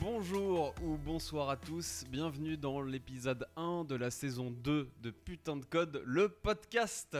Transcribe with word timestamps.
Bonjour 0.00 0.74
ou 0.82 0.96
bonsoir 0.96 1.48
à 1.48 1.56
tous, 1.56 2.04
bienvenue 2.10 2.56
dans 2.56 2.82
l'épisode 2.82 3.46
1 3.56 3.84
de 3.84 3.94
la 3.94 4.10
saison 4.10 4.50
2 4.50 4.90
de 5.00 5.10
Putain 5.10 5.56
de 5.56 5.64
Code, 5.64 6.02
le 6.04 6.28
podcast 6.28 7.16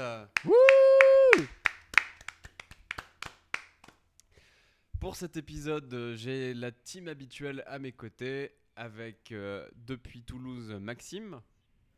Pour 5.08 5.16
cet 5.16 5.38
épisode, 5.38 5.94
euh, 5.94 6.14
j'ai 6.16 6.52
la 6.52 6.70
team 6.70 7.08
habituelle 7.08 7.64
à 7.66 7.78
mes 7.78 7.92
côtés, 7.92 8.52
avec 8.76 9.32
euh, 9.32 9.66
depuis 9.74 10.22
Toulouse 10.22 10.68
Maxime, 10.74 11.40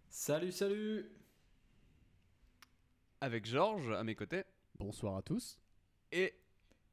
Salut, 0.09 0.53
salut 0.53 1.11
avec 3.21 3.47
Georges 3.47 3.91
à 3.91 4.05
mes 4.05 4.15
côtés, 4.15 4.45
Bonsoir 4.79 5.17
à 5.17 5.23
tous. 5.23 5.59
et 6.13 6.35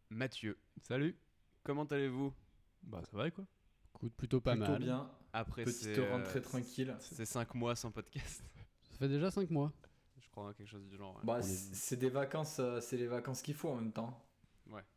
Mathieu. 0.10 0.58
Salut. 0.82 1.16
Comment 1.64 1.84
allez-vous? 1.84 2.34
Bah 2.82 3.04
ça 3.04 3.16
va 3.16 3.30
quoi? 3.30 3.46
Écoute, 3.94 4.14
plutôt 4.16 4.42
pas 4.42 4.56
Plutôt 4.56 4.72
mal. 4.72 4.82
bien, 4.82 5.12
Après 5.34 5.66
petite 5.66 5.84
ces, 5.84 6.10
rentrée 6.10 6.40
euh, 6.40 6.42
tranquille. 6.42 6.96
ces 7.00 7.26
5 7.26 7.54
mois 7.54 7.76
sans 7.76 7.92
podcast, 7.92 8.44
Ça 8.90 8.98
fait 8.98 9.08
déjà 9.08 9.30
5 9.30 9.52
mois. 9.52 9.72
je 10.20 10.28
crois 10.32 10.52
quelque 10.56 10.68
chose 10.68 10.88
du 10.88 10.98
genre. 10.98 11.16
ouais. 11.18 11.22
Bah, 11.26 11.44
c'est 11.44 11.98
des 11.98 12.10
vacances, 12.10 12.58
euh, 12.60 12.82
c'est 12.82 12.98
les 12.98 13.06
vacances 13.08 13.44
qu'il 13.44 13.54
faut 13.54 13.70
en 13.70 13.76
même 13.76 13.94
temps. 13.94 14.24
Ouais, 14.72 14.82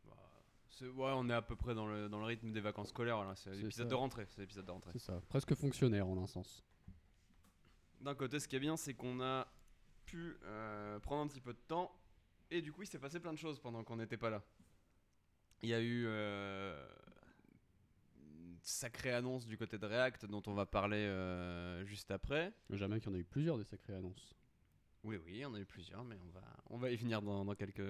ouais, 0.81 1.11
on 1.15 1.29
est 1.29 1.33
à 1.33 1.41
peu 1.41 1.55
près 1.55 1.73
dans 1.75 1.85
le, 1.87 2.07
dans 2.09 2.19
le 2.19 2.25
rythme 2.25 2.51
des 2.51 2.61
vacances 2.61 2.89
scolaires. 2.89 3.23
là. 3.23 3.35
C'est 3.35 3.51
C'est 3.53 3.61
l'épisode 3.61 3.85
ça. 3.87 3.89
de 3.89 3.95
rentrée. 3.95 4.25
C'est 4.29 4.41
l'épisode 4.41 4.65
de 4.65 4.71
rentrée. 4.71 4.91
C'est 4.93 4.99
ça. 4.99 5.21
Presque 5.29 5.53
fonctionnaire 5.55 6.07
en 6.07 6.17
un 6.21 6.27
sens. 6.27 6.63
D'un 7.99 8.15
côté, 8.15 8.39
ce 8.39 8.47
qui 8.47 8.55
est 8.55 8.59
bien, 8.59 8.77
c'est 8.77 8.93
qu'on 8.93 9.21
a 9.21 9.47
pu 10.05 10.37
euh, 10.43 10.99
prendre 10.99 11.21
un 11.23 11.27
petit 11.27 11.41
peu 11.41 11.53
de 11.53 11.59
temps. 11.67 11.91
Et 12.49 12.61
du 12.61 12.71
coup, 12.71 12.81
il 12.83 12.87
s'est 12.87 12.99
passé 12.99 13.19
plein 13.19 13.31
de 13.33 13.37
choses 13.37 13.59
pendant 13.59 13.83
qu'on 13.83 13.97
n'était 13.97 14.17
pas 14.17 14.29
là. 14.29 14.41
Il 15.61 15.69
y 15.69 15.73
a 15.73 15.79
eu 15.79 16.05
euh, 16.07 16.83
une 18.23 18.57
sacrée 18.61 19.13
annonce 19.13 19.45
du 19.45 19.57
côté 19.57 19.77
de 19.77 19.85
React 19.85 20.25
dont 20.25 20.41
on 20.47 20.53
va 20.53 20.65
parler 20.65 20.97
euh, 20.97 21.85
juste 21.85 22.09
après. 22.11 22.51
Jamais 22.71 22.99
qu'il 22.99 23.09
y 23.11 23.13
en 23.13 23.15
a 23.15 23.19
eu 23.19 23.23
plusieurs 23.23 23.57
des 23.57 23.63
sacrées 23.63 23.93
annonces. 23.93 24.33
Oui, 25.03 25.17
oui, 25.23 25.31
il 25.33 25.37
y 25.39 25.45
en 25.45 25.53
a 25.53 25.59
eu 25.59 25.65
plusieurs, 25.65 26.03
mais 26.03 26.17
on 26.23 26.29
va, 26.31 26.41
on 26.71 26.77
va 26.77 26.89
y 26.91 26.95
venir 26.95 27.21
dans, 27.21 27.45
dans 27.45 27.55
quelques, 27.55 27.81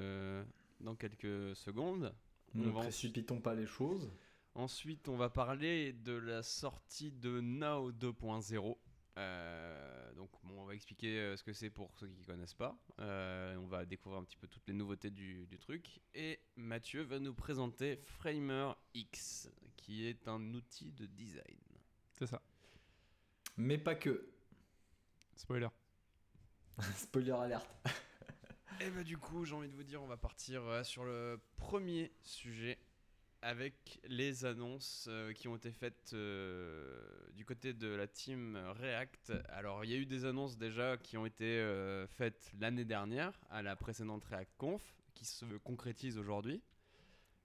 dans 0.79 0.95
quelques 0.95 1.55
secondes. 1.55 2.13
Ne 2.53 2.69
On 2.69 2.73
précipitons 2.73 3.39
pas 3.39 3.55
les 3.55 3.65
choses. 3.65 4.11
Ensuite, 4.53 5.07
on 5.07 5.15
va 5.15 5.29
parler 5.29 5.93
de 5.93 6.13
la 6.13 6.43
sortie 6.43 7.11
de 7.11 7.39
Now 7.39 7.91
2.0. 7.91 8.77
Euh, 9.17 10.13
donc, 10.13 10.29
bon, 10.43 10.61
on 10.61 10.65
va 10.65 10.73
expliquer 10.73 11.19
euh, 11.19 11.37
ce 11.37 11.43
que 11.43 11.53
c'est 11.53 11.69
pour 11.69 11.95
ceux 11.97 12.07
qui 12.07 12.19
ne 12.19 12.25
connaissent 12.25 12.53
pas. 12.53 12.77
Euh, 12.99 13.55
on 13.57 13.67
va 13.67 13.85
découvrir 13.85 14.19
un 14.19 14.23
petit 14.23 14.37
peu 14.37 14.47
toutes 14.47 14.67
les 14.67 14.73
nouveautés 14.73 15.09
du, 15.09 15.47
du 15.47 15.57
truc. 15.57 16.01
Et 16.13 16.39
Mathieu 16.55 17.03
va 17.03 17.19
nous 17.19 17.33
présenter 17.33 17.97
Framer 17.97 18.73
X, 18.93 19.49
qui 19.77 20.05
est 20.07 20.27
un 20.27 20.53
outil 20.53 20.91
de 20.91 21.05
design. 21.05 21.59
C'est 22.13 22.27
ça. 22.27 22.41
Mais 23.57 23.77
pas 23.77 23.95
que. 23.95 24.29
Spoiler. 25.35 25.69
Spoiler 26.95 27.31
alerte. 27.31 27.69
Et 28.83 28.89
bah, 28.89 29.03
du 29.03 29.15
coup, 29.15 29.45
j'ai 29.45 29.53
envie 29.53 29.67
de 29.67 29.75
vous 29.75 29.83
dire, 29.83 30.01
on 30.01 30.07
va 30.07 30.17
partir 30.17 30.63
euh, 30.63 30.83
sur 30.83 31.05
le 31.05 31.39
premier 31.55 32.11
sujet 32.23 32.79
avec 33.43 33.99
les 34.07 34.43
annonces 34.43 35.05
euh, 35.07 35.33
qui 35.33 35.47
ont 35.47 35.55
été 35.55 35.71
faites 35.71 36.13
euh, 36.13 36.99
du 37.35 37.45
côté 37.45 37.73
de 37.73 37.89
la 37.89 38.07
team 38.07 38.57
React. 38.79 39.33
Alors, 39.49 39.85
il 39.85 39.91
y 39.91 39.93
a 39.93 39.97
eu 39.97 40.07
des 40.07 40.25
annonces 40.25 40.57
déjà 40.57 40.97
qui 40.97 41.15
ont 41.15 41.27
été 41.27 41.63
faites 42.17 42.51
l'année 42.59 42.85
dernière 42.85 43.39
à 43.51 43.61
la 43.61 43.75
précédente 43.75 44.25
React 44.25 44.53
Conf 44.57 44.81
qui 45.13 45.25
se 45.25 45.45
concrétisent 45.57 46.17
aujourd'hui. 46.17 46.63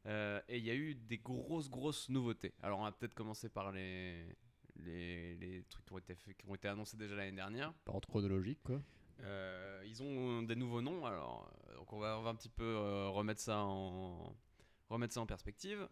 Et 0.07 0.57
il 0.57 0.65
y 0.65 0.71
a 0.71 0.75
eu 0.75 0.95
des 0.95 1.19
grosses, 1.19 1.69
grosses 1.69 2.09
nouveautés. 2.09 2.55
Alors, 2.63 2.79
on 2.79 2.85
va 2.85 2.93
peut-être 2.93 3.15
commencer 3.15 3.51
par 3.51 3.73
les, 3.73 4.25
les, 4.77 5.65
trucs 5.69 5.85
qui 5.85 5.93
ont, 5.93 5.99
été 5.99 6.15
qui 6.15 6.47
ont 6.49 6.55
été 6.55 6.69
annoncés 6.69 6.97
déjà 6.97 7.15
l'année 7.15 7.37
dernière. 7.37 7.75
Par 7.85 7.97
ordre 7.97 8.09
chronologique 8.09 8.63
quoi. 8.63 8.81
Euh, 9.21 9.83
ils 9.87 10.03
ont 10.03 10.43
des 10.43 10.57
nouveaux 10.57 10.83
noms, 10.83 11.07
alors 11.07 11.51
euh, 11.69 11.77
donc 11.77 11.93
on 11.93 11.99
va, 11.99 12.17
un 12.17 12.35
petit 12.35 12.49
peu 12.49 12.65
euh, 12.65 13.09
remettre 13.09 13.41
ça 13.41 13.59
en 13.61 14.37
perspective. 15.27 15.89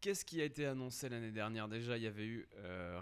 Qu'est-ce 0.00 0.24
qui 0.24 0.40
a 0.40 0.44
été 0.44 0.66
annoncé 0.66 1.08
l'année 1.08 1.30
dernière? 1.30 1.68
Déjà, 1.68 1.96
il 1.96 2.02
y 2.02 2.06
avait 2.06 2.26
eu 2.26 2.48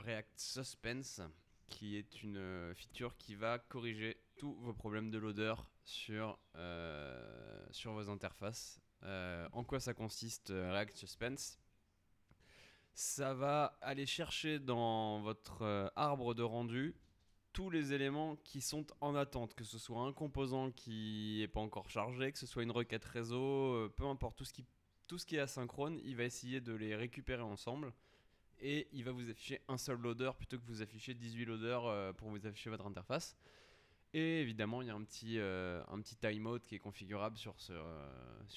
React 0.04 0.38
Suspense, 0.38 1.22
qui 1.68 1.96
est 1.96 2.22
une 2.22 2.74
feature 2.74 3.16
qui 3.16 3.34
va 3.34 3.58
corriger 3.58 4.18
tous 4.36 4.54
vos 4.60 4.74
problèmes 4.74 5.10
de 5.10 5.16
loader 5.16 5.54
sur 5.84 6.38
sur 7.70 7.92
vos 7.94 8.10
interfaces. 8.10 8.82
En 9.02 9.64
quoi 9.64 9.80
ça 9.80 9.94
consiste 9.94 10.48
React 10.50 10.94
Suspense? 10.94 11.58
Ça 12.92 13.32
va 13.32 13.78
aller 13.80 14.04
chercher 14.04 14.58
dans 14.58 15.22
votre 15.22 15.90
arbre 15.96 16.34
de 16.34 16.42
rendu 16.42 16.94
tous 17.52 17.70
les 17.70 17.92
éléments 17.92 18.36
qui 18.36 18.60
sont 18.60 18.86
en 19.00 19.14
attente, 19.14 19.54
que 19.54 19.64
ce 19.64 19.78
soit 19.78 20.00
un 20.00 20.12
composant 20.12 20.70
qui 20.70 21.38
n'est 21.40 21.48
pas 21.48 21.60
encore 21.60 21.90
chargé, 21.90 22.30
que 22.32 22.38
ce 22.38 22.46
soit 22.46 22.62
une 22.62 22.70
requête 22.70 23.04
réseau, 23.04 23.74
euh, 23.74 23.92
peu 23.94 24.04
importe, 24.04 24.38
tout 24.38 24.44
ce, 24.44 25.26
qui, 25.26 25.36
est 25.36 25.40
asynchrone, 25.40 26.00
il 26.04 26.16
va 26.16 26.24
essayer 26.24 26.60
de 26.60 26.72
les 26.72 26.94
récupérer 26.94 27.42
ensemble 27.42 27.92
et 28.60 28.88
il 28.92 29.04
va 29.04 29.12
vous 29.12 29.28
afficher 29.30 29.60
un 29.68 29.78
seul 29.78 29.98
loader 29.98 30.30
plutôt 30.36 30.58
que 30.58 30.64
vous 30.66 30.82
afficher 30.82 31.14
18 31.14 31.44
loaders 31.46 31.86
euh, 31.86 32.12
pour 32.12 32.28
vous 32.28 32.46
afficher 32.46 32.70
votre 32.70 32.86
interface. 32.86 33.36
Et 34.12 34.40
évidemment, 34.40 34.82
il 34.82 34.88
y 34.88 34.90
a 34.90 34.94
un 34.94 35.04
petit, 35.04 35.38
euh, 35.38 35.82
qui 36.62 36.74
est 36.74 36.78
configurable 36.80 37.38
sur, 37.38 37.60
ce, 37.60 37.72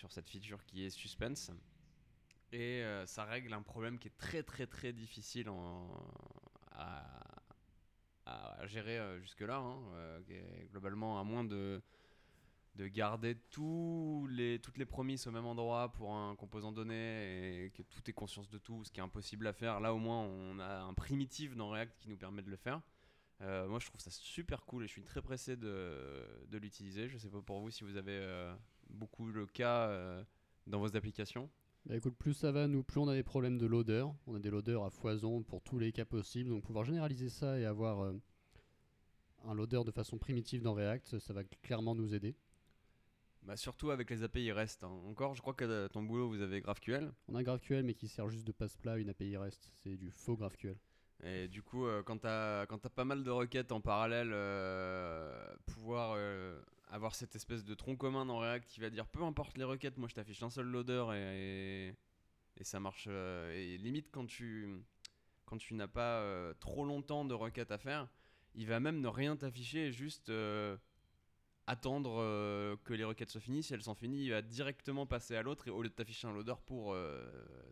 cette 0.09 0.27
feature 0.27 0.63
qui 0.65 0.83
est 0.83 0.89
suspense. 0.89 1.51
Et 2.51 2.83
ça 3.05 3.23
règle 3.23 3.51
un 3.53 3.63
problème 3.63 3.97
qui 3.97 4.09
est 4.09 4.17
très 4.17 4.43
très 4.43 4.67
très 4.67 4.93
difficile 4.93 5.49
à, 6.71 7.32
à 8.25 8.65
gérer 8.67 8.97
euh, 8.97 9.19
jusque-là. 9.19 9.57
hein, 9.57 9.79
euh, 9.95 10.19
globalement, 10.71 11.19
à 11.19 11.23
moins 11.23 11.43
de, 11.43 11.81
de 12.75 12.87
garder 12.87 13.35
toutes 13.51 14.29
les 14.77 14.85
promises 14.85 15.27
au 15.27 15.31
même 15.31 15.45
endroit 15.45 15.91
pour 15.91 16.13
un 16.13 16.35
composant 16.35 16.71
donné 16.71 17.65
et 17.65 17.69
que 17.71 17.81
tout 17.83 18.09
est 18.09 18.13
conscience 18.13 18.49
de 18.49 18.57
tout, 18.57 18.83
ce 18.83 18.91
qui 18.91 18.99
est 18.99 19.03
impossible 19.03 19.47
à 19.47 19.53
faire. 19.53 19.79
Là, 19.79 19.93
au 19.93 19.99
moins, 19.99 20.21
on 20.21 20.59
a 20.59 20.81
un 20.81 20.93
primitif 20.93 21.55
dans 21.55 21.69
React 21.69 21.97
qui 21.99 22.09
nous 22.09 22.17
permet 22.17 22.41
de 22.41 22.49
le 22.49 22.57
faire. 22.57 22.81
Euh, 23.41 23.67
moi, 23.67 23.79
je 23.79 23.87
trouve 23.87 23.99
ça 23.99 24.11
super 24.11 24.65
cool 24.65 24.83
et 24.83 24.87
je 24.87 24.91
suis 24.93 25.03
très 25.03 25.21
pressé 25.21 25.57
de, 25.57 26.45
de 26.47 26.57
l'utiliser. 26.57 27.09
Je 27.09 27.17
sais 27.17 27.29
pas 27.29 27.41
pour 27.41 27.59
vous 27.59 27.71
si 27.71 27.83
vous 27.83 27.97
avez 27.97 28.53
beaucoup 28.89 29.27
le 29.27 29.45
cas 29.45 30.23
dans 30.65 30.79
vos 30.79 30.95
applications. 30.95 31.49
Bah 31.85 31.97
écoute, 31.97 32.15
plus 32.17 32.33
ça 32.33 32.51
va, 32.51 32.67
nous, 32.67 32.81
plus 32.81 32.99
on 32.99 33.09
a 33.09 33.13
des 33.13 33.23
problèmes 33.23 33.57
de 33.57 33.65
loader. 33.65 34.05
On 34.27 34.35
a 34.35 34.39
des 34.39 34.49
loaders 34.49 34.83
à 34.83 34.89
foison 34.89 35.43
pour 35.43 35.61
tous 35.61 35.79
les 35.79 35.91
cas 35.91 36.05
possibles. 36.05 36.49
Donc 36.49 36.63
pouvoir 36.63 36.85
généraliser 36.85 37.29
ça 37.29 37.59
et 37.59 37.65
avoir 37.65 38.01
euh, 38.01 38.13
un 39.45 39.53
loader 39.53 39.81
de 39.85 39.91
façon 39.91 40.17
primitive 40.17 40.61
dans 40.61 40.73
React, 40.73 41.19
ça 41.19 41.33
va 41.33 41.43
clairement 41.61 41.93
nous 41.93 42.15
aider. 42.15 42.35
Bah, 43.41 43.57
surtout 43.57 43.91
avec 43.91 44.09
les 44.09 44.23
API 44.23 44.53
REST. 44.53 44.85
hein. 44.85 44.91
Encore, 45.09 45.35
je 45.35 45.41
crois 45.41 45.53
que 45.53 45.65
euh, 45.65 45.89
ton 45.89 46.03
boulot, 46.03 46.29
vous 46.29 46.41
avez 46.41 46.61
GraphQL. 46.61 47.11
On 47.27 47.35
a 47.35 47.43
GraphQL 47.43 47.83
mais 47.83 47.93
qui 47.93 48.07
sert 48.07 48.29
juste 48.29 48.47
de 48.47 48.53
passe-plat 48.53 48.93
à 48.93 48.97
une 48.97 49.09
API 49.09 49.35
REST. 49.35 49.69
C'est 49.83 49.97
du 49.97 50.09
faux 50.09 50.37
GraphQL. 50.37 50.77
Et 51.25 51.49
du 51.49 51.61
coup, 51.61 51.85
euh, 51.85 52.01
quand 52.03 52.17
t'as 52.19 52.65
quand 52.65 52.77
t'as 52.77 52.89
pas 52.89 53.03
mal 53.05 53.23
de 53.25 53.29
requêtes 53.29 53.73
en 53.73 53.81
parallèle, 53.81 54.31
euh, 54.31 55.53
pouvoir 55.65 56.13
euh, 56.17 56.61
avoir 56.95 57.15
cette 57.15 57.35
espèce 57.35 57.63
de 57.65 57.73
tronc 57.73 57.95
commun 57.97 58.25
dans 58.25 58.37
React 58.37 58.67
qui 58.69 58.79
va 58.79 58.89
dire 58.91 59.07
peu 59.07 59.23
importe 59.23 59.57
les 59.57 59.63
requêtes, 59.63 59.97
moi 59.97 60.07
je 60.07 60.13
t'affiche 60.15 60.43
un 60.43 60.49
seul 60.51 60.67
loader 60.67 61.05
et, 61.15 61.87
et, 61.89 61.95
et 62.57 62.63
ça 62.63 62.79
marche. 62.79 63.07
euh, 63.09 63.51
et 63.51 63.77
limite 63.77 64.09
quand 64.11 64.25
tu 64.27 64.67
quand 65.45 65.57
tu 65.57 65.73
n'as 65.73 65.87
pas 65.87 66.19
euh, 66.21 66.53
trop 66.59 66.85
longtemps 66.85 67.25
de 67.25 67.33
requêtes 67.33 67.71
à 67.71 67.77
faire, 67.77 68.07
il 68.55 68.67
va 68.67 68.79
même 68.79 69.01
ne 69.01 69.07
rien 69.07 69.35
t'afficher 69.35 69.87
et 69.87 69.91
juste 69.91 70.29
euh, 70.29 70.77
attendre 71.65 72.77
que 72.83 72.93
les 72.93 73.03
requêtes 73.03 73.29
se 73.29 73.39
finissent. 73.39 73.67
Si 73.67 73.73
elles 73.73 73.81
sont 73.83 73.95
finies, 73.95 74.23
il 74.25 74.29
va 74.31 74.41
directement 74.41 75.05
passer 75.05 75.35
à 75.35 75.41
l'autre 75.41 75.67
et 75.67 75.71
au 75.71 75.81
lieu 75.81 75.89
de 75.89 75.93
t'afficher 75.93 76.27
un 76.27 76.33
loader 76.33 76.55
pour 76.65 76.93
euh, 76.93 77.25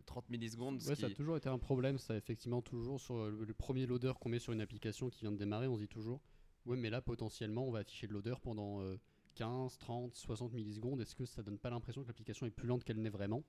30 0.06 0.30
millisecondes, 0.30 0.76
Ouais, 0.82 0.94
ça 0.96 1.06
a 1.06 1.10
toujours 1.14 1.36
été 1.36 1.48
un 1.48 1.58
problème, 1.58 1.98
ça 1.98 2.16
effectivement 2.16 2.62
toujours 2.62 3.00
sur 3.00 3.16
le, 3.30 3.44
le 3.44 3.54
premier 3.54 3.86
loader 3.86 4.12
qu'on 4.20 4.30
met 4.30 4.38
sur 4.38 4.52
une 4.52 4.60
application 4.62 5.10
qui 5.10 5.20
vient 5.20 5.32
de 5.32 5.36
démarrer, 5.38 5.66
on 5.68 5.76
se 5.76 5.80
dit 5.82 5.88
toujours 5.88 6.20
ouais 6.64 6.76
mais 6.76 6.90
là 6.90 7.02
potentiellement 7.02 7.66
on 7.66 7.72
va 7.72 7.80
afficher 7.80 8.06
le 8.06 8.12
loader 8.14 8.36
pendant 8.40 8.80
euh, 8.82 8.96
15, 9.34 9.78
30, 9.78 10.14
60 10.14 10.52
millisecondes, 10.52 11.00
est-ce 11.00 11.14
que 11.14 11.24
ça 11.24 11.42
donne 11.42 11.58
pas 11.58 11.70
l'impression 11.70 12.02
que 12.02 12.08
l'application 12.08 12.46
est 12.46 12.50
plus 12.50 12.66
lente 12.66 12.84
qu'elle 12.84 13.00
n'est 13.00 13.10
vraiment? 13.10 13.44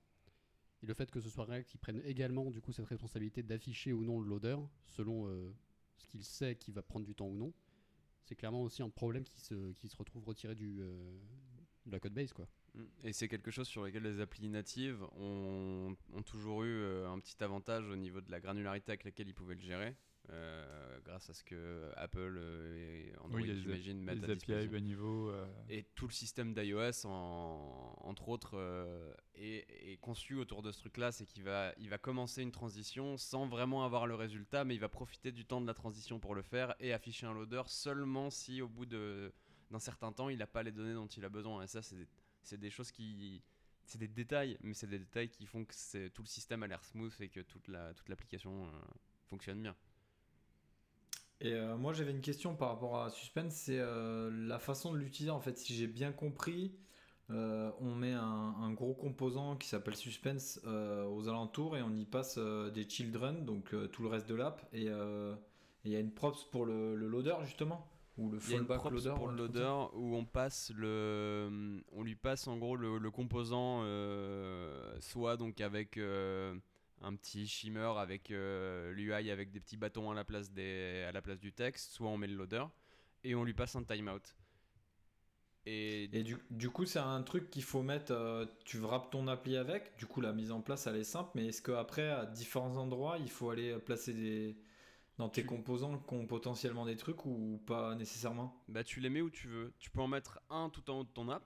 Et 0.81 0.85
le 0.85 0.94
fait 0.94 1.09
que 1.09 1.21
ce 1.21 1.30
soit 1.30 1.45
React 1.45 1.69
qui 1.69 1.77
prenne 1.77 2.01
également 2.06 2.51
du 2.51 2.62
coup 2.62 2.74
cette 2.74 2.88
responsabilité 2.88 3.41
d'afficher 3.41 3.94
ou 3.94 4.03
non 4.03 4.19
le 4.19 4.27
loader 4.27 4.57
selon 4.85 5.27
euh, 5.27 5.53
ce 5.97 6.07
qu'il 6.07 6.24
sait 6.24 6.56
qui 6.56 6.71
va 6.71 6.81
prendre 6.81 7.06
du 7.06 7.15
temps 7.15 7.27
ou 7.27 7.35
non, 7.35 7.53
c'est 8.25 8.35
clairement 8.35 8.62
aussi 8.62 8.81
un 8.81 8.89
problème 8.89 9.24
qui 9.24 9.39
se, 9.39 9.71
qui 9.74 9.88
se 9.88 9.95
retrouve 9.95 10.25
retiré 10.25 10.56
du, 10.56 10.81
euh, 10.81 11.19
de 11.85 11.91
la 11.91 12.00
code 12.00 12.13
base 12.13 12.33
quoi. 12.33 12.47
Mm. 12.74 12.83
Et 13.03 13.13
c'est 13.13 13.27
quelque 13.27 13.51
chose 13.51 13.68
sur 13.68 13.83
lequel 13.83 14.03
les 14.03 14.19
applis 14.19 14.50
natives 14.50 15.03
ont, 15.18 15.95
ont 16.13 16.21
toujours 16.24 16.63
eu 16.63 16.74
euh, 16.74 17.09
un 17.09 17.19
petit 17.19 17.41
avantage 17.44 17.88
au 17.88 17.95
niveau 17.95 18.21
de 18.21 18.31
la 18.31 18.39
granularité 18.39 18.91
avec 18.91 19.03
laquelle 19.03 19.27
ils 19.27 19.33
pouvaient 19.33 19.56
le 19.56 19.62
gérer. 19.62 19.95
Euh, 20.30 21.00
grâce 21.04 21.30
à 21.30 21.34
ce 21.34 21.44
que 21.44 21.92
Apple 21.96 22.36
euh, 22.38 22.75
et 23.12 23.18
Android, 23.18 23.42
Oui, 23.42 23.56
j'imagine, 23.62 24.02
mettent 24.02 24.22
Les 24.22 24.30
à 24.30 24.34
API 24.58 24.68
bas 24.68 24.80
niveau. 24.80 25.30
euh, 25.30 25.46
Et 25.70 25.84
tout 25.96 26.08
le 26.08 26.14
système 26.14 26.54
d'iOS, 26.54 27.06
en- 27.06 27.96
entre 28.00 28.30
autres, 28.30 28.52
euh, 28.58 29.14
est, 29.36 29.66
est 29.92 29.98
conçu 29.98 30.36
autour 30.36 30.62
de 30.62 30.72
ce 30.72 30.80
truc-là. 30.80 31.12
C'est 31.12 31.25
qu'il 31.25 31.44
va, 31.44 31.74
il 31.78 31.90
va 31.90 31.98
commencer 31.98 32.42
une 32.42 32.52
transition 32.52 33.18
sans 33.18 33.48
vraiment 33.48 33.84
avoir 33.86 34.08
le 34.08 34.16
résultat, 34.16 34.64
mais 34.64 34.75
il 34.75 34.80
va 34.80 34.90
profiter 34.90 35.31
du 35.31 35.46
temps 35.46 35.60
de 35.62 35.68
la 35.68 35.74
transition 35.74 36.20
pour 36.20 36.36
le 36.36 36.42
faire 36.42 36.74
et 36.80 36.94
afficher 36.94 37.26
un 37.26 37.34
loader 37.34 37.64
seulement 37.68 38.30
si, 38.30 38.62
au 38.62 38.69
bout 38.69 38.86
d'un 38.86 39.80
certain 39.80 40.12
temps, 40.14 40.30
il 40.30 40.38
n'a 40.38 40.48
pas 40.48 40.64
les 40.64 40.72
données 40.72 40.94
dont 40.94 41.08
il 41.08 41.26
a 41.26 41.30
besoin. 41.30 41.64
Et 41.64 41.68
ça, 41.68 41.81
c'est 41.81 41.98
des, 42.52 42.58
des 42.58 42.69
choses 42.69 42.92
qui. 42.92 43.42
C'est 43.86 43.98
des 43.98 44.08
détails, 44.08 44.58
mais 44.62 44.74
c'est 44.74 44.88
des 44.88 45.00
détails 45.00 45.28
qui 45.30 45.46
font 45.46 45.66
que 45.66 46.08
tout 46.08 46.22
le 46.22 46.28
système 46.28 46.64
a 46.64 46.68
l'air 46.68 46.81
smooth 46.86 47.14
et 47.19 47.28
que 47.28 47.42
toute 47.42 47.68
la- 47.68 47.94
toute 47.94 48.08
l'application 48.08 48.66
euh, 48.66 48.69
fonctionne 49.28 49.62
bien. 49.62 49.76
Et 51.41 51.53
euh, 51.53 51.75
moi 51.75 51.94
j'avais 51.94 52.12
une 52.12 52.21
question 52.21 52.56
par 52.56 52.69
rapport 52.69 53.01
à 53.01 53.09
Suspense, 53.09 53.53
c'est 53.53 53.80
euh, 53.80 54.30
la 54.47 54.59
façon 54.59 54.94
de 54.94 54.97
l'utiliser 54.97 55.31
en 55.31 55.41
fait. 55.41 55.57
Si 55.57 55.74
j'ai 55.74 55.88
bien 55.88 56.12
compris, 56.12 56.74
euh, 57.30 57.69
on 57.80 57.95
met 57.95 58.13
un, 58.13 58.21
un 58.21 58.71
gros 58.71 58.94
composant 58.94 59.57
qui 59.57 59.68
s'appelle 59.68 59.95
Suspense 59.95 60.62
aux 60.65 61.27
alentours 61.27 61.75
et 61.77 61.81
on 61.81 61.94
y 61.95 62.06
passe 62.06 62.38
des 62.38 62.88
children, 62.88 63.45
donc 63.45 63.75
tout 63.91 64.03
le 64.03 64.09
reste 64.09 64.30
de 64.30 64.35
l'app. 64.35 64.62
Et 64.74 64.88
il 65.85 65.91
y 65.91 65.95
a 65.95 66.00
une 66.00 66.12
props 66.12 66.45
pour 66.45 66.65
le, 66.65 66.95
le 66.95 67.07
loader 67.07 67.35
justement 67.44 67.85
Ou 68.18 68.30
le 68.30 68.39
Il 68.45 68.51
y 68.51 68.56
a 68.56 68.59
une 68.59 68.65
props 68.65 68.89
loader 68.89 69.13
pour 69.15 69.25
ou 69.25 69.27
le 69.31 69.35
loader 69.35 69.74
où 69.95 70.15
on 70.15 70.24
passe 70.24 70.71
le, 70.75 71.81
on 71.91 72.03
lui 72.03 72.15
passe 72.15 72.47
en 72.47 72.57
gros 72.57 72.77
le, 72.77 72.97
le 73.00 73.12
composant 73.12 73.81
soit 75.01 75.35
donc 75.35 75.59
avec 75.59 76.00
un 77.04 77.16
petit 77.16 77.48
shimmer 77.48 77.94
avec 77.98 78.30
l'UI 78.30 79.30
avec 79.32 79.52
des 79.52 79.60
petits 79.60 79.78
bâtons 79.78 80.12
à 80.12 80.16
la 80.16 80.24
place 80.26 80.52
des, 80.52 81.06
à 81.08 81.12
la 81.12 81.22
place 81.22 81.40
du 81.40 81.54
texte, 81.54 81.92
soit 81.94 82.10
on 82.10 82.18
met 82.18 82.28
le 82.28 82.36
loader 82.36 82.66
et 83.24 83.36
on 83.36 83.44
lui 83.44 83.54
passe 83.54 83.76
un 83.76 83.84
timeout. 83.84 84.36
Et, 85.66 86.10
Et 86.14 86.24
du, 86.24 86.38
du 86.50 86.70
coup, 86.70 86.86
c'est 86.86 87.00
un 87.00 87.22
truc 87.24 87.50
qu'il 87.50 87.64
faut 87.64 87.82
mettre. 87.82 88.12
euh, 88.14 88.46
tu 88.66 88.78
wraps 88.80 89.10
ton 89.12 89.28
appli 89.28 89.58
avec. 89.58 89.98
Du 89.98 90.06
coup, 90.06 90.22
la 90.22 90.32
mise 90.34 90.52
en 90.52 90.62
place, 90.62 90.88
elle 90.88 90.96
est 90.96 91.04
simple. 91.04 91.32
Mais 91.36 91.48
est-ce 91.48 91.62
qu'après, 91.62 92.10
à 92.10 92.26
différents 92.26 92.78
endroits, 92.78 93.18
il 93.20 93.30
faut 93.30 93.50
aller 93.50 93.78
placer 93.80 94.14
des. 94.14 94.58
Dans 95.20 95.30
tes 95.30 95.44
Tu- 95.44 95.46
composants 95.46 96.00
qui 96.00 96.16
ont 96.16 96.28
potentiellement 96.28 96.86
des 96.86 96.98
trucs 96.98 97.26
ou 97.26 97.62
pas 97.68 97.96
nécessairement? 97.96 98.56
Bah, 98.68 98.84
tu 98.84 99.00
les 99.00 99.10
mets 99.10 99.22
où 99.22 99.30
tu 99.30 99.48
veux. 99.48 99.74
Tu 99.80 99.90
peux 99.92 100.02
en 100.02 100.08
mettre 100.08 100.40
un 100.50 100.70
tout 100.70 100.90
en 100.90 101.00
haut 101.00 101.04
de 101.04 101.10
ton 101.10 101.30
app 101.30 101.46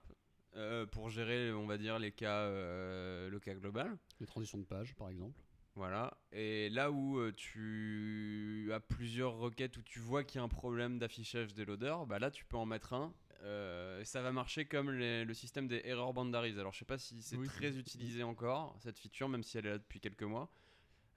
euh, 0.56 0.86
pour 0.86 1.09
gérer, 1.09 1.51
on 1.51 1.65
va 1.68 1.77
dire, 1.77 2.00
les 2.00 2.12
cas, 2.12 2.42
euh, 2.45 3.30
le 3.30 3.39
cas 3.39 3.54
global. 3.56 3.98
Les 4.19 4.25
transitions 4.27 4.59
de 4.59 4.65
page, 4.65 4.95
par 4.95 5.09
exemple. 5.09 5.39
Voilà. 5.77 6.18
Et 6.31 6.69
là 6.69 6.89
où 6.91 7.19
euh, 7.19 7.31
tu 7.31 8.71
as 8.74 8.79
plusieurs 8.79 9.33
requêtes 9.38 9.77
où 9.77 9.83
tu 9.83 10.00
vois 10.00 10.24
qu'il 10.24 10.39
y 10.39 10.41
a 10.41 10.44
un 10.44 10.47
problème 10.47 10.97
d'affichage 10.97 11.53
des 11.53 11.65
loaders, 11.65 12.07
bah 12.07 12.18
là 12.18 12.31
tu 12.31 12.45
peux 12.45 12.57
en 12.57 12.65
mettre 12.65 12.94
un. 12.94 13.13
euh, 13.44 14.01
et 14.01 14.06
ça 14.06 14.24
va 14.24 14.31
marcher 14.31 14.65
comme 14.65 14.89
les- 14.91 15.24
le 15.24 15.33
système 15.35 15.68
des 15.68 15.81
error 15.85 16.12
boundaries. 16.13 16.59
Alors 16.59 16.74
je 16.74 16.79
sais 16.79 16.85
pas 16.85 16.97
si 16.97 17.21
c'est 17.21 17.38
Oui, 17.38 17.47
très 17.47 17.77
utilisé 17.77 18.24
encore 18.24 18.75
cette 18.79 18.97
feature, 18.97 19.29
même 19.29 19.44
si 19.44 19.57
elle 19.59 19.68
est 19.68 19.71
là 19.71 19.77
depuis 19.77 20.00
quelques 20.00 20.24
mois. 20.24 20.50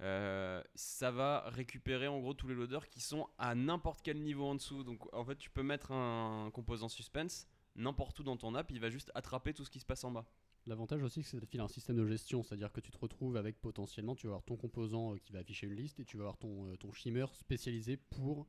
Euh, 0.03 0.63
ça 0.75 1.11
va 1.11 1.45
récupérer 1.49 2.07
en 2.09 2.19
gros 2.21 2.35
tous 2.35 2.47
les 2.49 2.55
loaders 2.55 2.89
qui 2.89 3.01
sont 3.01 3.29
à 3.39 3.55
n'importe 3.55 4.01
quel 4.03 4.21
niveau 4.23 4.45
en 4.47 4.55
dessous. 4.55 4.85
Donc 4.85 5.13
en 5.15 5.25
fait 5.25 5.37
tu 5.37 5.49
peux 5.49 5.63
mettre 5.63 5.93
un 5.93 6.51
composant 6.53 6.89
suspense 6.91 7.47
n'importe 7.77 8.19
où 8.21 8.25
dans 8.25 8.37
ton 8.37 8.55
app, 8.55 8.71
il 8.71 8.81
va 8.81 8.91
juste 8.91 9.11
attraper 9.15 9.55
tout 9.55 9.65
ce 9.65 9.71
qui 9.71 9.81
se 9.81 9.87
passe 9.87 10.05
en 10.05 10.11
bas. 10.11 10.27
L'avantage 10.67 11.03
aussi, 11.03 11.23
c'est 11.23 11.31
que 11.37 11.41
ça 11.41 11.41
te 11.41 11.47
file 11.51 11.61
un 11.61 11.69
système 11.69 11.97
de 11.97 12.07
gestion, 12.07 12.43
c'est-à-dire 12.43 12.71
que 12.71 12.81
tu 12.81 12.91
te 12.91 12.99
retrouves 12.99 13.37
avec 13.37 13.61
potentiellement, 13.61 14.15
tu 14.15 14.27
vas 14.27 14.33
avoir 14.33 14.45
ton 14.45 14.57
composant 14.57 15.15
euh, 15.15 15.19
qui 15.19 15.33
va 15.33 15.39
afficher 15.41 15.67
une 15.67 15.75
liste 15.75 15.99
et 16.01 16.05
tu 16.05 16.17
vas 16.17 16.25
avoir 16.25 16.37
ton, 16.39 16.67
euh, 16.67 16.77
ton 16.77 16.93
shimmer 16.93 17.27
spécialisé 17.35 17.97
pour 17.97 18.47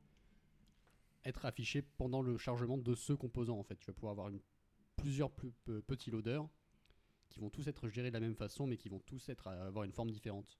être 1.24 1.44
affiché 1.46 1.82
pendant 1.82 2.20
le 2.22 2.36
chargement 2.36 2.76
de 2.76 2.94
ce 2.94 3.12
composant. 3.12 3.58
En 3.58 3.62
fait, 3.62 3.76
tu 3.76 3.86
vas 3.86 3.92
pouvoir 3.94 4.12
avoir 4.12 4.28
une- 4.28 4.40
plusieurs 4.96 5.30
plus, 5.30 5.52
pe- 5.64 5.80
petits 5.80 6.10
loaders 6.10 6.46
qui 7.30 7.40
vont 7.40 7.48
tous 7.50 7.66
être 7.66 7.88
gérés 7.88 8.08
de 8.10 8.14
la 8.14 8.20
même 8.20 8.34
façon, 8.36 8.66
mais 8.66 8.76
qui 8.76 8.88
vont 8.90 9.00
tous 9.00 9.28
être 9.30 9.46
à 9.48 9.52
avoir 9.66 9.84
une 9.84 9.92
forme 9.92 10.10
différente. 10.10 10.58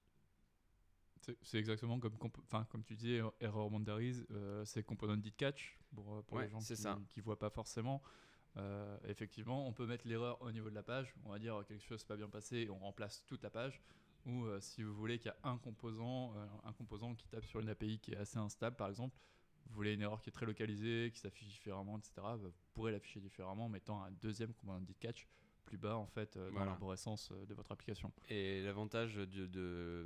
C'est 1.42 1.58
exactement 1.58 2.00
comme, 2.00 2.16
enfin, 2.44 2.64
comme 2.70 2.82
tu 2.82 2.96
disais, 2.96 3.20
Error 3.40 3.70
Boundaries, 3.70 4.24
euh, 4.32 4.64
c'est 4.64 4.82
Component 4.82 5.16
Did 5.16 5.36
Catch 5.36 5.78
pour, 5.94 6.14
euh, 6.16 6.22
pour 6.22 6.38
Ouais, 6.38 6.44
les 6.44 6.50
gens 6.50 6.58
qui 7.10 7.20
ne 7.20 7.22
voient 7.24 7.38
pas 7.38 7.50
forcément. 7.50 8.02
Euh, 8.58 8.98
effectivement, 9.08 9.66
on 9.66 9.72
peut 9.72 9.86
mettre 9.86 10.06
l'erreur 10.06 10.40
au 10.42 10.52
niveau 10.52 10.68
de 10.68 10.74
la 10.74 10.82
page. 10.82 11.14
On 11.24 11.30
va 11.30 11.38
dire 11.38 11.56
euh, 11.60 11.62
quelque 11.62 11.82
chose 11.84 12.02
n'est 12.02 12.06
pas 12.08 12.16
bien 12.16 12.28
passé 12.28 12.58
et 12.58 12.70
on 12.70 12.78
remplace 12.78 13.24
toute 13.26 13.42
la 13.42 13.50
page. 13.50 13.80
Ou 14.26 14.44
euh, 14.44 14.60
si 14.60 14.82
vous 14.82 14.94
voulez 14.94 15.18
qu'il 15.18 15.30
y 15.30 15.34
a 15.46 15.48
un 15.50 15.58
composant, 15.58 16.34
euh, 16.36 16.46
un 16.64 16.72
composant 16.72 17.14
qui 17.14 17.26
tape 17.28 17.44
sur 17.46 17.60
une 17.60 17.68
API 17.70 17.98
qui 17.98 18.12
est 18.12 18.16
assez 18.18 18.38
instable, 18.38 18.76
par 18.76 18.88
exemple, 18.88 19.16
vous 19.66 19.74
voulez 19.74 19.94
une 19.94 20.02
erreur 20.02 20.20
qui 20.20 20.28
est 20.28 20.32
très 20.32 20.46
localisée, 20.46 21.10
qui 21.12 21.18
s'affiche 21.20 21.48
différemment, 21.48 21.96
etc. 21.98 22.12
bah, 22.18 22.36
vous 22.36 22.52
pourrez 22.74 22.92
l'afficher 22.92 23.20
différemment 23.20 23.64
en 23.66 23.68
mettant 23.70 24.02
un 24.02 24.10
deuxième 24.10 24.52
component 24.52 24.80
Did 24.80 24.98
Catch 24.98 25.26
plus 25.64 25.78
bas 25.78 25.96
en 25.96 26.06
fait 26.06 26.36
dans 26.36 26.50
Voilà. 26.50 26.66
l'arborescence 26.66 27.32
de 27.32 27.54
votre 27.54 27.72
application. 27.72 28.12
Et 28.28 28.62
l'avantage 28.62 29.14
de, 29.14 29.24
de, 29.46 30.04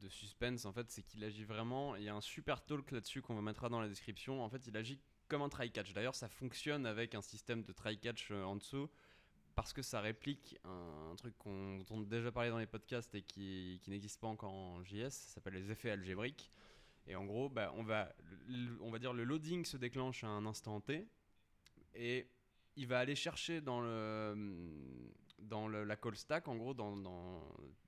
de 0.00 0.08
Suspense, 0.08 0.64
en 0.66 0.72
fait, 0.72 0.90
c'est 0.90 1.02
qu'il 1.02 1.24
agit 1.24 1.44
vraiment. 1.44 1.96
Il 1.96 2.04
y 2.04 2.08
a 2.08 2.14
un 2.14 2.20
super 2.20 2.62
talk 2.64 2.90
là-dessus 2.92 3.20
qu'on 3.22 3.40
mettra 3.42 3.68
dans 3.68 3.80
la 3.80 3.88
description. 3.88 4.42
En 4.44 4.48
fait, 4.48 4.66
il 4.66 4.76
agit 4.76 5.00
comme 5.32 5.40
un 5.40 5.48
try-catch. 5.48 5.94
D'ailleurs, 5.94 6.14
ça 6.14 6.28
fonctionne 6.28 6.84
avec 6.84 7.14
un 7.14 7.22
système 7.22 7.62
de 7.62 7.72
try-catch 7.72 8.30
euh, 8.32 8.44
en 8.44 8.56
dessous 8.56 8.90
parce 9.54 9.72
que 9.72 9.80
ça 9.80 10.02
réplique 10.02 10.58
un, 10.64 11.14
truc 11.16 11.36
qu'on, 11.38 11.78
dont 11.78 11.86
on 11.96 12.02
a 12.02 12.04
déjà 12.04 12.30
parlé 12.30 12.50
dans 12.50 12.58
les 12.58 12.66
podcasts 12.66 13.14
et 13.14 13.22
qui, 13.22 13.80
n'existe 13.86 14.20
pas 14.20 14.26
encore 14.26 14.52
en 14.52 14.84
JS. 14.84 15.08
Ça 15.08 15.34
s'appelle 15.34 15.54
les 15.54 15.70
effets 15.70 15.90
algébriques. 15.90 16.50
Et 17.06 17.16
en 17.16 17.24
gros, 17.24 17.48
bah, 17.48 17.72
on, 17.76 17.82
va, 17.82 18.14
on 18.82 18.90
va 18.90 18.98
dire 18.98 19.14
le 19.14 19.24
loading 19.24 19.64
se 19.64 19.78
déclenche 19.78 20.22
à 20.22 20.28
un 20.28 20.44
instant 20.44 20.82
T 20.82 21.08
et 21.94 22.28
il 22.76 22.86
va 22.86 22.98
aller 22.98 23.14
chercher 23.14 23.62
dans 23.62 23.80
le 23.80 24.34
dans 25.38 25.66
la 25.66 25.96
call 25.96 26.14
stack, 26.14 26.46
en 26.46 26.56
gros, 26.56 26.72
dans, 26.72 26.96
dans, 26.96 27.42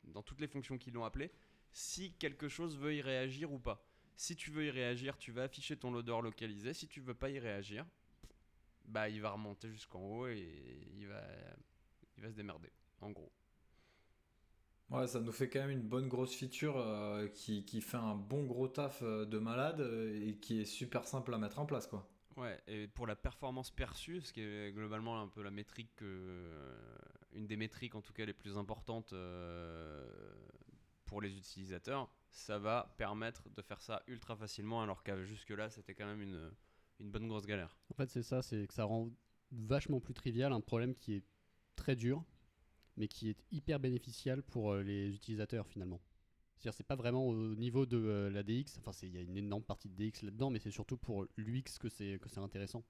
dans 0.05 0.23
toutes 0.23 0.41
les 0.41 0.49
fonctions 0.49 0.77
qui 0.77 0.91
l'ont 0.91 1.05
appelé, 1.05 1.31
si 1.71 2.13
quelque 2.15 2.49
chose 2.49 2.77
veut 2.77 2.95
y 2.95 3.01
réagir 3.01 3.53
ou 3.53 3.59
pas. 3.59 3.87
Si 4.17 4.37
tu 4.37 4.51
veux 4.51 4.67
y 4.67 4.71
réagir, 4.71 5.17
tu 5.19 5.33
vas 5.33 5.45
afficher 5.45 5.77
ton 5.77 5.91
loader 5.91 6.21
localisé. 6.23 6.73
Si 6.75 6.89
tu 6.89 7.01
veux 7.01 7.15
pas 7.15 7.31
y 7.31 7.39
réagir, 7.39 7.85
bah 8.87 9.09
il 9.09 9.21
va 9.21 9.31
remonter 9.33 9.71
jusqu'en 9.71 10.01
haut 10.01 10.27
et 10.29 10.89
il 10.97 11.07
va, 11.09 11.23
il 12.17 12.23
va 12.23 12.31
se 12.31 12.37
démerder, 12.37 12.71
en 13.01 13.11
gros. 13.11 13.33
Ouais, 14.91 15.07
ça 15.07 15.21
nous 15.21 15.33
fait 15.33 15.49
quand 15.51 15.61
même 15.61 15.71
une 15.71 15.83
bonne 15.83 16.09
grosse 16.09 16.35
feature 16.35 16.77
euh, 16.79 17.27
qui, 17.29 17.65
qui 17.67 17.81
fait 17.83 17.97
un 17.99 18.15
bon 18.15 18.45
gros 18.45 18.69
taf 18.69 19.03
euh, 19.03 19.25
de 19.27 19.39
malade 19.39 19.81
euh, 19.81 20.27
et 20.29 20.37
qui 20.39 20.61
est 20.61 20.65
super 20.65 21.07
simple 21.07 21.35
à 21.35 21.39
mettre 21.39 21.59
en 21.59 21.67
place 21.67 21.87
quoi. 21.87 22.09
Ouais, 22.37 22.61
et 22.67 22.89
pour 22.89 23.07
la 23.07 23.15
performance 23.15 23.71
perçue, 23.71 24.21
ce 24.21 24.33
qui 24.33 24.41
est 24.41 24.73
globalement 24.73 25.21
un 25.21 25.29
peu 25.29 25.43
la 25.43 25.53
métrique, 25.53 25.95
que- 25.97 26.51
une 27.33 27.47
des 27.47 27.57
métriques 27.57 27.95
en 27.95 28.03
tout 28.03 28.13
cas 28.13 28.25
les 28.25 28.33
plus 28.33 28.59
importantes 28.59 29.13
euh, 29.13 30.05
pour 31.07 31.21
les 31.21 31.37
utilisateurs, 31.37 32.09
ça 32.35 32.59
va 32.59 32.95
permettre 32.99 33.49
de 33.51 33.63
faire 33.63 33.81
ça 33.81 34.03
ultra 34.09 34.37
facilement, 34.37 34.83
alors 34.83 35.03
qu'à 35.03 35.23
jusque-là 35.25 35.71
c'était 35.71 35.95
quand 35.95 36.07
même 36.07 36.21
une, 36.21 36.51
une 37.01 37.11
bonne 37.11 37.29
grosse 37.29 37.47
galère. 37.47 37.77
En 37.91 37.95
fait, 37.95 38.11
c'est 38.11 38.23
ça, 38.23 38.43
c'est 38.43 38.67
que 38.67 38.75
ça 38.75 38.85
rend 38.85 39.11
vachement 39.53 40.01
plus 40.01 40.15
trivial 40.15 40.53
un 40.53 40.61
problème 40.61 40.95
qui 40.95 41.15
est 41.15 41.25
très 41.77 41.97
dur, 41.97 42.25
mais 42.97 43.09
qui 43.09 43.29
est 43.31 43.45
hyper 43.53 43.79
bénéficial 43.79 44.43
pour 44.43 44.73
euh, 44.73 44.83
les 44.83 45.15
utilisateurs 45.15 45.67
finalement. 45.67 46.01
C'est-à-dire, 46.57 46.75
c'est 46.75 46.87
pas 46.87 46.97
vraiment 46.97 47.27
au 47.27 47.55
niveau 47.55 47.87
de 47.87 47.99
euh, 47.99 48.31
la 48.31 48.43
DX, 48.43 48.79
enfin, 48.79 48.93
il 49.03 49.15
y 49.15 49.19
a 49.19 49.21
une 49.21 49.37
énorme 49.37 49.65
partie 49.65 49.89
de 49.89 49.95
DX 49.95 50.23
là-dedans, 50.23 50.51
mais 50.51 50.59
c'est 50.59 50.71
surtout 50.71 50.97
pour 50.97 51.27
l'UX 51.37 51.79
que 51.79 51.89
c'est 51.89 52.19
intéressant. 52.39 52.85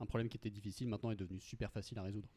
Un 0.00 0.06
problème 0.06 0.28
qui 0.28 0.36
était 0.36 0.50
difficile 0.50 0.88
maintenant 0.88 1.10
est 1.10 1.16
devenu 1.16 1.40
super 1.40 1.72
facile 1.72 1.98
à 1.98 2.02
résoudre. 2.02 2.28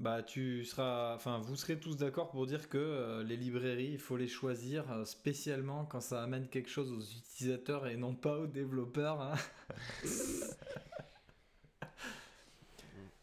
Bah 0.00 0.22
tu 0.22 0.64
seras, 0.64 1.14
enfin 1.16 1.38
vous 1.40 1.56
serez 1.56 1.78
tous 1.80 1.96
d'accord 1.96 2.30
pour 2.30 2.46
dire 2.46 2.68
que 2.68 2.78
euh, 2.78 3.24
les 3.24 3.36
librairies, 3.36 3.90
il 3.92 3.98
faut 3.98 4.16
les 4.16 4.28
choisir 4.28 4.88
euh, 4.92 5.04
spécialement 5.04 5.84
quand 5.86 6.00
ça 6.00 6.22
amène 6.22 6.48
quelque 6.48 6.70
chose 6.70 6.92
aux 6.92 7.00
utilisateurs 7.02 7.88
et 7.88 7.96
non 7.96 8.14
pas 8.14 8.38
aux 8.38 8.46
développeurs. 8.46 9.20
hein. 9.20 9.34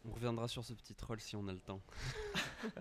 On 0.05 0.11
reviendra 0.11 0.47
sur 0.47 0.63
ce 0.63 0.73
petit 0.73 0.95
troll 0.95 1.19
si 1.19 1.35
on 1.35 1.47
a 1.47 1.53
le 1.53 1.59
temps. 1.59 1.81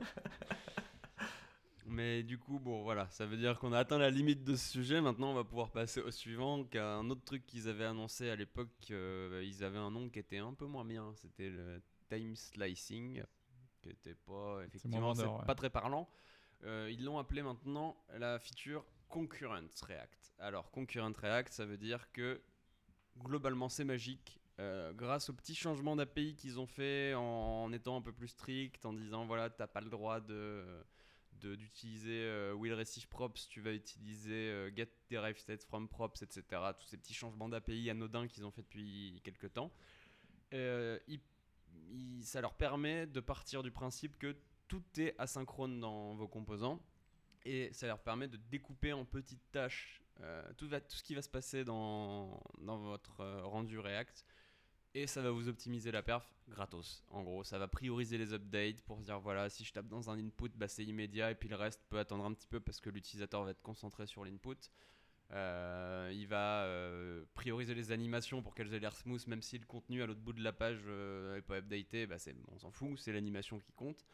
Mais 1.87 2.23
du 2.23 2.39
coup, 2.39 2.59
bon 2.59 2.83
voilà, 2.83 3.09
ça 3.11 3.27
veut 3.27 3.37
dire 3.37 3.59
qu'on 3.59 3.73
a 3.73 3.79
atteint 3.79 3.99
la 3.99 4.11
limite 4.11 4.43
de 4.43 4.57
ce 4.57 4.69
sujet. 4.71 5.01
Maintenant, 5.01 5.31
on 5.31 5.35
va 5.35 5.45
pouvoir 5.45 5.71
passer 5.71 6.01
au 6.01 6.11
suivant, 6.11 6.65
qui 6.65 6.79
un 6.79 7.09
autre 7.11 7.23
truc 7.25 7.47
qu'ils 7.47 7.69
avaient 7.69 7.85
annoncé 7.85 8.31
à 8.31 8.37
l'époque. 8.37 8.71
euh, 8.91 9.43
ils 9.45 9.63
avaient 9.65 9.79
un 9.79 9.91
nom 9.91 10.09
qui 10.09 10.19
était 10.19 10.39
un 10.39 10.55
peu 10.55 10.67
moins 10.67 10.85
bien. 10.85 11.13
C'était 11.17 11.51
le 11.51 11.83
time 12.09 12.35
slicing, 12.37 13.23
qui 13.85 13.91
était 13.91 14.15
pas 14.15 14.61
effectivement 14.65 15.15
c'est 15.15 15.27
ouais. 15.27 15.45
pas 15.47 15.55
très 15.55 15.71
parlant. 15.71 16.09
Euh, 16.65 16.89
ils 16.91 17.05
l'ont 17.05 17.19
appelé 17.19 17.43
maintenant 17.43 17.97
la 18.17 18.39
feature 18.39 18.85
Concurrent 19.09 19.69
React. 19.83 20.35
Alors, 20.39 20.71
Concurrent 20.71 21.13
React, 21.17 21.53
ça 21.53 21.67
veut 21.67 21.77
dire 21.77 22.11
que 22.13 22.41
globalement 23.19 23.69
c'est 23.69 23.85
magique 23.85 24.41
euh, 24.61 24.93
grâce 24.93 25.29
aux 25.29 25.35
petits 25.35 25.55
changements 25.55 25.95
d'API 25.97 26.35
qu'ils 26.37 26.59
ont 26.59 26.67
fait 26.67 27.13
en, 27.15 27.21
en 27.65 27.73
étant 27.73 27.97
un 27.97 28.03
peu 28.03 28.13
plus 28.13 28.29
strict, 28.29 28.85
en 28.87 28.93
disant 28.93 29.27
voilà, 29.27 29.51
t'as 29.51 29.67
pas 29.67 29.81
le 29.81 29.91
droit 29.91 30.21
de- 30.21 30.85
d'utiliser 31.33 32.23
euh, 32.25 32.55
will 32.55 32.73
receive 32.73 33.07
props, 33.09 33.49
tu 33.49 33.61
vas 33.61 33.73
utiliser 33.73 34.33
euh, 34.51 34.71
get 34.75 34.89
derived 35.11 35.39
state 35.39 35.63
from 35.65 35.89
props, 35.89 36.23
etc. 36.23 36.43
Tous 36.81 36.87
ces 36.87 36.97
petits 36.97 37.13
changements 37.13 37.49
d'API 37.51 37.91
anodins 37.91 38.27
qu'ils 38.29 38.47
ont 38.47 38.51
fait 38.51 38.63
depuis 38.63 39.21
quelques 39.23 39.53
temps. 39.53 39.71
Euh, 40.55 40.99
ils- 41.09 41.21
ça 42.23 42.41
leur 42.41 42.55
permet 42.55 43.07
de 43.07 43.21
partir 43.21 43.63
du 43.63 43.71
principe 43.71 44.19
que 44.19 44.37
tout 44.69 44.83
est 44.99 45.15
asynchrone 45.19 45.81
dans 45.81 46.15
vos 46.15 46.29
composants 46.29 46.81
et 47.45 47.73
ça 47.73 47.87
leur 47.87 48.01
permet 48.01 48.29
de 48.29 48.39
découper 48.51 48.93
en 48.93 49.05
petites 49.05 49.51
tâches 49.53 50.03
euh, 50.21 50.43
tout, 50.57 50.69
ce 50.89 51.03
qui 51.03 51.15
va 51.15 51.23
se 51.23 51.29
passer 51.29 51.65
dans, 51.65 52.41
dans 52.59 52.79
votre 52.79 53.21
euh, 53.21 53.43
rendu 53.45 53.79
React 53.79 54.25
et 54.95 55.09
ça 55.09 55.21
va 55.23 55.31
vous 55.31 55.49
optimiser 55.49 55.91
la 55.91 56.03
perf 56.03 56.25
gratos. 56.49 57.03
En 57.11 57.23
gros, 57.25 57.43
ça 57.43 57.59
va 57.59 57.67
prioriser 57.67 58.17
les 58.17 58.33
updates 58.33 58.81
pour 58.83 59.01
dire 59.01 59.19
voilà, 59.19 59.51
si 59.51 59.65
je 59.65 59.73
tape 59.73 59.89
dans 59.89 60.09
un 60.09 60.19
input, 60.19 60.51
bah, 60.55 60.69
c'est 60.69 60.85
immédiat 60.85 61.33
et 61.33 61.35
puis 61.35 61.49
le 61.49 61.57
reste 61.57 61.83
peut 61.89 61.99
attendre 61.99 62.25
un 62.25 62.33
petit 62.33 62.47
peu 62.47 62.61
parce 62.61 62.81
que 62.81 62.91
l'utilisateur 62.91 63.43
va 63.43 63.51
être 63.51 63.63
concentré 63.63 64.07
sur 64.07 64.25
l'input. 64.25 64.71
Euh, 65.35 66.11
il 66.15 66.27
va 66.29 66.65
euh, 66.65 67.25
prioriser 67.35 67.75
les 67.75 67.91
animations 67.91 68.41
pour 68.43 68.55
qu'elles 68.55 68.73
aient 68.73 68.79
l'air 68.79 68.95
smooth, 68.97 69.27
même 69.27 69.43
si 69.43 69.59
le 69.59 69.67
contenu 69.67 70.03
à 70.03 70.07
l'autre 70.07 70.21
bout 70.21 70.33
de 70.33 70.43
la 70.43 70.53
page 70.53 70.85
n'est 70.87 71.43
pas 71.43 71.57
updaté, 71.59 72.07
bah, 72.07 72.17
on 72.53 72.59
s'en 72.59 72.71
fout, 72.71 72.99
c'est 72.99 73.13
l'animation 73.13 73.59
qui 73.59 73.73
compte. 73.73 74.05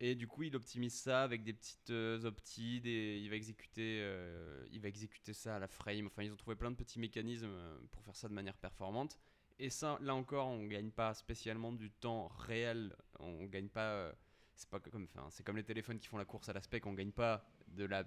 Et 0.00 0.14
du 0.14 0.26
coup, 0.26 0.42
il 0.42 0.54
optimise 0.54 0.92
ça 0.94 1.22
avec 1.22 1.42
des 1.42 1.54
petites 1.54 1.90
euh, 1.90 2.22
optis, 2.24 2.80
des- 2.82 3.18
il, 3.22 3.30
va 3.30 3.36
exécuter, 3.36 4.00
euh, 4.02 4.66
il 4.70 4.80
va 4.80 4.88
exécuter 4.88 5.32
ça 5.32 5.56
à 5.56 5.58
la 5.58 5.68
frame. 5.68 6.06
Enfin, 6.06 6.22
ils 6.22 6.32
ont 6.32 6.36
trouvé 6.36 6.54
plein 6.56 6.70
de 6.70 6.76
petits 6.76 6.98
mécanismes 6.98 7.46
euh, 7.48 7.78
pour 7.92 8.02
faire 8.04 8.14
ça 8.16 8.28
de 8.28 8.34
manière 8.34 8.56
performante. 8.58 9.18
Et 9.58 9.70
ça, 9.70 9.98
là 10.02 10.14
encore, 10.14 10.48
on 10.48 10.66
gagne 10.66 10.90
pas 10.90 11.14
spécialement 11.14 11.72
du 11.72 11.90
temps 11.90 12.28
réel. 12.28 12.94
On 13.20 13.46
gagne 13.46 13.68
pas. 13.68 13.90
euh, 13.92 14.12
c'est 14.54 14.68
comme, 14.90 15.08
c'est 15.30 15.44
comme 15.44 15.56
les 15.56 15.64
téléphones 15.64 15.98
qui 15.98 16.08
font 16.08 16.18
la 16.18 16.24
course 16.26 16.48
à 16.50 16.52
la 16.52 16.60
spec. 16.60 16.84
On 16.86 16.92
gagne 16.92 17.12
pas 17.12 17.46
de 17.68 17.84
la, 17.86 18.04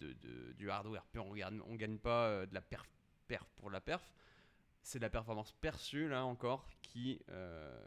de, 0.00 0.12
de- 0.14 0.52
du 0.52 0.70
hardware 0.70 1.04
pur. 1.06 1.26
On 1.26 1.34
gagne, 1.34 1.60
on 1.66 1.74
gagne 1.76 1.98
pas 1.98 2.26
euh, 2.28 2.46
de 2.46 2.54
la 2.54 2.60
perf, 2.62 2.88
perf 3.28 3.46
pour 3.56 3.70
la 3.70 3.80
perf. 3.80 4.02
C'est 4.82 4.98
de 4.98 5.04
la 5.04 5.10
performance 5.10 5.52
perçue 5.52 6.08
là 6.08 6.24
encore 6.24 6.68
qui, 6.82 7.20
euh, 7.30 7.78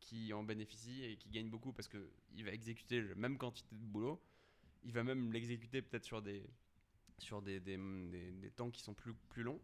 qui 0.00 0.32
en 0.32 0.44
bénéficie 0.44 1.04
et 1.04 1.16
qui 1.16 1.28
gagne 1.30 1.48
beaucoup 1.50 1.72
parce 1.72 1.88
que 1.88 2.08
il 2.34 2.44
va 2.44 2.52
exécuter 2.52 3.00
la 3.02 3.14
même 3.16 3.38
quantité 3.38 3.74
de 3.74 3.84
boulot. 3.84 4.20
Il 4.84 4.92
va 4.92 5.02
même 5.04 5.32
l'exécuter 5.32 5.82
peut-être 5.82 6.04
sur 6.04 6.22
des, 6.22 6.48
sur 7.18 7.42
des, 7.42 7.60
des, 7.60 7.76
des- 7.76 8.32
des 8.32 8.50
temps 8.50 8.70
qui 8.70 8.82
sont 8.82 8.94
plus, 8.94 9.14
plus 9.30 9.42
longs. 9.42 9.60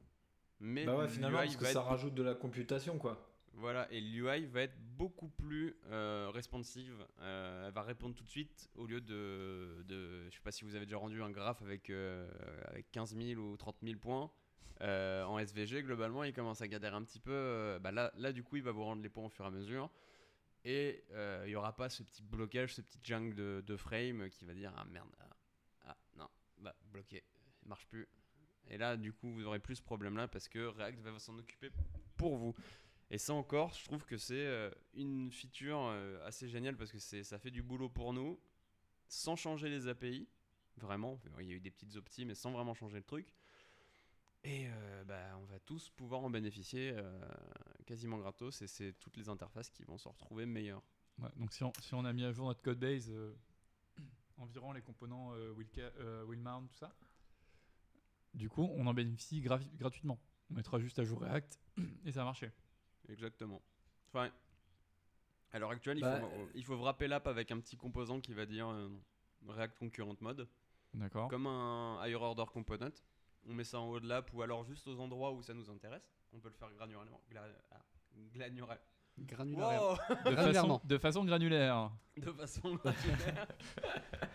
Mais 0.60 0.84
Bah 0.84 0.96
ouais, 0.96 1.08
finalement, 1.08 1.38
parce 1.38 1.56
que 1.56 1.64
ça 1.64 1.70
être 1.80 1.86
rajoute 1.86 2.14
de 2.14 2.22
la 2.24 2.34
computation, 2.34 2.98
quoi. 2.98 3.27
Voilà, 3.58 3.90
et 3.92 4.00
l'UI 4.00 4.46
va 4.46 4.62
être 4.62 4.78
beaucoup 4.96 5.28
plus 5.28 5.76
euh, 5.86 6.30
responsive. 6.32 7.04
Euh, 7.20 7.66
elle 7.66 7.74
va 7.74 7.82
répondre 7.82 8.14
tout 8.14 8.24
de 8.24 8.28
suite 8.28 8.70
au 8.76 8.86
lieu 8.86 9.00
de, 9.00 9.82
de. 9.86 10.28
Je 10.30 10.36
sais 10.36 10.42
pas 10.42 10.52
si 10.52 10.64
vous 10.64 10.74
avez 10.76 10.86
déjà 10.86 10.98
rendu 10.98 11.22
un 11.22 11.30
graphe 11.30 11.60
avec, 11.62 11.90
euh, 11.90 12.30
avec 12.66 12.90
15 12.92 13.16
000 13.16 13.40
ou 13.40 13.56
30 13.56 13.76
000 13.82 13.98
points. 13.98 14.30
Euh, 14.80 15.24
en 15.24 15.38
SVG, 15.40 15.82
globalement, 15.82 16.22
il 16.22 16.32
commence 16.32 16.60
à 16.60 16.68
galérer 16.68 16.94
un 16.94 17.02
petit 17.02 17.18
peu. 17.18 17.32
euh, 17.32 17.78
bah 17.80 17.90
là, 17.90 18.32
du 18.32 18.44
coup, 18.44 18.56
il 18.56 18.62
va 18.62 18.70
vous 18.70 18.84
rendre 18.84 19.02
les 19.02 19.08
points 19.08 19.26
au 19.26 19.28
fur 19.28 19.44
et 19.44 19.48
à 19.48 19.50
mesure. 19.50 19.90
Et 20.64 21.04
euh, 21.12 21.42
il 21.46 21.50
n'y 21.50 21.56
aura 21.56 21.74
pas 21.74 21.88
ce 21.88 22.02
petit 22.02 22.22
blocage, 22.22 22.74
ce 22.74 22.80
petit 22.80 22.98
jungle 23.02 23.34
de, 23.34 23.62
de 23.66 23.76
frame 23.76 24.28
qui 24.30 24.44
va 24.44 24.54
dire 24.54 24.72
Ah 24.76 24.84
merde, 24.84 25.08
ah, 25.20 25.36
ah, 25.86 25.96
non, 26.16 26.28
bah 26.58 26.74
bloqué, 26.92 27.24
il 27.62 27.68
marche 27.68 27.86
plus. 27.86 28.08
Et 28.68 28.76
là, 28.76 28.96
du 28.96 29.12
coup, 29.12 29.32
vous 29.32 29.44
aurez 29.46 29.60
plus 29.60 29.76
ce 29.76 29.82
problème-là 29.82 30.28
parce 30.28 30.48
que 30.48 30.66
React 30.66 31.00
va 31.00 31.18
s'en 31.18 31.38
occuper 31.38 31.70
pour 32.16 32.36
vous. 32.36 32.54
Et 33.10 33.18
ça 33.18 33.32
encore, 33.32 33.72
je 33.74 33.84
trouve 33.84 34.04
que 34.04 34.18
c'est 34.18 34.34
euh, 34.46 34.70
une 34.94 35.30
feature 35.32 35.78
euh, 35.80 36.26
assez 36.26 36.48
géniale 36.48 36.76
parce 36.76 36.92
que 36.92 36.98
ça 36.98 37.38
fait 37.38 37.50
du 37.50 37.62
boulot 37.62 37.88
pour 37.88 38.12
nous 38.12 38.38
sans 39.08 39.34
changer 39.36 39.70
les 39.70 39.88
API. 39.88 40.28
Vraiment, 40.76 41.18
il 41.40 41.46
y 41.46 41.52
a 41.52 41.54
eu 41.54 41.60
des 41.60 41.70
petites 41.70 41.96
optis, 41.96 42.24
mais 42.26 42.34
sans 42.34 42.52
vraiment 42.52 42.74
changer 42.74 42.98
le 42.98 43.04
truc. 43.04 43.32
Et 44.44 44.68
euh, 44.68 45.04
bah, 45.04 45.36
on 45.40 45.44
va 45.46 45.58
tous 45.58 45.90
pouvoir 45.90 46.20
en 46.22 46.30
bénéficier 46.30 46.94
quasiment 47.86 48.18
gratos 48.18 48.62
et 48.62 48.66
c'est 48.66 48.92
toutes 49.00 49.16
les 49.16 49.28
interfaces 49.28 49.70
qui 49.70 49.84
vont 49.84 49.98
se 49.98 50.08
retrouver 50.08 50.46
meilleures. 50.46 50.82
Donc 51.36 51.52
si 51.52 51.64
on, 51.64 51.72
si 51.80 51.94
on 51.94 52.04
a 52.04 52.12
mis 52.12 52.24
à 52.24 52.32
jour 52.32 52.46
notre 52.46 52.62
code 52.62 52.78
base 52.78 53.10
environ 54.36 54.72
les 54.72 54.82
components 54.82 55.32
euh, 55.34 55.50
will, 55.52 55.66
ca- 55.74 55.90
euh, 55.98 56.22
will 56.24 56.38
mount, 56.38 56.68
tout 56.68 56.76
ça, 56.76 56.94
du 58.34 58.48
coup 58.48 58.68
on 58.76 58.86
en 58.86 58.94
bénéficie 58.94 59.40
gratuitement. 59.40 60.20
On 60.50 60.54
mettra 60.54 60.78
juste 60.78 60.98
à 61.00 61.04
jour 61.04 61.20
React 61.22 61.58
et 62.04 62.12
ça 62.12 62.22
a 62.22 62.24
marché. 62.24 62.52
Exactement. 63.08 63.60
Enfin, 64.08 64.30
à 65.52 65.58
l'heure 65.58 65.70
actuelle, 65.70 65.98
il, 65.98 66.02
Bah, 66.02 66.20
faut, 66.20 66.48
il 66.54 66.64
faut 66.64 66.76
wrapper 66.78 67.08
l'app 67.08 67.26
avec 67.26 67.50
un 67.50 67.60
petit 67.60 67.76
composant 67.76 68.20
qui 68.20 68.32
va 68.34 68.46
dire 68.46 68.68
euh, 68.68 68.88
React 69.46 69.78
Concurrent 69.78 70.16
Mode. 70.20 70.48
D'accord. 70.94 71.28
comme 71.28 71.46
un 71.46 72.02
higher 72.04 72.14
order 72.20 72.44
component. 72.50 72.90
On 73.46 73.52
met 73.52 73.64
ça 73.64 73.78
en 73.78 73.88
haut 73.88 74.00
de 74.00 74.08
l'app 74.08 74.32
ou 74.32 74.40
alors 74.42 74.64
juste 74.64 74.86
aux 74.88 74.98
endroits 74.98 75.32
où 75.32 75.42
ça 75.42 75.52
nous 75.54 75.68
intéresse. 75.70 76.10
On 76.32 76.40
peut 76.40 76.48
le 76.48 76.54
faire 76.54 76.70
granulairement. 76.72 77.20
Gla- 77.30 77.52
ah, 77.70 77.80
Granulaire. 79.26 79.82
Wow 79.82 79.96
De 79.96 79.96
façon, 80.14 80.32
Granulairement. 80.34 80.80
de 80.84 80.98
façon 80.98 81.24
granulaire. 81.24 81.90
de 82.16 82.32
façon 82.32 82.74
granulaire. 82.74 83.46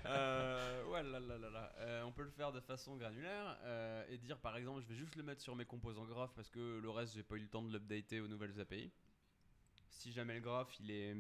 Euh, 0.06 0.86
ouais, 0.88 1.02
là, 1.02 1.20
là, 1.20 1.38
là, 1.38 1.50
là. 1.50 1.74
Euh, 1.80 2.04
on 2.04 2.12
peut 2.12 2.24
le 2.24 2.30
faire 2.30 2.52
de 2.52 2.60
façon 2.60 2.98
granulaire 2.98 3.58
euh, 3.64 4.06
et 4.10 4.18
dire 4.18 4.38
par 4.38 4.58
exemple, 4.58 4.82
je 4.82 4.88
vais 4.90 4.96
juste 4.96 5.16
le 5.16 5.24
mettre 5.24 5.42
sur 5.42 5.56
mes 5.56 5.66
composants 5.66 6.06
graphes 6.06 6.34
parce 6.36 6.50
que 6.50 6.80
le 6.80 6.90
reste, 6.90 7.14
j'ai 7.16 7.24
pas 7.24 7.36
eu 7.36 7.40
le 7.40 7.48
temps 7.48 7.64
de 7.64 7.72
l'updater 7.72 8.20
aux 8.20 8.28
nouvelles 8.28 8.60
API. 8.60 8.92
Si 9.90 10.12
jamais 10.12 10.36
le 10.36 10.42
graphe, 10.42 10.78
il 10.82 10.92
est, 10.92 11.16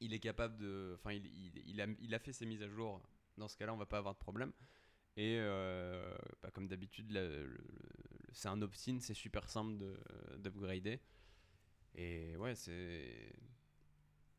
il 0.00 0.12
est 0.12 0.18
capable 0.20 0.58
de, 0.58 0.92
enfin, 0.98 1.12
il, 1.12 1.24
il, 1.26 1.62
il 1.66 1.80
a, 1.80 1.86
il 2.00 2.14
a 2.14 2.18
fait 2.18 2.32
ses 2.32 2.44
mises 2.46 2.62
à 2.62 2.68
jour. 2.68 3.00
Dans 3.38 3.48
ce 3.48 3.56
cas-là, 3.56 3.72
on 3.72 3.78
va 3.78 3.86
pas 3.86 3.98
avoir 3.98 4.14
de 4.14 4.18
problème. 4.20 4.52
Et 5.16 5.38
euh, 5.40 6.14
bah, 6.42 6.50
comme 6.52 6.68
d'habitude, 6.68 7.10
c'est 8.32 8.48
un 8.48 8.60
opt-in, 8.62 8.98
c'est 9.00 9.14
super 9.14 9.48
simple 9.48 9.78
de- 9.78 9.98
d'upgrader. 10.36 11.00
Et 11.96 12.36
ouais, 12.36 12.54
c'est. 12.54 13.32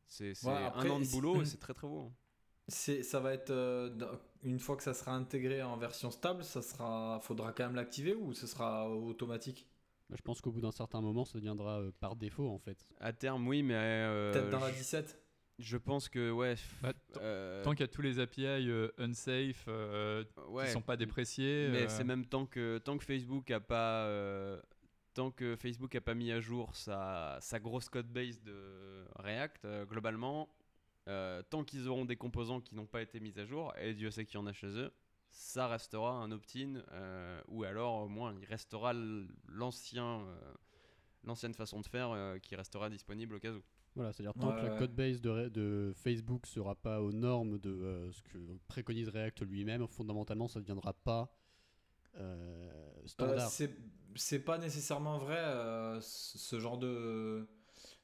C'est 0.06 0.34
Ouais, 0.42 0.70
un 0.74 0.88
an 0.90 0.98
de 1.00 1.04
boulot 1.04 1.42
et 1.42 1.44
c'est 1.44 1.58
très 1.58 1.74
très 1.74 1.86
beau. 1.86 2.00
hein. 2.00 2.12
C'est, 2.68 3.02
ça 3.02 3.20
va 3.20 3.32
être 3.34 3.50
euh, 3.50 3.90
une 4.42 4.58
fois 4.58 4.76
que 4.76 4.82
ça 4.82 4.94
sera 4.94 5.12
intégré 5.12 5.62
en 5.62 5.76
version 5.76 6.10
stable, 6.10 6.44
ça 6.44 6.62
sera, 6.62 7.20
faudra 7.22 7.52
quand 7.52 7.64
même 7.64 7.74
l'activer 7.74 8.14
ou 8.14 8.32
ce 8.34 8.46
sera 8.46 8.88
automatique? 8.90 9.66
Bah, 10.10 10.16
je 10.18 10.22
pense 10.22 10.40
qu'au 10.40 10.52
bout 10.52 10.60
d'un 10.60 10.72
certain 10.72 11.00
moment, 11.00 11.24
ça 11.24 11.38
deviendra 11.38 11.80
euh, 11.80 11.90
par 12.00 12.16
défaut 12.16 12.48
en 12.50 12.58
fait. 12.58 12.78
À 13.00 13.12
terme, 13.12 13.46
oui, 13.48 13.62
mais. 13.62 13.74
euh, 13.74 14.32
Peut-être 14.32 14.50
dans 14.50 14.60
la 14.60 14.70
je- 14.70 14.76
17. 14.76 15.18
Je 15.60 15.76
pense 15.76 16.08
que, 16.08 16.30
ouais. 16.32 16.56
Bah, 16.82 16.92
tant- 17.12 17.20
euh, 17.22 17.64
Tant 17.64 17.70
qu'il 17.72 17.80
y 17.80 17.84
a 17.84 17.88
tous 17.88 18.02
les 18.02 18.18
API 18.18 18.68
euh, 18.68 18.88
unsafe 18.98 19.64
euh, 19.68 20.24
ouais, 20.48 20.66
qui 20.66 20.72
sont 20.72 20.82
pas 20.82 20.96
dépréciés. 20.96 21.68
Mais 21.70 21.84
euh, 21.84 21.88
c'est 21.88 22.04
même 22.04 22.26
tant 22.26 22.44
que, 22.44 22.78
tant 22.78 22.98
que 22.98 23.04
Facebook 23.04 23.50
a 23.50 23.60
pas. 23.60 24.04
Tant 25.14 25.30
que 25.30 25.56
Facebook 25.56 25.94
a 25.94 26.00
pas 26.00 26.14
mis 26.14 26.30
à 26.32 26.40
jour 26.40 26.74
sa, 26.74 27.38
sa 27.40 27.58
grosse 27.60 27.88
code 27.88 28.08
base 28.12 28.42
de 28.42 29.04
React, 29.16 29.64
euh, 29.64 29.84
globalement, 29.86 30.48
euh, 31.08 31.42
tant 31.50 31.64
qu'ils 31.64 31.88
auront 31.88 32.04
des 32.04 32.16
composants 32.16 32.60
qui 32.60 32.74
n'ont 32.74 32.86
pas 32.86 33.00
été 33.02 33.20
mis 33.20 33.38
à 33.38 33.44
jour, 33.44 33.72
et 33.78 33.94
Dieu 33.94 34.10
sait 34.10 34.24
qu'il 34.24 34.34
y 34.34 34.42
en 34.42 34.46
a 34.46 34.52
chez 34.52 34.66
eux, 34.68 34.92
ça 35.30 35.66
restera 35.68 36.12
un 36.12 36.30
opt-in, 36.32 36.82
euh, 36.92 37.40
ou 37.48 37.64
alors 37.64 38.02
au 38.02 38.08
moins 38.08 38.34
il 38.40 38.44
restera 38.44 38.92
l'ancien, 39.48 40.20
euh, 40.20 40.54
l'ancienne 41.24 41.54
façon 41.54 41.80
de 41.80 41.86
faire 41.86 42.10
euh, 42.10 42.38
qui 42.38 42.54
restera 42.56 42.90
disponible 42.90 43.34
au 43.36 43.40
cas 43.40 43.52
où. 43.52 43.62
Voilà, 43.96 44.12
c'est-à-dire 44.12 44.34
tant 44.34 44.48
Ouais, 44.54 44.60
que 44.62 44.66
ouais. 44.72 44.78
code 44.78 44.94
base 44.94 45.20
de, 45.20 45.48
de 45.48 45.92
Facebook 45.94 46.46
sera 46.46 46.74
pas 46.74 47.00
aux 47.00 47.12
normes 47.12 47.58
de 47.58 47.70
euh, 47.70 48.12
ce 48.12 48.22
que 48.22 48.38
préconise 48.66 49.08
React 49.08 49.42
lui-même, 49.42 49.86
fondamentalement, 49.86 50.48
ça 50.48 50.58
ne 50.58 50.64
deviendra 50.64 50.92
pas 50.92 51.30
standard. 53.06 53.48
c'est, 53.50 53.76
c'est 54.16 54.40
pas 54.44 54.58
nécessairement 54.58 55.18
vrai 55.18 55.38
euh, 55.38 55.98
ce 56.00 56.58
genre 56.60 56.78
de, 56.78 57.46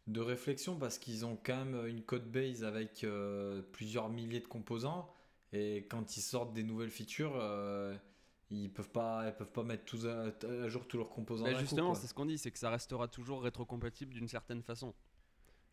de 0.06 0.20
réflexion 0.20 0.76
parce 0.78 0.98
qu'ils 0.98 1.24
ont 1.26 1.38
quand 1.42 1.64
même 1.64 1.86
une 1.86 2.02
code 2.02 2.30
base 2.30 2.64
avec 2.64 3.04
euh, 3.04 3.62
plusieurs 3.72 4.08
milliers 4.08 4.40
de 4.40 4.46
composants 4.46 5.12
et 5.52 5.86
quand 5.90 6.16
ils 6.16 6.22
sortent 6.22 6.52
des 6.52 6.62
nouvelles 6.62 6.90
features, 6.90 7.36
euh, 7.36 7.96
ils 8.50 8.72
peuvent 8.72 8.90
pas, 8.90 9.28
ils 9.28 9.34
peuvent 9.34 9.50
pas 9.50 9.62
mettre 9.64 9.84
tous 9.84 10.06
à, 10.06 10.32
à 10.64 10.68
jour 10.68 10.86
tous 10.86 10.96
leurs 10.98 11.10
composants. 11.10 11.44
Bah, 11.44 11.54
justement, 11.54 11.94
c'est 11.94 12.06
ce 12.06 12.14
qu'on 12.14 12.26
dit, 12.26 12.38
c'est 12.38 12.50
que 12.50 12.58
ça 12.58 12.70
restera 12.70 13.08
toujours 13.08 13.42
rétrocompatible 13.42 14.12
d'une 14.14 14.28
certaine 14.28 14.62
façon. 14.62 14.94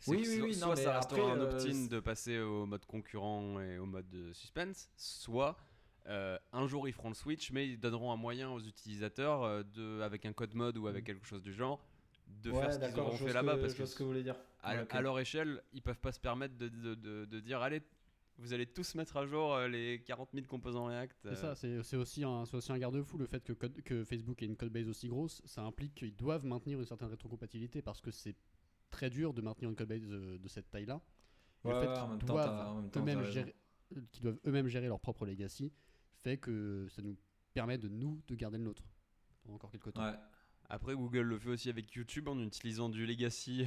Oui, 0.07 0.17
oui, 0.19 0.25
so- 0.25 0.43
oui, 0.43 0.51
non, 0.53 0.67
soit 0.67 0.75
mais 0.75 0.83
ça 0.83 0.97
restera 0.97 1.21
après, 1.21 1.31
un 1.31 1.41
opt-in 1.41 1.85
de 1.87 1.99
passer 1.99 2.37
au 2.39 2.65
mode 2.67 2.85
concurrent 2.85 3.59
et 3.59 3.79
au 3.79 3.85
mode 3.85 4.07
de 4.09 4.31
suspense, 4.33 4.89
soit 4.95 5.57
euh, 6.07 6.37
un 6.53 6.67
jour 6.67 6.87
ils 6.87 6.93
feront 6.93 7.09
le 7.09 7.15
switch, 7.15 7.51
mais 7.51 7.67
ils 7.67 7.79
donneront 7.79 8.11
un 8.11 8.17
moyen 8.17 8.49
aux 8.51 8.59
utilisateurs 8.61 9.43
euh, 9.43 9.63
de, 9.63 10.01
avec 10.01 10.25
un 10.25 10.33
code 10.33 10.53
mode 10.55 10.77
ou 10.77 10.87
avec 10.87 11.05
quelque 11.05 11.25
chose 11.25 11.41
du 11.41 11.53
genre, 11.53 11.79
de 12.43 12.51
Mm. 12.51 12.53
Ouais, 12.55 12.61
faire 12.61 12.73
ce 12.73 12.79
qu'ils 12.89 12.99
auront 12.99 13.11
fait 13.17 13.33
là-bas 13.33 13.57
parce 13.57 13.73
que 13.73 13.77
vois 13.79 13.87
ce 13.87 13.95
que 13.95 14.03
vous 14.03 14.09
voulez 14.09 14.23
dire. 14.23 14.35
à, 14.63 14.75
Ouais, 14.75 14.81
ok. 14.83 14.93
à 14.95 15.01
leur 15.01 15.19
échelle, 15.19 15.61
ils 15.73 15.81
peuvent 15.81 15.99
pas 15.99 16.11
se 16.11 16.19
permettre 16.19 16.57
de, 16.57 16.67
de- 16.67 16.95
de- 16.95 17.25
de 17.25 17.39
dire 17.39 17.61
allez, 17.61 17.81
Vous 18.39 18.53
allez 18.53 18.67
tous 18.67 18.93
mettre 18.93 19.17
à 19.17 19.25
jour 19.25 19.55
euh, 19.55 19.67
les 19.67 19.99
40 20.05 20.29
000 20.33 20.45
composants 20.45 20.85
React. 20.85 21.17
C'est 21.29 21.35
ça, 21.35 21.55
c'est 21.55 21.95
aussi 21.97 22.23
un, 22.23 22.45
c'est 22.45 22.55
aussi 22.55 22.71
un 22.71 22.77
garde-fou. 22.77 23.17
Le 23.17 23.25
fait 23.25 23.43
que, 23.43 23.53
code- 23.53 23.81
que 23.81 24.03
Facebook 24.03 24.43
ait 24.43 24.45
une 24.45 24.55
codebase 24.55 24.87
aussi 24.87 25.07
grosse, 25.07 25.41
ça 25.45 25.63
implique 25.63 25.95
qu'ils 25.95 26.15
doivent 26.15 26.45
maintenir 26.45 26.77
une 26.79 26.85
certaine 26.85 27.09
rétrocompatibilité 27.09 27.81
parce 27.81 27.99
que 27.99 28.11
c'est 28.11 28.35
très 28.91 29.09
dur 29.09 29.33
de 29.33 29.41
maintenir 29.41 29.69
une 29.71 29.75
codebase 29.75 30.03
euh, 30.11 30.37
de 30.37 30.47
cette 30.47 30.69
taille-là. 30.69 31.01
Ouais, 31.63 31.73
le 31.73 31.79
fait 31.81 32.17
qu'ils 32.19 32.27
doivent 32.27 32.89
eux-mêmes 32.95 33.23
gérer, 33.23 33.55
doivent 34.21 34.39
eux-mêmes 34.45 34.67
gérer 34.67 34.87
leur 34.87 34.99
propre 34.99 35.25
legacy 35.25 35.71
fait 36.27 36.37
que 36.37 36.87
ça 36.89 37.01
nous 37.01 37.15
permet 37.53 37.77
de 37.77 37.87
nous 37.87 38.21
de 38.27 38.35
garder 38.35 38.57
le 38.57 38.65
nôtre 38.65 38.83
pendant 39.43 39.55
encore 39.55 39.71
quelques 39.71 39.93
temps. 39.93 40.05
Ouais. 40.05 40.17
Après, 40.69 40.93
Google 40.95 41.21
le 41.21 41.39
fait 41.39 41.49
aussi 41.49 41.69
avec 41.69 41.93
YouTube 41.93 42.27
en 42.27 42.37
utilisant 42.43 42.89
du 42.89 43.05
legacy. 43.05 43.65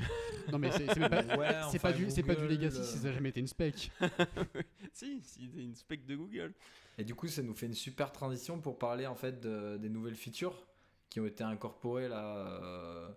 Non 0.52 0.58
mais 0.58 0.70
c'est 0.70 0.84
pas, 1.08 1.22
Ouais, 1.38 1.48
c'est 1.70 1.78
enfin, 1.78 1.78
pas 1.78 1.92
du, 1.94 2.04
pas 2.22 2.34
legacy 2.34 2.78
euh, 2.80 2.82
si 2.82 2.98
ça 2.98 3.04
n'a 3.08 3.12
jamais 3.14 3.30
été 3.30 3.40
une 3.40 3.46
spec. 3.46 3.90
si, 4.92 5.22
si, 5.22 5.48
c'est 5.50 5.62
une 5.62 5.74
spec 5.74 6.04
de 6.04 6.14
Google. 6.16 6.52
Et 6.98 7.04
du 7.04 7.14
coup, 7.14 7.26
ça 7.28 7.42
nous 7.42 7.54
fait 7.54 7.64
une 7.66 7.74
super 7.74 8.12
transition 8.12 8.60
pour 8.60 8.78
parler 8.78 9.06
en 9.06 9.14
fait 9.14 9.40
de- 9.40 9.78
des 9.78 9.88
nouvelles 9.88 10.14
features 10.14 10.66
qui 11.08 11.20
ont 11.20 11.26
été 11.26 11.42
incorporées 11.42 12.08
là. 12.08 12.36
euh, 12.36 13.08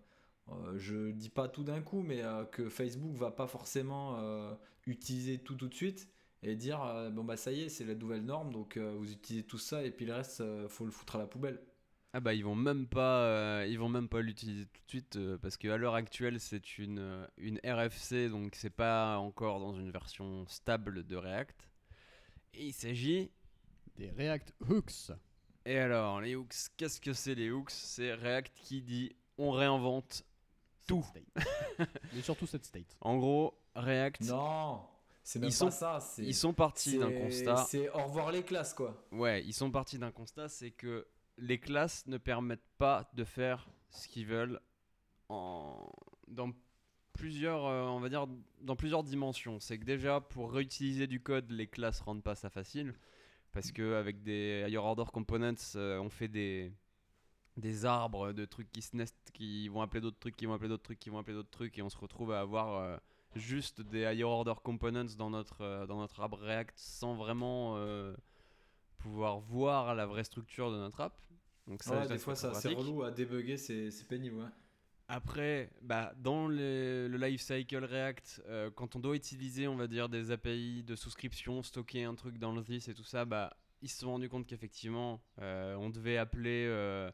euh, 0.50 0.78
je 0.78 1.12
dis 1.12 1.30
pas 1.30 1.50
tout 1.50 1.64
d'un 1.66 1.82
coup, 1.82 2.02
mais 2.04 2.24
euh, 2.24 2.46
que 2.46 2.70
Facebook 2.70 3.14
va 3.16 3.32
pas 3.32 3.48
forcément 3.48 4.18
euh, 4.20 4.54
utiliser 4.88 5.40
tout 5.40 5.56
tout 5.56 5.68
de 5.68 5.74
suite 5.74 6.08
et 6.44 6.56
dire 6.56 6.82
euh, 6.84 7.10
bon 7.10 7.24
bah 7.24 7.38
ça 7.38 7.52
y 7.52 7.62
est, 7.62 7.70
c'est 7.70 7.86
la 7.86 7.96
nouvelle 7.96 8.24
norme, 8.24 8.52
donc 8.52 8.78
euh, 8.78 8.94
vous 8.98 9.12
utilisez 9.12 9.44
tout 9.46 9.58
ça 9.58 9.84
et 9.84 9.92
puis 9.92 10.06
le 10.06 10.14
reste, 10.14 10.42
euh, 10.42 10.68
faut 10.70 10.86
le 10.86 10.92
foutre 10.92 11.16
à 11.16 11.20
la 11.20 11.28
poubelle. 11.28 11.62
Ah 12.16 12.20
bah 12.20 12.34
ils 12.36 12.44
vont 12.44 12.54
même 12.56 12.86
pas, 12.88 13.24
euh, 13.24 13.66
ils 13.68 13.80
vont 13.80 13.90
même 13.90 14.08
pas 14.08 14.22
l'utiliser 14.22 14.66
tout 14.68 14.82
de 14.86 14.90
suite 14.90 15.16
euh, 15.16 15.38
parce 15.40 15.58
qu'à 15.58 15.78
l'heure 15.78 15.96
actuelle 15.96 16.40
c'est 16.40 16.78
une, 16.78 17.28
une 17.38 17.60
RFC 17.66 18.30
donc 18.30 18.54
c'est 18.56 18.70
pas 18.70 19.18
encore 19.18 19.60
dans 19.60 19.74
une 19.74 19.90
version 19.90 20.46
stable 20.48 21.06
de 21.08 21.16
React. 21.16 21.68
Et 22.54 22.68
il 22.68 22.74
s'agit 22.74 23.32
Des 23.96 24.12
React 24.12 24.54
Hooks. 24.70 25.12
et 25.66 25.80
alors 25.80 26.22
les 26.22 26.36
hooks, 26.36 26.54
qu'est-ce 26.78 27.02
que 27.02 27.14
c'est 27.14 27.34
les 27.34 27.50
hooks? 27.50 27.72
C'est 27.72 28.14
React 28.14 28.54
qui 28.56 28.82
dit 28.84 29.16
on 29.40 29.50
réinvente. 29.52 30.24
Tout. 30.86 31.06
Mais 32.14 32.22
surtout 32.22 32.46
cette 32.46 32.66
state. 32.66 32.98
En 33.00 33.18
gros 33.18 33.58
React, 33.74 34.22
Non, 34.26 34.82
c'est 35.24 35.40
même 35.40 35.50
Ils 35.50 35.52
pas 35.54 35.58
sont- 35.58 35.72
ça. 35.72 36.00
ils 36.20 36.36
sont 36.36 36.54
partis 36.54 36.98
d'un 36.98 37.12
constat. 37.12 37.56
C'est 37.68 37.90
au 37.90 38.04
revoir 38.04 38.32
les 38.32 38.44
classes 38.44 38.74
quoi. 38.74 39.06
Ouais, 39.12 39.44
ils 39.46 39.54
sont 39.54 39.72
partis 39.72 39.98
d'un 39.98 40.12
constat, 40.12 40.50
c'est 40.50 40.72
que 40.72 41.08
les 41.38 41.60
classes 41.60 42.06
ne 42.08 42.18
permettent 42.18 42.68
pas 42.78 43.10
de 43.14 43.24
faire 43.24 43.68
ce 43.90 44.08
qu'ils 44.08 44.26
veulent 44.28 44.60
en... 45.30 45.90
dans 46.28 46.52
plusieurs, 47.14 47.66
euh, 47.66 47.84
on 47.86 48.00
va 48.00 48.10
dire, 48.10 48.28
dans 48.62 48.76
plusieurs 48.76 49.04
dimensions. 49.04 49.60
C'est 49.60 49.78
que 49.78 49.86
déjà, 49.86 50.20
pour 50.20 50.52
réutiliser 50.52 51.08
du 51.08 51.22
code, 51.22 51.50
les 51.52 51.68
classes 51.68 52.02
rendent 52.02 52.24
pas 52.24 52.36
ça 52.36 52.50
facile. 52.50 52.94
Parce 53.52 53.72
que 53.72 53.94
avec 53.94 54.24
des 54.24 54.66
higher 54.68 54.78
order 54.78 55.04
components, 55.14 55.54
euh, 55.76 56.00
on 56.00 56.10
fait 56.10 56.28
des, 56.28 56.72
des 57.56 57.86
arbres 57.86 58.32
de 58.34 58.46
trucs 58.46 58.72
qui 58.72 58.82
se 58.82 58.96
nestent, 58.96 59.30
qui 59.32 59.68
vont 59.70 59.82
appeler 59.84 60.02
d'autres 60.02 60.18
trucs, 60.20 60.36
qui 60.36 60.48
vont 60.48 60.54
appeler 60.56 60.70
d'autres 60.70 60.82
trucs, 60.84 61.00
qui 61.00 61.10
vont 61.12 61.20
appeler 61.20 61.36
d'autres 61.36 61.52
trucs, 61.52 61.78
et 61.78 61.84
on 61.84 61.90
se 61.90 61.98
retrouve 61.98 62.32
à 62.32 62.40
avoir 62.40 62.78
euh, 62.82 62.98
juste 63.36 63.82
des 63.82 64.02
higher 64.02 64.24
order 64.24 64.54
components 64.64 65.06
dans 65.18 65.30
notre, 65.30 65.62
euh, 65.62 65.86
dans 65.88 66.00
notre 66.00 66.20
arbre 66.22 66.38
React 66.40 66.74
sans 66.78 67.16
vraiment 67.16 67.76
euh, 67.78 68.16
pouvoir 68.98 69.40
voir 69.40 69.96
la 69.96 70.06
vraie 70.06 70.24
structure 70.24 70.72
de 70.72 70.78
notre 70.78 71.02
app. 71.02 71.20
Donc 71.68 71.84
ça, 71.84 71.96
Ouais, 71.96 72.02
des 72.08 72.08
c'est 72.10 72.20
fois, 72.20 72.36
ça 72.36 72.54
c'est 72.54 72.74
relou 72.74 73.04
à 73.04 73.12
débugger, 73.12 73.58
c'est 73.58 73.90
c'est 73.92 74.08
pénible. 74.08 74.38
Ouais. 74.38 74.50
Après, 75.10 75.70
bah, 75.82 76.14
dans 76.18 76.48
les- 76.48 77.08
le 77.10 77.18
lifecycle 77.18 77.84
React, 77.84 78.42
euh, 78.48 78.72
quand 78.74 78.96
on 78.96 79.00
doit 79.00 79.16
utiliser, 79.16 79.68
on 79.68 79.76
va 79.76 79.88
dire, 79.88 80.08
des 80.10 80.32
API 80.32 80.84
de 80.84 80.96
souscription, 80.96 81.62
stocker 81.62 82.04
un 82.06 82.16
truc 82.16 82.38
dans 82.38 82.54
le 82.54 82.64
this 82.64 82.88
et 82.88 82.94
tout 82.94 83.04
ça, 83.04 83.26
bah, 83.26 83.56
ils 83.82 83.90
se 83.90 84.00
sont 84.00 84.12
rendus 84.12 84.30
compte 84.30 84.48
qu'effectivement, 84.48 85.22
euh, 85.42 85.76
on 85.76 85.90
devait 85.90 86.18
appeler 86.18 86.66
euh, 86.70 87.12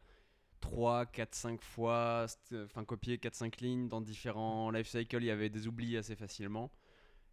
3, 0.60 1.06
4, 1.08 1.36
5 1.36 1.62
fois, 1.62 2.26
enfin 2.54 2.86
copier 2.86 3.18
4, 3.18 3.36
5 3.36 3.62
lignes 3.62 3.90
dans 3.90 4.02
différents 4.02 4.72
lifecycles, 4.72 5.18
il 5.18 5.26
y 5.26 5.32
avait 5.32 5.50
des 5.50 5.68
oublis 5.68 5.98
assez 5.98 6.16
facilement. 6.16 6.72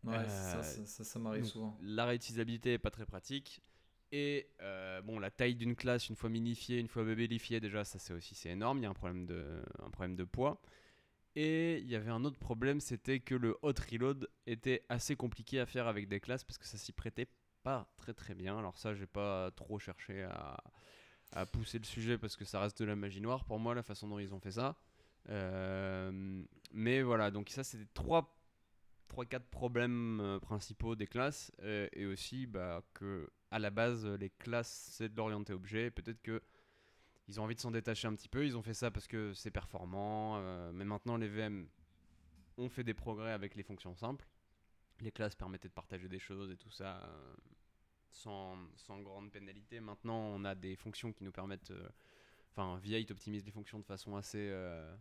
Ouais, 0.05 0.15
Euh, 0.17 0.29
ça, 0.29 0.63
ça, 0.63 0.87
ça, 0.87 1.05
ça 1.05 1.19
m'arrive 1.19 1.45
souvent. 1.45 1.77
La 1.81 2.05
réutilisabilité 2.07 2.75
est 2.75 2.79
pas 2.79 2.91
très 2.91 3.07
pratique. 3.07 3.63
Et 4.13 4.49
euh, 4.63 5.03
bon, 5.03 5.19
la 5.19 5.31
taille 5.31 5.57
d'une 5.57 5.75
classe, 5.75 6.09
une 6.09 6.17
fois 6.17 6.31
minifiée, 6.31 6.79
une 6.79 6.89
fois 6.89 7.05
bébélifiée, 7.05 7.61
déjà, 7.61 7.85
ça 7.85 7.99
c'est 7.99 8.13
aussi 8.15 8.35
c'est 8.35 8.51
énorme. 8.51 8.79
Il 8.79 8.83
y 8.83 8.87
a 8.87 8.91
un 8.91 8.95
problème 8.95 9.27
de, 9.27 9.63
un 9.83 9.91
problème 9.91 10.17
de 10.17 10.25
poids. 10.25 10.61
Et 11.37 11.79
il 11.79 11.89
y 11.91 11.97
avait 11.97 12.11
un 12.11 12.25
autre 12.25 12.39
problème, 12.39 12.81
c'était 12.81 13.21
que 13.21 13.35
le 13.35 13.57
hot 13.63 13.75
reload 13.91 14.29
était 14.47 14.85
assez 14.89 15.17
compliqué 15.17 15.61
à 15.61 15.67
faire 15.67 15.87
avec 15.87 16.09
des 16.09 16.21
classes 16.21 16.45
parce 16.45 16.59
que 16.59 16.67
ça 16.67 16.79
s'y 16.79 16.93
prêtait 16.93 17.29
pas 17.63 17.93
très 17.99 18.15
très 18.15 18.35
bien. 18.35 18.59
Alors 18.59 18.79
ça, 18.79 18.95
j'ai 18.95 19.07
pas 19.07 19.51
trop 19.53 19.79
cherché 19.79 20.23
à, 20.25 20.63
à 21.33 21.47
pousser 21.47 21.79
le 21.79 21.85
sujet 21.85 22.19
parce 22.19 22.37
que 22.37 22.45
ça 22.45 22.61
reste 22.61 22.81
de 22.81 22.85
la 22.85 22.97
magie 22.97 23.21
noire 23.21 23.45
pour 23.45 23.59
moi, 23.59 23.75
la 23.75 23.83
façon 23.83 24.09
dont 24.09 24.19
ils 24.19 24.35
ont 24.35 24.41
fait 24.41 24.53
ça. 24.53 24.77
Euh, 25.29 26.43
mais 26.73 27.03
voilà, 27.03 27.31
donc 27.31 27.51
ça 27.51 27.65
c'est 27.65 27.93
trois 27.95 28.33
3-4 29.13 29.41
problèmes 29.51 30.21
euh, 30.21 30.41
principaux 30.41 30.97
des 30.97 31.07
classes 31.07 31.53
euh, 31.63 31.89
et 31.93 32.07
aussi 32.07 32.47
bah, 32.47 32.83
que 32.93 33.31
à 33.51 33.59
la 33.59 33.71
base 33.71 34.05
les 34.05 34.31
classes 34.31 34.91
c'est 34.93 35.09
de 35.09 35.17
l'orienté 35.17 35.53
objet. 35.53 35.91
Peut-être 35.91 36.23
que 36.23 36.43
ils 37.29 37.41
ont 37.41 37.45
envie 37.45 37.57
de 37.57 37.61
s'en 37.61 37.73
détacher 37.73 38.07
un 38.07 38.15
petit 38.15 38.29
peu. 38.29 38.45
Ils 38.45 38.57
ont 38.57 38.63
fait 38.63 38.75
ça 38.75 38.91
parce 38.91 39.09
que 39.09 39.33
c'est 39.35 39.51
performant 39.51 40.41
mais 40.73 40.85
maintenant 40.85 41.17
les 41.17 41.29
VM 41.29 41.67
ont 42.59 42.69
fait 42.69 42.85
des 42.85 42.95
progrès 42.95 43.33
avec 43.33 43.57
les 43.57 43.63
fonctions 43.65 43.95
simples. 43.97 44.29
Les 45.01 45.11
classes 45.11 45.35
permettaient 45.35 45.69
de 45.69 45.75
partager 45.75 46.09
des 46.09 46.21
choses 46.21 46.51
et 46.51 46.57
tout 46.57 46.71
ça 46.71 47.01
sans, 48.17 48.57
sans 48.77 49.01
grande 49.01 49.31
pénalité 49.31 49.81
maintenant 49.81 50.19
on 50.19 50.45
a 50.45 50.55
des 50.55 50.77
fonctions 50.77 51.13
qui 51.13 51.25
nous 51.25 51.33
permettent 51.33 51.71
euh, 51.71 51.89
enfin 52.51 52.79
V8 52.85 53.13
optimise 53.13 53.45
les 53.45 53.53
fonctions 53.53 53.79
de 53.79 53.85
façon 53.85 54.17
assez 54.17 54.49
euh, 54.51 54.97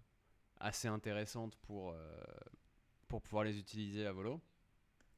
assez 0.59 0.87
intéressante 0.87 1.55
pour 1.57 1.91
euh, 1.91 1.97
pour 3.07 3.21
pouvoir 3.21 3.43
les 3.43 3.57
utiliser 3.57 4.05
à 4.05 4.11
volo. 4.11 4.41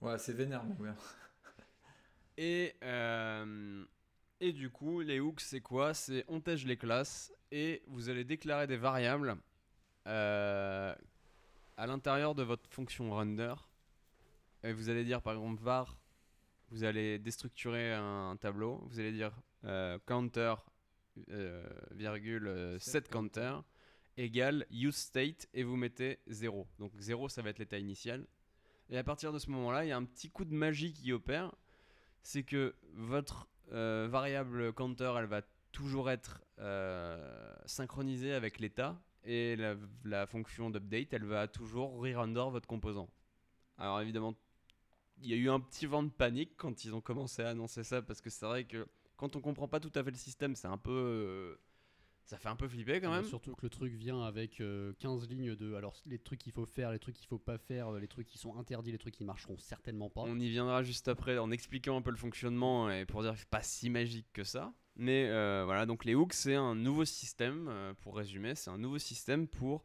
Ouais, 0.02 0.18
c'est 0.18 0.34
vénère, 0.34 0.64
mon 0.64 0.76
gars. 0.76 0.96
Et, 2.40 2.76
euh, 2.84 3.84
et 4.40 4.54
du 4.54 4.70
coup, 4.70 5.02
les 5.02 5.20
hooks, 5.20 5.42
c'est 5.42 5.62
quoi? 5.62 5.96
C'est 5.96 6.24
on 6.28 6.40
tège 6.40 6.68
les 6.68 6.78
classes 6.78 7.34
et 7.52 7.82
vous 7.88 8.10
allez 8.10 8.24
déclarer 8.24 8.68
des 8.68 8.78
variables 8.78 9.38
euh, 10.06 10.94
à 11.78 11.88
l'intérieur 11.88 12.36
de 12.36 12.44
votre 12.44 12.70
fonction 12.70 13.10
render. 13.10 13.56
Et 14.64 14.72
vous 14.72 14.90
allez 14.90 15.04
dire 15.04 15.24
par 15.24 15.34
exemple 15.34 15.64
var, 15.64 15.98
vous 16.70 16.84
allez 16.84 17.20
déstructurer 17.20 17.94
un, 17.94 18.38
tableau, 18.40 18.84
vous 18.90 19.00
allez 19.00 19.12
dire 19.12 19.32
euh, 19.64 19.98
counter, 20.06 20.56
euh, 21.30 21.68
virgule, 21.92 22.48
euh, 22.48 22.80
set 22.80 23.10
counter 23.10 23.58
égale 24.18 24.66
use 24.72 24.96
state 24.96 25.48
et 25.54 25.64
vous 25.64 25.76
mettez 25.76 26.20
0. 26.28 26.68
Donc 26.80 26.92
0 26.98 27.30
ça 27.30 27.42
va 27.42 27.50
être 27.50 27.60
l'état 27.60 27.78
initial. 27.78 28.26
Et 28.90 28.98
à 28.98 29.04
partir 29.04 29.34
de 29.34 29.40
ce 29.40 29.50
moment-là, 29.52 29.86
il 29.86 29.90
y 29.90 29.92
a 29.92 29.98
un 29.98 30.06
petit 30.06 30.30
coup 30.30 30.46
de 30.46 30.54
magie 30.54 30.94
qui 30.94 31.12
opère, 31.12 31.54
c'est 32.24 32.44
que 32.44 32.76
votre 32.94 33.48
euh, 33.72 34.08
variable 34.10 34.74
counter, 34.74 35.14
elle 35.18 35.26
va 35.26 35.42
toujours 35.72 36.10
être 36.10 36.42
euh, 36.60 37.54
synchronisée 37.66 38.34
avec 38.34 38.60
l'état 38.60 39.00
et 39.24 39.56
la, 39.56 39.76
la 40.06 40.26
fonction 40.26 40.70
d'update, 40.70 41.14
elle 41.14 41.26
va 41.26 41.48
toujours 41.48 42.00
re-render 42.02 42.46
votre 42.50 42.68
composant. 42.68 43.10
Alors 43.78 44.00
évidemment, 44.02 44.36
il 45.22 45.30
y 45.30 45.34
a 45.34 45.38
eu 45.38 45.50
un 45.50 45.60
petit 45.60 45.86
vent 45.86 46.04
de 46.04 46.10
panique 46.10 46.52
quand 46.58 46.86
ils 46.86 46.94
ont 46.94 47.02
commencé 47.02 47.42
à 47.42 47.50
annoncer 47.50 47.84
ça 47.84 48.02
parce 48.02 48.22
que 48.22 48.30
c'est 48.30 48.46
vrai 48.46 48.66
que 48.66 48.88
quand 49.16 49.36
on 49.36 49.42
comprend 49.42 49.68
pas 49.68 49.80
tout 49.80 49.92
à 49.96 50.04
fait 50.04 50.12
le 50.12 50.18
système, 50.18 50.56
c'est 50.56 50.68
un 50.68 50.78
peu 50.78 50.92
euh, 50.92 51.56
ça 52.24 52.38
fait 52.38 52.50
un 52.50 52.56
peu 52.56 52.68
flipper 52.68 53.02
quand 53.02 53.12
même. 53.12 53.24
Surtout 53.24 53.56
que 53.56 53.66
le 53.66 53.70
truc 53.70 53.94
vient 53.94 54.22
avec 54.22 54.62
euh, 54.62 54.94
15 55.00 55.28
lignes 55.30 55.56
de. 55.56 55.74
Alors, 55.76 55.96
les 56.06 56.20
trucs 56.20 56.40
qu'il 56.40 56.52
faut 56.52 56.66
faire, 56.66 56.92
les 56.92 57.00
trucs 57.00 57.16
qu'il 57.16 57.28
faut 57.28 57.40
pas 57.40 57.58
faire, 57.58 57.94
euh, 57.94 58.00
les 58.00 58.08
trucs 58.08 58.28
qui 58.28 58.38
sont 58.38 58.58
interdits, 58.58 58.92
les 58.92 58.98
trucs 58.98 59.16
qui 59.16 59.26
marcheront 59.26 59.58
certainement 59.58 60.10
pas. 60.10 60.22
On 60.22 60.40
y 60.40 60.50
viendra 60.50 60.84
juste 60.84 61.08
après 61.08 61.38
en 61.38 61.52
expliquant 61.52 61.98
un 61.98 62.02
peu 62.02 62.12
le 62.12 62.18
fonctionnement 62.18 62.92
et 62.92 63.06
pour 63.06 63.24
dire 63.24 63.34
que 63.34 63.40
c'est 63.40 63.50
pas 63.50 63.64
si 63.64 63.90
magique 63.90 64.28
que 64.34 64.44
ça. 64.44 64.74
Mais 64.98 65.28
euh, 65.30 65.64
voilà, 65.64 65.86
donc 65.86 66.06
les 66.06 66.16
hooks, 66.16 66.34
c'est 66.34 66.56
un 66.56 66.74
nouveau 66.74 67.06
système, 67.06 67.68
euh, 67.70 67.94
pour 68.02 68.18
résumer, 68.18 68.56
c'est 68.56 68.72
un 68.72 68.80
nouveau 68.80 68.98
système 68.98 69.48
pour 69.48 69.84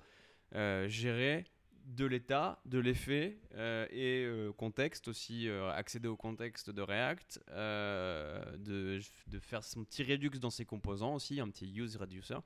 euh, 0.54 0.88
gérer 0.88 1.44
de 1.84 2.06
l'état, 2.06 2.60
de 2.64 2.78
l'effet 2.78 3.38
euh, 3.54 3.86
et 3.90 4.24
euh, 4.24 4.52
contexte 4.52 5.08
aussi, 5.08 5.48
euh, 5.48 5.70
accéder 5.72 6.08
au 6.08 6.16
contexte 6.16 6.70
de 6.70 6.82
React, 6.82 7.40
de, 7.48 9.00
de 9.26 9.38
faire 9.40 9.64
son 9.64 9.84
petit 9.84 10.02
redux 10.02 10.38
dans 10.38 10.50
ses 10.50 10.64
composants 10.64 11.14
aussi, 11.14 11.40
un 11.40 11.48
petit 11.48 11.72
use 11.72 11.96
reducer. 11.96 12.38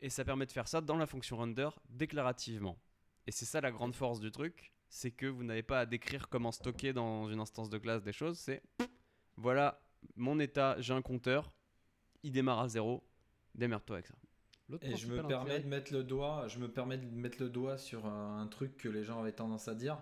Et 0.00 0.10
ça 0.10 0.24
permet 0.24 0.46
de 0.46 0.52
faire 0.52 0.68
ça 0.68 0.80
dans 0.80 0.96
la 0.96 1.06
fonction 1.06 1.36
render 1.36 1.68
déclarativement. 1.88 2.78
Et 3.26 3.30
c'est 3.30 3.44
ça 3.44 3.60
la 3.60 3.70
grande 3.70 3.94
force 3.94 4.20
du 4.20 4.30
truc, 4.32 4.72
c'est 4.88 5.12
que 5.12 5.26
vous 5.26 5.44
n'avez 5.44 5.62
pas 5.62 5.80
à 5.80 5.86
décrire 5.86 6.28
comment 6.28 6.50
stocker 6.50 6.92
dans 6.92 7.28
une 7.28 7.40
instance 7.40 7.70
de 7.70 7.78
classe 7.78 8.02
des 8.02 8.12
choses, 8.12 8.38
c'est 8.38 8.62
voilà 9.36 9.80
mon 10.16 10.40
état, 10.40 10.76
j'ai 10.80 10.92
un 10.92 11.02
compteur, 11.02 11.52
il 12.24 12.32
démarre 12.32 12.60
à 12.60 12.68
zéro, 12.68 13.04
démerde-toi 13.54 13.96
avec 13.96 14.06
ça. 14.06 14.14
Et 14.80 14.96
je 14.96 15.06
me 15.08 15.22
permets 15.26 15.60
de 15.60 15.68
mettre 15.68 15.92
le 15.92 16.02
doigt, 16.02 16.46
je 16.48 16.58
me 16.58 16.68
permets 16.68 16.98
de 16.98 17.06
mettre 17.06 17.42
le 17.42 17.48
doigt 17.48 17.76
sur 17.76 18.06
un 18.06 18.46
truc 18.46 18.76
que 18.76 18.88
les 18.88 19.04
gens 19.04 19.20
avaient 19.20 19.32
tendance 19.32 19.68
à 19.68 19.74
dire, 19.74 19.98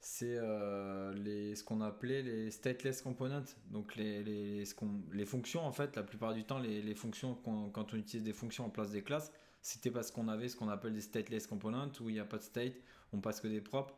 c'est 0.00 0.36
euh, 0.38 1.12
les, 1.14 1.54
ce 1.56 1.64
qu'on 1.64 1.80
appelait 1.80 2.22
les 2.22 2.50
stateless 2.50 3.02
components. 3.02 3.44
Donc 3.70 3.96
les, 3.96 4.22
les, 4.22 4.64
ce 4.64 4.74
les 5.12 5.26
fonctions, 5.26 5.60
en 5.64 5.72
fait, 5.72 5.96
la 5.96 6.02
plupart 6.02 6.32
du 6.34 6.44
temps, 6.44 6.58
les, 6.58 6.80
les 6.80 6.94
fonctions, 6.94 7.34
quand 7.34 7.92
on 7.92 7.96
utilise 7.96 8.24
des 8.24 8.32
fonctions 8.32 8.64
en 8.64 8.70
place 8.70 8.90
des 8.90 9.02
classes, 9.02 9.32
c'était 9.62 9.90
parce 9.90 10.10
qu'on 10.10 10.28
avait 10.28 10.48
ce 10.48 10.56
qu'on 10.56 10.68
appelle 10.68 10.94
des 10.94 11.02
stateless 11.02 11.46
components, 11.46 11.90
où 12.00 12.08
il 12.08 12.14
n'y 12.14 12.20
a 12.20 12.24
pas 12.24 12.38
de 12.38 12.42
state, 12.42 12.74
on 13.12 13.20
passe 13.20 13.40
que 13.40 13.48
des 13.48 13.60
propres. 13.60 13.94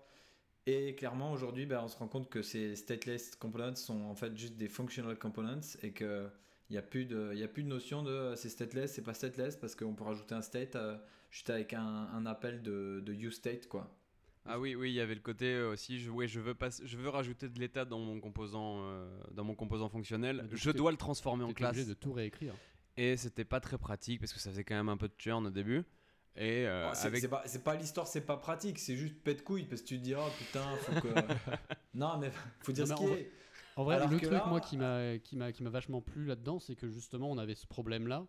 Et 0.67 0.95
clairement, 0.95 1.33
aujourd'hui, 1.33 1.67
ben, 1.67 1.81
on 1.83 1.89
se 1.89 1.97
rend 1.97 2.09
compte 2.09 2.29
que 2.31 2.43
ces 2.43 2.77
stateless 2.77 3.37
components 3.37 3.75
sont 3.75 4.01
en 4.03 4.15
fait 4.15 4.37
juste 4.37 4.57
des 4.57 4.69
functional 4.69 5.19
components 5.19 5.61
et 5.83 5.93
que 5.93 6.29
il 6.73 6.77
n'y 6.77 6.79
a, 6.79 6.83
plus 6.83 7.05
de- 7.05 7.35
y 7.35 7.43
a 7.43 7.49
plus 7.49 7.63
de 7.63 7.69
notion 7.69 8.03
de 8.03 8.11
euh, 8.11 8.35
c'est 8.35 8.49
stateless, 8.49 8.95
c'est 8.95 9.03
pas 9.03 9.13
stateless, 9.13 9.57
parce 9.57 9.75
qu'on 9.75 9.93
peut 9.95 10.05
rajouter 10.05 10.35
un 10.35 10.41
state 10.41 10.75
euh, 10.75 10.97
juste 11.31 11.51
avec 11.51 11.75
un, 11.75 11.83
un 11.85 12.25
appel 12.25 12.63
de, 12.63 13.03
de 13.05 13.13
useState, 13.13 13.69
quoi. 13.69 13.95
Ah 14.47 14.59
oui, 14.59 14.75
oui, 14.75 14.91
il 14.91 14.95
y 14.95 15.01
avait 15.01 15.15
le 15.15 15.21
côté 15.21 15.53
euh, 15.53 15.73
aussi, 15.73 16.01
je, 16.01 16.11
ouais, 16.11 16.27
je, 16.27 16.41
veux 16.41 16.55
pas, 16.55 16.71
je 16.83 16.97
veux 16.97 17.11
rajouter 17.11 17.51
de 17.51 17.61
l'état 17.61 17.85
dans 17.85 17.99
mon 17.99 18.21
composant, 18.21 18.85
euh, 18.85 19.07
dans 19.33 19.45
mon 19.45 19.55
composant 19.55 19.91
fonctionnel. 19.91 20.49
Je 20.51 20.71
dois 20.71 20.91
le 20.91 20.97
transformer 20.97 21.45
en 21.45 21.53
classe. 21.53 21.73
obligé 21.73 21.87
de 21.87 21.93
tout 21.95 22.15
réécrire. 22.15 22.55
Et 22.97 23.19
c'était 23.19 23.45
pas 23.45 23.61
très 23.61 23.77
pratique 23.77 24.21
parce 24.21 24.33
que 24.33 24.41
ça 24.41 24.51
faisait 24.51 24.65
quand 24.65 24.75
même 24.75 24.89
un 24.89 24.97
peu 24.97 25.09
de 25.09 25.15
churn 25.19 25.47
au 25.47 25.51
début. 25.51 25.85
Et 26.37 26.67
euh, 26.67 26.89
Oh, 26.89 26.95
c'est 26.95 27.09
avec 27.09 27.29
pas, 27.63 27.75
l'histoire, 27.77 28.07
c'est 28.07 28.23
pas 28.23 28.39
pratique, 28.39 28.79
c'est 28.79 28.97
juste 28.97 29.23
pète 29.23 29.45
couille 29.45 29.65
parce 29.65 29.83
que 29.83 29.89
tu 29.89 29.99
te 29.99 30.03
dis, 30.05 30.15
oh 30.15 30.29
putain, 30.39 30.65
faut 30.79 31.01
que. 31.03 31.09
non, 31.95 32.17
mais 32.19 32.31
faut 32.63 32.73
dire 32.73 32.87
Non, 32.87 32.97
ce 32.97 33.03
qui 33.03 33.09
en 33.11 33.15
est. 33.15 33.31
En 33.77 33.85
vrai, 33.85 33.97
Alors 33.97 34.09
le 34.11 34.19
truc, 34.19 34.31
là- 34.31 34.45
moi, 34.49 34.61
qui 34.61 34.77
m'a, 34.77 35.19
qui 35.19 35.37
m'a, 35.37 35.53
qui 35.53 35.63
m'a 35.63 35.71
vachement 35.71 36.01
plu 36.03 36.25
là-dedans, 36.27 36.59
c'est 36.59 36.77
que 36.77 36.89
justement, 36.89 37.31
on 37.31 37.39
avait 37.39 37.55
ce 37.55 37.67
problème-là. 37.67 38.27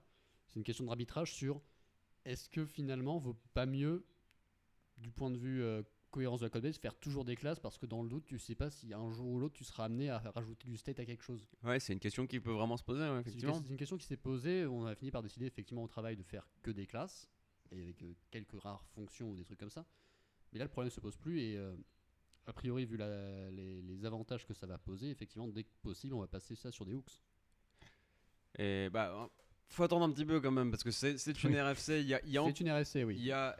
C'est 0.47 0.59
une 0.59 0.63
question 0.63 0.85
d'arbitrage 0.85 1.33
sur 1.33 1.61
est-ce 2.25 2.49
que 2.49 2.65
finalement, 2.65 3.17
vaut 3.17 3.37
pas 3.53 3.65
mieux, 3.65 4.05
du 4.97 5.11
point 5.11 5.29
de 5.31 5.37
vue 5.37 5.61
euh, 5.61 5.81
cohérence 6.11 6.39
de 6.41 6.45
la 6.45 6.49
codebase, 6.49 6.77
faire 6.77 6.95
toujours 6.95 7.25
des 7.25 7.35
classes 7.35 7.59
parce 7.59 7.77
que 7.77 7.85
dans 7.85 8.03
le 8.03 8.07
doute, 8.07 8.23
tu 8.25 8.37
sais 8.39 8.55
pas 8.55 8.69
si 8.69 8.93
un 8.93 9.09
jour 9.11 9.27
ou 9.27 9.39
l'autre, 9.39 9.55
tu 9.55 9.63
seras 9.63 9.85
amené 9.85 10.09
à 10.09 10.19
rajouter 10.19 10.67
du 10.69 10.77
state 10.77 10.99
à 10.99 11.05
quelque 11.05 11.23
chose. 11.23 11.45
ouais, 11.63 11.79
c'est 11.79 11.91
une 11.91 11.99
question 11.99 12.27
qui 12.27 12.39
peut 12.39 12.51
vraiment 12.51 12.77
se 12.77 12.83
poser, 12.83 13.01
ouais, 13.01 13.07
C'est 13.07 13.13
une, 13.13 13.19
effectivement. 13.21 13.53
c'est 13.61 13.69
une 13.69 13.77
question 13.77 13.97
qui 13.97 14.05
s'est 14.05 14.15
posée. 14.17 14.65
On 14.67 14.85
a 14.85 14.95
fini 14.95 15.11
par 15.11 15.23
décider 15.23 15.47
effectivement 15.47 15.83
au 15.83 15.87
travail 15.87 16.15
de 16.15 16.23
faire 16.23 16.47
que 16.61 16.71
des 16.71 16.85
classes 16.85 17.29
et 17.71 17.81
avec 17.81 18.01
euh, 18.03 18.13
quelques 18.31 18.61
rares 18.61 18.85
fonctions 18.93 19.31
ou 19.31 19.35
des 19.35 19.43
trucs 19.43 19.59
comme 19.59 19.71
ça. 19.71 19.85
Mais 20.53 20.59
là, 20.59 20.65
le 20.65 20.69
problème 20.69 20.91
se 20.91 20.99
pose 20.99 21.17
plus 21.17 21.41
et 21.41 21.57
euh, 21.57 21.75
a 22.45 22.53
priori, 22.53 22.85
vu 22.85 22.97
les, 22.97 24.05
avantages 24.05 24.45
que 24.45 24.53
ça 24.53 24.67
va 24.67 24.77
poser, 24.77 25.09
effectivement, 25.09 25.47
dès 25.47 25.63
que 25.63 25.69
possible, 25.81 26.13
on 26.13 26.19
va 26.19 26.27
passer 26.27 26.55
ça 26.55 26.71
sur 26.71 26.85
des 26.85 26.93
hooks. 26.93 27.21
Bah, 28.91 29.29
faut 29.73 29.83
attendre 29.83 30.05
un 30.05 30.11
petit 30.11 30.25
peu 30.25 30.39
quand 30.39 30.51
même 30.51 30.71
parce 30.71 30.83
que 30.83 30.91
c'est 30.91 31.17
c'est 31.17 31.43
une 31.43 31.51
Oui. 31.51 31.59
RFC. 31.61 32.01
Il 32.01 32.07
y 32.07 32.13
a, 32.13 32.21
y 32.25 32.39
C'est 32.47 32.59
une 32.61 32.71
RFC, 32.71 33.03
oui. 33.03 33.15
Il 33.17 33.23
y 33.25 33.31
a 33.31 33.57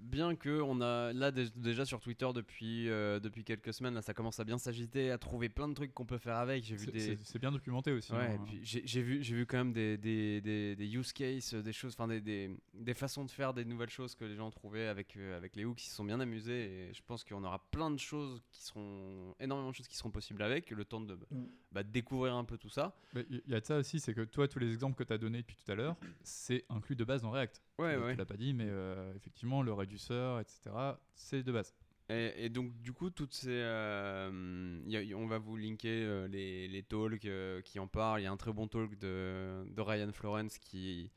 bien 0.00 0.34
que 0.34 0.60
on 0.60 0.80
a 0.80 1.12
là 1.12 1.30
dé- 1.30 1.48
déjà 1.54 1.84
sur 1.84 2.00
Twitter 2.00 2.28
depuis 2.34 2.88
euh, 2.88 3.20
depuis 3.20 3.44
quelques 3.44 3.72
semaines 3.72 3.94
là 3.94 4.02
ça 4.02 4.12
commence 4.14 4.40
à 4.40 4.44
bien 4.44 4.58
s'agiter 4.58 5.12
à 5.12 5.16
trouver 5.18 5.48
plein 5.48 5.68
de 5.68 5.74
trucs 5.74 5.94
qu'on 5.94 6.04
peut 6.04 6.18
faire 6.18 6.36
avec 6.38 6.64
j'ai 6.64 6.74
vu 6.74 6.86
C'est- 6.86 6.92
des 6.92 7.18
C'est 7.22 7.38
bien 7.38 7.52
documenté 7.52 7.92
aussi. 7.92 8.12
ouais 8.12 8.36
hein. 8.36 8.44
j'ai 8.64 9.00
vu 9.00 9.22
j'ai 9.22 9.36
vu 9.36 9.46
quand 9.46 9.58
même 9.58 9.72
des, 9.72 9.96
des, 9.96 10.40
des, 10.40 10.74
des 10.74 10.86
use 10.96 11.12
cases 11.12 11.54
des 11.54 11.72
choses 11.72 11.92
enfin 11.96 12.08
des, 12.08 12.20
des, 12.20 12.50
des 12.74 12.94
façons 12.94 13.24
de 13.24 13.30
faire 13.30 13.54
des 13.54 13.64
nouvelles 13.64 13.90
choses 13.90 14.16
que 14.16 14.24
les 14.24 14.34
gens 14.34 14.48
ont 14.48 14.50
trouvées 14.50 14.88
avec 14.88 15.16
euh, 15.16 15.36
avec 15.36 15.54
les 15.54 15.64
hooks 15.64 15.80
ils 15.84 15.88
se 15.88 15.94
sont 15.94 16.04
bien 16.04 16.18
amusés 16.18 16.88
et 16.88 16.92
je 16.94 17.00
pense 17.06 17.22
qu'on 17.22 17.44
aura 17.44 17.60
plein 17.70 17.90
de 17.92 17.98
choses 18.00 18.42
qui 18.50 18.60
seront 18.60 19.36
énormément 19.38 19.70
de 19.70 19.74
choses 19.76 19.86
qui 19.88 19.96
seront 19.96 20.10
possibles 20.10 20.42
avec 20.42 20.70
le 20.72 20.84
temps 20.84 21.00
de 21.00 21.12
Mm. 21.30 21.44
bah, 21.70 21.82
découvrir 21.84 22.34
un 22.34 22.44
peu 22.44 22.58
tout 22.58 22.68
ça 22.70 22.96
Il 23.30 23.40
y 23.46 23.54
a 23.54 23.60
de 23.60 23.64
ça 23.66 23.76
aussi, 23.76 24.00
c'est 24.00 24.14
que 24.14 24.22
toi, 24.22 24.48
tous 24.48 24.58
les 24.58 24.72
exemples 24.72 24.96
que 24.96 25.04
tu 25.04 25.12
as 25.12 25.18
donnés 25.18 25.42
depuis 25.52 25.64
tout 25.64 25.72
à 25.72 25.74
l'heure, 25.74 25.96
c'est 26.22 26.64
inclus 26.68 26.96
de 26.96 27.04
base 27.04 27.22
dans 27.22 27.30
React. 27.30 27.62
ouais 27.78 27.96
ouais 27.96 28.12
Tu 28.12 28.18
l'as 28.18 28.24
pas 28.26 28.36
dit, 28.36 28.52
mais 28.54 28.66
euh, 28.68 29.12
effectivement, 29.14 29.62
le 29.62 29.72
réduceur, 29.72 30.40
etc., 30.40 30.70
c'est 31.14 31.42
de 31.42 31.52
base. 31.52 31.74
Et, 32.08 32.46
et 32.46 32.48
donc, 32.50 32.72
du 32.82 32.92
coup, 32.92 33.10
toutes 33.10 33.32
ces. 33.32 33.48
euh, 33.50 34.80
y 34.86 34.96
a- 34.96 35.02
y- 35.02 35.14
on 35.14 35.26
va 35.26 35.38
vous 35.38 35.56
linker 35.56 35.88
euh, 36.04 36.28
les, 36.28 36.68
les 36.68 36.82
talks 36.82 37.24
euh, 37.24 37.60
qui 37.62 37.78
en 37.78 37.86
parlent. 37.86 38.20
Il 38.20 38.24
y 38.24 38.26
a 38.26 38.32
un 38.32 38.36
très 38.36 38.52
bon 38.52 38.66
talk 38.68 38.98
de, 38.98 39.64
de 39.70 39.80
Ryan 39.80 40.12
Florence 40.12 40.58
qui, 40.58 41.10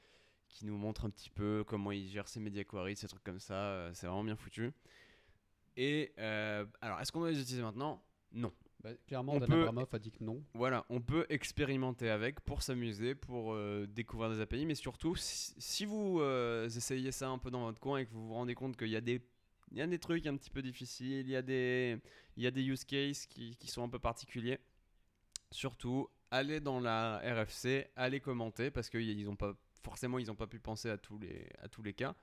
qui 0.47 0.65
nous 0.65 0.77
montre 0.77 1.05
un 1.05 1.09
petit 1.09 1.29
peu 1.31 1.63
comment 1.67 1.91
il 1.91 2.07
gère 2.07 2.27
ses 2.27 2.39
media 2.39 2.63
queries, 2.63 2.95
ces 2.95 3.07
trucs 3.07 3.23
comme 3.23 3.39
ça. 3.39 3.89
C'est 3.93 4.05
vraiment 4.07 4.23
bien 4.23 4.35
foutu. 4.35 4.71
Et 5.75 6.13
alors, 6.17 6.99
est-ce 7.01 7.11
qu'on 7.11 7.19
doit 7.19 7.31
les 7.31 7.41
utiliser 7.41 7.63
maintenant? 7.63 8.01
Non. 8.31 8.53
Bah, 8.85 8.91
clairement, 9.07 9.39
Dan 9.39 9.49
peut- 9.49 9.87
a 9.93 9.97
dit 9.99 10.11
que 10.11 10.23
non. 10.23 10.43
Voilà, 10.53 10.85
on 10.89 11.01
peut 11.01 11.25
expérimenter 11.29 12.07
avec 12.07 12.39
pour 12.41 12.61
s'amuser, 12.61 13.15
pour 13.15 13.53
euh, 13.55 13.87
découvrir 13.87 14.29
des 14.29 14.39
API, 14.39 14.67
mais 14.67 14.75
surtout, 14.75 15.15
si, 15.15 15.55
si 15.57 15.85
vous 15.85 16.19
euh, 16.19 16.67
essayez 16.67 17.11
ça 17.11 17.29
un 17.29 17.39
peu 17.39 17.49
dans 17.49 17.63
votre 17.63 17.79
coin 17.79 17.97
et 17.97 18.05
que 18.05 18.11
vous 18.11 18.27
vous 18.27 18.33
rendez 18.35 18.53
compte 18.53 18.77
qu'il 18.77 18.89
y 18.89 18.95
a 18.95 19.01
des, 19.01 19.21
il 19.71 19.79
y 19.79 19.81
a 19.81 19.87
des 19.87 19.97
trucs 19.97 20.27
un 20.27 20.37
petit 20.37 20.51
peu 20.51 20.61
difficiles, 20.61 21.25
il 21.25 21.31
y 21.31 21.35
a 21.35 21.41
des, 21.41 21.97
il 22.37 22.43
y 22.43 22.45
a 22.45 22.51
des 22.51 22.61
use 22.63 22.85
cases 22.85 23.25
qui, 23.25 23.55
qui 23.57 23.67
sont 23.69 23.81
un 23.81 23.89
peu 23.89 23.97
particuliers, 23.97 24.59
surtout, 25.49 26.07
allez 26.29 26.59
dans 26.59 26.79
la 26.79 27.19
RFC, 27.25 27.87
allez 27.95 28.19
commenter, 28.19 28.69
parce 28.69 28.91
qu'ils 28.91 29.27
ont 29.27 29.35
pas, 29.35 29.55
forcément, 29.83 30.19
ils 30.19 30.27
n'ont 30.27 30.35
pas 30.35 30.45
pu 30.45 30.59
penser 30.59 30.91
à 30.91 30.99
tous 30.99 31.17
les, 31.17 31.47
à 31.59 31.67
tous 31.69 31.81
les 31.81 31.93
cas. 31.93 32.13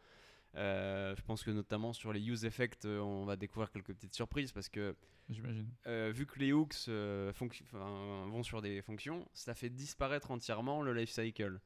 Euh, 0.54 1.14
je 1.16 1.22
pense 1.22 1.42
que 1.42 1.50
notamment 1.50 1.92
sur 1.92 2.12
les 2.12 2.20
use 2.20 2.44
effects, 2.44 2.84
euh, 2.84 3.00
on 3.00 3.24
va 3.24 3.36
découvrir 3.36 3.70
quelques 3.70 3.94
petites 3.94 4.14
surprises 4.14 4.52
parce 4.52 4.68
que 4.68 4.94
J'imagine. 5.30 5.66
euh, 5.86 6.12
vu 6.14 6.26
que 6.26 6.38
les 6.38 6.52
hooks 6.52 6.88
euh, 6.88 7.32
vont 7.72 8.42
sur 8.42 8.60
des 8.60 8.82
fonctions, 8.82 9.26
ça 9.32 9.54
fait 9.54 9.70
disparaître 9.70 10.30
entièrement 10.30 10.82
le 10.82 10.92
life 10.92 11.10
cycle. 11.10 11.58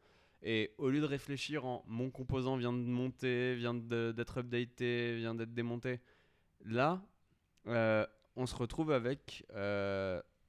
Et 0.42 0.72
au 0.79 0.90
lieu 0.90 1.01
de 1.01 1.07
réfléchir 1.07 1.64
en 1.64 1.83
mon 1.88 2.11
composant 2.11 2.57
vient 2.57 2.72
de 2.72 2.79
monter, 2.79 3.57
vient 3.57 3.75
d'être 3.75 4.38
updaté, 4.38 5.16
vient 5.16 5.35
d'être 5.35 5.55
démonté, 5.55 5.99
là, 6.64 7.03
on 7.64 8.46
se 8.46 8.55
retrouve 8.55 8.92
avec 8.92 9.44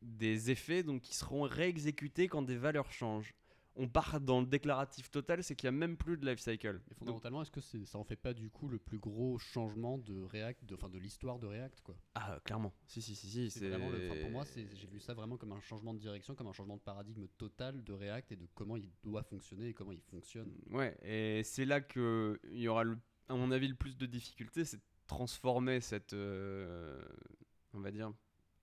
des 0.02 0.52
effets 0.52 0.84
donc, 0.84 1.02
qui 1.02 1.16
seront 1.16 1.44
réexécutés 1.44 2.28
quand 2.28 2.42
des 2.44 2.58
valeurs 2.58 2.92
changent. 2.92 3.34
On 3.80 3.88
part 3.88 4.20
dans 4.20 4.40
le 4.42 4.48
déclaratif 4.48 5.12
total, 5.12 5.44
c'est 5.44 5.56
qu'il 5.56 5.70
n'y 5.70 5.76
a 5.76 5.80
même 5.80 5.98
plus 5.98 6.18
de 6.18 6.26
life 6.28 6.40
cycle. 6.40 6.82
Mais 6.90 6.96
fondamentalement, 6.96 7.44
est-ce 7.44 7.52
que 7.52 7.62
ça 7.62 7.98
en 8.00 8.04
fait 8.04 8.16
pas 8.16 8.34
du 8.34 8.50
coup 8.50 8.68
le 8.68 8.80
plus 8.80 8.98
gros 8.98 9.38
changement 9.38 10.00
de 10.00 10.24
React, 10.24 10.66
de, 10.66 10.74
enfin 10.76 10.90
de 10.90 10.98
l'histoire 10.98 11.38
de 11.38 11.46
React 11.46 11.82
quoi? 11.82 11.96
Ah, 12.16 12.40
clairement. 12.44 12.74
Si, 12.88 13.04
si, 13.04 13.14
si, 13.16 13.28
si. 13.30 13.52
C'est 13.52 13.70
vraiment 13.70 13.92
le- 13.92 14.20
pour 14.22 14.32
moi, 14.32 14.46
j'ai 14.56 14.88
vu 14.88 15.00
ça 15.00 15.14
vraiment 15.14 15.38
comme 15.38 15.52
un 15.52 15.62
changement 15.62 15.94
de 15.94 16.00
direction, 16.00 16.34
comme 16.34 16.48
un 16.48 16.54
changement 16.54 16.78
de 16.78 16.82
paradigme 16.82 17.28
total 17.38 17.84
de 17.84 17.94
React 17.94 18.32
et 18.32 18.36
de 18.36 18.48
comment 18.56 18.78
il 18.78 18.90
doit 19.04 19.22
fonctionner 19.22 19.68
et 19.70 19.74
comment 19.76 19.92
il 19.92 20.02
fonctionne. 20.02 20.52
Ouais, 20.72 20.98
et 21.04 21.44
c'est 21.44 21.66
là 21.66 21.80
que 21.80 22.40
il 22.52 22.60
y 22.62 22.68
aura, 22.68 22.84
le, 22.84 22.98
à 23.30 23.36
mon 23.36 23.52
avis, 23.52 23.68
le 23.68 23.76
plus 23.76 23.96
de 23.96 24.08
difficultés, 24.08 24.66
c'est 24.66 24.78
de 24.78 24.84
transformer 25.06 25.82
cette, 25.82 26.14
euh, 26.14 27.00
on 27.74 27.80
va 27.80 27.92
dire, 27.92 28.12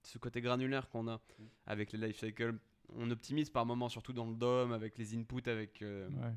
ce 0.03 0.19
côté 0.19 0.41
granulaire 0.41 0.89
qu'on 0.89 1.07
a 1.07 1.19
Mm. 1.39 1.45
avec 1.67 1.93
les 1.93 2.09
life 2.09 2.19
cycles. 2.19 2.59
On 2.91 3.11
optimise 3.11 3.51
par 3.51 3.67
moment, 3.67 3.89
surtout 3.89 4.13
dans 4.13 4.27
le 4.29 4.35
DOM, 4.37 4.73
avec 4.73 4.99
les 4.99 5.17
inputs, 5.17 5.49
avec, 5.49 5.83
euh, 5.83 6.09
Ouais. 6.11 6.33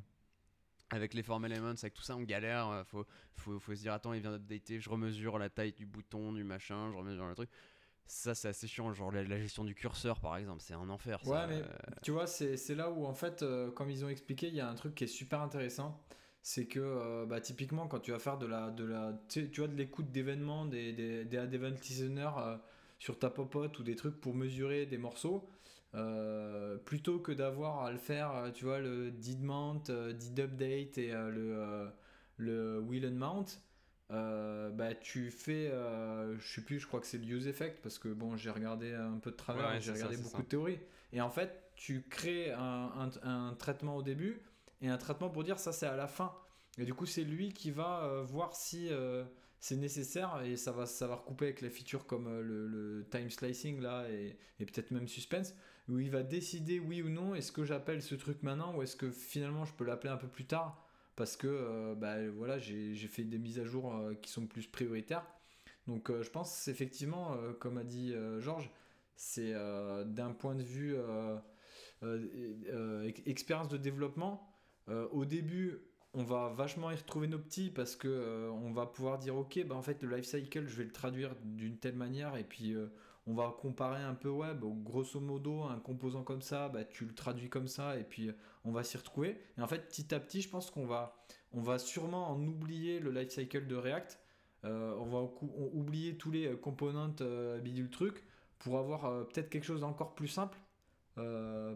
avec 0.90 1.14
les 1.14 1.24
form 1.24 1.46
elements, 1.46 1.70
avec 1.70 1.94
tout 1.94 2.02
ça, 2.04 2.16
on 2.16 2.24
galère. 2.24 2.70
euh, 2.70 2.84
Faut, 2.86 3.06
faut, 3.36 3.60
faut 3.60 3.76
se 3.76 3.82
dire, 3.82 3.94
attends, 3.94 4.14
il 4.14 4.22
vient 4.22 4.32
d'updater, 4.32 4.80
je 4.80 4.90
remesure 4.90 5.38
la 5.38 5.50
taille 5.50 5.74
du 5.74 5.86
bouton, 5.86 6.32
du 6.34 6.44
machin, 6.44 6.90
je 6.92 6.98
remesure 6.98 7.28
le 7.28 7.36
truc. 7.36 7.50
Ça, 8.10 8.34
c'est 8.34 8.48
assez 8.48 8.68
chiant. 8.68 8.94
Genre 8.94 9.12
la, 9.12 9.24
la 9.24 9.38
gestion 9.38 9.66
du 9.66 9.76
curseur, 9.76 10.22
par 10.22 10.38
exemple, 10.38 10.62
c'est 10.62 10.74
un 10.74 10.90
enfer. 10.90 11.20
ça. 11.24 11.30
Ouais, 11.30 11.48
mais 11.48 11.62
Euh, 11.62 11.68
tu 12.02 12.12
vois, 12.12 12.26
c'est 12.26 12.56
c'est 12.56 12.74
là 12.76 12.90
où, 12.90 13.06
en 13.06 13.14
fait, 13.14 13.44
euh, 13.44 13.70
comme 13.72 13.90
ils 13.90 14.06
ont 14.06 14.10
expliqué, 14.10 14.48
il 14.48 14.56
y 14.56 14.62
a 14.62 14.70
un 14.70 14.76
truc 14.76 14.96
qui 14.96 15.04
est 15.04 15.08
super 15.08 15.42
intéressant. 15.42 16.02
C'est 16.42 16.68
que, 16.68 16.80
euh, 16.80 17.26
bah, 17.26 17.42
typiquement, 17.42 17.90
quand 17.90 18.00
tu 18.00 18.12
vas 18.12 18.20
faire 18.20 18.38
de 18.38 18.46
la, 18.46 18.72
de 18.72 18.86
la, 18.86 19.12
tu 19.28 19.50
vois, 19.58 19.68
de 19.68 19.76
l'écoute 19.76 20.10
d'événements, 20.12 20.66
des, 20.66 20.94
des, 20.94 21.26
des 21.26 21.38
ad 21.38 21.54
event 21.54 21.72
listeners 21.72 22.32
euh, 22.38 22.58
sur 22.98 23.20
ta 23.20 23.30
popote 23.30 23.78
ou 23.80 23.84
des 23.84 23.98
trucs 23.98 24.22
pour 24.22 24.34
mesurer 24.34 24.86
des 24.86 24.98
morceaux, 24.98 25.50
euh, 25.98 26.78
plutôt 26.78 27.20
que 27.20 27.32
d'avoir 27.34 27.84
à 27.84 27.92
le 27.92 27.98
faire, 27.98 28.32
euh, 28.36 28.52
tu 28.52 28.66
vois, 28.66 28.80
le 28.80 29.12
did 29.12 29.44
mount, 29.44 29.84
euh, 29.90 30.14
did 30.14 30.40
update 30.40 30.98
et 30.98 31.12
le, 31.12 31.90
le 32.38 32.80
will 32.80 33.06
and 33.08 33.12
mount, 33.16 33.46
euh, 34.12 34.70
bah, 34.72 34.94
tu 34.96 35.32
fais, 35.32 35.70
euh, 35.72 36.38
je 36.40 36.48
sais 36.56 36.62
plus, 36.62 36.80
je 36.80 36.88
crois 36.88 37.00
que 37.02 37.08
c'est 37.08 37.18
le 37.18 37.26
use 37.26 37.48
effect 37.48 37.80
parce 37.84 38.00
que 38.00 38.10
bon, 38.10 38.38
j'ai 38.38 38.50
regardé 38.52 38.94
un 38.94 39.18
peu 39.20 39.32
de 39.32 39.36
travers, 39.36 39.70
Ouais, 39.72 39.82
j'ai 39.82 39.88
ça, 39.88 39.94
regardé 39.94 40.18
beaucoup 40.18 40.38
ça. 40.38 40.44
de 40.44 40.48
théories. 40.48 40.80
Et 41.14 41.22
en 41.22 41.30
fait, 41.30 41.72
tu 41.76 42.04
crées 42.10 42.52
un, 42.54 42.92
un- 43.24 43.30
un 43.50 43.54
traitement 43.56 43.96
au 43.98 44.04
début 44.04 44.42
et 44.82 44.90
un 44.90 44.98
traitement 44.98 45.30
pour 45.30 45.44
dire 45.44 45.60
ça 45.60 45.72
c'est 45.74 45.88
à 45.88 45.96
la 45.96 46.08
fin. 46.08 46.34
Et 46.78 46.86
du 46.86 46.94
coup, 46.94 47.06
c'est 47.06 47.24
lui 47.24 47.54
qui 47.54 47.72
va 47.72 48.04
euh, 48.06 48.22
voir 48.24 48.56
si 48.56 48.90
c'est 49.60 49.76
nécessaire 49.76 50.42
et 50.44 50.56
ça 50.58 50.72
va, 50.72 50.86
ça 50.86 51.08
va 51.08 51.16
recouper 51.16 51.46
avec 51.46 51.62
les 51.62 51.70
features 51.70 52.06
comme 52.06 52.28
le, 52.42 52.68
le 52.68 53.06
time 53.10 53.30
slicing 53.30 53.82
là 53.82 54.08
et, 54.10 54.38
et 54.60 54.66
peut-être 54.66 54.92
même 54.92 55.08
suspense 55.08 55.56
où 55.90 56.00
il 56.00 56.10
va 56.12 56.24
décider 56.24 56.80
oui 56.80 57.02
ou 57.02 57.10
non 57.10 57.36
est-ce 57.36 57.52
que 57.52 57.64
j'appelle 57.64 58.02
ce 58.02 58.16
truc 58.16 58.44
maintenant 58.44 58.76
ou 58.76 58.82
est-ce 58.84 58.96
que 58.96 59.10
finalement 59.10 59.66
je 59.66 59.74
peux 59.74 59.86
l'appeler 59.86 60.12
un 60.12 60.18
peu 60.18 60.28
plus 60.28 60.46
tard 60.46 60.88
parce 61.18 61.36
que 61.36 61.48
euh, 61.48 61.96
bah, 61.96 62.16
voilà, 62.30 62.60
j'ai 62.60 62.96
fait 62.96 63.24
des 63.24 63.40
mises 63.40 63.60
à 63.60 63.66
jour 63.66 63.94
euh, 63.94 64.14
qui 64.22 64.32
sont 64.32 64.46
plus 64.46 64.68
prioritaires. 64.68 65.26
Donc 65.88 66.10
euh, 66.10 66.24
je 66.24 66.30
pense 66.30 66.70
effectivement, 66.70 67.36
comme 67.60 67.78
a 67.78 67.84
dit 67.84 68.14
Georges, 68.40 68.70
c'est 69.18 69.54
d'un 69.54 70.32
point 70.32 70.56
de 70.56 70.64
vue 70.64 70.96
ex- 73.04 73.22
expérience 73.26 73.68
de 73.68 73.78
développement. 73.78 74.48
au 74.88 75.26
début, 75.26 75.80
on 76.14 76.24
va 76.24 76.50
vachement 76.50 76.92
y 76.92 76.96
retrouver 76.96 77.28
nos 77.28 77.40
petits 77.40 77.72
parce 77.72 77.96
que 77.96 78.50
on 78.52 78.72
va 78.72 78.86
pouvoir 78.86 79.18
dire 79.18 79.36
ok 79.36 79.66
bah 79.66 79.76
en 79.76 79.82
fait 79.82 80.02
le 80.04 80.16
life 80.16 80.26
cycle 80.26 80.68
je 80.68 80.76
vais 80.76 80.84
le 80.84 80.92
traduire 80.92 81.36
d'une 81.44 81.78
telle 81.78 81.96
manière 81.96 82.36
et 82.38 82.44
puis 82.44 82.76
on 83.28 83.34
va 83.36 83.54
comparer 83.60 84.02
un 84.02 84.16
peu 84.16 84.30
ouais 84.30 84.54
bah, 84.56 84.68
grosso 84.84 85.20
modo 85.20 85.64
un 85.64 85.80
composant 85.80 86.24
comme 86.24 86.42
ça 86.42 86.70
bah, 86.70 86.84
tu 86.86 87.06
le 87.06 87.14
traduis 87.14 87.50
comme 87.50 87.68
ça 87.68 87.98
et 87.98 88.04
puis 88.04 88.30
euh, 88.30 88.34
on 88.66 88.72
va 88.72 88.84
s'y 88.84 88.98
retrouver. 88.98 89.40
Et 89.58 89.62
en 89.62 89.68
fait 89.68 89.88
petit 89.88 90.16
à 90.16 90.20
petit 90.20 90.42
je 90.42 90.50
pense 90.50 90.72
qu'on 90.72 90.86
va 90.88 91.16
on 91.54 91.62
va 91.62 91.78
sûrement 91.78 92.30
en 92.32 92.42
oublier 92.48 93.00
le 93.00 93.12
life 93.12 93.30
cycle 93.30 93.68
de 93.68 93.76
React. 93.76 94.20
Euh, 94.66 94.96
on 94.98 95.06
va 95.06 95.20
oublier 95.74 96.18
tous 96.18 96.32
les 96.32 96.48
euh, 96.48 96.56
components 96.58 97.16
euh, 97.22 97.60
bidule 97.60 97.90
truc 97.92 98.24
pour 98.60 98.80
avoir 98.80 99.06
euh, 99.06 99.24
peut-être 99.24 99.50
quelque 99.50 99.64
chose 99.66 99.82
d'encore 99.82 100.16
plus 100.16 100.28
simple. 100.28 100.58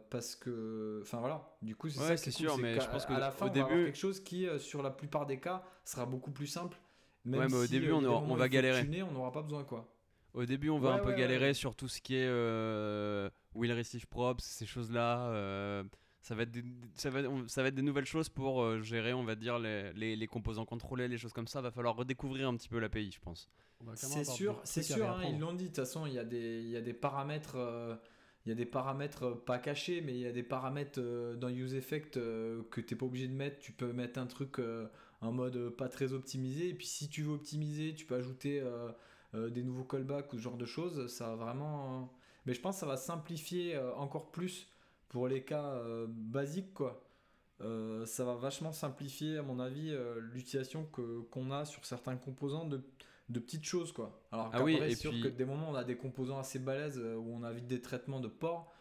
Parce 0.10 0.36
que 0.36 1.00
enfin 1.02 1.20
voilà. 1.20 1.56
Du 1.62 1.76
coup 1.76 1.90
c'est 1.90 2.00
Ouais, 2.00 2.18
ça 2.18 2.18
c'est 2.18 2.32
cool, 2.32 2.48
sûr, 2.48 2.58
mais 2.60 2.76
qu'à- 2.76 2.82
je 2.82 2.90
pense 2.90 3.06
que 3.06 3.14
à 3.14 3.20
la 3.20 3.30
au 3.30 3.32
fin 3.32 3.48
on 3.48 3.50
va 3.52 3.54
avoir 3.56 3.70
début- 3.70 3.86
quelque 3.86 3.98
chose 3.98 4.20
qui 4.20 4.48
sur 4.60 4.82
la 4.84 4.92
plupart 4.92 5.26
des 5.26 5.40
cas 5.40 5.64
sera 5.84 6.06
beaucoup 6.06 6.32
plus 6.32 6.48
simple. 6.48 6.78
Même 7.26 7.40
Ouais, 7.40 7.48
mais 7.50 7.56
au 7.58 7.66
si, 7.66 7.72
début, 7.72 7.92
on 7.92 8.04
aura- 8.04 8.36
va 8.36 8.50
galérer. 8.50 8.82
tuner, 8.84 9.04
on 9.04 9.12
n'aura 9.12 9.32
pas 9.32 9.42
besoin 9.42 9.64
quoi 9.64 9.91
Au 10.34 10.46
début, 10.46 10.70
on 10.70 10.80
va 10.80 10.90
Ouais, 10.90 10.96
un 10.96 11.00
peu 11.00 11.10
ouais, 11.10 11.16
galérer 11.16 11.48
ouais. 11.48 11.54
sur 11.54 11.76
tout 11.76 11.88
ce 11.88 12.02
qui 12.02 12.16
est 12.16 12.26
euh, 12.28 13.30
will 13.54 13.72
receive 13.74 14.08
props, 14.08 14.44
ces 14.44 14.66
choses-là. 14.66 15.28
euh, 15.32 15.84
ça, 16.22 16.36
va 16.36 16.44
être 16.44 16.52
des, 16.52 16.64
ça, 16.96 17.10
va, 17.10 17.22
on- 17.30 17.48
ça 17.48 17.62
va 17.64 17.70
être 17.70 17.76
des 17.76 17.82
nouvelles 17.82 18.06
choses 18.06 18.30
pour 18.30 18.62
euh, 18.62 18.82
gérer, 18.82 19.14
on 19.14 19.24
va 19.24 19.36
dire, 19.36 19.60
les, 19.60 19.92
les, 19.94 20.16
les 20.16 20.28
composants 20.28 20.66
contrôlés, 20.66 21.08
les 21.08 21.18
choses 21.18 21.34
comme 21.34 21.48
ça. 21.48 21.60
Va 21.62 21.72
falloir 21.72 21.96
redécouvrir 21.96 22.48
un 22.48 22.56
petit 22.56 22.70
peu 22.70 22.80
l'API, 22.80 23.12
je 23.12 23.20
pense. 23.20 23.50
C'est 23.96 24.24
sûr, 24.24 24.62
c'est 24.64 24.84
sûr, 24.84 25.10
hein, 25.10 25.24
ils 25.28 25.40
l'ont 25.40 25.54
dit. 25.54 25.64
De 25.66 25.70
toute 25.70 25.78
façon, 25.78 26.06
il 26.06 26.14
y 26.14 26.20
a 26.20 26.24
des, 26.24 26.62
il 26.62 26.70
y 26.70 26.78
a 26.78 26.82
des 26.82 26.94
paramètres, 26.94 27.56
euh, 27.58 27.96
il 28.46 28.50
y 28.50 28.52
a 28.52 28.56
des 28.56 28.66
paramètres 28.66 29.24
euh, 29.24 29.36
pas 29.36 29.58
cachés, 29.58 30.02
mais 30.02 30.14
il 30.14 30.20
y 30.20 30.28
a 30.28 30.32
des 30.32 30.44
paramètres 30.44 31.00
dans 31.36 31.50
UseEffect 31.50 32.14
que 32.70 32.80
t'es 32.82 32.96
pas 32.96 33.08
obligé 33.08 33.28
de 33.28 33.34
mettre. 33.34 33.60
Tu 33.60 33.72
peux 33.72 33.92
mettre 33.92 34.20
un 34.20 34.28
truc 34.28 34.60
en 35.22 35.32
mode 35.32 35.70
pas 35.72 35.90
très 35.90 36.14
optimisé, 36.14 36.70
et 36.70 36.74
puis 36.76 36.86
si 36.88 37.10
tu 37.10 37.24
veux 37.24 37.34
optimiser, 37.34 37.94
tu 37.96 38.06
peux 38.06 38.16
ajouter 38.16 38.62
des 39.34 39.64
nouveaux 39.64 39.84
callbacks 39.86 40.32
ou 40.34 40.38
ce 40.38 40.42
genre 40.42 40.58
de 40.58 40.66
choses. 40.66 41.08
Ça 41.08 41.30
va 41.30 41.36
vraiment. 41.46 42.02
euh, 42.02 42.06
Mais 42.46 42.54
je 42.54 42.62
pense 42.62 42.76
que 42.76 42.80
ça 42.82 42.86
va 42.86 42.98
simplifier 42.98 43.76
euh, 43.76 43.94
encore 43.96 44.32
plus 44.32 44.68
pour 45.10 45.28
les 45.28 45.44
cas 45.44 45.64
euh, 45.74 46.06
basiques, 46.10 46.74
quoi. 46.74 47.04
Euh, 47.62 48.06
ça 48.06 48.24
va 48.26 48.36
vachement 48.36 48.72
simplifier, 48.72 49.38
à 49.38 49.44
mon 49.44 49.60
avis, 49.60 49.92
euh, 49.92 50.20
l'utilisation 50.20 50.86
que 50.86 51.22
qu'on 51.30 51.52
a 51.52 51.64
sur 51.66 51.86
certains 51.86 52.16
composants 52.18 52.66
de, 52.66 52.82
de 53.30 53.40
petites 53.40 53.66
choses, 53.66 53.92
quoi. 53.92 54.20
Alors 54.32 54.50
Ah 54.52 54.64
oui, 54.64 54.78
et 54.82 54.96
sûr 54.96 55.12
puis- 55.12 55.22
que 55.22 55.28
des 55.28 55.46
moments, 55.46 55.70
on 55.70 55.76
a 55.76 55.84
des 55.84 55.96
composants 55.96 56.40
assez 56.40 56.58
balèzes 56.60 56.98
euh, 57.00 57.16
où 57.18 57.32
on 57.36 57.44
a 57.44 57.52
vite 57.54 57.68
des 57.68 57.80
traitements 57.82 58.20
de 58.20 58.28
port, 58.28 58.74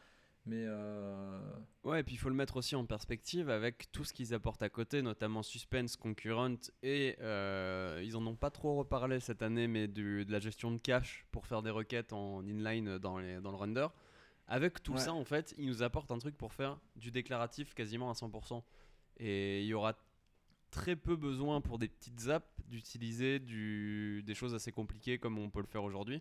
mais 0.46 0.64
euh, 0.66 1.38
Ouais, 1.84 2.00
et 2.00 2.02
puis 2.02 2.14
il 2.14 2.18
faut 2.18 2.28
le 2.28 2.34
mettre 2.34 2.56
aussi 2.56 2.74
en 2.76 2.84
perspective 2.84 3.48
avec 3.50 3.90
tout 3.92 4.04
ce 4.04 4.12
qu'ils 4.12 4.34
apportent 4.34 4.62
à 4.62 4.68
côté, 4.68 5.02
notamment 5.02 5.42
Suspense, 5.42 5.96
Concurrent, 5.96 6.56
et 6.82 7.16
euh, 7.20 8.00
ils 8.04 8.16
en 8.16 8.26
ont 8.26 8.36
pas 8.36 8.50
trop 8.50 8.76
reparlé 8.76 9.20
cette 9.20 9.42
année, 9.42 9.66
mais 9.68 9.88
du- 9.88 10.24
de 10.24 10.32
la 10.32 10.38
gestion 10.40 10.70
de 10.72 10.78
cache 10.78 11.24
pour 11.30 11.46
faire 11.46 11.62
des 11.62 11.70
requêtes 11.70 12.12
en 12.12 12.44
inline 12.46 12.98
dans, 12.98 13.18
les, 13.18 13.40
dans 13.40 13.50
le 13.50 13.56
render. 13.56 13.86
Avec 14.48 14.82
tout 14.82 14.92
Ouais. 14.94 14.98
ça, 14.98 15.12
en 15.12 15.24
fait, 15.24 15.54
ils 15.58 15.66
nous 15.66 15.82
apportent 15.82 16.10
un 16.10 16.18
truc 16.18 16.36
pour 16.36 16.52
faire 16.52 16.78
du 16.96 17.10
déclaratif 17.10 17.72
quasiment 17.72 18.10
à 18.10 18.14
100%. 18.14 18.62
Et 19.18 19.60
il 19.62 19.66
y 19.66 19.74
aura 19.74 19.94
très 20.70 20.96
peu 20.96 21.16
besoin 21.16 21.60
pour 21.60 21.78
des 21.78 21.88
petites 21.88 22.28
apps 22.28 22.46
d'utiliser 22.66 23.38
du- 23.38 24.22
des 24.24 24.34
choses 24.34 24.54
assez 24.54 24.72
compliquées 24.72 25.18
comme 25.18 25.38
on 25.38 25.50
peut 25.50 25.60
le 25.60 25.66
faire 25.66 25.84
aujourd'hui. 25.84 26.20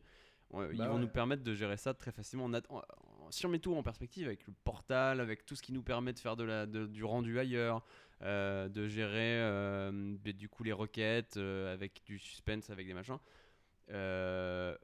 Ouais, 0.52 0.70
ils 0.72 0.78
Bah 0.78 0.88
vont 0.88 0.96
ouais. 0.96 1.02
nous 1.02 1.08
permettre 1.08 1.44
de 1.44 1.54
gérer 1.54 1.78
ça 1.78 1.94
très 1.94 2.12
facilement. 2.12 2.46
On 2.46 2.54
a- 2.54 2.62
on- 2.70 2.82
si 3.32 3.46
on 3.46 3.50
met 3.50 3.60
tout 3.60 3.76
en 3.76 3.84
perspective 3.84 4.28
avec 4.28 4.46
le 4.48 4.54
portal, 4.64 5.20
avec 5.20 5.46
tout 5.46 5.56
ce 5.56 5.62
qui 5.62 5.72
nous 5.74 5.84
permet 5.84 6.14
de 6.14 6.20
faire 6.20 6.36
de 6.36 6.44
la, 6.44 6.66
de- 6.66 6.88
du 6.88 7.04
rendu 7.04 7.40
ailleurs, 7.40 7.84
euh, 8.22 8.68
de 8.70 8.88
gérer 8.88 9.40
euh, 9.42 10.18
du 10.34 10.50
coup 10.50 10.64
les 10.64 10.74
requêtes 10.74 11.38
euh, 11.38 11.74
avec 11.74 12.02
du 12.06 12.20
suspense, 12.20 12.70
avec 12.70 12.88
des 12.88 12.94
machins, 12.94 13.18
euh, 13.92 14.76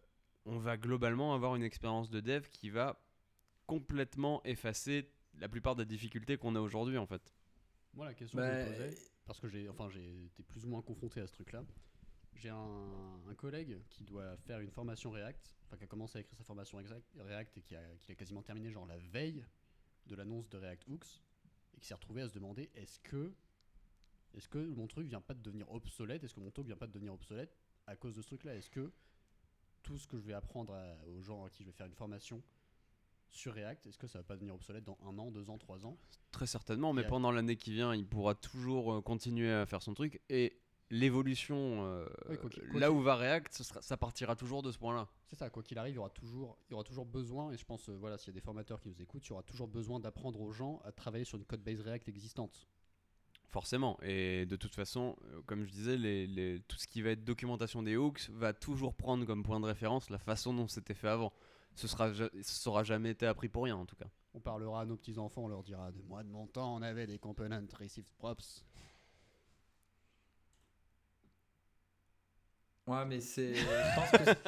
on 0.45 0.58
va 0.58 0.77
globalement 0.77 1.34
avoir 1.34 1.55
une 1.55 1.63
expérience 1.63 2.10
de 2.10 2.19
dev 2.19 2.47
qui 2.49 2.69
va 2.69 2.99
complètement 3.65 4.43
effacer 4.45 5.10
la 5.39 5.49
plupart 5.49 5.75
des 5.75 5.86
difficultés 5.86 6.38
qu'on 6.38 6.55
a 6.55 6.60
aujourd'hui 6.60 6.97
en 6.97 7.05
fait. 7.08 7.34
Moi, 7.93 8.05
la 8.05 8.13
question 8.13 8.38
que 8.38 8.43
bah, 8.43 8.53
je 8.63 8.65
me 8.69 8.71
posais, 8.73 8.97
parce 9.25 9.39
que 9.39 9.47
j'ai 9.47 9.69
enfin, 9.69 9.89
j'ai 9.89 10.25
été 10.25 10.43
plus 10.43 10.65
ou 10.65 10.69
moins 10.69 10.81
confronté 10.81 11.19
à 11.21 11.27
ce 11.27 11.34
truc-là, 11.34 11.63
j'ai 12.36 12.50
un, 12.50 13.19
un 13.30 13.34
collègue 13.36 13.80
qui 13.89 14.04
doit 14.04 14.36
faire 14.38 14.60
une 14.60 14.71
formation 14.71 15.12
React, 15.12 15.56
enfin 15.65 15.78
qui 15.78 15.84
a 15.84 15.88
commencé 15.88 16.17
à 16.17 16.21
écrire 16.21 16.38
sa 16.38 16.43
formation 16.43 16.78
React 17.17 17.58
et 17.58 17.62
qui 17.62 17.76
a, 17.76 17.82
qui 18.02 18.12
a 18.12 18.15
quasiment 18.15 18.41
terminé 18.41 18.69
genre 18.71 18.86
la 18.86 18.98
veille 18.98 19.43
de 20.08 20.15
l'annonce 20.15 20.50
de 20.50 20.58
React 20.58 20.88
Hooks 20.89 21.21
et 21.76 21.80
qui 21.80 21.88
s'est 21.88 21.93
retrouvé 21.93 22.21
à 22.21 22.30
se 22.30 22.34
demander 22.34 22.69
est-ce 22.76 23.00
que 23.00 23.34
est-ce 24.34 24.50
que 24.50 24.58
mon 24.60 24.86
truc 24.88 25.08
vient 25.08 25.21
pas 25.21 25.34
de 25.34 25.41
devenir 25.41 25.71
obsolète? 25.71 26.24
Est-ce 26.26 26.34
que 26.34 26.41
mon 26.41 26.52
talk 26.52 26.65
vient 26.65 26.76
pas 26.76 26.88
de 26.88 26.91
devenir 26.91 27.13
obsolète 27.13 27.56
à 27.88 27.95
cause 27.95 28.15
de 28.15 28.21
ce 28.21 28.28
truc-là? 28.28 28.54
Est-ce 28.56 28.69
que 28.69 28.91
tout 29.82 29.98
ce 29.98 30.08
que 30.08 30.17
je 30.19 30.26
vais 30.26 30.34
apprendre 30.34 30.74
à- 30.74 30.98
aux 31.08 31.21
gens 31.21 31.45
à 31.45 31.50
qui 31.50 31.63
je 31.63 31.69
vais 31.69 31.74
faire 31.76 31.86
une 31.88 31.93
formation 31.95 32.43
sur 33.30 33.54
React, 33.54 33.88
est-ce 33.88 33.98
que 33.98 34.08
ça 34.08 34.19
va 34.19 34.24
pas 34.24 34.36
devenir 34.36 34.54
obsolète 34.56 34.84
dans 34.84 34.98
un 35.04 35.17
an, 35.19 35.32
deux 35.32 35.50
ans, 35.50 35.58
trois 35.58 35.86
ans? 35.86 35.98
Très 36.32 36.48
certainement, 36.48 36.91
mais 36.91 37.02
pendant 37.10 37.32
l'année 37.32 37.56
qui 37.56 37.71
vient, 37.71 37.93
il 37.95 38.06
pourra 38.06 38.36
toujours 38.36 38.93
euh, 38.95 39.02
continuer 39.02 39.52
à 39.52 39.65
faire 39.65 39.82
son 39.82 39.93
truc. 39.93 40.21
Et 40.30 40.60
l'évolution 40.89 41.84
euh, 41.86 42.06
Oui, 42.30 42.38
quoi 42.38 42.50
qu'il- 42.50 42.67
quoi 42.69 42.80
là 42.80 42.91
où 42.91 43.02
va 43.02 43.15
React, 43.15 43.54
sera- 43.54 43.82
ça 43.82 43.98
partira 43.98 44.36
toujours 44.36 44.62
de 44.63 44.71
ce 44.71 44.78
point-là. 44.78 45.08
C'est 45.28 45.36
ça, 45.36 45.50
quoi 45.50 45.63
qu'il 45.63 45.78
arrive, 45.78 45.93
il 45.93 45.98
y 45.98 46.00
aura 46.00 46.10
toujours, 46.10 46.58
il 46.69 46.71
y 46.71 46.74
aura 46.76 46.84
toujours 46.84 47.06
besoin, 47.06 47.52
et 47.52 47.58
je 47.58 47.65
pense, 47.65 47.89
euh, 47.89 47.93
voilà, 48.00 48.17
s'il 48.17 48.28
y 48.28 48.30
a 48.32 48.39
des 48.39 48.41
formateurs 48.45 48.80
qui 48.80 48.89
nous 48.89 49.02
écoutent, 49.02 49.26
il 49.26 49.30
y 49.30 49.34
aura 49.34 49.43
toujours 49.43 49.67
besoin 49.67 50.00
d'apprendre 50.00 50.39
aux 50.41 50.52
gens 50.52 50.82
à 50.86 50.91
travailler 50.91 51.26
sur 51.26 51.38
une 51.38 51.45
code 51.45 51.62
base 51.63 51.82
React 51.82 52.08
existante. 52.10 52.67
Forcément. 53.50 53.98
Et 54.02 54.45
de 54.45 54.56
toute 54.58 54.76
façon, 54.76 55.15
euh, 55.32 55.41
comme 55.45 55.63
je 55.63 55.71
disais, 55.71 55.98
les, 55.98 56.28
les- 56.28 56.60
tout 56.67 56.76
ce 56.78 56.88
qui 56.88 57.02
va 57.02 57.12
être 57.12 57.24
documentation 57.24 57.82
des 57.84 57.95
hooks 57.95 58.30
va 58.32 58.52
toujours 58.54 58.93
prendre 58.93 59.24
comme 59.26 59.43
point 59.43 59.60
de 59.62 59.65
référence 59.65 60.10
la 60.10 60.17
façon 60.19 60.54
dont 60.54 60.67
c'était 60.67 60.93
fait 60.93 61.08
avant. 61.08 61.32
Ce 61.74 61.88
sera, 61.88 62.13
ce 62.13 62.30
sera 62.41 62.84
jamais 62.84 63.12
été 63.12 63.26
appris 63.26 63.48
pour 63.50 63.63
rien 63.63 63.76
en 63.78 63.86
tout 63.86 63.95
cas. 63.95 64.08
On 64.34 64.39
parlera 64.41 64.82
à 64.82 64.86
nos 64.86 64.98
petits-enfants, 64.98 65.43
on 65.43 65.48
leur 65.48 65.63
dira 65.63 65.91
de 65.91 66.02
moi, 66.02 66.24
de 66.24 66.30
mon 66.30 66.48
temps, 66.48 66.76
on 66.76 66.82
avait 66.82 67.08
des 67.08 67.17
components 67.17 67.62
received 67.80 68.08
props. 68.17 68.65
Ouais, 72.88 73.06
mais 73.06 73.19
c'est. 73.21 73.54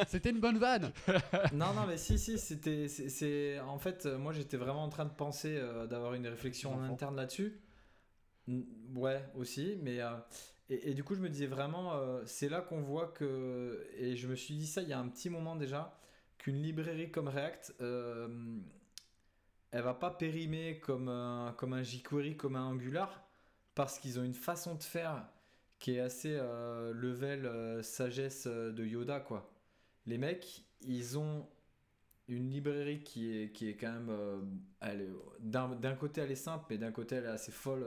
C'était 0.07 0.29
une 0.29 0.39
bonne 0.39 0.57
vanne 0.57 0.91
non, 1.53 1.73
non, 1.73 1.85
mais 1.87 1.97
si, 1.97 2.17
si, 2.19 2.37
c'était. 2.37 2.87
c'est- 2.87 3.59
En 3.59 3.77
fait, 3.79 4.05
euh, 4.05 4.17
moi 4.17 4.33
j'étais 4.33 4.57
vraiment 4.57 4.83
en 4.83 4.89
train 4.89 5.05
de 5.05 5.13
penser 5.13 5.57
euh, 5.57 5.87
d'avoir 5.87 6.13
une 6.13 6.27
réflexion 6.27 6.73
en 6.75 6.81
interne 6.83 7.15
là-dessus. 7.15 7.59
Ouais, 8.95 9.23
aussi, 9.35 9.77
mais. 9.81 10.01
euh, 10.01 10.11
Et, 10.69 10.91
et 10.91 10.93
du 10.93 11.03
coup, 11.03 11.15
je 11.15 11.21
me 11.21 11.29
disais 11.29 11.47
vraiment, 11.47 11.93
euh, 11.95 12.23
c'est 12.25 12.49
là 12.49 12.61
qu'on 12.61 12.81
voit 12.81 13.07
que. 13.07 13.87
Et 13.97 14.15
je 14.15 14.27
me 14.27 14.35
suis 14.35 14.55
dit 14.55 14.67
ça 14.67 14.81
il 14.81 14.89
y 14.89 14.93
a 14.93 14.99
un 14.99 15.07
petit 15.09 15.29
moment 15.29 15.55
déjà, 15.55 15.97
qu'une 16.37 16.61
librairie 16.61 17.11
comme 17.11 17.27
React, 17.29 17.75
euh, 17.81 18.27
elle 19.71 19.81
va 19.83 19.93
pas 19.93 20.11
périmer 20.11 20.79
comme 20.79 21.09
un, 21.09 21.53
comme 21.57 21.73
un 21.73 21.83
jQuery, 21.83 22.37
comme 22.37 22.55
un 22.55 22.65
Angular, 22.65 23.23
parce 23.75 23.99
qu'ils 23.99 24.19
ont 24.19 24.23
une 24.23 24.33
façon 24.33 24.75
de 24.75 24.83
faire 24.83 25.25
qui 25.79 25.95
est 25.95 25.99
assez 25.99 26.35
euh, 26.39 26.93
level 26.93 27.45
euh, 27.45 27.81
sagesse 27.83 28.45
euh, 28.47 28.71
de 28.71 28.85
Yoda, 28.85 29.19
quoi. 29.19 29.51
Les 30.05 30.17
mecs, 30.17 30.65
ils 30.81 31.17
ont 31.17 31.47
une 32.27 32.49
librairie 32.49 33.03
qui 33.03 33.37
est, 33.37 33.51
qui 33.51 33.69
est 33.69 33.75
quand 33.75 33.91
même. 33.91 34.59
d'un 35.39 35.95
côté, 35.95 36.21
elle 36.21 36.31
est 36.31 36.35
simple, 36.35 36.65
mais 36.69 36.77
d'un 36.77 36.91
côté, 36.91 37.15
elle 37.15 37.25
est 37.25 37.29
assez 37.29 37.51
folle, 37.51 37.85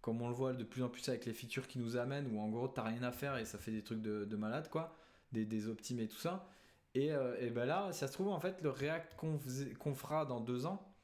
comme 0.00 0.20
on 0.22 0.28
le 0.28 0.34
voit 0.34 0.52
de 0.52 0.64
plus 0.64 0.82
en 0.82 0.88
plus 0.88 1.08
avec 1.08 1.26
les 1.26 1.32
features 1.32 1.68
qui 1.68 1.78
nous 1.78 1.96
amènent, 1.96 2.28
où 2.34 2.40
en 2.40 2.48
gros, 2.48 2.68
t'as 2.68 2.82
rien 2.82 3.02
à 3.02 3.12
faire 3.12 3.36
et 3.38 3.44
ça 3.44 3.58
fait 3.58 3.70
des 3.70 3.82
trucs 3.82 4.02
de, 4.02 4.24
de 4.24 4.36
malade, 4.36 4.68
quoi. 4.68 4.96
Des, 5.32 5.44
des 5.44 5.68
optimes 5.68 6.00
et 6.00 6.08
tout 6.08 6.18
ça. 6.18 6.48
Et, 6.94 7.10
et 7.38 7.50
ben 7.50 7.64
là, 7.64 7.92
ça 7.92 8.08
se 8.08 8.12
trouve, 8.12 8.28
en 8.28 8.40
fait, 8.40 8.60
le 8.62 8.70
React 8.70 9.14
qu'on 9.16 9.38
qu'on 9.78 9.94
fera 9.94 10.24
dans 10.26 10.40
deux 10.40 10.66
ans, 10.66 10.94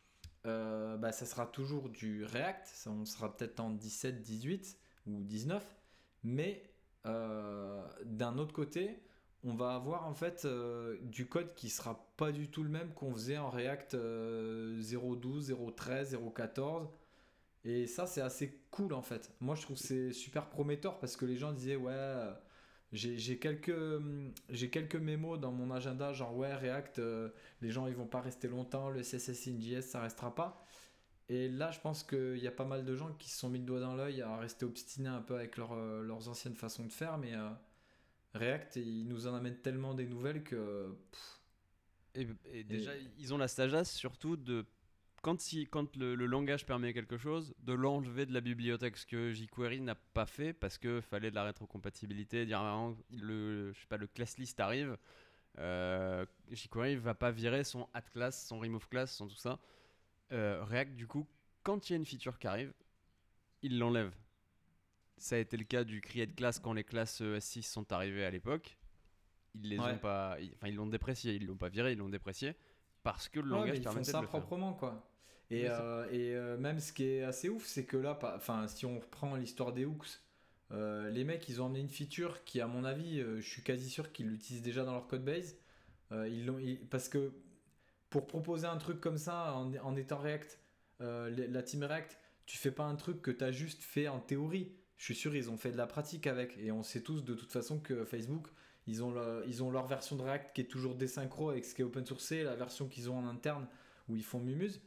bah, 0.45 1.13
ça 1.13 1.27
sera 1.27 1.47
toujours 1.47 1.89
du 1.89 2.25
React. 2.25 2.67
Ça, 2.67 2.91
on 2.91 3.05
sera 3.05 3.37
peut-être 3.37 3.61
en 3.61 3.71
17, 3.71 4.21
18 4.23 4.79
ou 5.07 5.23
19. 5.23 5.78
Mais 6.25 6.63
euh, 7.07 7.83
d'un 8.05 8.39
autre 8.39 8.53
côté, 8.53 9.01
on 9.45 9.55
va 9.55 9.75
avoir 9.75 10.07
en 10.07 10.15
fait 10.15 10.45
euh, 10.45 10.97
du 11.03 11.27
code 11.29 11.55
qui 11.55 11.69
sera 11.71 12.07
pas 12.17 12.33
du 12.33 12.49
tout 12.49 12.63
le 12.63 12.69
même 12.69 12.93
qu'on 12.95 13.13
faisait 13.13 13.39
en 13.39 13.51
React 13.51 13.95
euh, 13.95 14.81
0.12, 14.81 15.53
0.13, 15.53 16.17
0.14. 16.17 16.89
Et 17.65 17.87
ça, 17.87 18.07
c'est 18.07 18.21
assez 18.21 18.61
cool 18.71 18.93
en 18.93 19.03
fait. 19.03 19.33
Moi, 19.41 19.55
je 19.55 19.63
trouve 19.63 19.77
c'est 19.77 20.13
super 20.13 20.49
prometteur 20.49 20.99
parce 20.99 21.17
que 21.17 21.25
les 21.25 21.37
gens 21.37 21.53
disaient, 21.53 21.77
ouais, 21.77 21.93
euh, 21.93 22.33
j'ai 22.93 23.39
quelques, 23.39 23.69
hum, 23.69 24.33
j'ai 24.49 24.71
quelques 24.71 24.97
mémos 24.97 25.39
dans 25.39 25.53
mon 25.53 25.71
agenda, 25.71 26.13
genre, 26.13 26.37
ouais, 26.37 26.55
React, 26.55 27.01
les 27.61 27.71
gens 27.71 27.87
ils 27.87 27.95
vont 27.95 28.07
pas 28.07 28.21
rester 28.21 28.49
longtemps, 28.49 28.91
le 28.91 29.03
CSS 29.03 29.49
in 29.49 29.61
JS 29.61 29.83
ça 29.83 30.01
restera 30.01 30.35
pas. 30.35 30.65
Et 31.29 31.49
là, 31.49 31.71
je 31.71 31.81
pense 31.81 32.03
qu'il 32.05 32.39
y 32.39 32.47
a 32.47 32.51
pas 32.53 32.65
mal 32.65 32.85
de 32.85 32.97
gens 32.97 33.13
qui 33.15 33.29
se 33.31 33.39
sont 33.39 33.51
mis 33.51 33.59
le 33.59 33.65
doigt 33.67 33.81
dans 33.81 33.95
l'œil 33.95 34.23
à 34.23 34.37
rester 34.39 34.65
obstinés 34.65 35.09
un 35.11 35.21
peu 35.23 35.35
avec 35.37 35.57
leur, 35.59 35.73
euh, 35.73 36.03
leurs 36.03 36.29
anciennes 36.29 36.55
façons 36.57 36.85
de 36.87 36.93
faire, 36.93 37.19
mais 37.19 37.35
euh, 37.35 37.51
React, 38.35 38.77
il 38.77 39.09
nous 39.09 39.27
en 39.29 39.35
amène 39.35 39.57
tellement 39.59 39.95
des 39.95 40.07
nouvelles 40.07 40.45
que. 40.45 40.97
pff, 41.13 41.41
Et, 42.15 42.27
et 42.53 42.65
déjà, 42.65 42.93
ils 43.19 43.35
ont 43.35 43.39
la 43.39 43.49
sagesse 43.49 43.93
surtout 43.93 44.37
de 44.37 44.65
quand, 45.23 45.53
il- 45.53 45.69
quand 45.69 45.97
le, 45.97 46.15
le 46.15 46.27
langage 46.27 46.67
permet 46.67 46.93
quelque 46.95 47.19
chose, 47.19 47.55
de 47.61 47.73
l'enlever 47.75 48.27
de 48.27 48.33
la 48.33 48.41
bibliothèque, 48.41 48.97
ce 48.97 49.07
que 49.07 49.33
jQuery 49.33 49.81
n'a 49.81 49.95
pas 49.97 50.27
fait 50.27 50.53
parce 50.53 50.79
que 50.79 51.01
fallait 51.01 51.31
de 51.31 51.35
la 51.37 51.45
rétrocompatibilité, 51.45 52.47
dire 52.47 52.61
ah, 52.61 52.93
le, 53.11 53.73
je 53.73 53.81
sais 53.81 53.87
pas, 53.89 53.97
le 53.99 54.07
class 54.07 54.39
list 54.39 54.61
arrive, 54.61 54.97
euh, 55.59 56.27
jQuery 56.53 56.97
va 56.97 57.15
pas 57.15 57.31
virer 57.33 57.65
son 57.65 57.89
add 57.95 58.09
class, 58.11 58.47
son 58.49 58.61
remove 58.61 58.89
class, 58.89 59.15
son 59.17 59.29
tout 59.29 59.37
ça. 59.37 59.61
Euh, 60.33 60.65
React, 60.65 60.95
du 60.97 61.07
coup, 61.07 61.27
quand 61.63 61.89
il 61.89 61.93
y 61.93 61.95
a 61.95 61.97
une 61.99 62.07
feature 62.07 62.39
qui 62.39 62.47
arrive, 62.47 62.73
il 63.63 63.79
l'enlève. 63.79 64.13
Ça 65.17 65.37
a 65.37 65.39
été 65.39 65.57
le 65.57 65.65
cas 65.65 65.85
du 65.85 66.01
create 66.01 66.35
class 66.35 66.59
quand 66.61 66.73
les 66.73 66.85
classes 66.85 67.21
euh, 67.23 67.39
S6 67.39 67.63
sont 67.63 67.93
arrivées 67.93 68.25
à 68.25 68.31
l'époque. 68.31 68.79
Ils 69.55 69.69
les 69.69 69.79
Ouais. 69.79 69.93
ont 69.93 69.99
pas, 69.99 70.39
ils- 70.41 70.53
enfin 70.55 70.69
ils 70.69 70.77
l'ont 70.77 70.87
déprécié, 70.87 71.35
ils 71.35 71.47
l'ont 71.47 71.57
pas 71.57 71.69
viré, 71.71 71.93
ils 71.93 71.99
l'ont 71.99 72.09
déprécié 72.11 72.57
parce 73.03 73.29
que 73.29 73.41
le 73.41 73.51
Ouais, 73.51 73.51
langage 73.51 73.79
ils 73.79 73.87
font 73.89 73.93
permettait 73.93 74.05
ça 74.05 74.19
de 74.19 74.23
le 74.23 74.29
faire. 74.29 74.41
proprement 74.41 74.75
quoi. 74.75 75.11
Et, 75.51 75.69
euh, 75.69 76.07
et 76.11 76.35
euh, 76.37 76.59
même 76.59 76.79
ce 76.79 76.93
qui 76.93 77.05
est 77.05 77.23
assez 77.23 77.49
ouf, 77.49 77.65
c'est 77.67 77.87
que 77.87 77.97
là, 77.97 78.19
enfin, 78.37 78.69
si 78.69 78.85
on 78.87 79.01
reprend 79.01 79.35
l'histoire 79.37 79.73
des 79.73 79.87
hooks, 79.87 80.21
euh, 80.73 81.09
les 81.11 81.25
mecs, 81.25 81.49
ils 81.49 81.63
ont 81.63 81.67
emmené 81.67 81.81
une 81.81 81.89
feature 81.89 82.45
qui, 82.45 82.61
à 82.61 82.67
mon 82.67 82.85
avis, 82.85 83.21
je 83.21 83.41
suis 83.41 83.63
quasi 83.63 83.89
sûr 83.89 84.13
qu'ils 84.13 84.29
l'utilisent 84.29 84.63
déjà 84.63 84.85
dans 84.85 84.93
leur 84.93 85.07
code 85.09 85.25
base. 85.25 85.57
Ils 86.13 86.47
l'ont, 86.47 86.59
ils- 86.59 86.79
parce 86.89 87.09
que 87.09 87.33
pour 88.11 88.27
proposer 88.27 88.67
un 88.67 88.77
truc 88.77 89.01
comme 89.01 89.19
ça 89.19 89.55
en, 89.55 89.97
étant 89.97 90.19
React, 90.19 90.59
euh, 91.01 91.31
la 91.49 91.63
team 91.63 91.85
React, 91.85 92.19
tu 92.47 92.57
fais 92.57 92.71
pas 92.71 92.85
un 92.85 92.97
truc 92.97 93.21
que 93.21 93.31
tu 93.31 93.45
as 93.45 93.53
juste 93.53 93.83
fait 93.83 94.09
en 94.09 94.21
théorie. 94.21 94.73
Je 94.97 95.05
suis 95.05 95.15
sûr, 95.15 95.37
ils 95.37 95.51
ont 95.51 95.57
fait 95.57 95.71
de 95.71 95.77
la 95.77 95.87
pratique 95.87 96.27
avec. 96.27 96.57
Et 96.59 96.73
on 96.73 96.83
sait 96.83 97.03
tous 97.03 97.23
de 97.23 97.35
toute 97.35 97.53
façon 97.53 97.79
que 97.79 98.05
Facebook, 98.05 98.49
ils 98.87 99.03
ont, 99.05 99.71
leur 99.71 99.87
version 99.87 100.17
de 100.17 100.23
React 100.23 100.55
qui 100.55 100.63
est 100.63 100.65
toujours 100.65 100.95
désynchro 100.95 101.51
avec 101.51 101.67
ce 101.67 101.75
qui 101.75 101.83
est 101.83 101.85
open 101.85 102.07
source, 102.07 102.31
la 102.33 102.57
version 102.57 102.89
qu'ils 102.89 103.11
ont 103.11 103.19
en 103.19 103.29
interne 103.29 103.69
où 104.09 104.17
ils 104.17 104.25
font 104.25 104.41
Mumuse. 104.41 104.81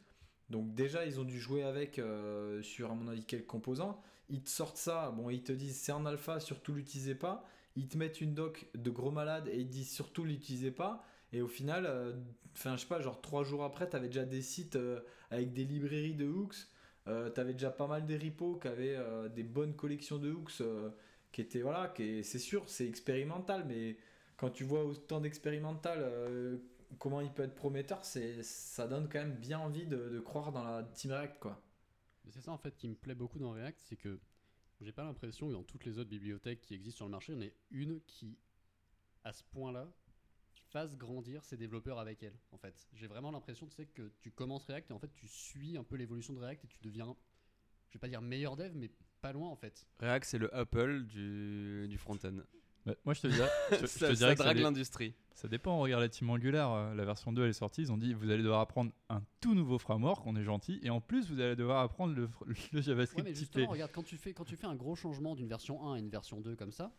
Donc 0.50 0.74
déjà, 0.74 1.06
ils 1.06 1.20
ont 1.20 1.24
dû 1.24 1.38
jouer 1.38 1.62
avec 1.62 1.98
euh, 1.98 2.60
sur, 2.62 2.90
à 2.90 2.94
mon 2.94 3.08
avis, 3.08 3.24
quelques 3.24 3.46
composants. 3.46 4.02
Ils 4.28 4.42
te 4.42 4.50
sortent 4.50 4.76
ça, 4.76 5.10
bon, 5.10 5.30
ils 5.30 5.42
te 5.42 5.52
disent 5.52 5.76
c'est 5.76 5.92
en 5.92 6.04
alpha, 6.04 6.40
surtout 6.40 6.74
l'utilisez 6.74 7.14
pas. 7.14 7.46
Ils 7.76 7.88
te 7.88 7.96
mettent 7.96 8.20
une 8.20 8.34
doc 8.34 8.66
de 8.74 8.90
gros 8.90 9.12
malades 9.12 9.48
et 9.48 9.60
ils 9.60 9.68
te 9.68 9.72
disent 9.72 9.92
surtout 9.92 10.24
l'utilisez 10.24 10.72
pas. 10.72 11.04
Et 11.32 11.40
au 11.42 11.48
final, 11.48 11.86
euh, 11.86 12.12
enfin, 12.54 12.76
je 12.76 12.82
sais 12.82 12.86
pas, 12.88 13.00
genre 13.00 13.20
trois 13.20 13.44
jours 13.44 13.64
après, 13.64 13.88
tu 13.88 13.96
avais 13.96 14.08
déjà 14.08 14.24
des 14.24 14.42
sites 14.42 14.76
euh, 14.76 15.00
avec 15.30 15.52
des 15.52 15.64
librairies 15.64 16.14
de 16.14 16.26
hooks. 16.26 16.56
Euh, 17.08 17.30
tu 17.30 17.40
avais 17.40 17.52
déjà 17.54 17.70
pas 17.70 17.86
mal 17.86 18.06
des 18.06 18.16
repos 18.16 18.56
qui 18.56 18.68
avaient 18.68 18.96
euh, 18.96 19.28
des 19.28 19.42
bonnes 19.42 19.74
collections 19.74 20.18
de 20.18 20.30
hooks 20.30 20.60
euh, 20.60 20.90
qui 21.32 21.40
étaient, 21.40 21.62
voilà, 21.62 21.88
qui 21.88 22.02
est- 22.02 22.22
c'est 22.22 22.38
sûr, 22.38 22.68
c'est 22.68 22.86
expérimental, 22.86 23.64
mais 23.66 23.96
quand 24.36 24.50
tu 24.50 24.64
vois 24.64 24.84
autant 24.84 25.20
d'expérimental, 25.20 25.98
euh, 26.00 26.58
comment 26.98 27.20
il 27.20 27.30
peut 27.32 27.42
être 27.44 27.54
prometteur, 27.54 28.04
c'est, 28.04 28.42
ça 28.42 28.86
donne 28.86 29.08
quand 29.08 29.18
même 29.20 29.34
bien 29.36 29.58
envie 29.58 29.86
de, 29.86 30.20
croire 30.20 30.52
dans 30.52 30.64
la 30.64 30.82
Team 30.84 31.12
React, 31.12 31.38
quoi. 31.40 31.62
C'est 32.28 32.40
ça 32.40 32.52
en 32.52 32.58
fait 32.58 32.76
qui 32.76 32.88
me 32.88 32.94
plaît 32.94 33.14
beaucoup 33.14 33.38
dans 33.38 33.50
React, 33.52 33.80
c'est 33.80 33.96
que 33.96 34.20
j'ai 34.80 34.92
pas 34.92 35.04
l'impression 35.04 35.48
que 35.48 35.52
dans 35.52 35.62
toutes 35.62 35.84
les 35.84 35.98
autres 35.98 36.10
bibliothèques 36.10 36.60
qui 36.60 36.74
existent 36.74 36.98
sur 36.98 37.06
le 37.06 37.10
marché, 37.10 37.32
il 37.32 37.36
y 37.36 37.38
en 37.38 37.42
ait 37.42 37.54
une 37.70 38.00
qui, 38.02 38.36
à 39.24 39.32
ce 39.32 39.42
point-là, 39.44 39.88
fasse 40.72 40.96
grandir 40.96 41.44
ses 41.44 41.56
développeurs 41.56 41.98
avec 41.98 42.22
elle. 42.22 42.34
En 42.50 42.58
fait, 42.58 42.74
j'ai 42.94 43.06
vraiment 43.06 43.30
l'impression, 43.30 43.66
tu 43.66 43.74
sais, 43.74 43.86
que 43.86 44.10
tu 44.20 44.30
commences 44.30 44.64
React 44.66 44.90
et 44.90 44.94
en 44.94 44.98
fait 44.98 45.12
tu 45.14 45.28
suis 45.28 45.76
un 45.76 45.84
peu 45.84 45.96
l'évolution 45.96 46.32
de 46.32 46.38
React 46.40 46.64
et 46.64 46.68
tu 46.68 46.78
deviens, 46.82 47.14
je 47.90 47.94
vais 47.94 48.00
pas 48.00 48.08
dire 48.08 48.22
meilleur 48.22 48.56
dev, 48.56 48.72
mais 48.74 48.90
pas 49.20 49.32
loin 49.32 49.48
en 49.50 49.56
fait. 49.56 49.86
React, 50.00 50.24
c'est 50.26 50.38
le 50.38 50.52
Apple 50.54 51.04
du, 51.04 51.86
du 51.88 51.98
front-end. 51.98 52.38
Bah, 52.84 52.94
moi, 53.04 53.14
je 53.14 53.20
te 53.20 53.26
dirais, 53.28 53.48
je, 53.70 53.76
je 53.76 53.86
ça, 53.86 54.08
te 54.08 54.14
ça 54.14 54.14
dirais 54.14 54.34
ça, 54.36 54.42
drague 54.42 54.56
dé- 54.56 54.62
l'industrie. 54.64 55.14
ça 55.34 55.46
dépend. 55.46 55.78
Regarde 55.78 56.02
la 56.02 56.08
team 56.08 56.28
Angular, 56.30 56.72
euh, 56.72 56.94
la 56.96 57.04
version 57.04 57.32
2 57.32 57.44
elle 57.44 57.50
est 57.50 57.52
sortie. 57.52 57.82
Ils 57.82 57.92
ont 57.92 57.96
dit 57.96 58.12
vous 58.12 58.28
allez 58.30 58.42
devoir 58.42 58.58
apprendre 58.60 58.90
un 59.08 59.22
tout 59.40 59.54
nouveau 59.54 59.78
framework, 59.78 60.26
on 60.26 60.34
est 60.34 60.42
gentil, 60.42 60.80
et 60.82 60.90
en 60.90 61.00
plus 61.00 61.30
vous 61.30 61.38
allez 61.40 61.54
devoir 61.54 61.80
apprendre 61.82 62.12
le, 62.14 62.28
Ouais, 62.72 62.82
JavaScript 62.82 63.24
mais 63.24 63.32
typé. 63.34 63.38
justement, 63.60 63.68
regarde, 63.68 63.92
quand 63.92 64.02
tu, 64.02 64.16
fais, 64.16 64.32
quand 64.34 64.44
tu 64.44 64.56
fais 64.56 64.66
un 64.66 64.74
gros 64.74 64.96
changement 64.96 65.36
d'une 65.36 65.46
version 65.48 65.86
1 65.86 65.94
à 65.94 65.98
une 66.00 66.08
version 66.08 66.40
2 66.40 66.56
comme 66.56 66.72
ça, 66.72 66.92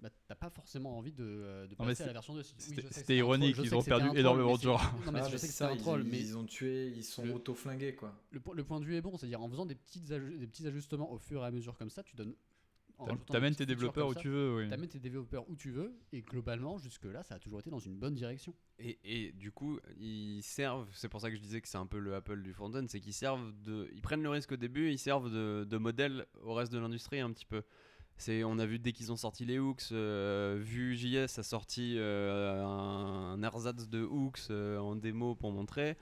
bah, 0.00 0.08
t'as 0.26 0.34
pas 0.34 0.50
forcément 0.50 0.96
envie 0.98 1.12
de, 1.12 1.22
euh, 1.24 1.66
de 1.66 1.70
Non, 1.70 1.76
mais 1.80 1.86
passer 1.88 1.92
à 1.92 2.04
c'est- 2.04 2.06
la 2.06 2.12
version 2.14 2.34
2. 2.34 2.42
Si- 2.42 2.54
oui, 2.70 2.82
c'était- 2.90 3.16
ironique, 3.16 3.54
troll, 3.54 3.66
ils 3.66 3.74
ont 3.74 3.82
perdu 3.82 4.18
énormément 4.18 4.56
de 4.56 4.62
gens. 4.62 4.78
c'est- 4.78 5.06
Non, 5.06 5.12
mais 5.12 5.20
Ah, 5.22 5.28
je 5.28 5.36
sais 5.36 5.46
que 5.46 5.52
ça, 5.52 5.66
c'est 5.66 5.72
un 5.72 5.76
ils- 5.76 5.80
troll, 5.80 6.02
ils, 6.04 6.10
mais 6.10 6.18
ils 6.18 6.36
ont 6.36 6.44
tué, 6.44 6.88
ils 6.88 7.04
sont 7.04 7.24
Le- 7.24 7.34
auto-flingués, 7.34 7.94
quoi. 7.94 8.14
le, 8.30 8.40
le 8.54 8.64
point 8.64 8.80
de 8.80 8.84
vue 8.86 8.96
est 8.96 9.02
bon, 9.02 9.16
c'est-à-dire 9.16 9.40
en 9.42 9.48
faisant 9.48 9.66
des, 9.66 9.74
petites 9.74 10.04
des 10.06 10.46
petits 10.46 10.66
ajustements 10.66 11.12
au 11.12 11.18
fur 11.18 11.42
et 11.42 11.46
à 11.46 11.50
mesure 11.50 11.76
comme 11.76 11.90
ça, 11.90 12.02
tu 12.02 12.16
donnes. 12.16 12.34
T'amènes 13.28 13.54
tes 13.54 13.64
développeurs 13.64 14.08
où 14.08 14.12
ça, 14.12 14.20
tu 14.20 14.28
veux. 14.28 14.56
Oui. 14.58 14.68
T'amènes 14.68 14.90
tes 14.90 14.98
développeurs 14.98 15.48
où 15.48 15.56
tu 15.56 15.70
veux, 15.70 15.94
et 16.12 16.20
globalement, 16.20 16.76
jusque-là, 16.76 17.22
ça 17.22 17.36
a 17.36 17.38
toujours 17.38 17.60
été 17.60 17.70
dans 17.70 17.78
une 17.78 17.96
bonne 17.96 18.14
direction. 18.14 18.54
Et, 18.78 18.98
et 19.04 19.32
du 19.32 19.52
coup, 19.52 19.78
ils 19.98 20.42
servent, 20.42 20.86
c'est 20.92 21.08
pour 21.08 21.22
ça 21.22 21.30
que 21.30 21.36
je 21.36 21.40
disais 21.40 21.62
que 21.62 21.68
c'est 21.68 21.78
un 21.78 21.86
peu 21.86 21.98
le 21.98 22.14
Apple 22.14 22.42
du 22.42 22.52
front-end, 22.52 22.84
c'est 22.88 23.00
qu'ils 23.00 23.14
servent 23.14 23.52
de. 23.62 23.88
Ils 23.94 24.02
prennent 24.02 24.22
le 24.22 24.28
risque 24.28 24.52
au 24.52 24.56
début, 24.56 24.90
ils 24.90 24.98
servent 24.98 25.30
de, 25.32 25.64
de 25.64 25.76
modèle 25.78 26.26
au 26.42 26.52
reste 26.52 26.72
de 26.72 26.78
l'industrie 26.78 27.20
un 27.20 27.32
petit 27.32 27.46
peu. 27.46 27.62
C'est, 28.20 28.44
on 28.44 28.58
a 28.58 28.66
vu 28.66 28.78
dès 28.78 28.92
qu'ils 28.92 29.10
ont 29.12 29.16
sorti 29.16 29.44
les 29.46 29.58
hooks, 29.58 29.84
euh, 29.92 30.58
Vue.js 30.60 31.38
a 31.38 31.42
sorti 31.42 31.94
euh, 31.98 32.62
un, 32.62 33.32
un 33.32 33.42
ersatz 33.42 33.88
de 33.88 34.02
hooks 34.02 34.40
euh, 34.50 34.78
en 34.78 34.94
démo 34.94 35.34
pour 35.34 35.52
montrer. 35.52 35.96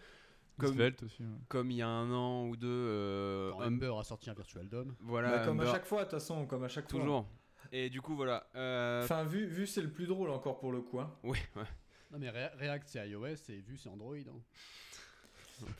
Comme, 0.59 0.74
Svelte 0.74 1.04
aussi. 1.04 1.22
ouais. 1.22 1.28
comme 1.48 1.70
il 1.70 1.76
y 1.76 1.83
a 1.83 1.88
un 1.88 2.12
an 2.12 2.46
ou 2.48 2.57
deux, 2.57 2.66
euh, 2.68 3.52
Quand 3.52 3.59
Hum- 3.61 3.74
Humber 3.74 3.92
a 4.00 4.02
sorti 4.02 4.28
un 4.31 4.35
Virtual 4.35 4.68
DOM. 4.68 4.92
voilà, 4.98 5.31
Bah, 5.38 5.44
comme 5.44 5.61
à 5.61 5.62
Humber- 5.62 5.72
chaque 5.72 5.87
fois, 5.87 5.98
de 6.00 6.04
toute 6.11 6.18
façon, 6.18 6.46
comme 6.46 6.64
à 6.64 6.68
chaque 6.68 6.90
fois. 6.90 6.98
toujours. 7.00 7.26
Et 7.70 7.88
du 7.90 8.00
coup, 8.00 8.16
voilà. 8.16 8.48
euh, 8.57 9.04
Enfin, 9.04 9.22
vu, 9.24 9.46
vu 9.46 9.68
c'est 9.68 9.83
le 9.83 9.90
plus 9.92 10.07
drôle 10.09 10.31
encore 10.31 10.59
pour 10.59 10.72
le 10.72 10.81
coup. 10.81 10.98
hein. 10.98 11.14
oui, 11.22 11.38
ouais. 11.54 11.62
Non, 12.11 12.18
mais 12.18 12.28
Re- 12.31 12.57
React, 12.59 12.88
c'est 12.88 13.09
iOS, 13.09 13.26
et 13.50 13.61
Vue, 13.61 13.76
c'est 13.76 13.88
Android. 13.90 14.16
hein. 14.16 14.40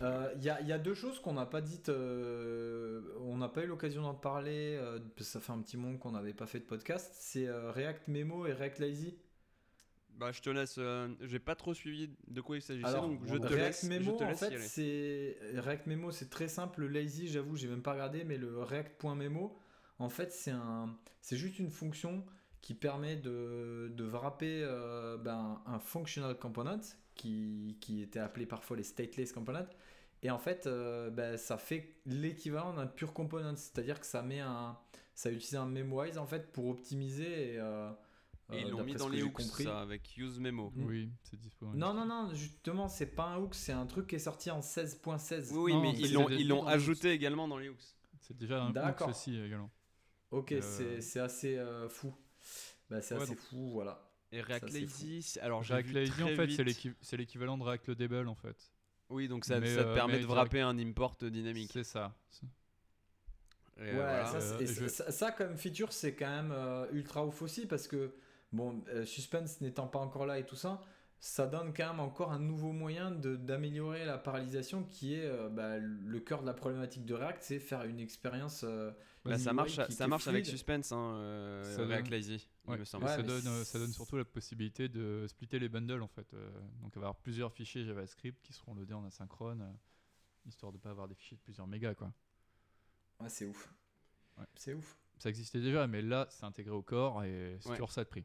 Euh, 0.03 0.33
Il 0.37 0.45
y, 0.45 0.51
a, 0.51 0.61
il 0.61 0.67
y 0.69 0.73
a 0.73 0.79
deux 0.79 0.95
choses 0.95 1.21
qu'on 1.21 1.33
n'a 1.35 1.47
pas 1.47 1.61
dites. 1.61 1.89
euh, 1.89 3.03
on 3.21 3.37
n'a 3.37 3.49
pas 3.49 3.65
eu 3.65 3.67
l'occasion 3.67 4.03
d'en 4.03 4.15
parler. 4.15 4.77
euh, 4.81 4.99
ça 5.19 5.41
fait 5.41 5.53
un 5.53 5.61
petit 5.61 5.77
moment 5.77 5.99
qu'on 5.99 6.13
n'avait 6.13 6.35
pas 6.35 6.47
fait 6.47 6.61
de 6.61 6.65
podcast. 6.65 7.13
C'est 7.19 7.47
euh, 7.49 7.71
React 7.73 8.09
Memo 8.09 8.47
et 8.47 8.53
React 8.53 8.79
Lazy. 8.81 9.15
Bah, 10.17 10.33
je 10.33 10.41
te 10.43 10.51
laisse. 10.51 10.77
euh, 10.79 11.09
J'ai 11.21 11.39
pas 11.39 11.55
trop 11.55 11.75
suivi 11.75 12.11
de 12.27 12.41
quoi 12.41 12.57
il 12.57 12.63
s'agissait, 12.63 12.91
donc 12.93 13.21
je 13.25 13.37
te 13.37 13.47
React 13.47 13.57
laisse. 13.57 13.83
je 13.85 13.89
Memo, 13.89 14.17
te 14.17 14.25
en 14.25 14.29
laisse 14.29 14.41
fait, 14.41 14.59
c'est 14.59 15.39
React 15.61 15.87
Memo, 15.87 16.11
c'est 16.11 16.29
très 16.31 16.49
simple. 16.49 16.81
Le 16.81 16.89
Lazy, 16.89 17.29
j'avoue, 17.29 17.57
j'ai 17.57 17.69
même 17.69 17.83
pas 17.83 17.93
regardé, 17.93 18.25
mais 18.25 18.37
le 18.37 18.61
React.memo, 18.63 19.57
en 20.01 20.09
fait, 20.09 20.33
c'est 20.33 20.51
un, 20.51 20.97
c'est 21.21 21.37
juste 21.37 21.59
une 21.61 21.71
fonction 21.71 22.25
qui 22.61 22.75
permet 22.75 23.15
de, 23.17 23.93
de 23.95 24.05
wrapper 24.05 24.63
euh, 24.65 25.17
ben, 25.19 25.63
un 25.67 25.79
functional 25.79 26.37
component 26.37 26.81
qui, 27.19 27.77
qui 27.83 28.01
était 28.01 28.19
appelé 28.21 28.47
parfois 28.47 28.79
les 28.79 28.83
stateless 28.83 29.33
components. 29.33 29.67
Et 30.23 30.31
en 30.31 30.39
fait, 30.39 30.67
euh, 30.67 31.11
ben, 31.11 31.37
ça 31.37 31.59
fait 31.59 31.97
l'équivalent 32.07 32.73
d'un 32.73 32.87
pur 32.87 33.13
component, 33.13 33.55
c'est-à-dire 33.57 34.01
que 34.01 34.07
ça 34.07 34.23
met 34.23 34.41
un, 34.41 34.79
ça 35.15 35.31
utilise 35.31 35.57
un 35.57 35.67
memwise 35.67 36.17
en 36.19 36.27
fait 36.27 36.51
pour 36.51 36.67
optimiser. 36.69 37.53
Et, 37.55 37.59
euh, 37.59 37.91
Et 38.53 38.61
ils 38.63 38.67
euh, 38.67 38.71
l'ont 38.71 38.83
mis 38.85 38.95
dans 38.95 39.09
les 39.09 39.23
hooks, 39.23 39.33
compris. 39.35 39.65
ça, 39.65 39.81
avec 39.81 40.17
use 40.17 40.41
memo. 40.41 40.73
Mm. 40.75 40.87
Oui, 40.87 41.13
c'est 41.23 41.39
disponible. 41.39 41.77
Non, 41.79 41.93
non, 41.95 42.07
non, 42.07 42.33
justement, 42.35 42.89
c'est 42.89 43.07
pas 43.15 43.25
un 43.27 43.39
hook, 43.39 43.55
c'est 43.55 43.73
un 43.73 43.87
truc 43.87 44.07
qui 44.09 44.17
est 44.17 44.19
sorti 44.21 44.51
en 44.51 44.61
16.16. 44.61 45.53
Oui, 45.53 45.59
oui, 45.61 45.73
Non, 45.75 45.83
mais 45.83 45.93
ils 45.93 46.13
l'ont, 46.13 46.29
ils 46.31 46.49
l'ont 46.49 46.67
ajouté 46.67 47.11
également 47.11 47.47
dans 47.47 47.59
les 47.59 47.69
hooks. 47.69 47.85
C'est 48.21 48.37
déjà 48.37 48.63
un 48.63 48.69
hook 48.71 48.75
D'accord. 48.75 49.09
aussi 49.11 49.39
également. 49.41 49.71
Ok, 50.31 50.53
Euh, 50.53 50.61
c'est 50.61 51.01
c'est 51.01 51.21
assez 51.21 51.57
euh, 51.57 51.89
fou. 51.89 52.13
Bah, 52.91 53.01
c'est 53.01 53.15
Ouais, 53.15 53.23
assez 53.23 53.31
donc- 53.35 53.41
fou, 53.41 53.71
voilà. 53.71 54.08
Et 54.31 54.41
React 54.43 54.69
Ça, 54.71 54.79
Lazy, 54.79 55.23
c'est- 55.23 55.41
alors 55.41 55.63
j'ai 55.63 55.75
React 55.75 55.93
Lazy, 55.93 56.23
en 56.23 56.29
fait, 56.29 56.95
c'est 57.01 57.17
l'équivalent 57.17 57.57
de 57.57 57.63
React 57.63 57.89
Loadable 57.89 58.29
en 58.29 58.35
fait. 58.35 58.57
Oui, 59.09 59.27
donc 59.27 59.45
ça, 59.47 59.59
Mais, 59.59 59.75
ça 59.75 59.85
te 59.85 59.89
euh, 59.89 59.95
permet 59.95 60.15
de 60.15 60.19
direct- 60.19 60.35
wrapper 60.35 60.61
un 60.61 60.79
import 60.79 61.17
dynamique. 61.23 61.71
C'est 61.73 61.85
ça. 61.85 62.15
Et, 63.79 63.81
ouais, 63.81 63.89
euh, 63.91 63.95
voilà. 63.95 64.27
ça, 64.27 64.41
c'est- 64.41 64.55
Euh, 64.55 64.61
et 64.61 64.67
je- 64.67 64.87
ça, 64.89 65.11
ça, 65.11 65.31
comme 65.31 65.57
feature, 65.57 65.93
c'est 65.93 66.15
quand 66.15 66.29
même 66.29 66.53
euh, 66.53 66.87
ultra 66.93 67.25
ouf 67.25 67.41
aussi 67.43 67.67
parce 67.67 67.87
que, 67.89 68.13
bon, 68.53 68.83
euh, 68.89 69.07
Suspense 69.07 69.61
n'étant 69.61 69.87
pas 69.87 69.99
encore 70.01 70.27
là 70.27 70.39
et 70.39 70.45
tout 70.45 70.57
ça, 70.57 70.83
ça 71.21 71.47
donne 71.47 71.73
quand 71.75 71.89
même 71.91 72.01
encore 72.01 72.31
un 72.33 72.39
nouveau 72.39 72.73
moyen 72.73 73.11
de- 73.11 73.37
d'améliorer 73.37 74.05
la 74.05 74.19
paralysation 74.19 74.85
qui 74.85 75.15
est 75.15 75.25
euh, 75.27 75.49
bah, 75.49 75.79
le 75.79 76.21
cœur 76.21 76.43
de 76.43 76.47
la 76.47 76.55
problématique 76.55 77.05
de 77.05 77.15
React, 77.15 77.43
c'est 77.43 77.59
faire 77.59 77.83
une 77.85 77.99
expérience. 78.01 78.63
euh, 78.65 78.93
Bah, 79.25 79.33
une 79.33 79.39
ça 79.39 79.53
marche, 79.53 79.71
qui- 79.71 79.77
ça 79.77 79.87
qui 79.87 80.03
est 80.03 80.07
marche 80.07 80.29
avec. 80.29 80.47
Suspense, 80.47 80.93
hein, 80.93 81.15
euh, 81.17 81.65
Ça 81.77 81.85
React 81.85 82.05
donne- 82.05 82.11
Lazy, 82.13 82.49
il 82.67 82.71
Ouais. 82.71 82.79
me 82.79 82.85
semble. 82.85 83.05
Ouais, 83.05 83.17
ça, 83.17 83.23
donne, 83.23 83.47
euh, 83.49 83.59
c'est- 83.59 83.73
ça 83.73 83.79
donne 83.81 83.93
surtout 83.93 84.17
la 84.17 84.25
possibilité 84.25 84.89
de 84.89 85.27
splitter 85.29 85.59
les 85.59 85.69
bundles 85.69 86.03
en 86.03 86.09
fait. 86.09 86.33
Euh, 86.35 86.51
donc 86.83 86.97
avoir 86.97 87.17
plusieurs 87.17 87.53
fichiers 87.53 87.85
JavaScript 87.85 88.41
qui 88.43 88.53
seront 88.53 88.75
loadés 88.75 88.95
en 88.95 89.05
asynchrone, 89.05 89.63
euh, 89.63 90.49
histoire 90.49 90.73
de 90.73 90.79
pas 90.79 90.91
avoir 90.91 91.09
des 91.09 91.15
fichiers 91.17 91.37
de 91.37 91.43
plusieurs 91.43 91.67
mégas 91.67 91.95
quoi. 91.95 92.13
Ouais, 93.21 93.29
c'est 93.29 93.45
ouf. 93.47 93.75
Ouais. 94.39 94.45
C'est 94.55 94.73
ouf. 94.75 94.97
Ça 95.19 95.29
existait 95.31 95.61
déjà, 95.61 95.89
mais 95.89 96.01
là 96.01 96.29
c'est 96.31 96.45
intégré 96.45 96.71
au 96.73 96.83
corps 96.83 97.25
et 97.25 97.57
c'est 97.61 97.71
Ouais. 97.71 97.75
toujours 97.75 97.91
ça 97.91 98.05
de 98.05 98.09
prix. 98.09 98.25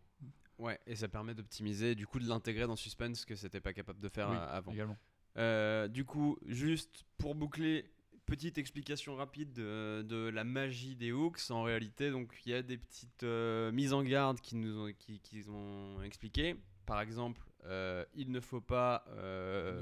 Ouais, 0.64 0.80
et 0.88 0.96
ça 0.96 1.10
permet 1.10 1.34
d'optimiser, 1.36 1.94
du 1.94 2.08
coup 2.08 2.20
de 2.20 2.28
l'intégrer 2.28 2.68
dans 2.68 2.78
Suspense 2.78 3.26
que 3.26 3.36
c'était 3.36 3.60
pas 3.60 3.74
capable 3.74 4.00
de 4.00 4.08
faire 4.08 4.30
Oui, 4.30 4.38
euh, 4.38 4.48
avant. 4.58 4.72
également. 4.72 4.98
Euh, 5.36 5.90
du 5.90 6.06
coup, 6.06 6.38
juste 6.46 7.04
pour 7.18 7.36
boucler, 7.36 7.92
petite 8.26 8.58
explication 8.58 9.16
rapide 9.18 9.52
de, 9.52 10.04
de 10.04 10.30
la 10.30 10.46
magie 10.46 10.96
des 10.96 11.12
hooks. 11.12 11.42
En 11.50 11.64
réalité, 11.64 12.12
donc 12.12 12.34
il 12.46 12.54
y 12.54 12.56
a 12.56 12.62
des 12.62 12.78
petites 12.78 13.24
euh, 13.24 13.74
mises 13.74 13.92
en 13.92 14.04
garde 14.04 14.40
qui 14.40 14.56
nous 14.56 14.80
ont, 14.88 14.94
qui, 14.98 15.20
qu'ils 15.20 15.52
ont 15.52 16.02
expliquées. 16.02 16.56
Par 16.86 17.02
exemple, 17.02 17.42
euh, 17.66 18.06
il 18.16 18.32
ne 18.32 18.40
faut 18.40 18.62
pas 18.62 19.04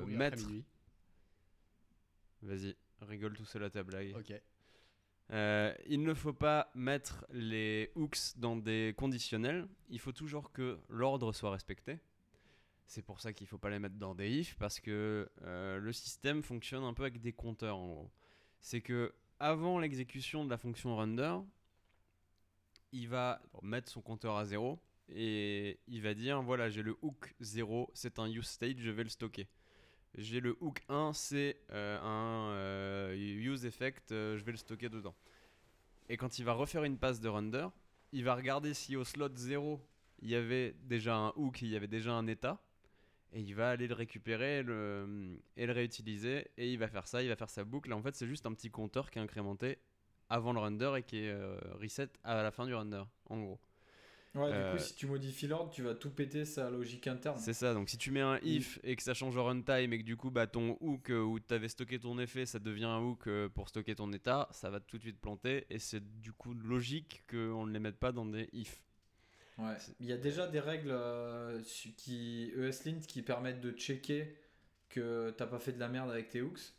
mettre. 0.07 0.43
Vas-y, 2.41 2.75
rigole 3.01 3.37
tout 3.37 3.45
seul 3.45 3.63
à 3.65 3.69
ta 3.69 3.83
blague. 3.83 4.15
Ok. 4.17 4.33
Euh, 5.31 5.73
il 5.87 6.03
ne 6.03 6.13
faut 6.13 6.33
pas 6.33 6.69
mettre 6.75 7.25
les 7.31 7.91
hooks 7.95 8.37
dans 8.37 8.57
des 8.57 8.93
conditionnels. 8.97 9.67
Il 9.89 9.99
faut 9.99 10.11
toujours 10.11 10.51
que 10.51 10.79
l'ordre 10.89 11.31
soit 11.31 11.51
respecté. 11.51 11.99
C'est 12.85 13.01
pour 13.01 13.21
ça 13.21 13.31
qu'il 13.31 13.45
ne 13.45 13.49
faut 13.49 13.57
pas 13.57 13.69
les 13.69 13.79
mettre 13.79 13.95
dans 13.95 14.13
des 14.13 14.29
if 14.29 14.55
parce 14.57 14.81
que 14.81 15.29
euh, 15.43 15.79
le 15.79 15.93
système 15.93 16.43
fonctionne 16.43 16.83
un 16.83 16.93
peu 16.93 17.03
avec 17.03 17.21
des 17.21 17.31
compteurs 17.31 17.77
en 17.77 17.87
gros. 17.87 18.11
C'est 18.59 18.81
que 18.81 19.13
avant 19.39 19.79
l'exécution 19.79 20.43
de 20.43 20.49
la 20.49 20.57
fonction 20.57 20.95
render, 20.97 21.37
il 22.91 23.07
va 23.07 23.41
mettre 23.61 23.89
son 23.89 24.01
compteur 24.01 24.35
à 24.35 24.43
0 24.43 24.77
et 25.07 25.79
il 25.87 26.01
va 26.01 26.13
dire 26.13 26.41
voilà, 26.41 26.69
j'ai 26.69 26.83
le 26.83 26.97
hook 27.01 27.33
0, 27.39 27.89
c'est 27.93 28.19
un 28.19 28.27
use 28.29 28.47
state, 28.47 28.79
je 28.79 28.91
vais 28.91 29.03
le 29.03 29.09
stocker. 29.09 29.47
J'ai 30.17 30.39
le 30.39 30.57
hook 30.59 30.81
1, 30.89 31.13
c'est 31.13 31.57
euh, 31.71 31.99
un 32.01 32.51
euh, 32.53 33.15
use 33.15 33.65
effect, 33.65 34.11
euh, 34.11 34.37
je 34.37 34.43
vais 34.43 34.51
le 34.51 34.57
stocker 34.57 34.89
dedans. 34.89 35.15
Et 36.09 36.17
quand 36.17 36.39
il 36.39 36.45
va 36.45 36.53
refaire 36.53 36.83
une 36.83 36.97
passe 36.97 37.21
de 37.21 37.29
render, 37.29 37.67
il 38.11 38.23
va 38.23 38.35
regarder 38.35 38.73
si 38.73 38.95
au 38.95 39.05
slot 39.05 39.35
0, 39.35 39.79
il 40.21 40.29
y 40.29 40.35
avait 40.35 40.75
déjà 40.83 41.15
un 41.15 41.33
hook, 41.35 41.61
il 41.61 41.69
y 41.69 41.75
avait 41.75 41.87
déjà 41.87 42.13
un 42.13 42.27
état. 42.27 42.61
Et 43.33 43.39
il 43.39 43.55
va 43.55 43.69
aller 43.69 43.87
le 43.87 43.93
récupérer 43.93 44.61
le, 44.61 45.39
et 45.55 45.65
le 45.65 45.71
réutiliser. 45.71 46.51
Et 46.57 46.71
il 46.71 46.77
va 46.77 46.89
faire 46.89 47.07
ça, 47.07 47.23
il 47.23 47.29
va 47.29 47.37
faire 47.37 47.49
sa 47.49 47.63
boucle. 47.63 47.93
En 47.93 48.01
fait, 48.01 48.13
c'est 48.15 48.27
juste 48.27 48.45
un 48.45 48.53
petit 48.53 48.69
compteur 48.69 49.09
qui 49.09 49.19
est 49.19 49.21
incrémenté 49.21 49.77
avant 50.29 50.51
le 50.53 50.59
render 50.59 50.93
et 50.97 51.03
qui 51.03 51.19
est 51.19 51.29
euh, 51.29 51.57
reset 51.79 52.09
à 52.23 52.43
la 52.43 52.51
fin 52.51 52.65
du 52.65 52.73
render, 52.73 53.03
en 53.29 53.39
gros. 53.39 53.59
Ouais, 54.33 54.47
du 54.49 54.55
Euh, 54.55 54.71
coup, 54.71 54.79
si 54.81 54.95
tu 54.95 55.07
modifies 55.07 55.47
l'ordre, 55.47 55.71
tu 55.71 55.81
vas 55.81 55.93
tout 55.93 56.09
péter 56.09 56.45
sa 56.45 56.69
logique 56.69 57.05
interne. 57.07 57.37
C'est 57.37 57.53
ça, 57.53 57.73
donc 57.73 57.89
si 57.89 57.97
tu 57.97 58.11
mets 58.11 58.21
un 58.21 58.39
if 58.43 58.79
et 58.83 58.95
que 58.95 59.03
ça 59.03 59.13
change 59.13 59.35
au 59.35 59.43
runtime 59.43 59.91
et 59.91 59.99
que 59.99 60.03
du 60.05 60.15
coup 60.15 60.31
bah, 60.31 60.47
ton 60.47 60.77
hook 60.79 61.09
euh, 61.09 61.21
où 61.21 61.39
tu 61.39 61.53
avais 61.53 61.67
stocké 61.67 61.99
ton 61.99 62.17
effet, 62.17 62.45
ça 62.45 62.59
devient 62.59 62.85
un 62.85 62.99
hook 63.01 63.27
euh, 63.27 63.49
pour 63.49 63.67
stocker 63.67 63.95
ton 63.95 64.11
état, 64.13 64.47
ça 64.51 64.69
va 64.69 64.79
tout 64.79 64.97
de 64.97 65.03
suite 65.03 65.19
planter 65.19 65.65
et 65.69 65.79
c'est 65.79 66.01
du 66.21 66.31
coup 66.31 66.53
logique 66.53 67.23
qu'on 67.29 67.65
ne 67.65 67.73
les 67.73 67.79
mette 67.79 67.97
pas 67.97 68.13
dans 68.13 68.25
des 68.25 68.47
if. 68.53 68.81
Ouais. 69.57 69.75
Il 69.99 70.05
y 70.05 70.13
a 70.13 70.17
déjà 70.17 70.47
des 70.47 70.61
règles 70.61 70.91
euh, 70.91 71.61
qui 71.97 72.51
ESLint 72.57 73.01
qui 73.05 73.21
permettent 73.21 73.61
de 73.61 73.71
checker 73.71 74.33
que 74.89 75.31
t'as 75.37 75.45
pas 75.45 75.59
fait 75.59 75.73
de 75.73 75.79
la 75.79 75.89
merde 75.89 76.09
avec 76.09 76.29
tes 76.29 76.41
hooks. 76.41 76.73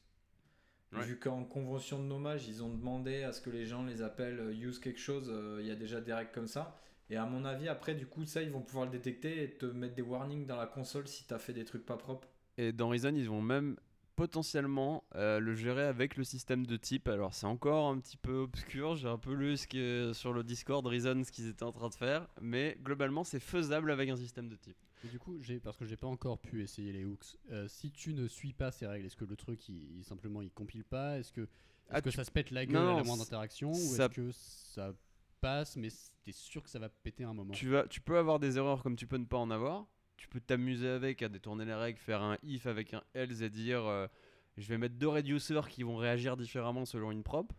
Ouais. 0.93 1.05
Vu 1.05 1.19
qu'en 1.19 1.45
convention 1.45 1.99
de 1.99 2.05
nommage, 2.07 2.47
ils 2.49 2.63
ont 2.63 2.69
demandé 2.69 3.23
à 3.23 3.33
ce 3.33 3.41
que 3.41 3.51
les 3.51 3.65
gens 3.67 3.85
les 3.85 4.03
appellent 4.03 4.41
euh, 4.41 4.53
use 4.55 4.79
quelque 4.79 5.01
chose, 5.01 5.29
euh, 5.31 5.59
il 5.61 5.67
y 5.67 5.71
a 5.71 5.75
déjà 5.75 6.01
des 6.01 6.13
règles 6.13 6.33
comme 6.33 6.49
ça. 6.49 6.79
Et 7.13 7.17
à 7.17 7.27
mon 7.27 7.45
avis, 7.45 7.69
après, 7.69 7.95
du 7.95 8.07
coup, 8.07 8.25
ça, 8.25 8.41
ils 8.43 8.51
vont 8.51 8.63
pouvoir 8.63 8.87
le 8.87 8.91
détecter 8.91 9.43
et 9.43 9.51
te 9.51 9.67
mettre 9.67 9.95
des 9.95 10.01
warnings 10.01 10.47
dans 10.47 10.57
la 10.57 10.67
console 10.67 11.07
si 11.07 11.27
t'as 11.27 11.39
fait 11.39 11.53
des 11.53 11.67
trucs 11.67 11.85
pas 11.85 11.99
propres. 11.99 12.27
Et 12.57 12.73
dans 12.73 12.89
Reason, 12.89 13.15
ils 13.15 13.29
vont 13.29 13.43
même 13.43 13.77
potentiellement 14.17 15.05
euh, 15.15 15.39
le 15.39 15.55
gérer 15.55 15.83
avec 15.85 16.17
le 16.17 16.25
système 16.25 16.67
de 16.67 16.77
type. 16.79 17.09
Alors 17.09 17.35
c'est 17.35 17.45
encore 17.47 17.89
un 17.91 17.99
petit 17.99 18.17
peu 18.17 18.37
obscur, 18.37 18.97
j'ai 18.97 19.09
un 19.09 19.19
peu 19.19 19.35
lu 19.35 19.57
ce 19.59 19.67
que, 19.67 20.13
sur 20.15 20.33
le 20.33 20.43
Discord 20.43 20.87
Reason 20.87 21.23
ce 21.25 21.31
qu'ils 21.33 21.49
étaient 21.49 21.65
en 21.65 21.73
train 21.73 21.89
de 21.91 21.95
faire, 21.95 22.27
mais 22.41 22.79
globalement 22.83 23.25
c'est 23.25 23.41
faisable 23.41 23.91
avec 23.91 24.09
un 24.09 24.17
système 24.17 24.49
de 24.49 24.57
type. 24.57 24.77
Et 25.05 25.09
du 25.09 25.19
coup, 25.19 25.39
j'ai 25.41 25.59
parce 25.61 25.77
que 25.77 25.85
j'ai 25.85 25.97
pas 25.97 26.07
encore 26.07 26.39
pu 26.39 26.63
essayer 26.63 26.93
les 26.93 27.05
hooks. 27.05 27.37
euh, 27.51 27.67
si 27.69 27.91
tu 27.91 28.15
ne 28.15 28.27
suis 28.29 28.53
pas 28.55 28.71
ces 28.71 28.87
règles, 28.87 29.07
est-ce 29.07 29.17
que 29.17 29.25
le 29.25 29.37
truc 29.37 29.69
il, 29.69 29.99
il- 29.99 30.05
simplement 30.05 30.41
il 30.41 30.51
compile 30.51 30.85
pas? 30.85 31.19
Est-ce 31.19 31.33
que, 31.33 31.43
est 31.43 31.49
Ah, 31.91 32.01
que 32.01 32.09
tu- 32.11 32.17
ça 32.17 32.25
se 32.25 32.31
pète 32.31 32.51
la 32.53 32.65
gueule 32.67 32.83
Non, 32.85 32.95
à 32.95 32.97
la 32.99 33.05
moindre 33.05 33.23
ça- 33.25 33.29
interaction? 33.29 33.71
Ou 33.71 33.75
est-ce 33.75 34.09
que 34.09 34.31
ça 34.33 34.93
passe 35.43 35.77
mais 35.77 35.89
t'es 36.25 36.33
sûr 36.33 36.63
que 36.63 36.71
ça 36.71 36.79
va 36.79 36.89
péter 36.89 37.25
un 37.25 37.35
moment 37.35 37.53
Tu, 37.53 37.69
vas, 37.69 37.87
tu 37.87 38.01
peux 38.01 38.17
avoir 38.17 38.39
des 38.39 38.57
erreurs 38.57 38.83
comme 38.83 38.97
tu 38.97 39.07
peux 39.07 39.19
ne 39.19 39.27
pas 39.27 39.37
en 39.39 39.51
avoir. 39.51 39.87
Tu 40.17 40.29
peux 40.29 40.41
t'amuser 40.41 40.89
avec 40.89 41.21
à 41.23 41.29
détourner 41.29 41.65
les 41.65 41.75
règles, 41.75 41.99
faire 41.99 42.23
un 42.23 42.39
if 42.43 42.67
avec 42.67 42.95
un 42.95 43.03
else 43.15 43.41
et 43.43 43.51
dire 43.51 43.85
euh, 43.85 44.07
je 44.57 44.67
vais 44.69 44.79
mettre 44.79 44.95
deux 44.95 45.09
reducers 45.09 45.69
qui 45.69 45.83
vont 45.83 45.97
réagir 45.97 46.37
différemment 46.37 46.85
selon 46.85 47.11
une 47.11 47.23
prop. 47.25 47.53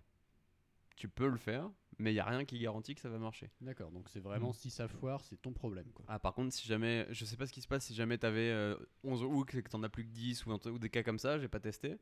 Tu 0.95 1.09
peux 1.09 1.27
le 1.27 1.37
faire, 1.37 1.69
mais 1.97 2.11
il 2.11 2.13
n'y 2.13 2.19
a 2.19 2.25
rien 2.25 2.45
qui 2.45 2.57
garantit 2.59 2.95
que 2.95 3.01
ça 3.01 3.09
va 3.09 3.17
marcher. 3.17 3.49
D'accord, 3.61 3.91
donc 3.91 4.07
c'est 4.09 4.19
vraiment 4.21 4.51
Mm. 4.51 4.53
si 4.53 4.69
ça 4.69 4.87
foire, 4.87 5.23
c'est 5.25 5.41
ton 5.41 5.51
problème 5.51 5.91
quoi. 5.93 6.05
Ah, 6.07 6.19
par 6.19 6.33
contre, 6.33 6.53
si 6.53 6.65
jamais, 6.67 7.05
je 7.09 7.25
sais 7.25 7.35
pas 7.35 7.47
ce 7.47 7.51
qui 7.51 7.61
se 7.61 7.67
passe 7.67 7.83
si 7.85 7.95
jamais 7.95 8.17
t'avais 8.17 8.49
euh, 8.51 8.77
11 9.03 9.23
hooks 9.23 9.55
et 9.55 9.63
que 9.63 9.69
t'en 9.69 9.83
as 9.83 9.89
plus 9.89 10.05
que 10.05 10.11
10 10.11 10.45
ou, 10.45 10.51
ou 10.53 10.79
des 10.79 10.89
cas 10.89 11.03
comme 11.03 11.19
ça, 11.19 11.39
j'ai 11.39 11.47
pas 11.49 11.59
testé. 11.59 11.97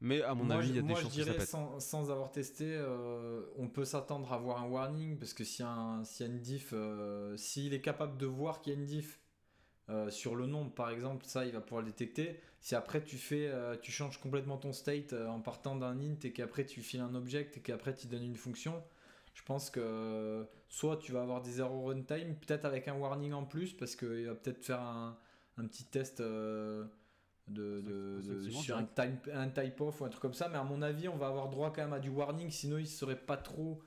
Mais 0.00 0.22
à 0.22 0.34
mon 0.34 0.50
moi, 0.50 0.50
avis, 0.50 0.68
il 0.68 0.74
y 0.76 0.78
a 0.78 0.82
je- 0.82 0.82
des 0.82 0.94
moi, 0.94 0.96
chances 0.96 1.02
je 1.02 1.08
que 1.16 1.22
ça 1.22 1.34
dirais, 1.34 1.34
pète. 1.34 1.50
sans, 1.50 1.80
sans 1.80 2.10
avoir 2.10 2.30
testé, 2.30 2.64
euh, 2.76 3.42
on 3.56 3.68
peut 3.68 3.84
s'attendre 3.84 4.32
à 4.32 4.36
avoir 4.36 4.62
un 4.62 4.68
warning 4.68 5.18
parce 5.18 5.34
que 5.34 5.42
s'il 5.44 5.64
y, 5.64 5.68
y 5.68 6.22
a 6.22 6.26
une 6.26 6.38
diff, 6.40 6.70
euh, 6.72 7.36
s'il 7.36 7.74
est 7.74 7.80
capable 7.80 8.16
de 8.18 8.26
voir 8.26 8.60
qu'il 8.62 8.72
y 8.74 8.76
a 8.76 8.78
une 8.78 8.86
diff 8.86 9.18
euh, 9.90 10.10
sur 10.10 10.36
le 10.36 10.46
nombre, 10.46 10.72
par 10.74 10.90
exemple, 10.90 11.24
ça, 11.26 11.46
il 11.46 11.52
va 11.52 11.60
pouvoir 11.60 11.82
le 11.82 11.88
détecter. 11.90 12.40
Si 12.60 12.74
après 12.76 13.02
tu 13.04 13.18
fais, 13.18 13.48
euh, 13.48 13.76
tu 13.80 13.92
changes 13.92 14.20
complètement 14.20 14.58
ton 14.58 14.72
state 14.72 15.12
en 15.14 15.40
partant 15.40 15.76
d'un 15.76 15.98
int 16.00 16.18
et 16.24 16.32
qu'après 16.32 16.66
tu 16.66 16.82
files 16.82 17.00
un 17.00 17.14
object 17.14 17.56
et 17.58 17.60
qu'après 17.60 17.94
tu 17.94 18.06
donnes 18.08 18.24
une 18.24 18.36
fonction, 18.36 18.82
je 19.34 19.42
pense 19.44 19.70
que 19.70 20.46
soit 20.68 20.96
tu 20.98 21.12
vas 21.12 21.22
avoir 21.22 21.42
des 21.42 21.60
erreurs 21.60 21.84
runtime, 21.84 22.36
peut-être 22.36 22.64
avec 22.66 22.88
un 22.88 22.94
warning 22.96 23.32
en 23.32 23.44
plus 23.44 23.72
parce 23.74 23.96
qu'il 23.96 24.26
va 24.26 24.34
peut-être 24.34 24.64
faire 24.64 24.80
un, 24.80 25.18
un 25.58 25.66
petit 25.66 25.84
test. 25.84 26.20
euh, 26.20 26.84
de, 27.50 27.80
de- 27.80 27.82
de- 27.82 28.18
Effectivement, 28.20 28.60
sur 28.60 28.76
un 28.76 28.84
type, 28.84 29.30
un 29.32 29.48
type 29.48 29.80
off 29.80 30.00
ou 30.00 30.04
un 30.04 30.08
truc 30.08 30.22
comme 30.22 30.34
ça 30.34 30.48
mais 30.48 30.56
à 30.58 30.64
mon 30.64 30.82
avis 30.82 31.08
on 31.08 31.16
va 31.16 31.28
avoir 31.28 31.48
droit 31.48 31.72
quand 31.72 31.82
même 31.82 31.92
à 31.92 32.00
du 32.00 32.08
warning 32.10 32.50
sinon 32.50 32.78
ils 32.78 32.86
seraient 32.86 33.20
pas 33.20 33.36
trop 33.36 33.82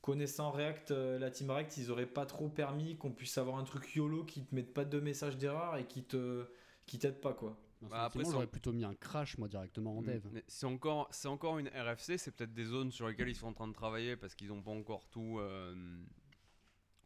connaissant 0.00 0.50
React 0.50 0.90
euh, 0.90 1.18
la 1.18 1.30
team 1.30 1.50
React 1.50 1.76
ils 1.78 1.90
auraient 1.90 2.06
pas 2.06 2.26
trop 2.26 2.48
permis 2.48 2.96
qu'on 2.96 3.10
puisse 3.12 3.38
avoir 3.38 3.56
un 3.58 3.64
truc 3.64 3.94
YOLO 3.94 4.24
qui 4.24 4.44
te 4.44 4.54
mette 4.54 4.72
pas 4.74 4.84
de 4.84 5.00
message 5.00 5.38
d'erreur 5.38 5.76
et 5.76 5.86
qui 5.86 6.04
te 6.04 6.46
qui 6.86 6.98
t'aide 6.98 7.20
pas 7.20 7.32
quoi 7.32 7.56
Bah, 7.80 8.04
après, 8.04 8.24
j'aurais 8.24 8.46
plutôt 8.46 8.72
mis 8.72 8.84
un 8.84 8.94
crash 8.94 9.38
moi 9.38 9.48
directement 9.48 9.96
en 9.96 10.02
Mm, 10.02 10.06
dev. 10.06 10.22
C'est 10.46 10.66
encore, 10.66 11.08
c'est 11.10 11.28
encore 11.28 11.58
une 11.58 11.68
RFC, 11.68 12.18
c'est 12.18 12.30
peut-être 12.30 12.52
des 12.54 12.64
zones 12.66 12.90
sur 12.92 13.08
lesquelles 13.08 13.28
ils 13.30 13.34
sont 13.36 13.46
en 13.48 13.52
train 13.54 13.68
de 13.68 13.72
travailler 13.72 14.16
parce 14.16 14.34
qu'ils 14.34 14.48
n'ont 14.48 14.62
pas 14.62 14.70
encore 14.70 15.06
tout, 15.08 15.38
euh, 15.38 15.74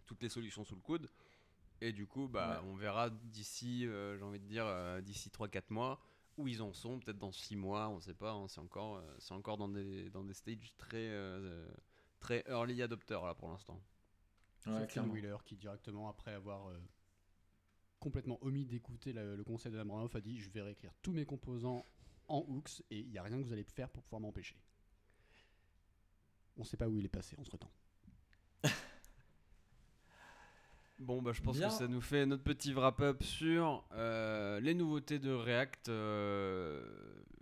toutes 0.06 0.22
les 0.22 0.28
solutions 0.28 0.64
sous 0.64 0.74
le 0.74 0.80
coude. 0.80 1.08
Et 1.80 1.92
du 1.92 2.06
coup, 2.06 2.28
bah, 2.28 2.62
on 2.66 2.74
verra 2.74 3.10
d'ici, 3.10 3.86
euh, 3.86 4.18
j'ai 4.18 4.24
envie 4.24 4.40
de 4.40 4.46
dire, 4.46 4.66
euh, 4.66 5.00
d'ici 5.00 5.30
3-4 5.30 5.70
mois 5.70 6.00
où 6.38 6.46
ils 6.46 6.62
en 6.62 6.72
sont, 6.72 7.00
peut-être 7.00 7.18
dans 7.18 7.32
6 7.32 7.56
mois, 7.56 7.88
on 7.88 8.00
sait 8.00 8.14
pas, 8.14 8.32
hein, 8.32 8.46
c'est 8.48 8.60
encore, 8.60 8.96
euh, 8.96 9.16
c'est 9.18 9.34
encore 9.34 9.58
dans 9.58 9.68
des, 9.68 10.08
dans 10.10 10.24
des 10.24 10.34
stages 10.34 10.72
très, 10.78 11.08
euh, 11.08 11.68
très 12.20 12.44
early 12.48 12.80
adopteurs 12.80 13.26
là 13.26 13.34
pour 13.34 13.48
l'instant. 13.48 13.82
Ouais, 14.66 14.86
Ken. 14.86 15.10
Wheeler 15.10 15.36
qui 15.44 15.56
directement 15.56 16.08
après 16.08 16.32
avoir 16.32 16.68
euh, 16.68 16.78
complètement 17.98 18.38
omis 18.42 18.66
d'écouter 18.66 19.12
le 19.12 19.42
conseil 19.42 19.72
de 19.72 19.78
Abramov 19.78 20.14
a 20.14 20.20
dit 20.20 20.38
je 20.38 20.50
vais 20.50 20.62
réécrire 20.62 20.92
tous 21.02 21.12
mes 21.12 21.24
composants 21.24 21.84
en 22.28 22.44
hooks 22.48 22.82
et 22.90 23.00
il 23.00 23.08
n'y 23.08 23.18
a 23.18 23.22
rien 23.22 23.38
que 23.38 23.44
vous 23.44 23.52
allez 23.52 23.64
faire 23.64 23.88
pour 23.88 24.02
pouvoir 24.04 24.20
m'empêcher. 24.20 24.56
On 26.56 26.64
sait 26.64 26.76
pas 26.76 26.88
où 26.88 26.98
il 26.98 27.04
est 27.04 27.08
passé 27.08 27.36
entre 27.38 27.56
temps. 27.56 27.70
Bon, 30.98 31.22
bah, 31.22 31.32
je 31.32 31.40
pense 31.42 31.56
Bien. 31.58 31.68
que 31.68 31.74
ça 31.74 31.86
nous 31.86 32.00
fait 32.00 32.26
notre 32.26 32.42
petit 32.42 32.72
wrap-up 32.72 33.22
sur 33.22 33.84
euh, 33.92 34.58
les 34.60 34.74
nouveautés 34.74 35.18
de 35.20 35.30
React 35.30 35.88
euh, 35.90 36.84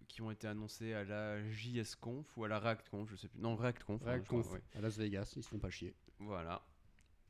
qui 0.09 0.21
ont 0.21 0.31
été 0.31 0.47
annoncées 0.47 0.93
à 0.93 1.05
la 1.05 1.43
JSConf 1.51 2.27
ou 2.37 2.45
à 2.45 2.49
la 2.49 2.59
ReactConf, 2.59 3.09
je 3.11 3.17
sais 3.17 3.29
plus. 3.29 3.41
Non, 3.41 3.57
ReactConf. 3.57 4.03
hein, 4.03 4.11
React 4.11 4.25
je 4.25 4.29
crois, 4.29 4.43
Conf 4.43 4.53
ouais. 4.53 4.63
à 4.75 4.81
Las 4.83 4.99
Vegas, 4.99 5.33
ils 5.37 5.43
se 5.43 5.49
font 5.49 5.59
pas 5.59 5.71
chier. 5.71 5.95
Voilà. 6.19 6.63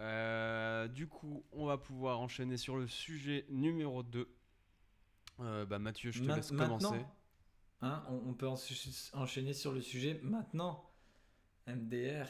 Euh, 0.00 0.88
du 0.88 1.06
coup, 1.06 1.44
on 1.52 1.66
va 1.66 1.78
pouvoir 1.78 2.20
enchaîner 2.20 2.56
sur 2.56 2.76
le 2.76 2.86
sujet 2.88 3.46
numéro 3.48 4.02
2. 4.02 4.28
Euh, 5.40 5.64
bah, 5.64 5.78
Mathieu, 5.78 6.10
je 6.10 6.22
te 6.22 6.26
Ma- 6.26 6.36
laisse 6.36 6.48
commencer. 6.48 6.86
maintenant 6.88 7.12
hein, 7.82 8.04
on, 8.10 8.30
on 8.30 8.34
peut 8.34 8.48
enchaîner 8.48 9.52
sur 9.52 9.72
le 9.72 9.80
sujet 9.80 10.18
maintenant 10.22 10.90
MDR 11.68 12.26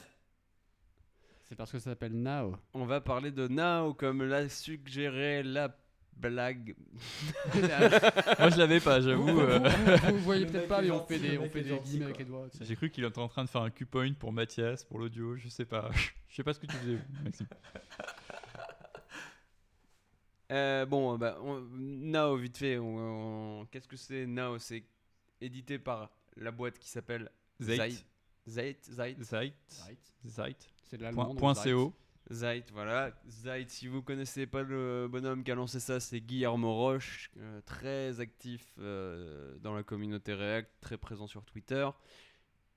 C'est 1.49 1.55
parce 1.55 1.71
que 1.71 1.79
ça 1.79 1.91
s'appelle 1.91 2.13
Now. 2.15 2.57
On 2.75 2.87
va 2.87 3.01
parler 3.01 3.31
de 3.31 3.47
Now, 3.49 3.95
comme 3.95 4.23
l'a 4.25 4.49
suggéré 4.49 5.43
la 5.45 5.77
blague. 6.17 6.75
Moi, 7.55 8.51
je 8.51 8.57
l'avais 8.59 8.81
pas, 8.81 9.01
j'avoue. 9.01 9.27
vous, 9.29 9.41
euh, 9.41 9.59
vous- 9.59 10.13
vous 10.17 10.19
voyez 10.23 10.47
peut-être 10.47 10.67
pas, 10.67 10.83
mais 10.83 10.91
on 10.91 11.05
fait 11.05 11.19
des, 11.19 11.39
on 11.39 11.49
fait 11.49 11.63
des 11.63 11.79
guillemets 11.79 12.07
avec 12.07 12.19
les 12.19 12.25
doigts. 12.25 12.49
tu 12.51 12.59
sais. 12.59 12.65
J'ai 12.65 12.75
cru 12.75 12.91
qu'il 12.91 13.05
était 13.05 13.19
en 13.19 13.29
train 13.29 13.45
de 13.45 13.49
faire 13.49 13.61
un 13.63 13.71
Q-point 13.71 14.15
pour 14.15 14.33
Mathias, 14.33 14.83
pour 14.85 14.99
l'audio, 14.99 15.37
je 15.37 15.49
sais 15.49 15.65
pas. 15.67 15.91
Je 16.29 16.43
sais 16.43 16.45
pas 16.45 16.53
ce 16.53 16.59
que 16.61 16.67
tu 16.67 16.75
faisais, 16.77 16.99
Maxime. 17.25 17.47
Euh, 20.53 20.85
bon, 20.87 21.17
bah, 21.17 21.39
on- 21.43 21.61
Now, 21.79 22.37
vite 22.37 22.57
fait, 22.59 22.79
on- 22.79 23.61
on- 23.61 23.67
qu'est-ce 23.67 23.89
que 23.89 23.97
c'est 23.97 24.27
Now 24.27 24.59
C'est 24.59 24.85
édité 25.41 25.79
par 25.79 26.11
la 26.37 26.51
boîte 26.51 26.79
qui 26.79 26.89
s'appelle 26.89 27.31
Zeit. 27.61 28.05
Zeit, 28.47 28.85
Zeit, 28.85 29.17
Zeit. 29.23 29.55
Zeit. 30.25 30.69
C'est 30.85 30.97
de 30.97 31.03
l'allemand. 31.03 31.27
Point, 31.27 31.35
point 31.35 31.55
Zeit. 31.55 31.73
CO. 31.73 31.93
Zeit, 32.31 32.65
voilà. 32.73 33.13
Zeit, 33.29 33.69
si 33.69 33.87
vous 33.87 34.03
connaissez 34.03 34.47
pas 34.47 34.63
le 34.63 35.07
bonhomme 35.09 35.45
qui 35.45 35.53
a 35.53 35.55
lancé 35.55 35.79
ça, 35.79 36.01
c'est 36.01 36.21
Guillermo 36.21 36.75
Roche, 36.75 37.31
euh, 37.39 37.61
très 37.65 38.19
actif 38.21 38.75
euh, 38.79 39.57
dans 39.61 39.75
la 39.75 39.85
communauté 39.85 40.35
React, 40.35 40.71
très 40.81 40.97
présent 40.97 41.27
sur 41.29 41.45
Twitter. 41.45 41.89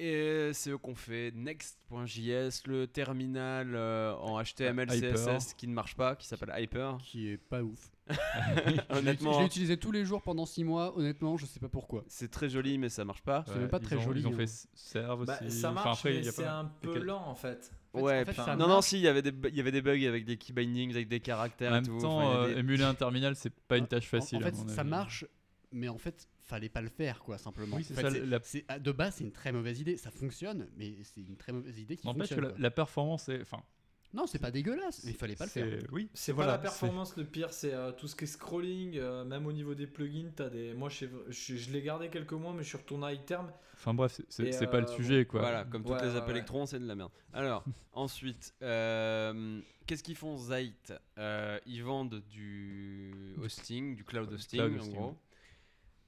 Et 0.02 0.52
c'est 0.54 0.70
eux 0.70 0.78
qu'on 0.78 0.96
fait 0.96 1.32
Next.js, 1.36 2.62
le 2.68 2.88
terminal 2.88 3.76
euh, 3.76 4.14
en 4.16 4.42
HTML, 4.42 4.88
Hyper. 4.94 5.14
CSS 5.14 5.54
qui 5.56 5.68
ne 5.68 5.74
marche 5.74 5.96
pas, 5.96 6.16
qui 6.16 6.26
s'appelle 6.26 6.54
Hyper. 6.58 6.98
Qui 7.04 7.28
est 7.30 7.38
pas 7.38 7.62
ouf. 7.62 7.92
Je 8.10 8.72
l'ai 8.72 8.80
Honnêtement, 8.90 9.46
utilisé 9.46 9.76
tous 9.78 9.92
les 9.92 10.06
jours 10.06 10.22
pendant 10.22 10.46
6 10.46 10.64
mois. 10.64 10.98
Honnêtement, 10.98 11.36
je 11.38 11.46
sais 11.46 11.60
pas 11.60 11.68
pourquoi. 11.70 12.06
c'est 12.08 12.32
très 12.32 12.50
joli, 12.50 12.78
mais 12.78 12.88
ça 12.90 13.04
marche 13.06 13.22
pas. 13.24 13.44
C'est 13.48 13.58
même 13.60 13.68
pas 13.68 13.80
très 13.80 13.98
ont- 13.98 14.02
joli, 14.02 14.22
Ils 14.22 14.28
ont 14.28 14.32
hein. 14.34 14.38
fait 14.38 14.68
Serve 14.74 15.26
Bah, 15.26 15.38
aussi. 15.46 15.52
ça 15.60 15.72
Enfin, 15.72 15.84
marche, 15.84 16.00
après, 16.00 16.14
mais 16.14 16.24
c'est 16.24 16.44
pas- 16.44 16.60
un 16.60 16.66
peu 16.82 16.98
lent 17.00 17.22
en 17.28 17.36
fait. 17.36 17.72
fait, 17.94 18.00
ouais, 18.02 18.22
en 18.22 18.26
fait, 18.26 18.34
ça 18.34 18.56
non, 18.56 18.68
non, 18.68 18.82
si, 18.82 18.98
il 18.98 19.02
y 19.04 19.08
avait 19.08 19.22
des, 19.22 19.32
bu- 19.32 19.50
il 19.50 19.56
y 19.56 19.60
avait 19.60 19.72
des 19.74 19.82
bugs 19.82 20.08
avec 20.08 20.24
des 20.26 20.38
key 20.38 20.54
bindings, 20.54 20.92
avec 20.92 21.08
des 21.10 21.20
caractères 21.20 21.72
En 21.74 21.76
et 21.76 21.82
même 21.82 21.86
tout. 21.88 22.00
temps, 22.00 22.20
Enfin, 22.20 22.32
y 22.32 22.36
a 22.36 22.40
euh, 22.46 22.54
des- 22.54 22.60
émuler 22.62 22.84
un 22.84 22.94
terminal, 22.96 23.36
c'est 23.36 23.54
pas 23.54 23.78
une 23.78 23.88
tâche 23.88 24.08
facile. 24.08 24.38
En, 24.38 24.42
fait, 24.42 24.56
ça 24.56 24.84
marche, 24.84 25.26
mais 25.72 25.90
en 25.90 25.98
fait, 26.00 26.28
fallait 26.50 26.70
pas 26.70 26.82
le 26.82 26.90
faire, 26.90 27.20
quoi, 27.20 27.38
simplement. 27.38 27.78
Oui, 27.78 27.84
c'est 27.84 27.94
En 27.94 27.98
fait, 27.98 28.10
ça, 28.12 28.26
la- 28.26 28.40
ah, 28.68 28.80
de 28.80 28.92
base, 28.92 29.16
c'est 29.16 29.24
une 29.24 29.32
très 29.32 29.52
mauvaise 29.52 29.80
idée. 29.80 29.98
Ça 29.98 30.12
fonctionne, 30.12 30.68
mais 30.78 30.96
c'est 31.04 31.22
une 31.22 31.38
très 31.38 31.52
mauvaise 31.54 31.78
idée 31.80 31.96
qui 31.96 32.08
que 32.08 32.14
fonctionne. 32.14 32.42
la, 32.42 32.50
quoi. 32.50 32.58
la 32.60 32.72
performance 32.72 33.30
est. 33.30 33.42
Enfin, 33.42 33.64
Non, 34.12 34.26
c'est 34.26 34.40
pas 34.40 34.50
dégueulasse, 34.50 35.04
mais 35.04 35.12
il 35.12 35.18
fallait 35.18 35.36
pas 35.36 35.46
le 35.46 35.52
faire. 35.52 35.68
c'est- 35.82 35.92
Oui, 35.92 36.10
C'est 36.16 36.32
voilà, 36.32 36.54
pas 36.54 36.58
la 36.58 36.62
performance 36.64 37.16
le 37.16 37.26
pire, 37.26 37.54
c'est 37.54 37.76
euh, 37.76 37.92
tout 37.92 38.08
ce 38.08 38.16
qui 38.16 38.24
est 38.24 38.28
scrolling, 38.28 38.98
euh, 38.98 39.24
même 39.24 39.46
au 39.46 39.52
niveau 39.52 39.76
des 39.76 39.86
plugins, 39.86 40.32
t'as 40.36 40.50
des. 40.50 40.74
Moi, 40.74 40.90
je, 40.90 40.98
sais- 40.98 41.10
je, 41.28 41.56
je 41.56 41.72
l'ai 41.72 41.84
gardé 41.84 42.10
quelques 42.10 42.34
mois, 42.34 42.52
mais 42.54 42.64
je 42.64 42.70
suis 42.70 42.78
retourné 42.80 43.06
à 43.06 43.14
iTerm. 43.14 43.52
Enfin 43.76 43.94
bref, 43.94 44.20
c'est- 44.28 44.68
pas 44.72 44.80
le 44.82 44.88
euh, 44.90 44.96
sujet 44.96 45.26
quoi. 45.26 45.42
Voilà, 45.42 45.64
comme 45.64 45.84
toutes 45.84 45.92
Ouais, 45.92 46.04
les 46.06 46.16
apps 46.16 46.26
ouais. 46.26 46.32
électrons, 46.32 46.66
c'est 46.66 46.80
de 46.80 46.88
la 46.88 46.96
merde. 46.96 47.12
Alors, 47.34 47.64
ensuite, 47.94 48.56
euh, 48.64 49.62
qu'est-ce 49.86 50.02
qu'ils 50.04 50.16
font 50.18 50.38
Zite 50.38 50.92
Euh, 51.20 51.60
Ils 51.68 51.84
vendent 51.84 52.22
du 52.32 53.14
hosting, 53.42 53.96
du 53.96 54.04
cloud 54.04 54.34
hosting, 54.34 54.60
Cloud 54.60 54.74
en 54.74 54.78
hosting, 54.80 54.96
gros. 54.96 55.18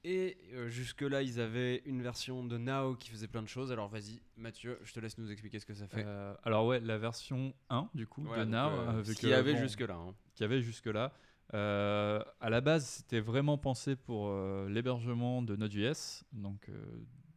Et 0.04 0.36
euh, 0.54 0.68
jusque-là, 0.68 1.22
ils 1.22 1.38
avaient 1.40 1.82
une 1.86 2.02
version 2.02 2.44
de 2.44 2.58
Now 2.58 2.96
qui 2.96 3.10
faisait 3.10 3.28
plein 3.28 3.42
de 3.42 3.48
choses. 3.48 3.70
Alors 3.70 3.88
vas-y, 3.88 4.20
Mathieu, 4.36 4.78
je 4.82 4.92
te 4.92 4.98
laisse 4.98 5.16
nous 5.16 5.30
expliquer 5.30 5.60
ce 5.60 5.66
que 5.66 5.74
ça 5.74 5.86
fait. 5.86 6.02
Euh, 6.04 6.34
alors 6.42 6.66
ouais, 6.66 6.80
la 6.80 6.98
version 6.98 7.54
1 7.70 7.88
du 7.94 8.06
coup 8.06 8.22
de 8.22 8.44
Now, 8.44 8.56
euh, 8.70 9.04
ce 9.04 9.12
qu'il 9.12 9.28
que, 9.28 9.32
y 9.32 9.34
avait 9.34 9.52
bon, 9.54 9.60
jusque-là. 9.60 9.94
hein. 9.94 10.14
qu'il 10.34 10.42
y 10.42 10.46
avait 10.46 10.60
jusque-là. 10.60 11.12
À 11.52 12.50
la 12.50 12.60
base, 12.60 12.84
c'était 12.86 13.20
vraiment 13.20 13.58
pensé 13.58 13.94
pour 13.94 14.28
euh, 14.28 14.68
l'hébergement 14.68 15.40
de 15.42 15.54
Node.js, 15.54 16.24
donc 16.32 16.68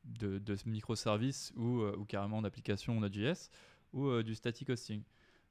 de, 0.06 0.40
de 0.40 0.56
ce 0.56 0.68
microservice 0.68 1.54
ou, 1.56 1.84
ou 1.84 2.06
carrément 2.06 2.42
d'application 2.42 3.00
Node.js, 3.00 3.50
ou 3.94 4.24
du 4.24 4.34
static 4.34 4.70
hosting. 4.70 5.04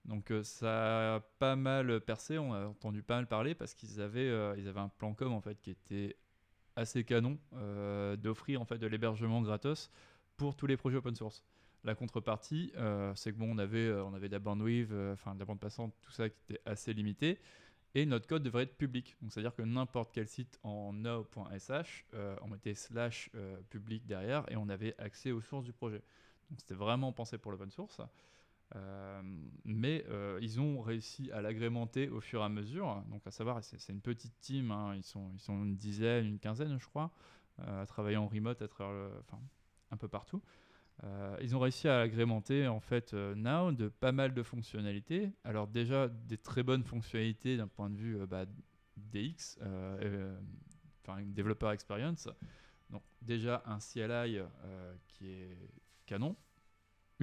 Donc 0.04 0.32
ça 0.42 1.14
a 1.16 1.20
pas 1.38 1.56
mal 1.56 2.00
percé, 2.00 2.38
on 2.38 2.52
a 2.52 2.66
entendu 2.66 3.02
pas 3.02 3.16
mal 3.16 3.26
parler 3.26 3.54
parce 3.54 3.72
qu'ils 3.74 4.00
avaient, 4.02 4.28
euh, 4.28 4.54
ils 4.58 4.68
avaient 4.68 4.80
un 4.80 4.90
plan 4.90 5.14
com 5.14 5.32
en 5.32 5.40
fait 5.40 5.58
qui 5.62 5.70
était 5.70 6.16
assez 6.76 7.04
canon 7.04 7.38
euh, 7.54 8.16
d'offrir 8.16 8.60
en 8.60 8.64
fait 8.64 8.78
de 8.78 8.86
l'hébergement 8.86 9.42
gratos 9.42 9.90
pour 10.36 10.56
tous 10.56 10.66
les 10.66 10.76
projets 10.76 10.96
open 10.96 11.14
source. 11.14 11.42
La 11.84 11.94
contrepartie, 11.94 12.72
euh, 12.76 13.12
c'est 13.14 13.32
que 13.32 13.38
bon, 13.38 13.54
on 13.54 13.58
avait, 13.58 13.86
euh, 13.86 14.04
on 14.04 14.14
avait 14.14 14.28
de 14.28 14.32
la 14.32 14.38
bandwidth, 14.38 14.90
enfin 15.12 15.34
de 15.34 15.38
la 15.38 15.44
bande 15.44 15.60
passante, 15.60 15.94
tout 16.00 16.10
ça 16.10 16.28
qui 16.28 16.36
était 16.48 16.60
assez 16.64 16.92
limité. 16.94 17.38
Et 17.96 18.06
notre 18.06 18.26
code 18.26 18.42
devrait 18.42 18.64
être 18.64 18.76
public. 18.76 19.16
Donc, 19.22 19.32
c'est-à-dire 19.32 19.54
que 19.54 19.62
n'importe 19.62 20.12
quel 20.12 20.26
site 20.26 20.58
en 20.64 20.92
now.sh, 20.92 22.06
euh, 22.14 22.36
on 22.42 22.48
mettait 22.48 22.74
slash 22.74 23.30
public 23.70 24.04
derrière 24.06 24.50
et 24.50 24.56
on 24.56 24.68
avait 24.68 24.96
accès 24.98 25.30
aux 25.30 25.40
sources 25.40 25.64
du 25.64 25.72
projet. 25.72 26.02
Donc, 26.50 26.58
c'était 26.58 26.74
vraiment 26.74 27.12
pensé 27.12 27.38
pour 27.38 27.52
l'open 27.52 27.70
source. 27.70 28.00
Euh, 28.76 29.22
mais 29.64 30.04
euh, 30.08 30.38
ils 30.42 30.60
ont 30.60 30.80
réussi 30.80 31.30
à 31.32 31.40
l'agrémenter 31.40 32.08
au 32.08 32.20
fur 32.20 32.40
et 32.40 32.44
à 32.44 32.48
mesure. 32.48 33.02
Donc, 33.10 33.26
à 33.26 33.30
savoir, 33.30 33.62
c'est 33.62 33.92
une 33.92 34.00
petite 34.00 34.38
team, 34.40 34.70
hein, 34.70 34.94
ils, 34.96 35.04
sont, 35.04 35.30
ils 35.34 35.40
sont 35.40 35.62
une 35.62 35.76
dizaine, 35.76 36.26
une 36.26 36.38
quinzaine, 36.38 36.78
je 36.78 36.86
crois, 36.86 37.12
euh, 37.60 37.82
à 37.82 37.86
travailler 37.86 38.16
en 38.16 38.26
remote, 38.26 38.62
à 38.62 38.68
travers 38.68 39.10
enfin, 39.20 39.40
un 39.90 39.96
peu 39.96 40.08
partout. 40.08 40.42
Ils 41.40 41.56
ont 41.56 41.58
réussi 41.58 41.88
à 41.88 42.02
agrémenter 42.02 42.68
en 42.68 42.78
fait 42.78 43.14
Now 43.14 43.72
de 43.72 43.88
pas 43.88 44.12
mal 44.12 44.32
de 44.32 44.44
fonctionnalités. 44.44 45.32
Alors 45.42 45.66
déjà 45.66 46.06
des 46.08 46.38
très 46.38 46.62
bonnes 46.62 46.84
fonctionnalités 46.84 47.56
d'un 47.56 47.66
point 47.66 47.90
de 47.90 47.96
vue 47.96 48.24
bah, 48.28 48.44
DX, 48.96 49.58
enfin 51.02 51.20
developer 51.26 51.72
experience. 51.72 52.28
Donc 52.90 53.02
déjà 53.20 53.64
un 53.66 53.78
CLI 53.80 54.38
qui 55.08 55.26
est 55.26 55.58
canon, 56.06 56.36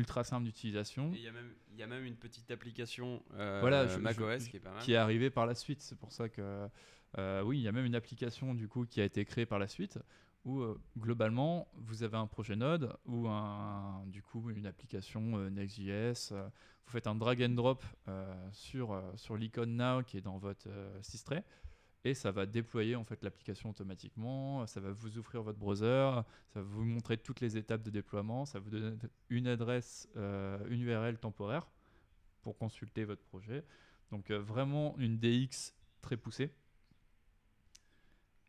ultra 0.01 0.23
simple 0.23 0.45
d'utilisation, 0.45 1.11
il 1.13 1.21
y, 1.21 1.27
a 1.27 1.31
même- 1.31 1.53
il 1.71 1.77
y 1.79 1.83
a 1.83 1.87
même 1.87 2.05
une 2.05 2.15
petite 2.15 2.49
application 2.51 3.21
euh, 3.35 3.59
Voilà, 3.61 3.87
je- 3.87 3.99
macOS 3.99 4.43
je- 4.45 4.49
qui 4.49 4.57
est 4.57 4.59
pas 4.59 4.71
mal. 4.71 4.81
qui 4.83 4.93
est 4.93 4.97
arrivé 4.97 5.29
par 5.29 5.45
la 5.45 5.55
suite. 5.55 5.81
C'est 5.81 5.97
pour 5.97 6.11
ça 6.11 6.27
que 6.29 6.67
euh, 7.17 7.41
oui, 7.43 7.59
il 7.59 7.61
y 7.61 7.67
a 7.67 7.71
même 7.71 7.85
une 7.85 7.95
application 7.95 8.53
du 8.53 8.67
coup 8.67 8.85
qui 8.85 8.99
a 9.01 9.03
été 9.05 9.23
créée 9.25 9.45
par 9.45 9.59
la 9.59 9.67
suite 9.67 9.99
où 10.43 10.59
euh, 10.61 10.79
globalement 10.97 11.67
vous 11.75 12.01
avez 12.03 12.17
un 12.17 12.25
projet 12.27 12.55
Node 12.55 12.95
ou 13.05 13.27
un, 13.27 14.03
du 14.07 14.21
coup 14.23 14.49
une 14.49 14.65
application 14.65 15.37
euh, 15.37 15.49
Next.js. 15.49 16.33
vous 16.33 16.91
faites 16.91 17.05
un 17.07 17.15
drag 17.15 17.43
and 17.43 17.49
drop 17.55 17.83
sur, 18.51 18.99
sur 19.15 19.37
l'icône 19.37 19.75
Now 19.77 20.03
qui 20.03 20.17
est 20.17 20.21
dans 20.21 20.37
votre 20.39 20.67
systret 21.01 21.43
et 22.03 22.13
ça 22.13 22.31
va 22.31 22.45
déployer 22.45 22.95
en 22.95 23.03
fait 23.03 23.21
l'application 23.23 23.69
automatiquement. 23.69 24.65
Ça 24.65 24.79
va 24.79 24.91
vous 24.91 25.17
ouvrir 25.17 25.43
votre 25.43 25.59
browser, 25.59 26.11
ça 26.53 26.59
va 26.59 26.61
vous 26.61 26.83
montrer 26.83 27.17
toutes 27.17 27.41
les 27.41 27.57
étapes 27.57 27.83
de 27.83 27.91
déploiement, 27.91 28.45
ça 28.45 28.59
va 28.59 28.63
vous 28.63 28.71
donner 28.71 28.97
une 29.29 29.47
adresse, 29.47 30.09
euh, 30.17 30.59
une 30.69 30.81
URL 30.81 31.17
temporaire 31.19 31.67
pour 32.41 32.57
consulter 32.57 33.03
votre 33.03 33.23
projet. 33.23 33.63
Donc 34.09 34.31
euh, 34.31 34.39
vraiment 34.39 34.95
une 34.97 35.19
DX 35.19 35.73
très 36.01 36.17
poussée. 36.17 36.51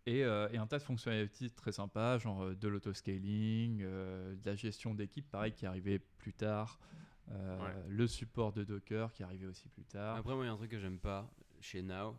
Et, 0.05 0.25
euh, 0.25 0.49
et 0.51 0.57
un 0.57 0.67
tas 0.67 0.79
de 0.79 0.83
fonctionnalités 0.83 1.49
très 1.51 1.71
sympas, 1.71 2.19
genre 2.19 2.57
de 2.57 2.69
l'autoscaling, 2.69 3.83
de 3.83 4.41
la 4.45 4.57
gestion 4.57 4.95
d'équipe, 4.95 5.31
pareil, 5.31 5.53
qui 5.53 5.65
arrivait 5.65 6.01
plus 6.01 6.33
tard. 6.33 6.81
Ouais. 7.29 7.73
Le 7.89 8.09
support 8.09 8.53
de 8.53 8.65
Docker 8.65 9.13
qui 9.13 9.23
arrivait 9.23 9.47
aussi 9.47 9.69
plus 9.69 9.85
tard. 9.85 10.17
Après, 10.17 10.35
moi, 10.35 10.45
il 10.45 10.49
y 10.49 10.51
a 10.51 10.53
un 10.53 10.57
truc 10.57 10.73
que 10.73 10.81
j'aime 10.81 10.99
pas 10.99 11.31
chez 11.61 11.83
Now. 11.83 12.19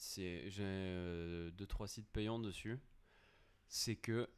C'est 0.00 0.48
j'ai 0.48 0.62
euh, 0.64 1.50
deux 1.50 1.66
trois 1.66 1.88
sites 1.88 2.08
payants 2.08 2.38
dessus. 2.38 2.78
C'est 3.66 3.96
que 3.96 4.28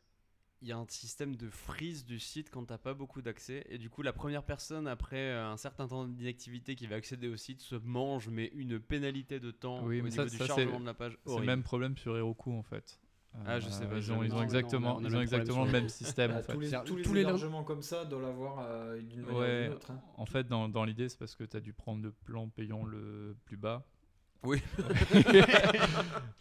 il 0.63 0.69
y 0.69 0.73
a 0.73 0.77
un 0.79 0.87
système 0.89 1.37
de 1.37 1.49
freeze 1.49 2.05
du 2.05 2.19
site 2.19 2.51
quand 2.51 2.65
t'as 2.67 2.77
pas 2.79 2.93
beaucoup 2.93 3.23
d'accès 3.23 3.65
et 3.71 3.79
du 3.79 3.89
coup 3.89 4.03
la 4.03 4.13
première 4.13 4.43
personne 4.43 4.87
après 4.87 5.17
euh, 5.31 5.47
un 5.51 5.57
certain 5.57 5.87
temps 5.89 6.07
d'inactivité 6.07 6.75
qui 6.77 6.87
va 6.87 6.97
accéder 6.97 7.29
au 7.29 7.37
site 7.37 7.61
se 7.63 7.77
mange 7.77 8.29
mais 8.29 8.51
une 8.55 8.79
pénalité 8.79 9.41
de 9.41 9.51
temps 9.53 9.85
Oui, 9.87 10.01
au 10.01 10.05
mais 10.05 10.11
niveau 10.11 10.25
ça- 10.25 10.31
du 10.31 10.37
ça, 10.37 10.47
chargement 10.47 10.75
c'est- 10.77 10.81
de 10.81 10.87
la 10.87 10.93
page. 10.95 11.17
C'est 11.25 11.39
le 11.41 11.47
même 11.47 11.63
problème 11.63 11.97
sur 11.97 12.17
Heroku 12.17 12.53
en 12.53 12.63
fait. 12.63 12.99
Ah, 13.47 13.61
je 13.61 13.69
sais 13.71 13.87
pas, 13.87 13.97
Ils 13.99 14.13
ont, 14.13 14.23
ils 14.25 14.43
exactement, 14.43 14.99
ils 14.99 15.05
le 15.05 15.09
ont 15.09 15.13
même 15.13 15.23
exactement 15.23 15.65
le 15.65 15.71
même 15.71 15.89
système 15.89 16.33
en 16.33 16.35
Bah, 16.35 16.43
fait. 16.43 16.53
tous 16.55 16.61
les, 16.61 16.71
tous 16.85 16.97
les 16.97 17.03
tous 17.05 17.15
les 17.15 17.23
lin- 17.23 17.29
hébergements 17.29 17.63
comme 17.65 17.83
ça 17.83 18.05
doivent 18.05 18.23
l'avoir 18.23 18.59
euh, 18.59 19.01
d'une 19.01 19.23
manière 19.23 19.37
ou 19.41 19.65
d'une 19.67 19.73
autre. 19.77 19.91
hein. 19.93 20.03
En 20.17 20.27
fait, 20.27 20.49
dans, 20.49 20.69
dans 20.69 20.85
l'idée, 20.85 21.09
c'est 21.09 21.19
parce 21.19 21.37
que 21.37 21.45
tu 21.45 21.57
as 21.57 21.61
dû 21.61 21.73
prendre 21.73 22.03
le 22.03 22.11
plan 22.13 22.49
payant 22.49 22.85
le 22.85 23.37
plus 23.45 23.57
bas. 23.57 23.87
Oui. 24.43 24.61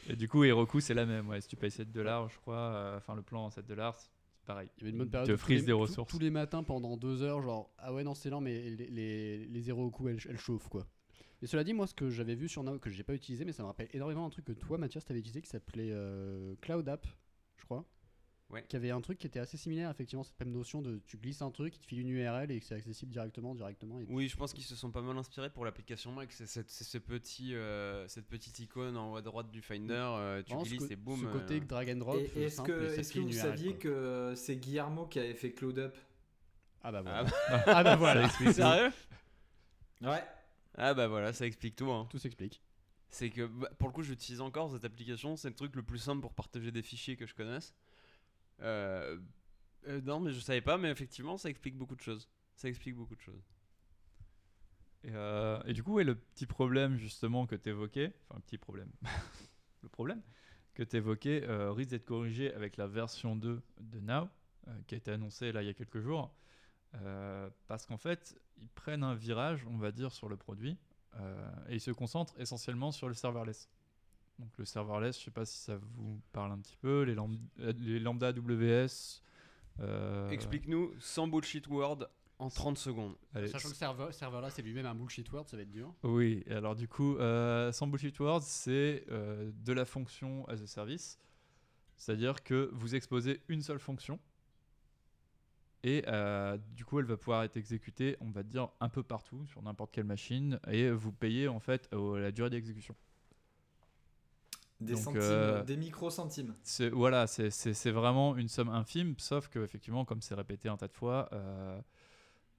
Et 0.09 0.15
du 0.15 0.27
coup, 0.27 0.43
Heroku, 0.43 0.79
c'est 0.79 0.93
la 0.93 1.05
même. 1.05 1.27
Ouais, 1.27 1.41
si 1.41 1.47
tu 1.47 1.55
payes 1.55 1.71
7 1.71 1.91
dollars, 1.91 2.29
je 2.29 2.37
crois, 2.39 2.55
euh, 2.57 2.97
enfin 2.97 3.15
le 3.15 3.21
plan 3.21 3.45
en 3.45 3.49
7 3.49 3.65
dollars, 3.65 3.95
c'est 3.97 4.09
pareil. 4.45 4.69
Il 4.77 4.81
y 4.81 4.83
avait 4.85 4.91
une 4.91 4.97
bonne 4.99 5.09
période 5.09 5.29
tous 5.29 5.37
freeze 5.37 5.59
les- 5.61 5.65
des 5.67 5.71
tous- 5.73 5.77
ressources. 5.79 6.11
Tous 6.11 6.19
les 6.19 6.29
matins 6.31 6.63
pendant 6.63 6.97
deux 6.97 7.21
heures, 7.23 7.41
genre 7.41 7.69
ah 7.77 7.93
ouais 7.93 8.03
non 8.03 8.13
c'est 8.15 8.29
lent 8.29 8.41
mais 8.41 8.69
les, 8.69 8.87
les, 8.87 9.45
les 9.45 9.69
elles, 9.69 10.19
elles 10.29 10.37
chauffent 10.39 10.69
quoi. 10.69 10.87
Mais 11.41 11.47
cela 11.47 11.63
dit 11.63 11.73
moi 11.73 11.87
ce 11.87 11.93
que 11.93 12.09
j'avais 12.09 12.35
vu 12.35 12.49
sur 12.49 12.63
Now 12.63 12.79
que 12.79 12.89
j'ai 12.89 13.03
pas 13.03 13.13
utilisé 13.13 13.45
mais 13.45 13.51
ça 13.53 13.63
me 13.63 13.67
rappelle 13.67 13.87
énormément 13.93 14.25
un 14.25 14.29
truc 14.29 14.45
que 14.45 14.51
toi 14.53 14.77
Mathias 14.77 15.05
t'avais 15.05 15.19
utilisé 15.19 15.41
qui 15.41 15.49
s'appelait 15.49 15.89
euh, 15.91 16.55
Cloud 16.61 16.87
App 16.89 17.05
je 17.57 17.65
crois. 17.65 17.85
Ouais. 18.51 18.65
Qui 18.67 18.75
avait 18.77 18.89
un 18.89 18.99
truc 19.01 19.19
qui 19.19 19.27
était 19.27 19.37
assez 19.39 19.57
similaire 19.57 19.91
effectivement 19.91 20.23
cette 20.23 20.39
même 20.39 20.51
notion 20.51 20.81
de 20.81 20.99
tu 21.05 21.17
glisses 21.17 21.43
un 21.43 21.51
truc 21.51 21.75
il 21.75 21.79
te 21.81 21.85
file 21.85 21.99
une 21.99 22.09
URL 22.09 22.49
et 22.49 22.59
que 22.59 22.65
c'est 22.65 22.73
accessible 22.73 23.11
directement 23.11 23.53
directement. 23.53 23.99
Et 23.99 24.05
Oui, 24.09 24.27
je 24.27 24.35
pense 24.35 24.53
qu'ils 24.53 24.63
se 24.63 24.75
sont 24.75 24.89
pas 24.89 25.01
mal 25.03 25.15
inspirés 25.19 25.51
pour 25.51 25.65
l'application 25.65 26.11
Mac. 26.11 26.31
C'est 26.31 26.47
ce 26.67 26.97
petit, 26.97 27.53
euh, 27.53 28.07
cette 28.07 28.25
petite 28.27 28.57
icône 28.57 28.97
en 28.97 29.11
haut 29.11 29.17
à 29.17 29.21
droite 29.21 29.51
du 29.51 29.61
Finder. 29.61 29.93
euh, 29.93 30.41
tu 30.41 30.55
glisses 30.57 30.89
et 30.89 30.95
boum. 30.95 31.19
ce 31.21 31.25
côté 31.27 31.57
euh, 31.57 31.59
drag 31.59 31.91
and 31.91 31.97
drop. 31.97 32.17
Et 32.35 32.43
Est-ce 32.45 32.61
que, 32.63 32.97
est-ce 32.97 33.13
que 33.13 33.19
vous 33.19 33.27
URL, 33.27 33.39
saviez 33.39 33.71
quoi. 33.73 33.79
que 33.81 34.33
c'est 34.35 34.55
Guillermo 34.55 35.05
qui 35.05 35.19
avait 35.19 35.35
fait 35.35 35.51
Cloud 35.51 35.77
Up? 35.77 35.95
Ah 36.81 36.91
bah 36.91 37.03
Ah 37.05 37.23
voilà. 37.23 37.63
ah 37.67 37.83
bah 37.83 37.95
voilà. 37.97 38.29
Sérieux? 38.29 38.91
Ouais. 40.01 40.23
Ah 40.75 40.93
bah 40.95 41.07
voilà, 41.07 41.33
ça 41.33 41.45
explique 41.45 41.75
tout. 41.75 41.91
hein. 41.91 42.07
Tout 42.09 42.17
s'explique. 42.17 42.61
C'est 43.11 43.29
que 43.29 43.45
bah, 43.45 43.69
pour 43.77 43.89
le 43.89 43.93
coup, 43.93 44.01
j'utilise 44.03 44.41
encore 44.41 44.71
cette 44.71 44.85
application. 44.85 45.35
C'est 45.35 45.49
le 45.49 45.55
truc 45.55 45.75
le 45.75 45.83
plus 45.83 45.97
simple 45.99 46.21
pour 46.21 46.33
partager 46.33 46.71
des 46.71 46.81
fichiers 46.81 47.15
que 47.15 47.25
je 47.27 47.35
connaisse. 47.35 47.73
Euh, 48.61 49.17
euh, 49.87 50.01
non, 50.01 50.19
mais 50.19 50.31
je 50.31 50.39
savais 50.39 50.61
pas, 50.61 50.77
mais 50.77 50.89
effectivement, 50.89 51.37
ça 51.37 51.49
explique 51.49 51.77
beaucoup 51.77 51.95
de 51.95 52.01
choses. 52.01 52.29
Ça 52.55 52.67
explique 52.67 52.95
beaucoup 52.95 53.15
de 53.15 53.21
choses. 53.21 53.43
Et, 55.03 55.11
euh, 55.13 55.61
du 55.71 55.83
coup, 55.83 55.93
ouais, 55.93 56.03
le 56.03 56.15
petit 56.15 56.45
problème 56.45 56.97
justement 56.97 57.45
que 57.45 57.55
tu 57.55 57.69
évoquais, 57.69 58.13
enfin, 58.29 58.39
petit 58.41 58.57
problème, 58.57 58.91
le 59.83 59.89
problème 59.89 60.21
que 60.73 60.83
tu 60.83 60.97
risque 60.99 61.89
d'être 61.89 62.05
corrigé 62.05 62.53
avec 62.53 62.77
la 62.77 62.87
version 62.87 63.35
2 63.35 63.61
de 63.81 63.99
Now, 63.99 64.29
qui 64.87 64.95
a 64.95 64.97
été 64.97 65.11
annoncée 65.11 65.51
là 65.51 65.61
il 65.61 65.65
y 65.65 65.69
a 65.69 65.73
quelques 65.73 65.99
jours. 65.99 66.33
Parce 67.67 67.85
qu'en 67.85 67.97
fait, 67.97 68.39
ils 68.57 68.69
prennent 68.69 69.03
un 69.03 69.13
virage, 69.13 69.65
on 69.69 69.77
va 69.77 69.91
dire, 69.91 70.13
sur 70.13 70.29
le 70.29 70.37
produit 70.37 70.77
et 71.67 71.75
ils 71.75 71.81
se 71.81 71.91
concentrent 71.91 72.39
essentiellement 72.39 72.91
sur 72.93 73.09
le 73.09 73.13
serverless. 73.13 73.69
Donc 74.39 74.57
le 74.57 74.65
serverless, 74.65 75.19
je 75.19 75.25
sais 75.25 75.31
pas 75.31 75.45
si 75.45 75.57
ça 75.59 75.77
vous 75.77 76.19
parle 76.31 76.51
un 76.53 76.57
petit 76.59 76.77
peu, 76.77 77.03
les, 77.03 77.13
lam- 77.13 77.37
les 77.57 77.99
lambda 77.99 78.29
AWS, 78.29 79.21
Euh, 79.81 80.29
Explique-nous 80.29 80.93
sans 80.99 81.27
bullshit 81.27 81.67
word 81.67 82.07
en 82.37 82.49
30 82.49 82.77
secondes. 82.77 83.15
allez, 83.33 83.47
Sachant 83.47 83.69
que 83.69 83.73
le 83.73 84.11
serveur, 84.13 84.41
là, 84.41 84.49
c'est 84.49 84.61
lui-même 84.61 84.85
un 84.85 84.95
bullshit 84.95 85.29
word, 85.31 85.47
ça 85.47 85.55
va 85.57 85.63
être 85.63 85.69
dur. 85.71 85.93
Oui, 86.03 86.43
alors 86.49 86.75
du 86.75 86.87
coup, 86.87 87.15
euh, 87.17 87.71
sans 87.73 87.87
bullshit 87.87 88.17
words, 88.19 88.43
c'est 88.43 89.05
euh, 89.09 89.51
de 89.65 89.73
la 89.73 89.83
fonction 89.85 90.47
as 90.47 90.61
a 90.61 90.67
service. 90.67 91.19
C'est-à-dire 91.97 92.43
que 92.43 92.69
vous 92.73 92.95
exposez 92.95 93.41
une 93.49 93.61
seule 93.61 93.79
fonction. 93.79 94.19
Et 95.83 96.03
euh, 96.07 96.57
du 96.75 96.83
coup, 96.83 96.99
elle 96.99 97.05
va 97.05 97.15
pouvoir 97.17 97.43
être 97.43 97.55
exécutée, 97.55 98.17
on 98.19 98.31
va 98.31 98.43
dire, 98.43 98.69
un 98.81 98.89
peu 98.89 99.01
partout, 99.03 99.45
sur 99.45 99.61
n'importe 99.61 99.91
quelle 99.93 100.03
machine. 100.05 100.59
Et 100.67 100.89
vous 100.91 101.11
payez 101.13 101.47
en 101.47 101.59
fait 101.59 101.93
au- 101.93 102.17
la 102.17 102.31
durée 102.31 102.49
d'exécution. 102.49 102.95
Des 104.81 104.93
Donc, 104.93 105.03
centimes, 105.03 105.17
euh, 105.21 105.63
des 105.63 105.77
micro-centimes. 105.77 106.55
C'est 106.63 106.89
voilà, 106.89 107.27
c'est- 107.27 107.49
c'est 107.49 107.73
c'est 107.73 107.91
vraiment 107.91 108.37
une 108.37 108.47
somme 108.47 108.69
infime, 108.69 109.15
sauf 109.17 109.47
que 109.49 109.59
effectivement, 109.59 110.05
comme 110.05 110.21
c'est 110.21 110.35
répété 110.35 110.69
un 110.69 110.77
tas 110.77 110.87
de 110.87 110.93
fois, 110.93 111.29
euh, 111.33 111.81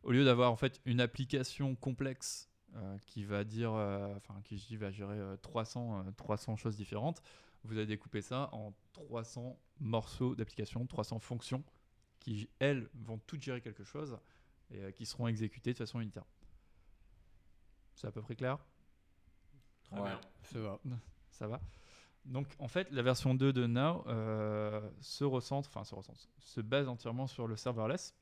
au 0.03 0.12
lieu 0.12 0.25
d'avoir 0.25 0.53
en 0.53 0.57
fait 0.57 0.81
une 0.85 1.01
application 1.01 1.77
complexe 1.77 2.51
euh, 2.77 2.99
qui 3.07 3.25
va 3.25 3.45
dire, 3.45 3.73
euh, 3.73 4.14
enfin 4.16 4.41
qui 4.45 4.59
je 4.59 4.66
dis 4.66 4.77
va 4.77 4.91
gérer 4.91 5.18
euh, 5.18 5.37
300 5.39 6.05
euh, 6.07 6.11
300 6.16 6.57
choses 6.57 6.77
différentes, 6.77 7.23
vous 7.64 7.77
allez 7.77 7.87
découper 7.87 8.23
ça 8.23 8.49
en 8.53 8.75
300 8.93 9.59
morceaux 9.81 10.35
d'application, 10.35 10.87
300 10.87 11.18
fonctions 11.21 11.64
qui 12.21 12.49
elles 12.59 12.89
vont 12.95 13.18
toutes 13.27 13.43
gérer 13.43 13.61
quelque 13.62 13.85
chose 13.85 14.18
et 14.71 14.83
euh, 14.85 14.91
qui 14.93 15.07
seront 15.07 15.27
exécutées 15.29 15.73
de 15.73 15.79
façon 15.79 16.01
unitaire. 16.01 16.25
C'est 17.95 18.07
à 18.09 18.12
peu 18.12 18.21
près 18.23 18.35
clair? 18.35 18.59
Ouais. 19.93 20.11
Ça 20.43 20.59
va. 20.61 20.79
Ça 21.31 21.47
va. 21.47 21.61
Donc 22.25 22.47
en 22.59 22.68
fait, 22.68 22.91
la 22.91 23.03
version 23.03 23.35
2 23.35 23.53
de 23.53 23.66
Now 23.66 24.05
euh, 24.07 24.89
se 25.01 25.25
recentre, 25.25 25.68
enfin 25.68 25.85
se 25.85 25.95
recentre, 25.95 26.29
se 26.39 26.61
base 26.61 26.89
entièrement 26.89 27.27
sur 27.27 27.47
le 27.47 27.57
serverless. 27.57 28.14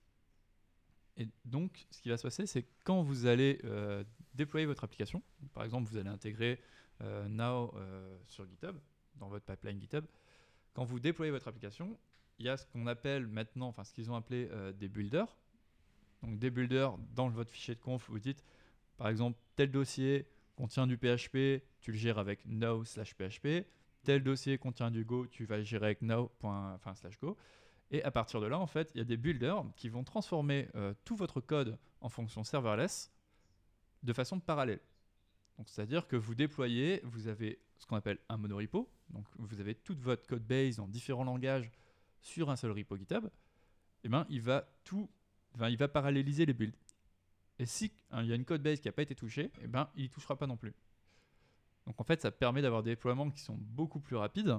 Et 1.16 1.28
donc, 1.44 1.86
ce 1.90 2.01
qui 2.01 2.09
va 2.11 2.16
se 2.16 2.22
passer, 2.22 2.46
c'est 2.46 2.64
quand 2.84 3.03
vous 3.03 3.26
allez 3.26 3.61
euh, 3.64 4.05
déployer 4.34 4.66
votre 4.66 4.84
application, 4.84 5.20
par 5.53 5.64
exemple, 5.64 5.90
vous 5.90 5.96
allez 5.96 6.09
intégrer 6.09 6.61
euh, 7.01 7.26
Now 7.28 7.74
sur 8.26 8.46
GitHub, 8.46 8.76
dans 9.16 9.28
votre 9.28 9.44
pipeline 9.44 9.80
GitHub, 9.80 10.05
quand 10.74 10.84
vous 10.84 11.01
déployez 11.01 11.32
votre 11.32 11.49
application, 11.49 11.99
il 12.38 12.46
y 12.46 12.49
a 12.49 12.57
ce 12.57 12.64
qu'on 12.66 12.86
appelle 12.86 13.26
maintenant, 13.26 13.66
enfin 13.66 13.82
ce 13.82 13.92
qu'ils 13.92 14.12
ont 14.12 14.14
appelé 14.14 14.49
des 14.78 14.88
builders. 14.88 15.36
Donc 16.22 16.38
des 16.38 16.51
builders, 16.51 16.96
dans 17.14 17.28
votre 17.28 17.51
fichier 17.51 17.74
de 17.74 17.80
conf, 17.80 18.09
vous 18.09 18.20
dites, 18.20 18.44
par 18.96 19.09
exemple, 19.09 19.36
tel 19.57 19.72
dossier 19.72 20.28
contient 20.57 20.86
du 20.86 20.96
PHP, 20.96 21.64
tu 21.80 21.92
le 21.92 21.96
gères 21.96 22.18
avec 22.18 22.44
now 22.46 22.84
slash 22.84 23.14
PHP. 23.14 23.66
Tel 24.09 24.22
dossier 24.22 24.56
contient 24.56 24.90
du 24.90 25.04
Go, 25.04 25.26
tu 25.26 25.44
vas 25.44 25.62
gérer 25.62 25.84
avec 25.84 26.00
now 26.00 26.32
enfin, 26.42 26.94
slash 26.94 27.20
Go. 27.20 27.36
Et 27.90 28.02
à 28.04 28.11
partir 28.11 28.40
de 28.40 28.46
là, 28.46 28.59
en 28.59 28.66
fait, 28.66 28.90
il 28.94 28.98
y 28.98 29.00
a 29.02 29.04
des 29.04 29.18
builders 29.18 29.66
qui 29.76 29.90
vont 29.90 30.02
transformer 30.02 30.70
euh, 30.76 30.94
tout 31.04 31.14
votre 31.14 31.42
code 31.42 31.78
en 32.00 32.09
fonction 32.09 32.42
serverless 32.42 33.12
de 34.02 34.12
façon 34.14 34.40
parallèle. 34.40 34.80
C'est-à-dire 35.66 36.09
que 36.09 36.16
vous 36.16 36.34
déployez, 36.34 37.02
vous 37.04 37.28
avez 37.28 37.61
ce 37.76 37.84
qu'on 37.84 37.96
appelle 37.96 38.18
un 38.30 38.38
monorepo. 38.38 38.90
Donc, 39.11 39.26
vous 39.36 39.61
avez 39.61 39.74
toute 39.74 40.00
votre 40.00 40.26
code 40.26 40.46
base 40.46 40.80
en 40.80 40.88
différents 40.88 41.24
langages 41.24 41.70
sur 42.22 42.48
un 42.48 42.56
seul 42.56 42.70
repo 42.70 42.96
GitHub. 42.96 43.28
Et 44.04 44.09
ben, 44.09 44.24
il 44.30 44.40
va 44.40 44.72
tout, 44.84 45.11
enfin, 45.52 45.68
il 45.68 45.76
va 45.76 45.86
paralléliser 45.86 46.46
les 46.46 46.54
builds. 46.54 46.78
Et 47.59 47.66
si 47.66 47.92
hein, 48.11 48.22
il 48.22 48.30
y 48.30 48.32
a 48.32 48.36
une 48.36 48.46
code 48.46 48.62
base 48.62 48.80
qui 48.80 48.88
n'a 48.88 48.92
pas 48.92 49.02
été 49.02 49.14
touchée, 49.14 49.50
et 49.61 49.66
ben, 49.66 49.90
il 49.96 50.04
ne 50.04 50.09
touchera 50.09 50.38
pas 50.38 50.46
non 50.46 50.56
plus. 50.56 50.72
Donc 51.89 51.99
en 52.03 52.05
fait, 52.05 52.20
ça 52.20 52.30
permet 52.30 52.61
d'avoir 52.61 52.82
des 52.82 52.91
déploiements 52.91 53.30
qui 53.30 53.41
sont 53.41 53.57
beaucoup 53.59 53.99
plus 53.99 54.14
rapides. 54.14 54.59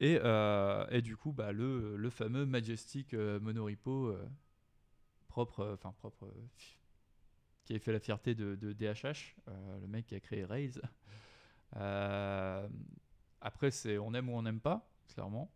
Et, 0.00 0.18
euh, 0.22 1.00
du 1.02 1.14
coup, 1.14 1.30
bah, 1.30 1.52
le, 1.52 2.08
fameux 2.08 2.46
Majestic 2.46 3.12
euh, 3.12 3.38
monorepo 3.38 4.08
euh, 4.08 4.26
propre, 5.28 5.60
euh, 5.60 5.74
enfin 5.74 5.92
propre, 5.92 6.26
qui 7.66 7.74
a 7.74 7.78
fait 7.78 7.92
la 7.92 8.00
fierté 8.00 8.34
de, 8.34 8.54
DHH, 8.72 9.36
le 9.46 9.86
mec 9.86 10.06
qui 10.06 10.14
a 10.14 10.20
créé 10.20 10.44
Rails. 10.46 10.80
Après, 13.42 13.70
c'est 13.70 13.98
on 13.98 14.14
aime 14.14 14.30
ou 14.30 14.32
on 14.32 14.42
n'aime 14.42 14.60
pas, 14.60 14.88
clairement. 15.08 15.52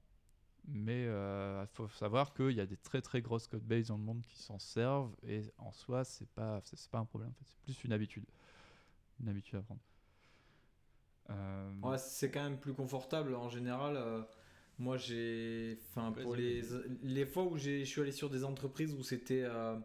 Mais 0.66 1.04
il 1.04 1.68
faut 1.72 1.88
savoir 1.88 2.34
qu'il 2.34 2.50
y 2.50 2.60
a 2.60 2.66
des 2.66 2.76
très 2.76 3.00
très 3.00 3.22
grosses 3.22 3.46
code 3.46 3.62
bases 3.64 3.88
dans 3.88 3.96
le 3.96 4.02
monde 4.02 4.20
qui 4.26 4.36
s'en 4.36 4.58
servent 4.58 5.16
et 5.26 5.40
en 5.56 5.72
soi, 5.72 6.04
c'est 6.04 6.28
pas 6.28 6.60
pas 6.90 6.98
un 6.98 7.06
problème. 7.06 7.32
C'est 7.42 7.58
plus 7.60 7.84
une 7.84 7.94
habitude, 7.94 8.26
une 9.20 9.30
habitude 9.30 9.58
à 9.58 9.62
prendre. 9.62 9.80
Euh, 11.30 11.70
Ouais, 11.82 11.98
c'est 11.98 12.30
quand 12.30 12.42
même 12.42 12.58
plus 12.58 12.74
confortable 12.74 13.34
en 13.34 13.48
général. 13.48 13.96
euh, 13.96 14.22
moi, 14.78 14.96
j'ai. 14.96 15.78
Enfin, 15.90 16.12
pour 16.22 16.34
les, 16.36 16.62
les 17.02 17.26
fois 17.26 17.44
où 17.44 17.56
j'ai- 17.58 17.80
je 17.84 17.90
suis 17.90 18.00
allé 18.00 18.12
sur 18.12 18.30
des 18.30 18.44
entreprises 18.44 18.94
où 18.94 19.02
c'était. 19.02 19.42
euh, 19.44 19.76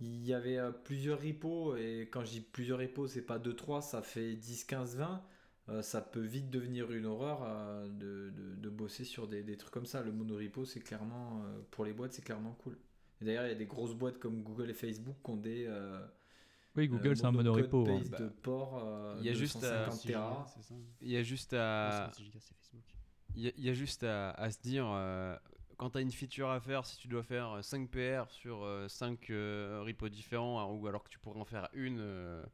il 0.00 0.26
y 0.26 0.34
avait 0.34 0.58
euh, 0.58 0.72
plusieurs 0.72 1.20
repos, 1.22 1.76
et 1.76 2.08
quand 2.12 2.24
je 2.24 2.30
dis 2.32 2.40
plusieurs 2.40 2.78
repos, 2.80 3.06
c'est 3.06 3.22
pas 3.22 3.38
2-3, 3.38 3.82
ça 3.82 4.02
fait 4.02 4.34
10, 4.36 4.64
15, 4.64 4.96
20. 4.96 5.22
euh, 5.68 5.80
ça 5.82 6.00
peut 6.00 6.20
vite 6.20 6.50
devenir 6.50 6.90
une 6.92 7.06
horreur 7.06 7.42
euh, 7.44 7.88
de, 7.88 8.30
de- 8.30 8.54
de 8.56 8.68
bosser 8.70 9.04
sur 9.04 9.28
des, 9.28 9.42
des 9.44 9.56
trucs 9.56 9.72
comme 9.72 9.86
ça. 9.86 10.02
Le 10.02 10.10
monorepo, 10.12 10.64
c'est 10.64 10.80
clairement. 10.80 11.42
euh, 11.44 11.60
pour 11.70 11.84
les 11.84 11.92
boîtes, 11.92 12.12
c'est 12.14 12.24
clairement 12.24 12.54
cool. 12.64 12.76
Et 13.20 13.24
D'ailleurs, 13.26 13.44
il 13.46 13.50
y 13.50 13.52
a 13.52 13.56
des 13.56 13.66
grosses 13.66 13.94
boîtes 13.94 14.18
comme 14.18 14.42
Google 14.42 14.70
et 14.70 14.74
Facebook 14.74 15.16
qui 15.24 15.30
ont 15.30 15.36
des. 15.36 15.66
Euh, 16.76 16.80
oui, 16.80 16.88
Google, 16.88 17.08
euh, 17.08 17.14
c'est 17.14 17.24
un 17.26 17.32
monorepo. 17.32 17.86
hein. 17.88 18.02
Bah, 18.10 18.18
de 18.18 18.28
port. 18.28 18.80
euh, 18.84 19.16
il 19.18 19.24
y 19.24 19.28
a 19.28 19.34
juste 19.34 19.56
à- 19.64 19.86
250 19.88 20.02
Tera. 20.06 20.46
C'est 20.54 20.62
ça. 20.62 20.74
Il 21.00 21.10
y 21.10 21.16
a 21.16 21.22
juste 21.22 21.52
à, 21.54 22.10
c'est 22.14 22.16
6 22.16 22.24
gigas, 22.24 22.38
c'est 22.40 22.54
Facebook. 22.54 22.82
il 23.34 23.64
y 23.64 23.68
a- 23.68 23.74
juste 23.74 24.04
à, 24.04 24.30
à 24.32 24.50
se 24.50 24.60
dire, 24.60 24.86
euh, 24.88 25.36
quand 25.76 25.90
tu 25.90 25.98
as 25.98 26.00
une 26.00 26.12
feature 26.12 26.50
à 26.50 26.60
faire, 26.60 26.84
si 26.86 26.96
tu 26.98 27.08
dois 27.08 27.22
faire 27.22 27.58
5 27.62 27.88
PR 27.90 28.30
sur 28.30 28.66
5 28.88 29.18
repos 29.28 30.08
différents, 30.08 30.60
hein, 30.60 30.66
ou 30.72 30.86
alors 30.86 31.02
que 31.02 31.08
tu 31.08 31.18
pourrais 31.18 31.40
en 31.40 31.44
faire 31.44 31.68
une, 31.74 31.98
euh, 32.00 32.44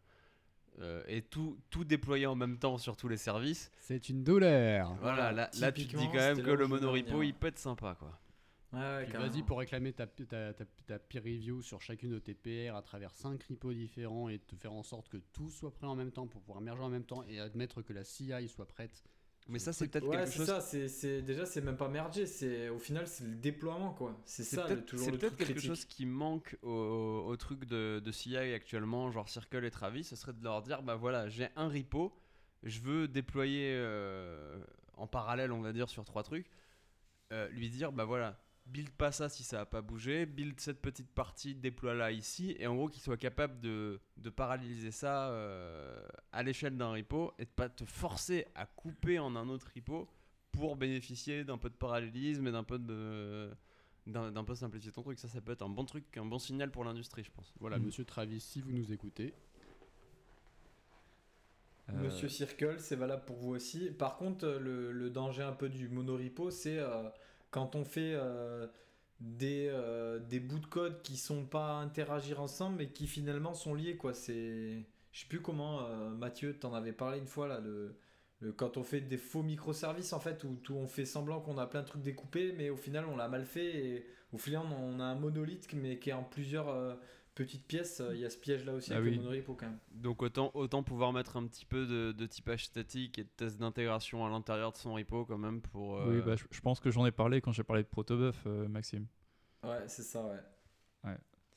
euh, 0.81 1.03
et 1.09 1.23
tout, 1.23 1.59
tout 1.71 1.85
déployer 1.85 2.27
en 2.27 2.37
même 2.37 2.57
temps 2.59 2.79
sur 2.79 2.97
tous 2.97 3.09
les 3.09 3.17
services, 3.17 3.71
C'est 3.81 4.09
une 4.09 4.23
douleur. 4.23 4.95
voilà, 5.01 5.33
là, 5.33 5.51
là, 5.59 5.73
tu 5.73 5.87
te 5.87 5.97
dis 5.97 6.07
quand 6.07 6.19
même 6.19 6.37
que 6.43 6.51
le 6.53 6.67
monorepo, 6.69 7.23
il 7.23 7.35
peut 7.35 7.49
être 7.49 7.59
sympa, 7.59 7.97
quoi. 7.99 8.17
Ouais, 8.73 9.07
vas-y 9.07 9.43
pour 9.43 9.59
réclamer 9.61 9.95
ta, 9.95 10.07
ta, 10.07 10.53
ta, 10.53 10.65
ta 10.87 10.99
peer 10.99 11.23
review 11.23 11.63
sur 11.63 11.81
chacune 11.81 12.11
de 12.11 12.19
tes 12.19 12.35
PR 12.35 12.77
à 12.77 12.83
travers 12.83 13.15
5 13.15 13.43
repos 13.45 13.73
différents 13.73 14.29
et 14.29 14.39
te 14.39 14.57
faire 14.57 14.73
en 14.75 14.83
sorte 14.83 15.09
que 15.09 15.17
tout 15.17 15.49
soit 15.51 15.73
prêt 15.73 15.87
en 15.87 15.95
même 15.97 16.13
temps 16.13 16.27
pour 16.27 16.43
pouvoir 16.43 16.61
merger 16.61 16.83
en 16.83 16.91
même 16.91 17.05
temps 17.07 17.25
et 17.25 17.41
admettre 17.41 17.81
que 17.83 17.95
la 17.95 18.05
CI 18.05 18.47
soit 18.49 18.69
prête. 18.69 19.05
Mais 19.49 19.59
ça, 19.59 19.73
c'est 19.73 19.89
peut-être 19.89 20.07
Ouais, 20.07 20.17
quelque 20.19 20.31
chose 20.31 20.47
ça, 20.47 20.61
c'est, 20.61 20.89
c'est- 20.89 21.23
déjà 21.23 21.47
c'est 21.47 21.63
même 21.63 21.77
pas 21.79 21.89
merger, 21.89 22.27
c'est 22.27 22.69
au 22.69 22.79
final 22.79 23.07
c'est 23.09 23.25
le 23.25 23.35
déploiement 23.37 23.95
quoi. 23.95 24.21
C'est 24.27 24.45
ça 24.45 24.65
peut-être 24.67 24.85
toujours 24.87 25.07
c'est 25.07 25.13
peut-être 25.13 25.37
quelque 25.37 25.45
critique. 25.53 25.69
chose 25.69 25.85
qui 25.87 26.05
manque 26.05 26.57
au, 26.63 27.25
au 27.27 27.37
truc 27.39 27.65
de, 27.65 28.01
de 28.05 28.13
CI 28.13 28.37
actuellement, 28.37 29.11
genre 29.11 29.29
Circle 29.31 29.65
et 29.65 29.71
Travis, 29.71 30.05
ce 30.05 30.17
serait 30.17 30.35
de 30.35 30.45
leur 30.45 30.61
dire 30.63 30.83
bah 30.83 30.97
voilà, 30.97 31.29
j'ai 31.31 31.49
un 31.57 31.69
repo, 31.69 32.13
je 32.63 32.81
veux 32.81 33.09
déployer 33.09 33.73
euh, 33.75 34.63
en 34.99 35.07
parallèle, 35.07 35.51
on 35.53 35.63
va 35.63 35.73
dire, 35.73 35.89
sur 35.89 36.05
trois 36.05 36.23
trucs. 36.23 36.51
Euh, 37.33 37.49
lui 37.51 37.71
dire 37.71 37.93
bah 37.93 38.05
voilà, 38.05 38.39
build 38.73 38.91
pas 38.91 39.13
ça 39.13 39.29
si 39.29 39.43
ça 39.45 39.61
a 39.63 39.67
pas 39.67 39.81
bougé, 39.83 40.27
build 40.27 40.59
cette 40.61 40.81
petite 40.81 41.09
partie, 41.11 41.55
déploie-la 41.55 42.13
ici, 42.13 42.57
et 42.59 42.67
en 42.67 42.75
gros 42.77 42.89
qu'il 42.89 43.03
soit 43.03 43.17
capable 43.17 43.61
de, 43.61 44.01
de 44.17 44.31
paralléliser 44.31 44.91
ça 44.91 45.31
euh, 45.31 46.01
à 46.33 46.43
l'échelle 46.43 46.77
d'un 46.77 46.93
repo 46.93 47.33
et 47.39 47.45
de 47.45 47.51
pas 47.51 47.69
te 47.69 47.85
forcer 47.85 48.47
à 48.55 48.67
couper 48.67 49.19
en 49.19 49.35
un 49.37 49.49
autre 49.49 49.69
repo 49.75 50.09
pour 50.53 50.77
bénéficier 50.77 51.45
d'un 51.45 51.59
peu 51.59 51.69
de 51.71 51.75
parallélisme 51.77 52.47
et 52.47 52.53
d'un 52.53 52.65
peu 52.65 52.79
de 52.79 53.51
d'un 54.07 54.43
peu 54.45 54.55
simplifier 54.55 54.91
ton 54.91 55.03
truc. 55.03 55.19
Ça, 55.19 55.29
ça 55.29 55.43
peut 55.43 55.53
être 55.53 55.61
un 55.61 55.69
bon 55.69 55.85
truc, 55.85 56.05
un 56.17 56.25
bon 56.25 56.39
signal 56.39 56.71
pour 56.71 56.83
l'industrie, 56.83 57.23
je 57.23 57.31
pense. 57.31 57.53
Voilà, 57.61 57.79
Mm. 57.79 57.83
monsieur 57.83 58.07
Travis, 58.07 58.41
si 58.41 58.63
vous 58.63 58.73
nous 58.73 58.91
écoutez, 58.91 59.35
Euh, 61.91 61.93
Monsieur 62.05 62.29
Circle, 62.29 62.77
c'est 62.81 62.97
valable 62.97 63.25
pour 63.25 63.37
vous 63.37 63.51
aussi. 63.51 63.91
Par 63.91 64.17
contre, 64.17 64.47
le, 64.47 64.93
le 64.93 65.11
danger 65.11 65.43
un 65.43 65.53
peu 65.53 65.69
du 65.69 65.89
monorepo, 65.89 66.51
c'est 66.51 66.79
euh, 66.79 67.09
quand 67.51 67.75
on 67.77 67.85
fait 67.85 68.13
euh, 68.15 68.67
des, 69.21 69.69
euh, 69.71 70.19
des 70.19 70.41
bouts 70.41 70.59
de 70.61 70.67
code 70.67 71.03
qui 71.03 71.17
sont 71.17 71.45
pas 71.47 71.79
à 71.79 71.83
interagir 71.83 72.41
ensemble 72.41 72.77
mais 72.79 72.89
qui 72.91 73.07
finalement 73.07 73.55
sont 73.55 73.75
liés 73.75 73.97
quoi. 73.97 74.15
C'est, 74.15 74.87
je 75.13 75.21
sais 75.21 75.27
plus 75.29 75.41
comment 75.43 75.87
euh, 75.87 76.11
Mathieu 76.11 76.59
t'en 76.59 76.75
avais 76.75 76.93
parlé 76.93 77.19
une 77.19 77.27
fois 77.27 77.49
là. 77.49 77.61
Le- 77.61 77.97
quand 78.57 78.77
on 78.77 78.85
fait 78.85 79.01
des 79.01 79.17
faux 79.19 79.43
microservices 79.43 80.13
en 80.13 80.21
fait 80.21 80.45
où, 80.45 80.55
tout 80.63 80.75
on 80.77 80.87
fait 80.87 81.05
semblant 81.05 81.41
qu'on 81.41 81.59
a 81.59 81.67
plein 81.67 81.83
de 81.83 81.87
trucs 81.87 82.03
découpés 82.03 82.53
mais 82.57 82.71
au 82.71 82.77
final 82.77 83.05
on 83.07 83.17
l'a 83.17 83.29
mal 83.29 83.45
fait 83.45 83.67
et 83.85 84.07
au 84.33 84.39
final 84.39 84.63
on 84.81 85.01
a 85.01 85.05
un 85.05 85.17
monolithe 85.17 85.73
mais 85.75 85.99
qui 85.99 86.11
est 86.11 86.13
en 86.13 86.23
plusieurs 86.23 86.69
euh, 87.41 87.45
petites 87.45 87.67
pièces. 87.67 88.03
Il 88.13 88.19
y 88.21 88.25
a 88.25 88.31
ce 88.31 88.39
piège 88.39 88.65
là 88.65 88.75
aussi 88.75 88.93
Ah 88.93 88.97
avec 88.97 89.11
oui. 89.11 89.17
le 89.17 89.23
monorepo 89.23 89.55
quand 89.55 89.67
même. 89.67 89.79
Donc 89.93 90.23
autant, 90.23 90.51
autant 90.55 90.83
pouvoir 90.83 91.13
mettre 91.13 91.37
un 91.37 91.47
petit 91.47 91.65
peu 91.65 91.87
de, 91.87 92.13
de 92.13 92.27
typage 92.27 92.67
statique 92.67 93.19
et 93.19 93.25
de 93.25 93.29
test 93.37 93.59
d'intégration 93.59 94.25
à 94.25 94.29
l'intérieur 94.31 94.73
de 94.73 94.77
son 94.77 94.95
repo 94.95 95.25
quand 95.25 95.39
même 95.39 95.61
pour... 95.61 95.99
euh, 95.99 96.17
Oui, 96.17 96.23
bah, 96.25 96.37
je, 96.37 96.45
je 96.51 96.61
pense 96.61 96.81
que 96.81 96.91
j'en 96.91 97.05
ai 97.07 97.13
parlé 97.13 97.41
quand 97.41 97.53
j'ai 97.53 97.65
parlé 97.65 97.83
de 97.83 97.89
Protobuf, 97.89 98.43
euh, 98.47 98.69
Maxime. 98.69 99.07
Ouais, 99.65 99.85
c'est 99.89 100.03
ça 100.03 100.25
ouais. 100.25 100.39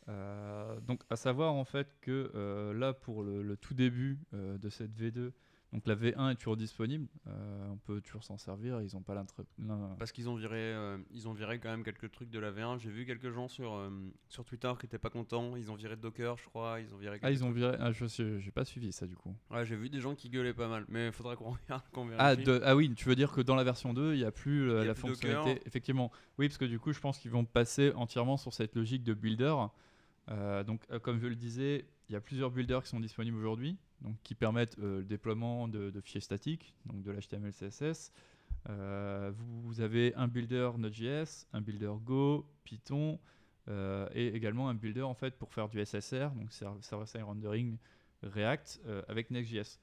Euh, 0.09 0.79
donc, 0.81 1.01
à 1.09 1.15
savoir 1.15 1.53
en 1.53 1.63
fait 1.63 1.95
que 2.01 2.31
euh, 2.33 2.73
là, 2.73 2.91
pour 2.91 3.23
le, 3.23 3.43
le 3.43 3.55
tout 3.55 3.75
début 3.75 4.19
euh, 4.33 4.57
de 4.57 4.69
cette 4.69 4.91
V2, 4.99 5.31
Donc 5.73 5.87
la 5.87 5.95
V1 5.95 6.31
est 6.31 6.35
toujours 6.35 6.57
disponible, 6.57 7.07
euh, 7.27 7.69
on 7.69 7.77
peut 7.77 8.01
toujours 8.01 8.25
s'en 8.25 8.37
servir, 8.37 8.81
ils 8.81 8.97
ont 8.97 9.01
pas 9.01 9.13
l'intré- 9.15 9.43
l'in- 9.57 9.95
Parce 9.97 10.11
qu'ils 10.11 10.27
ont 10.27 10.35
viré, 10.35 10.57
euh, 10.57 10.97
ils 11.11 11.29
ont 11.29 11.33
viré 11.33 11.59
quand 11.59 11.69
même 11.69 11.85
quelques 11.85 12.11
trucs 12.11 12.29
de 12.29 12.39
la 12.39 12.51
V1. 12.51 12.77
J'ai 12.79 12.89
vu 12.89 13.05
quelques 13.05 13.31
gens 13.31 13.47
sur 13.47 13.73
euh, 13.75 13.89
sur 14.27 14.43
Twitter 14.43 14.69
qui 14.77 14.85
étaient 14.85 14.97
pas 14.97 15.09
contents. 15.09 15.55
Ils 15.55 15.71
ont 15.71 15.75
viré 15.75 15.95
Docker, 15.95 16.35
je 16.37 16.43
crois. 16.43 16.81
Ils 16.81 16.93
ont 16.93 16.97
viré. 16.97 17.19
Ah, 17.21 17.31
ils 17.31 17.45
ont 17.45 17.51
viré. 17.51 17.77
Ah, 17.79 17.93
je 17.93 18.05
j'ai 18.39 18.51
pas 18.51 18.65
suivi 18.65 18.91
ça 18.91 19.07
du 19.07 19.15
coup. 19.15 19.33
Ouais, 19.49 19.65
j'ai 19.65 19.77
vu 19.77 19.89
des 19.89 20.01
gens 20.01 20.13
qui 20.13 20.29
gueulaient 20.29 20.53
pas 20.53 20.67
mal. 20.67 20.83
Mais 20.89 21.05
il 21.07 21.13
faudra 21.13 21.37
qu'on 21.37 21.51
regarde, 21.69 21.83
qu'on. 21.93 22.09
Ah, 22.17 22.35
de- 22.35 22.59
ah 22.65 22.75
oui, 22.75 22.93
tu 22.93 23.07
veux 23.07 23.15
dire 23.15 23.31
que 23.31 23.39
dans 23.39 23.55
la 23.55 23.63
version 23.63 23.93
2, 23.93 24.13
il 24.13 24.17
n'y 24.17 24.25
a 24.25 24.31
plus 24.33 24.67
Il 24.71 24.73
y 24.73 24.77
a 24.79 24.83
la 24.83 24.93
plus 24.93 25.01
fonctionnalité. 25.03 25.53
Docker. 25.53 25.67
Effectivement, 25.67 26.11
oui, 26.37 26.49
parce 26.49 26.57
que 26.57 26.65
du 26.65 26.79
coup, 26.79 26.91
je 26.91 26.99
pense 26.99 27.17
qu'ils 27.17 27.31
vont 27.31 27.45
passer 27.45 27.93
entièrement 27.95 28.35
sur 28.35 28.51
cette 28.53 28.75
logique 28.75 29.03
de 29.05 29.13
builder. 29.13 29.55
Donc, 30.65 30.85
comme 31.01 31.19
je 31.19 31.27
le 31.27 31.35
disais, 31.35 31.85
il 32.09 32.13
y 32.13 32.15
a 32.17 32.21
plusieurs 32.21 32.51
builders 32.51 32.83
qui 32.83 32.89
sont 32.89 32.99
disponibles 32.99 33.37
aujourd'hui, 33.37 33.77
donc 34.01 34.15
qui 34.23 34.35
permettent 34.35 34.77
euh, 34.79 34.99
le 34.99 35.03
déploiement 35.03 35.67
de, 35.67 35.91
fichiers 36.01 36.21
statiques, 36.21 36.75
donc 36.85 37.01
de 37.03 37.11
l'HTML, 37.11 37.51
CSS. 37.51 38.11
Euh, 38.69 39.31
vous, 39.35 39.81
avez 39.81 40.13
un 40.15 40.27
builder 40.27 40.71
Node.js, 40.77 41.47
un 41.53 41.61
builder 41.61 41.93
Go, 42.03 42.45
Python, 42.63 43.19
euh, 43.67 44.07
et 44.13 44.27
également 44.35 44.69
un 44.69 44.73
builder 44.73 45.03
en 45.03 45.13
fait 45.13 45.37
pour 45.37 45.53
faire 45.53 45.69
du 45.69 45.83
SSR, 45.83 46.31
donc 46.31 46.51
ser- 46.51 46.81
server-side 46.81 47.23
rendering 47.23 47.77
React 48.23 48.81
avec 49.07 49.31
Next.js. 49.31 49.79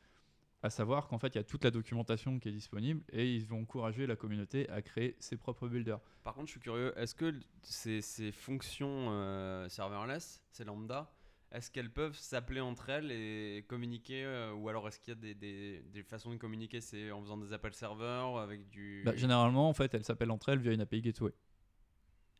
À 0.62 0.70
savoir 0.70 1.06
qu'en 1.06 1.18
fait, 1.18 1.28
il 1.28 1.36
y 1.36 1.40
a 1.40 1.44
toute 1.44 1.62
la 1.62 1.70
documentation 1.70 2.40
qui 2.40 2.48
est 2.48 2.52
disponible 2.52 3.02
et 3.12 3.32
ils 3.32 3.46
vont 3.46 3.60
encourager 3.60 4.08
la 4.08 4.16
communauté 4.16 4.68
à 4.70 4.82
créer 4.82 5.16
ses 5.20 5.36
propres 5.36 5.68
builders. 5.68 6.00
Par 6.24 6.34
contre, 6.34 6.46
je 6.46 6.52
suis 6.52 6.60
curieux. 6.60 6.92
Est-ce 6.96 7.14
que 7.14 7.32
ces, 7.62 8.32
fonctions 8.32 9.68
serverless, 9.68 10.42
ces 10.50 10.64
lambda, 10.64 11.12
est-ce 11.52 11.70
qu'elles 11.70 11.90
peuvent 11.92 12.16
s'appeler 12.18 12.60
entre 12.60 12.88
elles 12.90 13.10
et 13.10 13.64
communiquer 13.68 14.24
euh, 14.24 14.52
Ou 14.52 14.68
alors 14.68 14.86
est-ce 14.88 14.98
qu'il 15.00 15.14
y 15.14 15.16
a 15.16 15.20
des, 15.20 15.34
des- 15.34 15.80
des 15.92 16.02
façons 16.02 16.30
de 16.30 16.36
communiquer 16.36 16.80
C'est 16.80 17.10
en 17.10 17.22
faisant 17.22 17.38
des 17.38 17.52
appels 17.52 17.74
serveurs 17.74 18.38
avec 18.38 18.68
du. 18.68 19.02
Bah, 19.04 19.16
généralement, 19.16 19.68
en 19.68 19.72
fait, 19.74 19.94
elles 19.94 20.04
s'appellent 20.04 20.30
entre 20.30 20.50
elles 20.50 20.58
via 20.58 20.72
une 20.72 20.80
API 20.82 21.00
Gateway. 21.00 21.32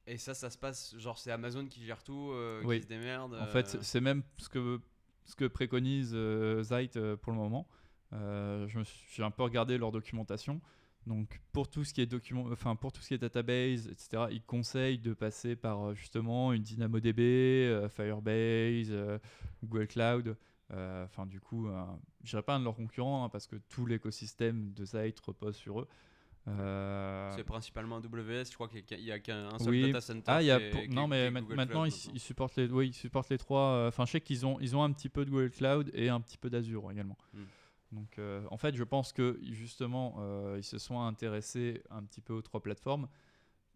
Et 0.07 0.17
ça, 0.17 0.33
ça 0.35 0.49
se 0.51 0.57
passe, 0.59 0.97
genre 0.99 1.19
c'est 1.19 1.31
Amazon 1.31 1.67
qui 1.67 1.85
gère 1.85 2.03
tout, 2.03 2.31
euh, 2.33 2.63
Oui. 2.65 2.77
qui 2.77 2.83
se 2.85 2.89
démerde. 2.89 3.35
En 3.35 3.47
fait, 3.47 3.75
euh, 3.75 3.79
c'est- 3.83 4.01
même 4.01 4.23
ce 4.39 4.49
que, 4.49 4.81
ce 5.27 5.37
que 5.37 5.45
préconise 5.47 6.13
euh, 6.15 6.63
Zeit 6.63 6.99
pour 7.23 7.33
le 7.33 7.39
moment. 7.39 7.69
J'ai 8.13 9.23
un 9.23 9.31
peu 9.31 9.43
regardé 9.43 9.77
leur 9.79 9.93
documentation. 9.93 10.61
Donc, 11.09 11.41
pour 11.53 11.69
tout 11.69 11.85
ce 11.85 11.93
qui 11.95 12.01
est 12.03 12.07
document, 12.07 12.45
enfin 12.53 12.77
pour 12.77 12.93
tout 12.93 13.01
ce 13.01 13.09
qui 13.09 13.15
est 13.15 13.19
database, 13.19 13.89
etc., 13.89 14.25
ils 14.31 14.43
conseillent 14.43 14.99
de 14.99 15.15
passer 15.15 15.57
par 15.57 15.89
euh, 15.89 15.95
justement 15.95 16.53
une 16.53 16.63
DynamoDB, 16.63 17.19
euh, 17.21 17.89
Firebase, 17.89 18.91
euh, 18.93 19.19
Google 19.65 19.87
Cloud. 19.89 20.37
Enfin, 20.71 21.25
du 21.25 21.41
coup, 21.41 21.67
je 22.23 22.29
dirais 22.31 22.43
pas 22.43 22.57
un 22.57 22.59
de 22.61 22.65
leurs 22.65 22.75
concurrents 22.77 23.25
hein, 23.25 23.31
parce 23.31 23.47
que 23.47 23.57
tout 23.71 23.87
l'écosystème 23.87 24.75
de 24.75 24.85
Zeit 24.85 25.15
repose 25.27 25.57
sur 25.57 25.81
eux. 25.81 25.89
Euh, 26.47 27.31
C'est 27.37 27.45
principalement 27.45 27.97
AWS, 27.97 28.45
je 28.51 28.55
crois 28.55 28.69
qu'il 28.69 29.01
y 29.01 29.11
a 29.13 29.19
qu'un 29.19 29.59
seul 29.59 29.69
Oui. 29.71 29.83
data 29.93 30.01
center. 30.03 30.25
Ah, 30.27 30.43
y 30.43 30.51
a 30.51 30.61
pour- 30.61 30.83
non, 30.91 31.09
mais 31.09 31.31
maintenant 31.31 31.85
Cloud 31.85 31.93
ils, 32.09 32.17
ils 32.17 32.21
supportent 32.21 32.57
les, 32.57 32.67
oui, 32.71 32.89
ils 32.89 32.95
supportent 32.95 33.31
les 33.31 33.39
trois. 33.39 33.61
euh, 33.73 33.89
Enfin, 33.89 34.05
je 34.07 34.13
sais 34.13 34.21
qu'ils 34.21 34.45
ont, 34.47 34.59
ils 34.61 34.77
ont 34.77 34.83
un 34.83 34.93
petit 34.93 35.09
peu 35.09 35.25
de 35.25 35.31
Google 35.31 35.51
Cloud 35.51 35.91
et 35.95 36.09
un 36.11 36.21
petit 36.21 36.37
peu 36.39 36.49
d'Azure 36.51 36.91
également. 36.91 37.17
Hmm. 37.35 37.45
Donc, 37.93 38.19
euh, 38.19 38.45
en 38.51 38.59
fait, 38.59 38.75
je 38.75 38.85
pense 38.85 39.13
que 39.13 39.39
justement, 39.43 40.17
euh, 40.19 40.57
ils 40.59 40.65
se 40.65 40.79
sont 40.79 41.01
intéressés 41.01 41.83
un 41.91 42.03
petit 42.03 42.21
peu 42.21 42.35
aux 42.35 42.43
trois 42.43 42.63
plateformes 42.63 43.09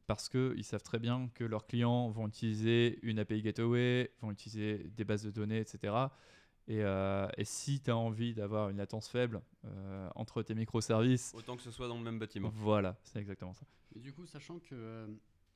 parce 0.07 0.29
qu'ils 0.29 0.65
savent 0.65 0.83
très 0.83 0.99
bien 0.99 1.31
que 1.35 1.45
leurs 1.45 1.67
clients 1.67 2.11
vont 2.11 2.29
utiliser 2.29 2.99
une 3.03 3.19
API 3.19 3.41
Gateway, 3.43 4.11
vont 4.21 4.31
utiliser 4.31 4.91
des 4.91 5.05
bases 5.05 5.23
de 5.23 5.31
données, 5.31 5.61
etc. 5.61 5.95
Et, 6.69 6.83
euh, 6.83 7.29
et 7.37 7.45
si 7.45 7.81
tu 7.81 7.91
as 7.91 7.97
envie 7.97 8.35
d'avoir 8.35 8.69
une 8.69 8.77
latence 8.77 9.09
faible 9.09 9.43
euh, 9.65 10.09
entre 10.15 10.43
tes 10.43 10.55
microservices, 10.55 11.33
Autant 11.35 11.57
que 11.57 11.63
ce 11.63 11.71
soit 11.71 11.89
dans 11.89 11.97
le 11.99 12.05
même 12.05 12.19
bâtiment. 12.19 12.51
voilà, 12.55 12.99
c'est 13.03 13.19
exactement 13.19 13.55
ça. 13.55 13.65
Mais 13.95 14.01
du 14.01 14.13
coup, 14.13 14.27
sachant 14.27 14.59
que 14.59 14.75
euh, 14.75 15.07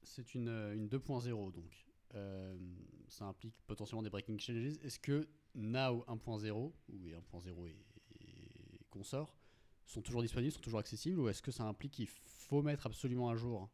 c'est 0.02 0.34
une, 0.34 0.48
une 0.48 0.88
2.0, 0.88 1.52
donc 1.52 1.86
euh, 2.14 2.56
ça 3.08 3.24
implique 3.26 3.54
potentiellement 3.66 4.02
des 4.02 4.10
breaking 4.10 4.38
changes, 4.38 4.78
est-ce 4.82 4.98
que 4.98 5.28
Now 5.54 6.04
1.0 6.08 6.52
ou 6.52 6.72
1.0 6.92 7.68
et, 7.68 7.76
consorts 8.96 9.34
sont 9.84 10.02
toujours 10.02 10.22
disponibles, 10.22 10.52
sont 10.52 10.60
toujours 10.60 10.80
accessibles, 10.80 11.20
ou 11.20 11.28
est-ce 11.28 11.42
que 11.42 11.50
ça 11.52 11.64
implique 11.64 11.92
qu'il 11.92 12.08
faut 12.08 12.62
mettre 12.62 12.86
absolument 12.86 13.28
à 13.30 13.36
jour 13.36 13.68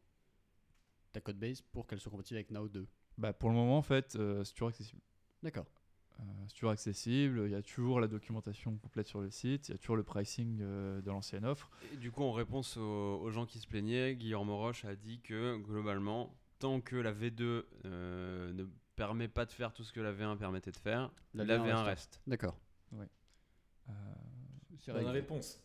ta 1.11 1.21
codebase 1.21 1.61
pour 1.61 1.87
qu'elle 1.87 1.99
soit 1.99 2.11
compatible 2.11 2.37
avec 2.37 2.51
Now 2.51 2.67
2 2.67 2.87
Bah, 3.17 3.33
pour 3.33 3.49
le 3.49 3.55
moment, 3.55 3.77
en 3.77 3.81
fait, 3.83 4.15
euh, 4.15 4.43
c'est 4.43 4.53
toujours 4.53 4.69
accessible. 4.69 5.01
D'accord. 5.41 5.65
Euh, 6.19 6.23
c'est 6.47 6.53
toujours 6.55 6.69
accessible, 6.69 7.41
il 7.45 7.51
y 7.51 7.55
a 7.55 7.61
toujours 7.63 7.99
la 7.99 8.07
documentation 8.07 8.77
complète 8.77 9.07
sur 9.07 9.19
le 9.21 9.31
site, 9.31 9.69
il 9.69 9.71
y 9.71 9.75
a 9.75 9.77
toujours 9.79 9.95
le 9.95 10.03
pricing 10.03 10.59
euh, 10.61 11.01
de 11.01 11.09
l'ancienne 11.09 11.43
offre. 11.45 11.71
Et 11.91 11.97
du 11.97 12.11
coup, 12.11 12.23
en 12.23 12.31
réponse 12.31 12.77
aux, 12.77 13.19
aux 13.19 13.31
gens 13.31 13.47
qui 13.47 13.59
se 13.59 13.67
plaignaient, 13.67 14.15
Guillaume 14.15 14.51
Roche 14.51 14.85
a 14.85 14.95
dit 14.95 15.19
que 15.21 15.57
globalement, 15.57 16.35
tant 16.59 16.81
que 16.81 16.95
la 16.95 17.11
V2 17.11 17.63
euh, 17.85 18.53
ne 18.53 18.65
permet 18.95 19.27
pas 19.27 19.45
de 19.45 19.51
faire 19.51 19.73
tout 19.73 19.83
ce 19.83 19.91
que 19.91 19.99
la 19.99 20.13
V1 20.13 20.37
permettait 20.37 20.71
de 20.71 20.77
faire, 20.77 21.11
La 21.33 21.43
la, 21.45 21.57
V1 21.57 21.61
V1 21.63 21.75
reste. 21.77 21.85
reste. 21.85 22.21
D'accord. 22.27 22.59
Euh, 22.93 23.93
C'est 24.79 24.91
Bonne 24.91 25.05
réglé. 25.05 25.19
réponse. 25.21 25.61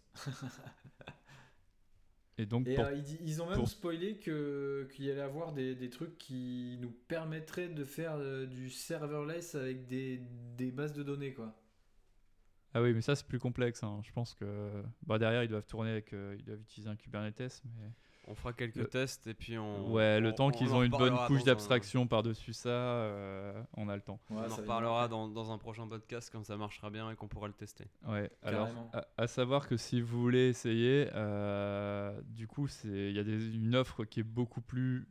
et 2.38 2.46
donc, 2.46 2.66
Et 2.68 2.74
pour- 2.76 2.84
euh, 2.84 2.94
ils, 3.22 3.42
ont 3.42 3.46
même 3.46 3.56
pour- 3.58 3.68
spoilé 3.68 4.18
que- 4.18 4.88
qu'il 4.92 5.06
y 5.06 5.10
allait 5.10 5.20
avoir 5.20 5.52
des, 5.52 5.74
des 5.74 5.90
trucs 5.90 6.16
qui 6.18 6.78
nous 6.80 6.90
permettraient 6.90 7.68
de 7.68 7.84
faire 7.84 8.14
euh, 8.14 8.46
du 8.46 8.70
serverless 8.70 9.54
avec 9.56 9.86
des, 9.86 10.20
des 10.56 10.70
bases 10.70 10.92
de 10.92 11.02
données, 11.02 11.34
quoi. 11.34 11.52
ah 12.74 12.82
oui, 12.82 12.92
mais 12.94 13.00
ça 13.00 13.16
c'est 13.16 13.26
plus 13.26 13.40
complexe. 13.40 13.82
hein. 13.82 14.00
Je 14.04 14.12
pense 14.12 14.34
que 14.34 14.82
bah, 15.04 15.18
derrière 15.18 15.42
ils 15.42 15.48
doivent 15.48 15.66
tourner 15.66 15.90
avec, 15.90 16.12
euh, 16.12 16.36
ils 16.38 16.44
doivent 16.44 16.60
utiliser 16.60 16.88
un 16.88 16.96
Kubernetes, 16.96 17.62
mais 17.64 17.90
On 18.30 18.34
fera 18.34 18.52
quelques 18.52 18.76
Le- 18.76 18.86
tests 18.88 19.26
et 19.26 19.32
puis 19.32 19.56
on. 19.56 19.90
ouais, 19.92 20.20
le 20.20 20.28
on- 20.28 20.32
temps 20.32 20.46
on 20.48 20.50
qu'ils 20.50 20.68
en 20.68 20.76
ont 20.78 20.82
une 20.82 20.90
bonne 20.90 21.16
couche 21.26 21.40
un- 21.40 21.44
d'abstraction 21.46 22.06
par-dessus 22.06 22.52
ça, 22.52 22.68
euh, 22.68 23.62
on 23.74 23.88
a 23.88 23.96
le 23.96 24.02
temps. 24.02 24.20
Ouais, 24.28 24.36
on 24.48 24.52
en 24.52 24.56
reparlera 24.56 25.08
dans, 25.08 25.28
dans 25.28 25.50
un 25.50 25.56
prochain 25.56 25.86
podcast 25.88 26.28
quand 26.30 26.44
ça 26.44 26.56
marchera 26.58 26.90
bien 26.90 27.10
et 27.10 27.16
qu'on 27.16 27.26
pourra 27.28 27.46
le 27.46 27.54
tester. 27.54 27.86
Ouais, 28.06 28.30
alors 28.42 28.68
à, 28.92 29.06
à 29.16 29.26
savoir 29.28 29.66
que 29.66 29.78
si 29.78 30.02
vous 30.02 30.20
voulez 30.20 30.48
essayer, 30.50 31.08
euh, 31.14 32.20
du 32.26 32.46
coup, 32.46 32.68
c'est 32.68 32.88
il 33.10 33.12
y 33.16 33.18
a 33.18 33.24
des- 33.24 33.54
une 33.56 33.74
offre 33.74 34.04
qui 34.04 34.20
est 34.20 34.24
beaucoup 34.24 34.60
plus 34.60 35.08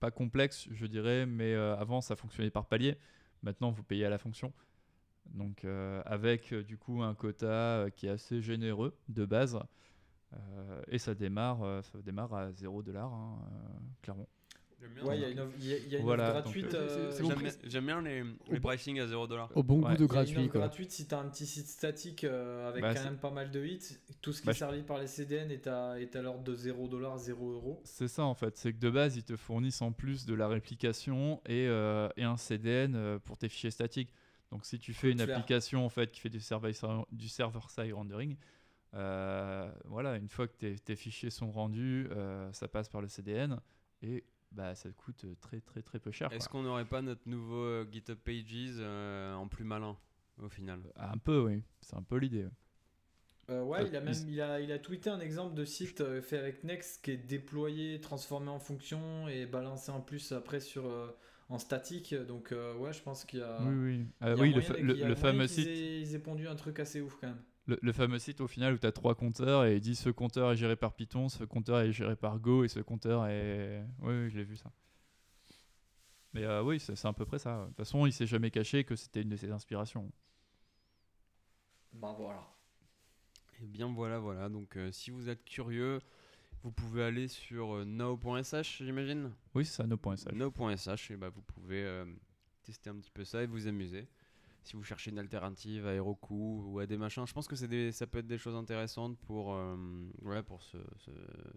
pas 0.00 0.10
complexe, 0.10 0.68
je 0.72 0.86
dirais, 0.86 1.24
mais 1.24 1.54
euh, 1.54 1.76
avant 1.76 2.00
ça 2.00 2.16
fonctionnait 2.16 2.50
par 2.50 2.66
palier. 2.66 2.96
Maintenant, 3.42 3.70
vous 3.70 3.84
payez 3.84 4.04
à 4.04 4.10
la 4.10 4.18
fonction. 4.18 4.52
Donc 5.26 5.64
euh, 5.64 6.02
avec 6.04 6.52
du 6.52 6.78
coup 6.78 7.02
un 7.02 7.14
quota 7.14 7.86
qui 7.96 8.06
est 8.06 8.10
assez 8.10 8.40
généreux 8.42 8.96
de 9.08 9.24
base. 9.24 9.58
Euh, 10.34 10.82
et 10.88 10.98
ça 10.98 11.14
démarre, 11.14 11.62
euh, 11.62 11.82
ça 11.82 11.98
démarre 12.02 12.34
à 12.34 12.52
0 12.52 12.82
dollar, 12.82 13.10
clairement. 14.02 14.28
Ouais, 15.04 15.16
il 15.16 15.22
y 15.22 15.24
a 15.24 15.30
une 15.30 15.40
offre, 15.40 15.52
y 15.58 15.72
a- 15.72 15.78
y 15.78 15.94
a 15.96 15.98
une 15.98 16.04
Voilà, 16.04 16.24
offre 16.30 16.42
gratuite. 16.42 16.74
euh, 16.74 17.10
euh. 17.10 17.56
J'aime 17.64 17.86
bien- 17.86 18.02
les, 18.02 18.22
les 18.50 18.60
pricing 18.60 19.00
à 19.00 19.06
0$. 19.06 19.48
Au 19.54 19.62
bon 19.62 19.82
Ouais. 19.82 19.96
goût 19.96 19.96
de 19.96 19.96
Il 19.96 19.98
y 19.98 19.98
a 19.98 20.02
une 20.02 20.06
gratuit, 20.06 20.36
offre 20.38 20.48
quoi. 20.52 20.60
gratuite 20.60 20.90
si 20.92 21.06
t'as 21.08 21.20
un 21.20 21.28
petit 21.28 21.46
site 21.46 21.66
statique 21.66 22.24
euh, 22.24 22.68
avec 22.68 22.82
Bah, 22.82 22.94
quand 22.94 23.04
même 23.04 23.16
pas 23.18 23.30
mal 23.30 23.50
de 23.50 23.64
hits. 23.64 23.96
Tout 24.20 24.32
ce 24.34 24.40
qui 24.42 24.46
Bah, 24.46 24.52
est 24.52 24.56
servi 24.56 24.82
par 24.82 24.98
les 24.98 25.06
CDN 25.06 25.50
est 25.50 25.66
à, 25.66 25.98
est 25.98 26.14
à 26.14 26.20
l'ordre 26.22 26.44
de 26.44 26.54
0$, 26.54 27.16
0€. 27.18 27.80
C'est 27.84 28.06
ça 28.08 28.24
en 28.24 28.34
fait, 28.34 28.56
c'est 28.58 28.72
que 28.74 28.78
de 28.78 28.90
base 28.90 29.16
ils 29.16 29.24
te 29.24 29.34
fournissent 29.36 29.80
en 29.82 29.92
plus 29.92 30.26
de 30.26 30.34
la 30.34 30.46
réplication 30.46 31.40
et, 31.46 31.66
euh, 31.68 32.08
et 32.18 32.24
un 32.24 32.36
CDN 32.36 32.94
euh, 32.94 33.18
pour 33.18 33.38
tes 33.38 33.48
fichiers 33.48 33.70
statiques. 33.70 34.12
Donc 34.52 34.66
si 34.66 34.78
tu 34.78 34.92
fais 34.92 35.10
une 35.10 35.16
Clair. 35.22 35.36
application 35.38 35.84
en 35.86 35.88
fait 35.88 36.10
qui 36.12 36.20
fait 36.20 36.28
du 36.28 36.40
server 36.40 36.72
du 37.10 37.28
server 37.28 37.60
side 37.68 37.94
rendering, 37.94 38.32
euh, 38.34 38.36
voilà, 38.92 40.16
une 40.16 40.28
fois 40.28 40.48
que 40.48 40.54
tes, 40.56 40.78
tes 40.78 40.96
fichiers 40.96 41.30
sont 41.30 41.50
rendus, 41.50 42.08
euh, 42.10 42.52
ça 42.52 42.68
passe 42.68 42.88
par 42.88 43.00
le 43.00 43.08
CDN 43.08 43.60
et 44.02 44.24
bah 44.52 44.74
ça 44.74 44.88
te 44.90 44.94
coûte 44.96 45.26
très 45.40 45.60
très 45.60 45.82
très 45.82 45.98
peu 46.00 46.10
cher. 46.10 46.30
Est-ce 46.30 46.48
qu'on 46.48 46.62
n'aurait 46.62 46.84
pas 46.84 47.02
notre 47.02 47.28
nouveau 47.28 47.62
euh, 47.62 47.88
GitHub 47.90 48.18
Pages 48.18 48.76
euh, 48.78 49.34
en 49.34 49.48
plus 49.48 49.64
malin 49.64 49.96
au 50.38 50.48
final? 50.48 50.80
Ah, 50.96 51.12
Un 51.12 51.18
peu 51.18 51.40
oui, 51.44 51.62
c'est 51.80 51.96
un 51.96 52.02
peu 52.02 52.16
l'idée. 52.16 52.44
ouais. 52.44 52.50
Euh, 53.50 53.62
ouais, 53.62 53.86
Euh, 53.86 53.88
il 53.88 53.94
a 53.96 54.00
même 54.00 54.26
il 54.28 54.40
a, 54.40 54.60
il 54.60 54.72
a 54.72 54.78
tweeté 54.78 55.08
un 55.10 55.20
exemple 55.20 55.54
de 55.54 55.64
site 55.64 56.00
euh, 56.00 56.20
fait 56.20 56.38
avec 56.38 56.64
Next 56.64 57.04
qui 57.04 57.12
est 57.12 57.16
déployé, 57.16 58.00
transformé 58.00 58.48
en 58.50 58.58
fonction 58.58 59.28
et 59.28 59.46
balancé 59.46 59.92
en 59.92 60.00
plus 60.00 60.32
après 60.32 60.58
sur 60.60 60.86
euh, 60.86 61.16
en 61.48 61.58
statique. 61.58 62.12
Donc 62.14 62.50
euh, 62.52 62.74
ouais, 62.76 62.92
je 62.92 63.02
pense 63.02 63.24
qu'il 63.24 63.38
y 63.40 63.42
a. 63.42 63.46
oui 63.58 63.74
oui, 63.76 64.06
Euh, 64.24 64.34
il 64.34 64.38
y 64.38 64.44
a 64.44 64.44
oui 64.44 64.52
le, 64.52 65.14
fameux 65.14 65.46
site. 65.46 65.84
aient- 65.86 66.00
ils 66.00 66.14
aient 66.14 66.18
pondu 66.18 66.48
un 66.48 66.56
truc 66.56 66.80
assez 66.80 67.00
ouf 67.00 67.16
quand 67.20 67.28
même. 67.28 67.42
Le, 67.66 67.78
le 67.82 67.92
fameux 67.92 68.18
site 68.18 68.40
au 68.40 68.46
final 68.46 68.74
où 68.74 68.78
tu 68.78 68.86
as 68.86 68.92
trois 68.92 69.14
compteurs 69.14 69.64
et 69.64 69.76
il 69.76 69.80
dit 69.80 69.96
ce 69.96 70.08
compteur 70.08 70.52
est 70.52 70.56
géré 70.56 70.76
par 70.76 70.94
Python, 70.94 71.28
ce 71.28 71.42
compteur 71.42 71.80
est 71.80 71.92
géré 71.92 72.14
par 72.14 72.38
Go 72.38 72.64
et 72.64 72.68
ce 72.68 72.80
compteur 72.80 73.26
est. 73.26 73.84
Oui, 74.00 74.14
oui 74.14 74.30
je 74.30 74.38
l'ai 74.38 74.44
vu 74.44 74.56
ça. 74.56 74.70
Mais 76.32 76.44
euh, 76.44 76.62
oui, 76.62 76.78
c'est 76.78 77.02
à 77.04 77.12
peu 77.12 77.24
près 77.24 77.38
ça. 77.38 77.62
De 77.62 77.66
toute 77.68 77.76
façon, 77.76 78.06
il 78.06 78.12
s'est 78.12 78.26
jamais 78.26 78.50
caché 78.50 78.84
que 78.84 78.94
c'était 78.94 79.22
une 79.22 79.30
de 79.30 79.36
ses 79.36 79.50
inspirations. 79.50 80.12
Bah 81.92 82.14
voilà. 82.16 82.46
Eh 83.62 83.66
bien 83.66 83.90
voilà, 83.92 84.18
voilà. 84.18 84.48
Donc 84.48 84.76
euh, 84.76 84.92
si 84.92 85.10
vous 85.10 85.28
êtes 85.28 85.44
curieux, 85.44 85.98
vous 86.62 86.70
pouvez 86.70 87.02
aller 87.04 87.26
sur 87.26 87.76
euh, 87.76 87.84
now.sh, 87.84 88.82
j'imagine? 88.82 89.32
Oui, 89.54 89.64
c'est 89.64 89.76
ça, 89.76 89.86
no.sh. 89.86 90.26
No.sh, 90.34 91.10
et 91.10 91.16
bah 91.16 91.30
vous 91.30 91.42
pouvez 91.42 91.82
euh, 91.82 92.04
tester 92.62 92.90
un 92.90 92.96
petit 92.96 93.10
peu 93.10 93.24
ça 93.24 93.42
et 93.42 93.46
vous 93.46 93.66
amuser. 93.66 94.06
Si 94.66 94.76
vous 94.76 94.82
cherchez 94.82 95.10
une 95.10 95.18
alternative 95.18 95.86
à 95.86 95.94
Heroku 95.94 96.64
ou 96.66 96.78
à 96.80 96.86
des 96.86 96.96
machins. 96.96 97.26
Je 97.26 97.32
pense 97.32 97.48
que 97.48 97.56
c'est 97.56 97.68
des, 97.68 97.92
ça 97.92 98.06
peut 98.06 98.18
être 98.18 98.26
des 98.26 98.38
choses 98.38 98.54
intéressantes 98.56 99.18
pour, 99.20 99.54
euh, 99.54 99.76
ouais, 100.22 100.42
pour 100.42 100.62
se, 100.62 100.78
se 100.98 101.10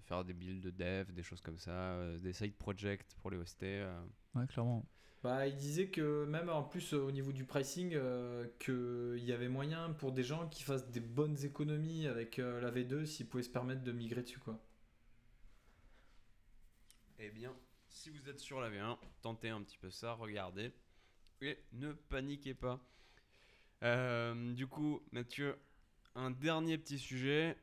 faire 0.05 0.23
des 0.25 0.33
builds 0.33 0.61
de 0.63 0.71
dev, 0.71 1.11
des 1.13 1.23
choses 1.23 1.41
comme 1.41 1.57
ça, 1.57 1.71
euh, 1.71 2.19
des 2.19 2.33
side 2.33 2.55
projects 2.55 3.05
pour 3.21 3.31
les 3.31 3.37
hoster. 3.37 3.81
euh. 3.81 4.01
Ouais, 4.35 4.47
clairement. 4.47 4.85
Bah, 5.21 5.47
il 5.47 5.55
disait 5.55 5.89
que 5.89 6.23
même 6.25 6.49
en 6.49 6.63
plus 6.63 6.93
au 6.93 7.11
niveau 7.11 7.33
du 7.33 7.43
pricing, 7.45 7.93
euh, 7.93 8.47
qu'il 8.59 9.23
y 9.23 9.33
avait 9.33 9.49
moyen 9.49 9.91
pour 9.91 10.13
des 10.13 10.23
gens 10.23 10.47
qui 10.47 10.63
fassent 10.63 10.89
des 10.91 11.01
bonnes 11.01 11.43
économies 11.43 12.07
avec 12.07 12.39
euh, 12.39 12.61
la 12.61 12.71
V2 12.71 13.05
s'ils 13.05 13.27
pouvaient 13.27 13.43
se 13.43 13.49
permettre 13.49 13.83
de 13.83 13.91
migrer 13.91 14.21
dessus 14.23 14.39
quoi. 14.39 14.61
Eh 17.19 17.29
bien, 17.31 17.53
si 17.89 18.09
vous 18.09 18.29
êtes 18.29 18.39
sur 18.39 18.61
la 18.61 18.69
V1, 18.69 18.97
tentez 19.21 19.49
un 19.49 19.61
petit 19.61 19.77
peu 19.77 19.89
ça, 19.89 20.13
regardez 20.13 20.71
et 21.41 21.57
ne 21.73 21.91
paniquez 21.93 22.53
pas. 22.53 22.79
Euh, 23.83 24.53
du 24.53 24.67
coup, 24.67 25.01
Mathieu, 25.11 25.57
un 26.15 26.31
dernier 26.31 26.77
petit 26.77 26.97
sujet. 26.99 27.57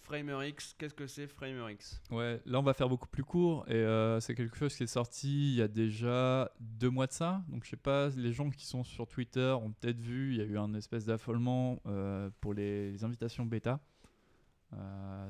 FramerX, 0.00 0.74
qu'est-ce 0.78 0.94
que 0.94 1.06
c'est 1.06 1.26
FramerX 1.26 2.00
Ouais, 2.10 2.40
là 2.46 2.58
on 2.60 2.62
va 2.62 2.72
faire 2.72 2.88
beaucoup 2.88 3.08
plus 3.08 3.24
court 3.24 3.66
et 3.68 3.74
euh, 3.74 4.20
c'est 4.20 4.34
quelque 4.34 4.56
chose 4.56 4.74
qui 4.74 4.84
est 4.84 4.86
sorti 4.86 5.50
il 5.52 5.56
y 5.56 5.60
a 5.60 5.68
déjà 5.68 6.50
deux 6.60 6.88
mois 6.88 7.06
de 7.06 7.12
ça. 7.12 7.42
Donc 7.48 7.64
je 7.64 7.70
sais 7.70 7.76
pas, 7.76 8.08
les 8.16 8.32
gens 8.32 8.48
qui 8.48 8.64
sont 8.64 8.84
sur 8.84 9.06
Twitter 9.06 9.54
ont 9.60 9.70
peut-être 9.72 10.00
vu, 10.00 10.30
il 10.32 10.38
y 10.38 10.40
a 10.40 10.44
eu 10.44 10.56
un 10.56 10.72
espèce 10.72 11.04
d'affolement 11.04 11.82
euh, 11.84 12.30
pour 12.40 12.54
les, 12.54 13.04
invitations 13.04 13.44
bêta. 13.44 13.80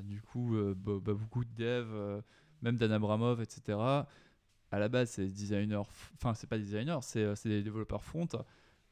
Du 0.05 0.21
coup, 0.23 0.57
bah, 0.77 0.93
bah, 1.03 1.15
beaucoup 1.15 1.45
de 1.45 1.51
devs, 1.57 2.23
même 2.63 2.77
Dan 2.77 2.93
Abramov, 2.93 3.41
etc. 3.41 3.79
À 4.71 4.79
la 4.79 4.89
base, 4.89 5.11
c'est 5.11 5.23
des 5.27 5.33
designers, 5.33 5.77
f- 5.77 6.11
enfin 6.15 6.35
c'est 6.35 6.47
pas 6.47 6.59
des 6.59 6.65
designers, 6.65 6.99
c'est 7.03 7.21
euh, 7.25 7.35
c'est 7.35 7.49
des 7.49 7.63
développeurs 7.63 8.05
front. 8.05 8.29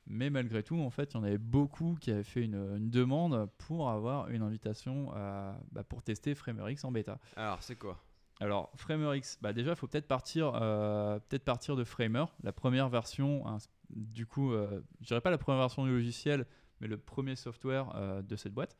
Mais 0.08 0.30
malgré 0.30 0.62
tout, 0.62 0.78
en 0.78 0.90
fait, 0.90 1.12
il 1.12 1.16
y 1.16 1.20
en 1.20 1.24
avait 1.24 1.38
beaucoup 1.38 1.96
qui 2.00 2.10
avaient 2.12 2.22
fait 2.22 2.42
une, 2.44 2.54
une 2.76 2.90
demande 2.90 3.48
pour 3.58 3.90
avoir 3.90 4.28
une 4.28 4.42
invitation 4.42 5.12
à- 5.14 5.58
bah, 5.72 5.82
pour 5.82 6.02
tester 6.02 6.34
FramerX 6.34 6.84
en 6.84 6.92
bêta. 6.92 7.18
Alors, 7.34 7.62
c'est 7.62 7.76
quoi? 7.76 8.00
Alors, 8.38 8.70
FramerX, 8.76 9.38
bah 9.40 9.52
déjà, 9.52 9.70
il 9.70 9.76
faut 9.76 9.86
peut-être 9.88 10.06
partir, 10.06 10.52
euh, 10.54 11.18
peut 11.28 11.38
partir 11.38 11.74
de 11.74 11.84
Framer, 11.84 12.24
la 12.42 12.52
première 12.52 12.88
version, 12.88 13.46
hein, 13.48 13.56
du 13.90 14.26
coup, 14.26 14.52
euh, 14.52 14.82
je 15.00 15.06
dirais 15.06 15.22
pas 15.22 15.30
la 15.30 15.38
première 15.38 15.60
version 15.60 15.84
du 15.84 15.90
logiciel, 15.90 16.46
mais 16.80 16.86
le 16.86 16.98
premier 16.98 17.34
software 17.34 17.90
euh, 17.96 18.20
de 18.22 18.36
cette 18.36 18.52
boîte. 18.52 18.76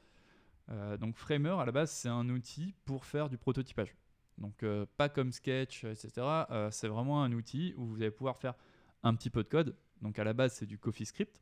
Donc, 0.99 1.17
Framer, 1.17 1.51
à 1.61 1.65
la 1.65 1.71
base, 1.71 1.93
c'est 1.93 2.09
un 2.09 2.29
outil 2.29 2.75
pour 2.85 3.05
faire 3.05 3.29
du 3.29 3.39
prototypage. 3.39 3.95
Donc, 4.37 4.65
pas 4.97 5.09
comme 5.09 5.31
Sketch, 5.31 5.85
etc. 5.85 6.49
C'est 6.73 6.89
vraiment 6.89 7.23
un 7.23 7.31
outil 7.33 7.73
où 7.77 7.87
vous 7.87 7.97
allez 8.03 8.11
pouvoir 8.11 8.37
faire 8.37 8.55
un 9.05 9.15
petit 9.15 9.31
peu 9.31 9.45
de 9.45 9.49
code. 9.49 9.77
Donc, 10.07 10.19
à 10.21 10.25
la 10.25 10.33
base, 10.33 10.53
c'est 10.55 10.67
du 10.67 10.79
CoffeeScript. 10.79 11.41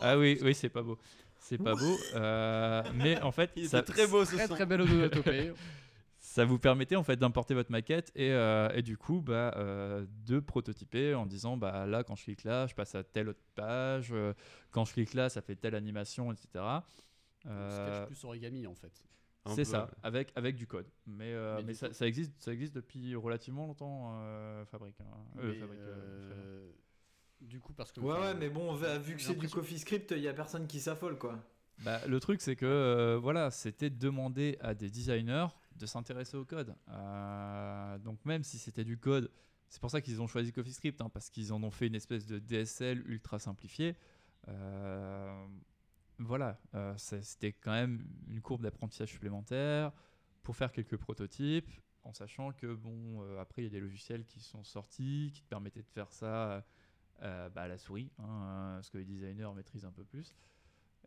Ah 0.00 0.16
oui, 0.18 0.38
oui, 0.42 0.54
c'est 0.54 0.68
pas 0.68 0.82
beau. 0.82 0.98
C'est 1.38 1.58
pas 1.58 1.74
beau. 1.74 1.96
euh, 2.14 2.82
mais 2.94 3.20
en 3.22 3.32
fait, 3.32 3.56
était 3.56 3.82
très 3.82 4.06
beau 4.06 4.24
ce 4.24 4.34
Très 4.36 4.46
son. 4.46 4.54
très 4.54 4.66
belle 4.66 4.82
onomatopée. 4.82 5.52
ça 6.18 6.44
vous 6.44 6.58
permettait 6.58 6.96
en 6.96 7.02
fait 7.02 7.16
d'importer 7.16 7.54
votre 7.54 7.70
maquette 7.72 8.10
et, 8.14 8.30
euh, 8.32 8.68
et 8.74 8.82
du 8.82 8.96
coup 8.96 9.20
bah, 9.20 9.52
euh, 9.56 10.04
de 10.26 10.38
prototyper 10.40 11.14
en 11.14 11.24
disant 11.24 11.56
bah 11.56 11.86
là 11.86 12.02
quand 12.04 12.14
je 12.16 12.24
clique 12.24 12.42
là 12.44 12.66
je 12.66 12.74
passe 12.74 12.94
à 12.94 13.04
telle 13.04 13.28
autre 13.28 13.42
page 13.54 14.08
euh, 14.12 14.34
quand 14.70 14.84
je 14.84 14.92
clique 14.92 15.14
là 15.14 15.28
ça 15.28 15.40
fait 15.40 15.54
telle 15.56 15.74
animation 15.74 16.32
etc 16.32 16.64
Euh, 17.46 17.70
Sketch 17.70 18.06
plus 18.08 18.24
origami 18.24 18.66
en 18.66 18.74
fait. 18.74 18.92
C'est 19.54 19.64
ça 19.64 19.88
avec 20.02 20.32
avec 20.34 20.56
du 20.56 20.66
code 20.66 20.88
mais, 21.06 21.32
euh, 21.32 21.62
Mais 21.64 21.74
ça, 21.74 21.88
existe 22.06 22.32
ça 22.42 22.52
existe 22.52 22.74
depuis 22.74 23.14
relativement 23.14 23.66
longtemps 23.66 24.10
euh, 24.16 24.64
fabrique 24.66 25.00
hein. 25.00 25.04
Euh, 25.38 26.68
du 27.40 27.60
coup, 27.60 27.72
parce 27.72 27.92
que. 27.92 28.00
Ouais 28.00 28.34
mais 28.34 28.48
bon 28.48 28.74
vu 28.74 28.86
vu 28.98 29.16
que 29.16 29.22
c'est 29.22 29.34
du 29.34 29.48
CoffeeScript, 29.48 30.12
il 30.12 30.22
y 30.22 30.28
a 30.28 30.34
personne 30.34 30.66
qui 30.66 30.80
s'affole 30.80 31.18
quoi. 31.18 31.38
Bah, 31.84 32.00
le 32.06 32.20
truc, 32.20 32.40
c'est 32.40 32.56
que 32.56 32.64
euh, 32.64 33.18
voilà, 33.20 33.50
c'était 33.50 33.90
demander 33.90 34.56
à 34.60 34.74
des 34.74 34.88
designers 34.88 35.48
de 35.76 35.84
s'intéresser 35.84 36.36
au 36.36 36.44
code. 36.44 36.74
Euh, 36.88 37.98
donc 37.98 38.24
même 38.24 38.42
si 38.42 38.58
c'était 38.58 38.84
du 38.84 38.96
code, 38.96 39.30
c'est 39.68 39.80
pour 39.80 39.90
ça 39.90 40.00
qu'ils 40.00 40.22
ont 40.22 40.26
choisi 40.26 40.52
CoffeeScript, 40.52 41.00
hein, 41.00 41.10
parce 41.12 41.28
qu'ils 41.28 41.52
en 41.52 41.62
ont 41.62 41.70
fait 41.70 41.86
une 41.86 41.94
espèce 41.94 42.26
de 42.26 42.38
DSL 42.38 43.02
ultra 43.06 43.38
simplifié. 43.38 43.96
Euh, 44.48 45.46
voilà, 46.18 46.58
euh, 46.74 46.94
c'était 46.96 47.52
quand 47.52 47.72
même 47.72 48.06
une 48.28 48.40
courbe 48.40 48.62
d'apprentissage 48.62 49.10
supplémentaire 49.10 49.92
pour 50.42 50.56
faire 50.56 50.72
quelques 50.72 50.96
prototypes, 50.96 51.70
en 52.04 52.12
sachant 52.12 52.52
que 52.52 52.72
bon, 52.74 53.22
euh, 53.22 53.40
après 53.40 53.62
il 53.62 53.64
y 53.64 53.68
a 53.68 53.70
des 53.70 53.80
logiciels 53.80 54.24
qui 54.24 54.40
sont 54.40 54.64
sortis, 54.64 55.30
qui 55.34 55.42
te 55.42 55.48
permettaient 55.48 55.82
de 55.82 55.88
faire 55.88 56.12
ça 56.12 56.64
euh, 57.22 57.48
bah, 57.50 57.68
la 57.68 57.78
souris, 57.78 58.10
hein, 58.18 58.80
ce 58.82 58.90
que 58.90 58.98
les 58.98 59.04
designers 59.04 59.50
maîtrisent 59.54 59.84
un 59.84 59.92
peu 59.92 60.04
plus. 60.04 60.34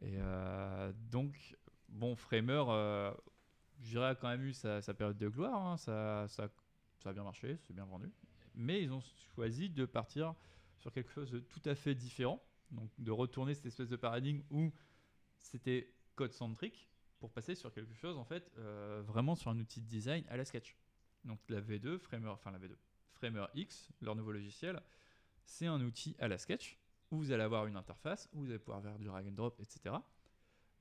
Et 0.02 0.18
euh, 0.18 0.92
donc, 1.12 1.58
bon, 1.90 2.16
Framer, 2.16 2.64
euh, 2.68 3.14
je 3.82 3.90
dirais, 3.90 4.08
a 4.08 4.16
quand 4.16 4.30
même 4.30 4.44
eu 4.44 4.54
sa, 4.54 4.82
période 4.94 5.18
de 5.18 5.28
gloire. 5.28 5.66
hein, 5.66 5.78
ça, 5.78 6.26
ça, 6.28 6.50
ça 7.00 7.10
a 7.10 7.14
bien 7.14 7.24
marché, 7.24 7.58
c'est 7.62 7.74
bien 7.74 7.86
vendu. 7.86 8.12
Mais 8.56 8.82
ils 8.82 8.92
ont 8.92 9.02
choisi 9.36 9.70
de 9.70 9.86
partir 9.86 10.36
sur 10.78 10.92
quelque 10.92 11.12
chose 11.12 11.32
de 11.32 11.40
tout 11.40 11.62
à 11.66 11.76
fait 11.76 11.96
différent. 11.96 12.42
Donc, 12.72 12.92
de 12.98 13.12
retourner 13.12 13.54
cette 13.54 13.66
espèce 13.66 13.90
de 13.90 13.96
paradigme 13.96 14.44
où 14.52 14.72
c'était 15.40 15.92
code-centric 16.16 16.88
pour 17.20 17.32
passer 17.32 17.56
sur 17.56 17.74
quelque 17.74 17.96
chose, 17.96 18.18
en 18.18 18.26
fait, 18.26 18.52
euh, 18.58 19.02
vraiment 19.06 19.36
sur 19.36 19.52
un 19.52 19.60
outil 19.60 19.82
de 19.82 19.88
design 19.88 20.24
à 20.30 20.38
la 20.38 20.46
sketch. 20.46 20.78
Donc, 21.26 21.40
la 21.50 21.62
V2, 21.62 21.98
Framer, 21.98 22.30
enfin 22.30 22.52
la 22.52 22.60
V2, 22.60 22.76
Framer 23.12 23.46
X, 23.56 23.90
leur 24.02 24.16
nouveau 24.16 24.32
logiciel, 24.32 24.82
c'est 25.50 25.66
un 25.66 25.82
outil 25.82 26.16
à 26.20 26.28
la 26.28 26.38
sketch 26.38 26.78
où 27.12 27.18
vous 27.18 27.32
allez 27.32 27.44
avoir 27.44 27.66
une 27.66 27.76
interface, 27.76 28.30
où 28.34 28.42
vous 28.42 28.50
allez 28.50 28.60
pouvoir 28.60 28.84
faire 28.84 28.98
du 29.00 29.06
drag 29.06 29.28
and 29.28 29.32
drop, 29.32 29.60
etc. 29.60 29.96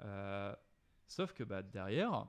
Euh, 0.03 0.55
sauf 1.07 1.33
que 1.33 1.43
bah, 1.43 1.63
derrière, 1.63 2.27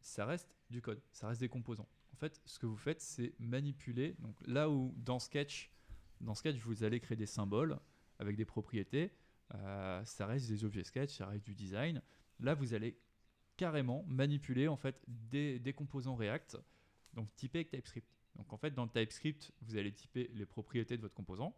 ça 0.00 0.26
reste 0.26 0.54
du 0.68 0.82
code, 0.82 1.00
ça 1.10 1.28
reste 1.28 1.40
des 1.40 1.48
composants. 1.48 1.88
En 2.12 2.16
fait, 2.16 2.40
ce 2.44 2.58
que 2.58 2.66
vous 2.66 2.76
faites, 2.76 3.00
c'est 3.00 3.32
manipuler. 3.40 4.14
Donc 4.18 4.36
là 4.46 4.68
où 4.68 4.94
dans 4.98 5.18
Sketch, 5.18 5.72
dans 6.20 6.34
Sketch, 6.34 6.58
vous 6.58 6.84
allez 6.84 7.00
créer 7.00 7.16
des 7.16 7.26
symboles 7.26 7.78
avec 8.18 8.36
des 8.36 8.44
propriétés, 8.44 9.10
euh, 9.54 10.04
ça 10.04 10.26
reste 10.26 10.48
des 10.48 10.64
objets 10.64 10.84
Sketch, 10.84 11.16
ça 11.16 11.26
reste 11.26 11.46
du 11.46 11.54
design. 11.54 12.02
Là, 12.40 12.54
vous 12.54 12.74
allez 12.74 12.98
carrément 13.56 14.04
manipuler 14.06 14.68
en 14.68 14.76
fait 14.76 15.02
des, 15.08 15.58
des 15.58 15.72
composants 15.72 16.14
React, 16.14 16.58
donc 17.14 17.34
typés 17.36 17.60
avec 17.60 17.70
TypeScript. 17.70 18.06
Donc 18.36 18.52
en 18.52 18.58
fait, 18.58 18.72
dans 18.72 18.84
le 18.84 18.90
TypeScript, 18.90 19.50
vous 19.62 19.76
allez 19.76 19.92
typer 19.92 20.30
les 20.34 20.46
propriétés 20.46 20.98
de 20.98 21.02
votre 21.02 21.14
composant. 21.14 21.56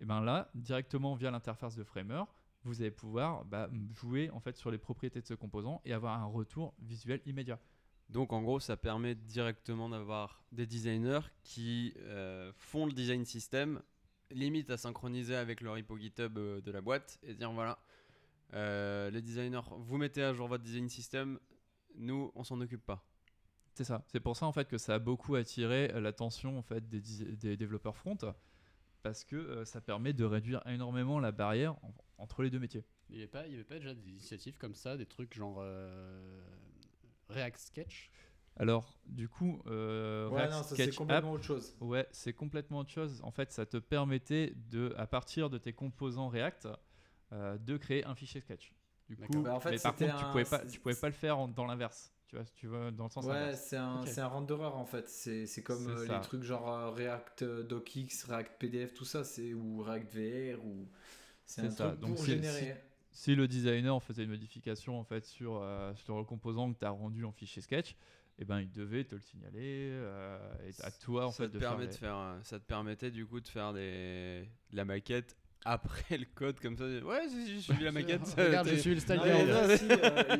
Et 0.00 0.04
bien 0.06 0.20
là, 0.20 0.50
directement 0.54 1.14
via 1.14 1.30
l'interface 1.30 1.76
de 1.76 1.84
Framer, 1.84 2.22
vous 2.64 2.80
allez 2.80 2.90
pouvoir 2.90 3.44
bah, 3.44 3.70
jouer 3.94 4.30
en 4.30 4.40
fait 4.40 4.56
sur 4.56 4.70
les 4.70 4.78
propriétés 4.78 5.20
de 5.20 5.26
ce 5.26 5.34
composant 5.34 5.80
et 5.84 5.92
avoir 5.92 6.20
un 6.20 6.26
retour 6.26 6.74
visuel 6.80 7.20
immédiat. 7.26 7.58
Donc 8.08 8.32
en 8.32 8.42
gros, 8.42 8.58
ça 8.60 8.76
permet 8.76 9.14
directement 9.14 9.88
d'avoir 9.88 10.42
des 10.52 10.66
designers 10.66 11.20
qui 11.44 11.94
euh, 11.98 12.52
font 12.56 12.86
le 12.86 12.92
design 12.92 13.24
system, 13.24 13.80
limite 14.30 14.70
à 14.70 14.76
synchroniser 14.76 15.36
avec 15.36 15.60
le 15.60 15.70
repo 15.70 15.96
GitHub 15.96 16.36
euh, 16.36 16.60
de 16.60 16.70
la 16.70 16.80
boîte 16.80 17.18
et 17.22 17.34
dire 17.34 17.52
voilà, 17.52 17.78
euh, 18.54 19.10
les 19.10 19.22
designers, 19.22 19.60
vous 19.78 19.96
mettez 19.96 20.22
à 20.22 20.34
jour 20.34 20.48
votre 20.48 20.64
design 20.64 20.88
system, 20.88 21.38
nous 21.94 22.32
on 22.34 22.42
s'en 22.42 22.60
occupe 22.60 22.84
pas. 22.84 23.04
C'est 23.74 23.84
ça. 23.84 24.02
C'est 24.08 24.20
pour 24.20 24.36
ça 24.36 24.46
en 24.46 24.52
fait 24.52 24.68
que 24.68 24.76
ça 24.76 24.94
a 24.94 24.98
beaucoup 24.98 25.36
attiré 25.36 25.88
l'attention 26.00 26.58
en 26.58 26.62
fait 26.62 26.88
des 26.88 27.56
développeurs 27.56 27.96
front 27.96 28.18
parce 29.02 29.24
que 29.24 29.36
euh, 29.36 29.64
ça 29.64 29.80
permet 29.80 30.12
de 30.12 30.24
réduire 30.24 30.62
énormément 30.66 31.18
la 31.20 31.32
barrière 31.32 31.72
en- 31.84 31.94
entre 32.18 32.42
les 32.42 32.50
deux 32.50 32.58
métiers. 32.58 32.84
Il 33.08 33.16
n'y 33.16 33.22
avait, 33.22 33.28
pas- 33.28 33.46
il 33.46 33.52
y 33.52 33.54
avait 33.54 33.64
pas 33.64 33.78
déjà 33.78 33.94
des 33.94 34.08
initiatives 34.08 34.56
comme 34.58 34.74
ça, 34.74 34.96
des 34.96 35.06
trucs 35.06 35.34
genre 35.34 35.58
euh, 35.60 36.40
React 37.28 37.58
Sketch? 37.58 38.10
Alors 38.56 38.98
du 39.06 39.28
coup, 39.28 39.62
euh, 39.66 40.28
Ouais 40.28 40.46
React 40.46 40.52
non 40.52 40.62
ça 40.62 40.68
c'est 40.68 40.74
Sketch 40.74 40.88
App, 40.88 40.96
complètement 40.98 41.32
autre 41.32 41.44
chose. 41.44 41.76
Ouais, 41.80 42.06
c'est 42.12 42.32
complètement 42.32 42.78
autre 42.80 42.90
chose. 42.90 43.20
En 43.22 43.30
fait, 43.30 43.52
ça 43.52 43.64
te 43.64 43.78
permettait 43.78 44.54
de, 44.70 44.92
à 44.96 45.06
partir 45.06 45.48
de 45.50 45.56
tes 45.58 45.72
composants 45.72 46.28
React, 46.28 46.68
euh, 47.32 47.56
de 47.58 47.76
créer 47.76 48.04
un 48.04 48.14
fichier 48.14 48.40
Sketch. 48.40 48.72
Du 49.10 49.16
coup, 49.26 49.42
Bah, 49.42 49.54
en 49.54 49.60
fait, 49.60 49.70
mais 49.72 49.78
par 49.78 49.96
contre, 49.96 50.14
tu 50.16 50.24
un- 50.24 50.30
pouvais 50.30 50.44
pas, 50.44 50.58
tu 50.66 50.78
pouvais 50.80 50.94
pas 50.94 51.08
le 51.08 51.14
faire 51.14 51.38
en- 51.38 51.48
dans 51.48 51.66
l'inverse. 51.66 52.12
Tu 52.28 52.36
vois, 52.36 52.44
si 52.44 52.54
tu 52.54 52.66
veux, 52.68 52.92
dans 52.92 53.04
le 53.04 53.10
sens 53.10 53.26
Ouais, 53.26 53.54
c'est 53.56 53.76
un, 53.76 54.00
Ok. 54.02 54.06
c'est 54.06 54.20
un 54.20 54.26
renderer 54.28 54.64
en 54.66 54.84
fait. 54.86 55.08
C'est 55.08 55.46
c'est 55.46 55.62
comme 55.62 55.88
euh, 55.88 56.06
ça. 56.06 56.14
les 56.16 56.20
trucs 56.20 56.42
genre 56.42 56.68
euh, 56.70 56.90
React 56.90 57.42
euh, 57.42 57.62
DocX, 57.64 58.24
React 58.28 58.58
PDF, 58.58 58.94
tout 58.94 59.04
ça, 59.04 59.24
c'est 59.24 59.52
ou 59.52 59.82
React 59.82 60.14
VR 60.14 60.64
ou 60.64 60.88
c'est 61.44 61.62
un 61.62 61.70
ça. 61.70 61.88
truc 61.88 62.00
Donc, 62.00 62.16
pour 62.16 62.24
générer. 62.24 62.76
Si 63.12 63.34
le 63.34 63.48
designer 63.48 64.02
faisait 64.02 64.24
une 64.24 64.30
modification 64.30 64.98
en 64.98 65.04
fait 65.04 65.26
sur, 65.26 65.56
euh, 65.56 65.94
sur 65.96 66.16
le 66.18 66.24
composant 66.24 66.72
que 66.72 66.78
tu 66.78 66.84
as 66.84 66.90
rendu 66.90 67.24
en 67.24 67.32
fichier 67.32 67.60
Sketch, 67.60 67.96
eh 68.38 68.44
ben, 68.44 68.60
il 68.60 68.70
devait 68.70 69.04
te 69.04 69.14
le 69.16 69.20
signaler 69.20 69.90
euh, 69.92 70.38
et 70.66 70.72
à 70.82 70.90
toi 70.92 71.26
en 71.26 71.32
ça, 71.32 71.44
fait 71.44 71.48
te 71.48 71.54
de 71.54 71.58
permet 71.58 71.84
faire. 71.84 71.88
de 71.88 71.92
les- 71.92 71.98
faire, 71.98 72.16
euh, 72.16 72.38
ça 72.44 72.58
te 72.60 72.64
permettait 72.64 73.10
du 73.10 73.26
coup 73.26 73.40
de 73.40 73.48
faire 73.48 73.72
des, 73.72 74.48
de 74.70 74.76
la 74.76 74.84
maquette 74.84 75.36
après 75.64 76.16
le 76.18 76.26
code 76.34 76.58
comme 76.60 76.76
ça. 76.76 76.84
Ouais, 76.84 77.22
j'ai 77.46 77.60
suivi 77.60 77.84
la 77.84 77.92
maquette. 77.92 78.22
Regarde, 78.38 78.68
j'ai 78.68 78.78
suivi 78.78 78.94
le 78.96 79.00
style 79.00 79.16
Non, 79.16 79.22
euh, 79.26 79.76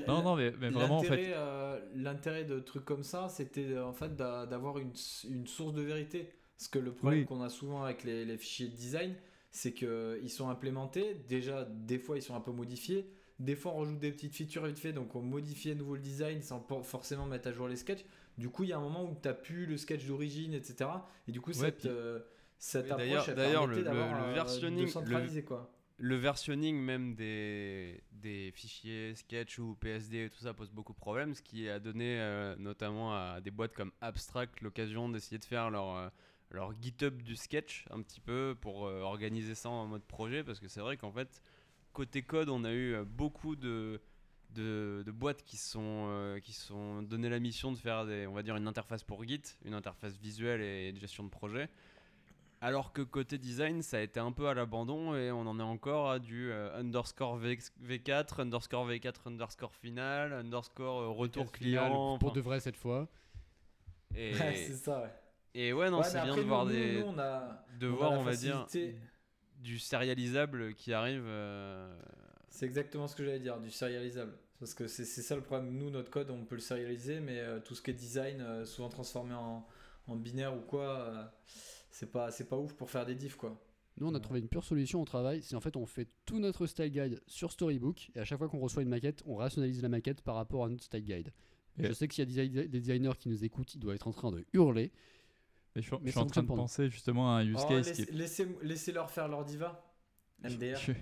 Non, 0.09 0.23
non, 0.23 0.37
mais, 0.37 0.53
mais 0.59 0.71
vraiment 0.71 0.99
en 0.99 1.03
fait. 1.03 1.09
L'intérêt, 1.17 1.33
euh, 1.37 1.81
L'intérêt 1.95 2.45
de 2.45 2.59
trucs 2.61 2.85
comme 2.85 3.03
ça, 3.03 3.29
c'était 3.29 3.67
euh, 3.73 3.85
en 3.87 3.93
fait 3.93 4.15
d'a- 4.17 4.47
d'avoir 4.47 4.79
une, 4.79 4.93
une 5.29 5.47
source 5.47 5.73
de 5.75 5.83
vérité. 5.83 6.33
Parce 6.57 6.69
que 6.69 6.79
le 6.79 6.93
problème 6.93 7.21
Oui. 7.21 7.27
qu'on 7.27 7.41
a 7.43 7.49
souvent 7.49 7.85
avec 7.85 8.05
les, 8.05 8.25
les 8.25 8.37
fichiers 8.37 8.69
de 8.69 8.75
design, 8.77 9.15
c'est 9.51 9.73
qu'ils 9.73 10.31
sont 10.31 10.49
implémentés. 10.51 11.17
Déjà, 11.29 11.65
des 11.65 11.99
fois, 11.99 12.17
ils 12.19 12.23
sont 12.23 12.35
un 12.35 12.41
peu 12.41 12.53
modifiés. 12.53 13.11
Des 13.39 13.57
fois, 13.57 13.73
on 13.75 13.79
rajoute 13.81 13.99
des 13.99 14.13
petites 14.13 14.35
features 14.35 14.67
vite 14.67 14.79
fait, 14.79 14.93
donc 14.93 15.15
on 15.17 15.23
modifie 15.23 15.71
à 15.71 15.75
nouveau 15.75 15.95
le 15.95 16.03
design 16.03 16.43
sans 16.43 16.61
forcément 16.83 17.25
mettre 17.25 17.49
à 17.49 17.53
jour 17.53 17.67
les 17.69 17.77
sketchs. 17.77 18.05
Du 18.37 18.51
coup, 18.51 18.65
il 18.65 18.69
y 18.69 18.73
a 18.75 18.77
un 18.77 18.81
moment 18.83 19.05
où 19.05 19.15
tu 19.21 19.27
n'as 19.27 19.33
plus 19.35 19.65
le 19.65 19.79
sketch 19.79 20.05
d'origine, 20.07 20.53
etc. 20.53 20.91
Et 21.27 21.33
du 21.33 21.41
coup, 21.41 21.53
cette, 21.55 21.79
puis- 21.79 21.89
euh, 21.89 22.19
cette 22.61 22.87
approche, 23.17 23.27
d'ailleurs- 23.35 23.67
le- 23.67 23.77
le- 23.93 24.01
le 24.29 24.33
versionning- 24.35 24.87
quoi. 25.03 25.19
Le 26.03 26.17
versionning 26.17 26.77
même 26.81 27.15
des, 27.15 28.03
des 28.13 28.53
fichiers 28.53 29.15
Sketch 29.15 29.59
ou 29.59 29.75
PSD 29.79 30.25
et 30.25 30.31
tout 30.31 30.39
ça 30.41 30.55
pose 30.55 30.71
beaucoup 30.71 30.93
de 30.95 30.99
problèmes, 30.99 31.35
ce 31.35 31.43
qui 31.43 31.69
a 31.69 31.79
donné 31.79 32.19
euh, 32.21 32.57
notamment 32.57 33.13
à 33.15 33.41
des 33.43 33.51
boîtes 33.51 33.75
comme 33.75 33.93
Abstract 34.01 34.63
l'occasion 34.63 35.09
d'essayer 35.11 35.39
de 35.39 35.45
faire 35.45 35.69
leur, 35.71 35.95
euh, 35.97 36.09
leur 36.53 36.73
GitHub 36.81 37.21
du 37.23 37.37
Sketch 37.37 37.85
un 37.91 38.01
petit 38.01 38.21
peu 38.21 38.57
pour 38.59 38.87
euh, 38.87 39.01
organiser 39.03 39.55
ça 39.55 39.69
en 39.69 39.87
mode 39.87 40.03
projet, 40.05 40.43
parce 40.43 40.59
que 40.59 40.69
c'est 40.69 40.81
vrai 40.81 40.97
qu'en 40.97 41.13
fait, 41.13 41.43
côté 41.93 42.23
code, 42.23 42.49
on 42.49 42.65
a 42.65 42.73
eu 42.73 42.97
beaucoup 43.05 43.55
de, 43.55 44.01
de, 44.55 45.03
de 45.05 45.11
boîtes 45.13 45.45
qui 45.45 45.59
se 45.59 45.71
sont, 45.71 46.07
euh, 46.09 46.41
qui 46.41 46.55
sont 46.55 47.03
donné 47.03 47.29
la 47.29 47.41
mission 47.41 47.73
de 47.73 47.77
faire 47.77 48.07
des, 48.07 48.27
on 48.27 48.33
va 48.33 48.43
dire 48.43 48.57
une 48.57 48.67
interface 48.69 49.03
pour 49.05 49.23
Git, 49.25 49.43
une 49.67 49.75
interface 49.75 50.17
visuelle 50.17 50.63
et 50.63 50.93
de 50.93 50.99
gestion 50.99 51.25
de 51.25 51.29
projet. 51.31 51.69
Alors 52.63 52.93
que 52.93 53.01
côté 53.01 53.39
design, 53.39 53.81
ça 53.83 53.97
a 53.97 54.01
été 54.01 54.21
un 54.21 54.33
peu 54.33 54.47
à 54.49 54.53
l'abandon 54.55 55.15
et 55.17 55.31
on 55.33 55.41
en 55.47 55.59
est 55.59 55.63
encore 55.63 56.11
à 56.11 56.19
du 56.19 56.51
euh, 56.53 56.79
underscore 56.79 57.37
v, 57.39 57.57
4 58.05 58.41
underscore 58.41 58.87
V4, 58.87 59.15
underscore 59.27 59.75
final, 59.75 60.33
underscore 60.35 61.01
euh, 61.01 61.09
retour 61.09 61.45
Final, 61.45 61.53
client. 61.53 62.19
Pour 62.19 62.29
enfin, 62.29 62.37
de 62.37 62.41
vrai 62.43 62.61
cette 62.61 62.77
fois. 62.77 63.09
et, 64.15 64.35
Ouais, 64.39 64.55
c'est 64.57 64.75
ça, 64.75 65.01
ouais. 65.03 65.11
et 65.55 65.73
ouais, 65.73 65.89
non, 65.91 65.99
Ouais, 65.99 66.05
c'est 66.05 66.21
bien 66.21 66.37
de 66.37 66.43
voir 66.43 66.67
nous, 66.67 66.73
des, 66.73 67.01
nous, 67.01 67.07
on 67.07 67.19
a, 67.19 67.65
de 67.79 67.89
on 67.89 67.95
voir, 67.97 68.13
on 68.13 68.25
va 68.25 68.37
dire, 68.37 68.67
du 69.57 69.79
sérialisable 69.79 70.75
qui 70.75 70.93
arrive. 70.93 71.25
euh, 71.25 71.99
C'est 72.51 72.67
exactement 72.67 73.09
ce 73.09 73.17
que 73.17 73.25
j'allais 73.25 73.41
dire, 73.41 73.59
du 73.59 73.71
serialisable. 73.71 74.37
Parce 74.59 74.75
que 74.75 74.87
c'est 74.87 75.07
ça 75.07 75.35
le 75.35 75.41
problème. 75.41 75.73
Nous, 75.79 75.89
notre 75.89 76.11
code, 76.11 76.29
on 76.31 76.45
peut 76.45 76.57
le 76.57 76.61
serialiser, 76.61 77.21
mais 77.21 77.39
euh, 77.39 77.61
tout 77.61 77.75
ce 77.75 77.81
qui 77.81 77.91
est 77.91 77.95
design, 77.95 78.43
euh, 78.43 78.67
souvent 78.67 78.91
transformé 78.91 79.33
en, 79.33 79.67
en 80.07 80.17
binaire 80.17 80.55
ou 80.55 80.61
quoi, 80.61 81.01
euh, 81.01 81.25
c'est 81.91 82.11
pas, 82.11 82.31
c'est 82.31 82.49
pas 82.49 82.57
ouf 82.57 82.75
pour 82.75 82.91
faire 82.91 83.05
des 83.07 83.15
diffs, 83.15 83.37
quoi. 83.37 83.59
Nous, 83.99 84.07
on 84.07 84.11
a 84.11 84.15
Ouais. 84.15 84.21
trouvé 84.21 84.41
une 84.41 84.49
pure 84.49 84.65
solution 84.65 85.03
au 85.03 85.05
travail. 85.05 85.43
C'est 85.43 85.57
en 85.57 85.61
fait, 85.61 85.77
on 85.77 85.85
fait 85.85 86.09
tout 86.25 86.39
notre 86.39 86.67
style 86.67 86.91
guide 86.91 87.21
sur 87.27 87.53
Storybook 87.53 88.11
et 88.15 88.21
à 88.21 88.25
chaque 88.25 88.39
fois 88.39 88.49
qu'on 88.49 88.61
reçoit 88.61 88.83
une 88.83 88.89
maquette, 88.89 89.23
on 89.27 89.35
rationalise 89.37 89.83
la 89.83 89.89
maquette 89.89 90.23
par 90.23 90.37
rapport 90.37 90.65
à 90.65 90.69
notre 90.69 90.85
style 90.85 91.05
guide. 91.05 91.33
Et- 91.79 91.85
Je 91.87 91.93
sais 91.93 92.09
que 92.09 92.15
s'il 92.15 92.31
y 92.31 92.41
a 92.41 92.47
des, 92.47 92.69
des 92.69 92.81
designers 92.81 93.13
qui 93.19 93.29
nous 93.29 93.45
écoutent, 93.45 93.75
ils 93.75 93.79
doivent 93.81 93.97
être 93.97 94.09
en 94.09 94.13
train 94.13 94.31
de 94.31 94.45
hurler. 94.53 94.91
Mais 95.77 95.83
je, 95.83 95.87
suis- 95.89 95.97
Mais 96.01 96.07
je 96.07 96.11
suis 96.11 96.13
ça 96.15 96.21
en 96.23 96.27
train 96.27 96.43
de 96.43 96.47
penser 96.47 96.89
justement 96.89 97.35
à 97.37 97.41
un 97.41 97.45
use 97.47 97.59
Oh, 97.63 97.69
case 97.69 97.87
laisse- 97.89 97.97
qui 97.97 98.03
est 98.03 98.13
laissez, 98.13 98.49
laissez-leur 98.63 99.11
faire 99.11 99.29
leur 99.29 99.45
diva. 99.45 99.85
MDR. 100.43 100.77
Je, 100.79 100.93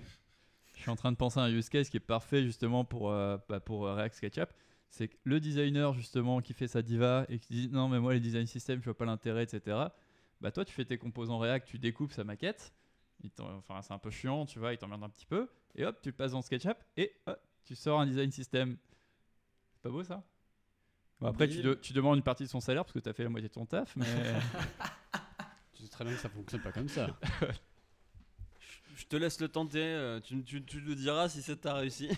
je 0.75 0.81
suis 0.81 0.91
en 0.91 0.97
train 0.97 1.13
de 1.13 1.17
penser 1.17 1.39
à 1.39 1.45
un 1.45 1.51
use 1.53 1.69
case 1.69 1.89
qui 1.91 1.97
est 1.99 2.01
parfait 2.01 2.43
justement 2.43 2.85
pour, 2.85 3.11
euh, 3.11 3.37
bah, 3.49 3.61
pour 3.61 3.87
euh, 3.87 3.95
React 3.95 4.15
SketchUp. 4.17 4.49
C'est 4.91 5.09
que 5.09 5.17
le 5.25 5.39
designer 5.39 5.93
justement 5.93 6.41
qui 6.41 6.55
fait 6.55 6.67
sa 6.69 6.83
diva 6.83 7.27
et 7.29 7.39
qui 7.39 7.49
dit 7.53 7.69
non 7.71 7.89
mais 7.89 8.01
moi 8.01 8.15
les 8.15 8.21
design 8.21 8.47
systems 8.47 8.81
je 8.81 8.85
vois 8.87 8.97
pas 8.97 9.05
l'intérêt 9.05 9.43
etc. 9.45 9.77
Bah 10.41 10.51
toi 10.53 10.65
tu 10.65 10.73
fais 10.73 10.85
tes 10.85 10.99
composants 10.99 11.39
React, 11.39 11.67
tu 11.67 11.79
découpes 11.79 12.13
sa 12.13 12.25
maquette. 12.25 12.73
Enfin 13.41 13.83
c'est 13.83 13.93
un 13.93 13.99
peu 13.99 14.11
chiant 14.11 14.47
tu 14.47 14.59
vois, 14.59 14.73
il 14.73 14.79
t'emmerde 14.79 15.03
un 15.03 15.09
petit 15.11 15.27
peu. 15.27 15.49
Et 15.75 15.85
hop 15.85 15.99
tu 16.03 16.11
le 16.11 16.15
passes 16.15 16.33
dans 16.33 16.43
SketchUp 16.43 16.77
et 16.97 17.13
hop, 17.27 17.41
tu 17.65 17.75
sors 17.75 18.01
un 18.01 18.07
design 18.07 18.31
system. 18.31 18.77
C'est 19.73 19.83
pas 19.83 19.91
beau 19.91 20.03
ça? 20.05 20.23
Bon, 21.21 21.27
après 21.29 21.49
tu, 21.49 21.63
de- 21.63 21.75
tu 21.75 21.93
demandes 21.93 22.17
une 22.19 22.23
partie 22.23 22.45
de 22.45 22.49
son 22.49 22.61
salaire 22.61 22.85
parce 22.85 22.93
que 22.93 23.01
tu 23.01 23.09
as 23.09 23.13
fait 23.13 23.25
la 23.25 23.29
moitié 23.29 23.49
de 23.49 23.55
ton 23.55 23.67
taf 23.67 23.97
mais 23.97 24.07
Tu 25.75 25.83
sais 25.85 25.89
très 25.91 26.05
bien 26.05 26.15
que 26.15 26.21
ça 26.21 26.29
fonctionne 26.29 26.61
pas 26.61 26.73
comme 26.73 26.89
ça. 26.89 27.09
Je 28.97 29.07
te 29.07 29.17
laisse 29.17 29.41
le 29.41 29.49
tenter, 29.49 29.79
euh, 29.81 30.19
tu, 30.21 30.43
tu, 30.43 30.65
tu 30.65 30.83
nous 30.83 30.95
diras 30.97 31.29
si 31.29 31.41
c'est 31.43 31.57
ta 31.61 31.75
réussi. 31.75 32.09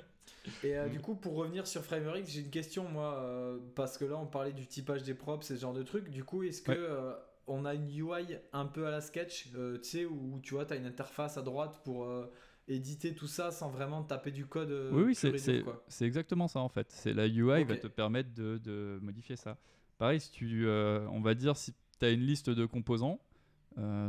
Et 0.62 0.76
euh, 0.76 0.88
du 0.88 1.00
coup, 1.00 1.14
pour 1.16 1.34
revenir 1.34 1.66
sur 1.66 1.84
FrameRX, 1.84 2.30
j'ai 2.30 2.40
une 2.40 2.50
question, 2.50 2.88
moi, 2.88 3.14
euh, 3.16 3.58
parce 3.74 3.98
que 3.98 4.04
là, 4.04 4.16
on 4.16 4.26
parlait 4.26 4.52
du 4.52 4.66
typage 4.66 5.02
des 5.02 5.14
props, 5.14 5.44
ce 5.46 5.56
genre 5.56 5.74
de 5.74 5.82
trucs. 5.82 6.08
Du 6.08 6.22
coup, 6.24 6.42
est-ce 6.44 6.62
que 6.62 6.70
Ouais. 6.70 6.78
euh, 6.78 7.14
on 7.50 7.64
a 7.64 7.74
une 7.74 7.88
UI 7.88 8.38
un 8.52 8.66
peu 8.66 8.86
à 8.86 8.90
la 8.90 9.00
sketch, 9.00 9.50
euh, 9.56 9.78
tu 9.78 9.88
sais, 9.88 10.04
où 10.06 10.38
tu 10.42 10.54
vois, 10.54 10.64
tu 10.64 10.72
as 10.72 10.76
une 10.76 10.86
interface 10.86 11.36
à 11.36 11.42
droite 11.42 11.80
pour 11.84 12.04
euh, 12.04 12.30
éditer 12.68 13.14
tout 13.14 13.26
ça 13.26 13.50
sans 13.50 13.68
vraiment 13.68 14.04
taper 14.04 14.30
du 14.30 14.46
code 14.46 14.70
euh, 14.70 14.92
Oui, 14.92 15.02
oui, 15.02 15.14
c'est 15.14 16.06
exactement 16.06 16.46
ça 16.46 16.60
en 16.60 16.68
fait. 16.68 16.86
C'est 16.90 17.12
la 17.12 17.26
UI 17.26 17.64
va 17.64 17.74
Ok. 17.74 17.80
te 17.80 17.86
permettre 17.88 18.32
de, 18.34 18.58
de 18.58 19.00
modifier 19.02 19.36
ça. 19.36 19.58
Pareil, 19.98 20.20
si 20.20 20.30
tu, 20.30 20.66
on 20.68 21.20
va 21.20 21.34
dire 21.34 21.56
si 21.56 21.74
tu 21.98 22.06
as 22.06 22.10
une 22.10 22.22
liste 22.22 22.48
de 22.48 22.64
composants, 22.64 23.20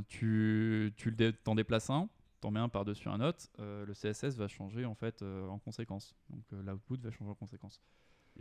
tu, 0.07 0.93
tu 0.95 1.15
t'en 1.43 1.55
déplaces 1.55 1.89
un, 1.89 2.07
t'en 2.39 2.51
mets 2.51 2.59
un 2.59 2.69
par-dessus 2.69 3.09
un 3.09 3.19
autre, 3.21 3.47
le 3.57 3.91
CSS 3.93 4.37
va 4.37 4.47
changer 4.47 4.85
en 4.85 4.95
fait 4.95 5.21
en 5.23 5.59
conséquence. 5.59 6.15
Donc 6.29 6.43
l'output 6.51 7.01
va 7.01 7.11
changer 7.11 7.31
en 7.31 7.35
conséquence. 7.35 7.81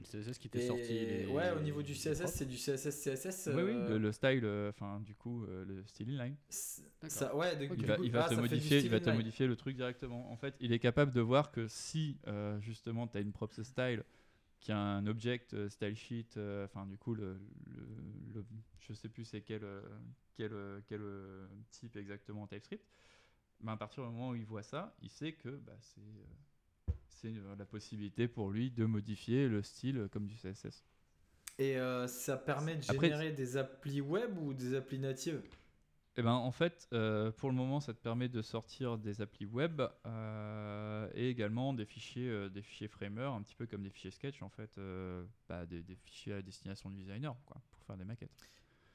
Le 0.01 0.05
CSS 0.07 0.38
qui 0.38 0.46
était 0.48 0.59
Et 0.61 0.66
sorti. 0.66 0.92
les- 0.92 1.26
ouais, 1.26 1.51
au 1.53 1.61
niveau 1.61 1.82
du 1.82 1.94
CSS, 1.94 2.32
c'est 2.34 2.46
du 2.46 2.57
CSS, 2.57 2.90
CSS. 3.03 3.48
Oui, 3.55 3.62
oui, 3.62 3.72
euh, 3.72 3.88
le, 3.90 3.98
le 3.98 4.12
style, 4.12 4.44
euh, 4.44 4.70
enfin 4.70 5.01
du 5.01 5.14
coup, 5.14 5.44
euh, 5.44 5.64
le 5.66 5.84
style 5.86 6.09
inline. 6.11 6.36
c'est- 6.48 6.82
D'accord. 7.03 7.11
ça, 7.11 7.36
ouais, 7.36 7.57
de- 7.57 7.64
Il 7.76 7.86
va, 7.86 7.96
coup, 7.96 8.05
il 8.05 8.11
va 8.12 8.24
ah, 8.24 8.28
te 8.28 8.34
modifier, 8.34 8.78
il 8.80 8.90
va 8.90 9.01
te 9.01 9.11
modifier 9.11 9.46
le 9.46 9.57
truc 9.57 9.76
directement. 9.76 10.30
En 10.32 10.36
fait, 10.36 10.55
il 10.61 10.72
est 10.72 10.78
capable 10.78 11.12
de 11.12 11.20
voir 11.20 11.51
que 11.53 11.68
si 11.68 12.18
euh, 12.26 12.59
justement 12.61 13.07
tu 13.09 13.18
as 13.18 13.20
une 13.20 13.32
props 13.32 13.62
style 13.62 14.05
qui 14.61 14.72
a 14.72 14.78
un 14.78 15.07
object 15.07 15.68
style 15.68 15.96
sheet, 15.96 16.36
euh, 16.36 16.64
enfin 16.66 16.86
du 16.86 16.96
coup 16.98 17.14
le, 17.14 17.38
le, 17.66 17.86
le- 18.34 18.44
je 18.78 18.92
sais 18.92 19.09
plus 19.09 19.24
c'est 19.24 19.40
quel 19.42 19.62
quel, 20.34 20.53
quel 20.86 21.03
type 21.70 21.96
exactement 21.96 22.42
en 22.42 22.46
TypeScript. 22.46 22.84
Mais 23.62 23.72
à 23.72 23.76
partir 23.76 24.03
du 24.05 24.11
moment 24.11 24.30
où 24.30 24.34
il 24.34 24.44
voit 24.46 24.62
ça, 24.62 24.94
il 25.03 25.11
sait 25.11 25.32
que 25.32 25.51
bah, 25.51 25.76
c'est 25.80 26.01
euh, 26.01 26.24
c'est 27.20 27.28
euh, 27.36 27.54
la 27.56 27.66
possibilité 27.66 28.28
pour 28.28 28.50
lui 28.50 28.70
de 28.70 28.84
modifier 28.86 29.48
le 29.48 29.62
style 29.62 29.98
euh, 29.98 30.08
comme 30.08 30.26
du 30.26 30.36
CSS. 30.36 30.84
Et 31.60 31.76
euh, 31.78 32.08
ça 32.08 32.36
permet 32.36 32.74
de 32.74 32.82
Après- 32.88 33.08
générer 33.08 33.30
des 33.30 33.56
applis 33.56 34.00
web 34.00 34.36
ou 34.36 34.52
des 34.52 34.74
applis 34.74 34.98
natives? 34.98 35.40
Eh 36.16 36.22
ben, 36.22 36.32
en 36.32 36.50
fait, 36.50 36.88
euh, 36.92 37.30
pour 37.32 37.48
le 37.50 37.54
moment, 37.56 37.80
ça 37.80 37.94
te 37.94 37.98
permet 37.98 38.28
de 38.28 38.42
sortir 38.42 38.98
des 38.98 39.20
applis 39.22 39.46
web 39.46 39.80
euh, 40.06 41.08
et 41.14 41.28
également 41.30 41.72
des 41.72 41.86
fichiers, 41.86 42.50
des 42.50 42.62
fichiers 42.62 42.88
framer, 42.88 43.22
un 43.22 43.42
petit 43.42 43.54
peu 43.54 43.66
comme 43.66 43.82
des 43.82 43.90
fichiers 43.90 44.10
sketch, 44.10 44.42
en 44.42 44.50
fait, 44.50 44.70
bah, 45.48 45.66
des, 45.66 45.82
des 45.82 45.96
fichiers 45.96 46.34
à 46.34 46.42
destination 46.42 46.90
du 46.90 46.96
designer, 46.98 47.36
quoi, 47.46 47.62
pour 47.70 47.82
faire 47.84 47.96
des 47.96 48.04
maquettes. 48.04 48.46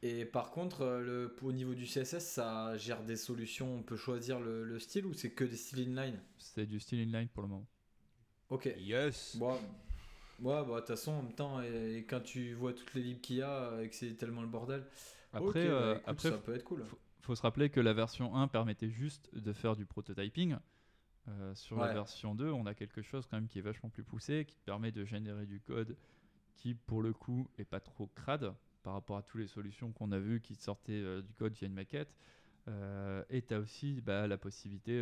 Et 0.01 0.23
par 0.23 0.51
contre, 0.51 0.86
le, 1.03 1.36
au 1.41 1.51
niveau 1.51 1.73
du 1.73 1.86
CSS, 1.86 2.26
ça 2.26 2.78
gère 2.78 3.03
des 3.03 3.17
solutions, 3.17 3.76
on 3.76 3.84
peut 3.84 3.97
choisir 3.97 4.39
le, 4.39 4.63
le 4.63 4.80
style 4.80 5.05
ou 5.05 5.13
c'est 5.13 5.32
que 5.32 5.43
des 5.43 5.57
styles 5.57 5.80
inline? 5.89 6.19
C'est 6.38 6.65
du 6.65 6.80
style 6.80 7.01
inline 7.01 7.28
pour 7.28 7.43
le 7.43 7.49
moment. 7.49 7.67
Ok. 8.50 8.70
Yes. 8.78 9.36
Bon, 9.38 9.54
ouais, 9.54 9.60
bah 10.39 10.64
de 10.64 10.76
toute 10.80 10.88
façon, 10.88 11.14
en 11.14 11.24
même 11.24 11.34
temps, 11.34 11.62
et, 11.62 11.98
et 11.98 12.04
quand 12.06 12.22
tu 12.22 12.54
vois 12.54 12.74
toutes 12.74 12.93
les 12.93 13.02
libs 13.02 13.22
qu'il 13.22 13.38
y 13.38 13.41
a 13.41 13.50
euh, 13.50 13.82
et 13.84 13.89
que 13.89 13.96
c'est 13.96 14.14
tellement 14.16 14.41
le 14.41 14.48
bordel, 14.48 14.86
Après, 15.34 15.68
bah, 15.68 15.74
euh, 15.74 15.93
écoute, 15.96 16.04
après 16.08 16.30
ça 16.30 16.38
peut 16.38 16.56
être 16.56 16.64
cool. 16.64 16.84
faut, 16.86 17.00
faut 17.22 17.36
se 17.36 17.41
rappeler 17.41 17.70
que 17.70 17.80
la 17.80 17.93
version 17.93 18.36
1 18.36 18.48
permettait 18.48 18.89
juste 18.89 19.34
de 19.36 19.54
faire 19.54 19.76
du 19.76 19.86
prototyping. 19.86 20.58
Euh, 21.28 21.56
sur 21.56 21.78
la 21.80 21.91
version 21.91 22.36
2, 22.36 22.52
on 22.52 22.68
a 22.68 22.76
quelque 22.76 23.02
chose 23.02 23.26
quand 23.26 23.38
même 23.38 23.48
qui 23.48 23.58
est 23.58 23.64
vachement 23.64 23.89
plus 23.89 24.04
poussé, 24.04 24.46
qui 24.46 24.56
te 24.58 24.64
permet 24.64 24.91
de 24.91 25.04
générer 25.06 25.48
du 25.48 25.60
code 25.60 25.98
qui, 26.54 26.76
pour 26.76 27.02
le 27.02 27.14
coup, 27.14 27.50
est 27.58 27.66
pas 27.66 27.80
trop 27.80 28.08
crade 28.14 28.54
par 28.84 28.93
rapport 28.93 29.18
à 29.18 29.24
toutes 29.24 29.41
les 29.41 29.48
solutions 29.48 29.91
qu'on 29.91 30.12
a 30.12 30.20
vues 30.20 30.39
qui 30.39 30.54
sortaient 30.54 30.93
euh, 30.93 31.24
du 31.24 31.34
code 31.34 31.54
via 31.54 31.68
une 31.68 31.74
maquette. 31.74 32.14
Euh, 32.68 33.24
et 33.32 33.41
tu 33.41 33.56
as 33.56 33.60
aussi 33.60 34.02
bah, 34.02 34.28
la 34.28 34.38
possibilité 34.38 35.00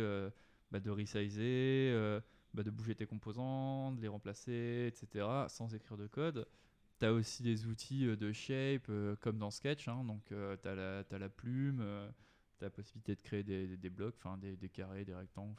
bah, 0.70 0.80
de 0.80 0.90
resizer, 0.90 2.22
bah, 2.54 2.62
de 2.62 2.70
bouger 2.70 2.94
tes 2.94 3.06
composants, 3.06 3.92
de 3.92 4.00
les 4.00 4.08
remplacer, 4.08 4.92
etc., 4.92 5.48
sans 5.48 5.74
écrire 5.74 5.96
de 5.98 6.06
code. 6.06 6.46
Tu 7.00 7.06
as 7.06 7.12
aussi 7.12 7.42
des 7.42 7.66
outils 7.66 8.06
euh, 8.06 8.16
de 8.16 8.32
shape, 8.32 8.86
euh, 8.90 9.16
comme 9.16 9.38
dans 9.38 9.50
Sketch. 9.50 9.88
hein, 9.88 10.04
donc, 10.04 10.24
tu 10.26 10.34
as, 10.68 10.74
la 10.74 11.04
t'as 11.04 11.18
la 11.18 11.28
plume, 11.28 11.78
tu 12.58 12.64
as 12.64 12.68
la 12.68 12.70
possibilité 12.70 13.16
de 13.16 13.22
créer 13.22 13.42
des, 13.42 13.66
des- 13.66 13.76
des 13.76 13.90
blocs, 13.90 14.14
enfin 14.18 14.38
des, 14.38 14.56
des 14.56 14.68
carrés, 14.68 15.04
des 15.04 15.14
rectangles. 15.14 15.56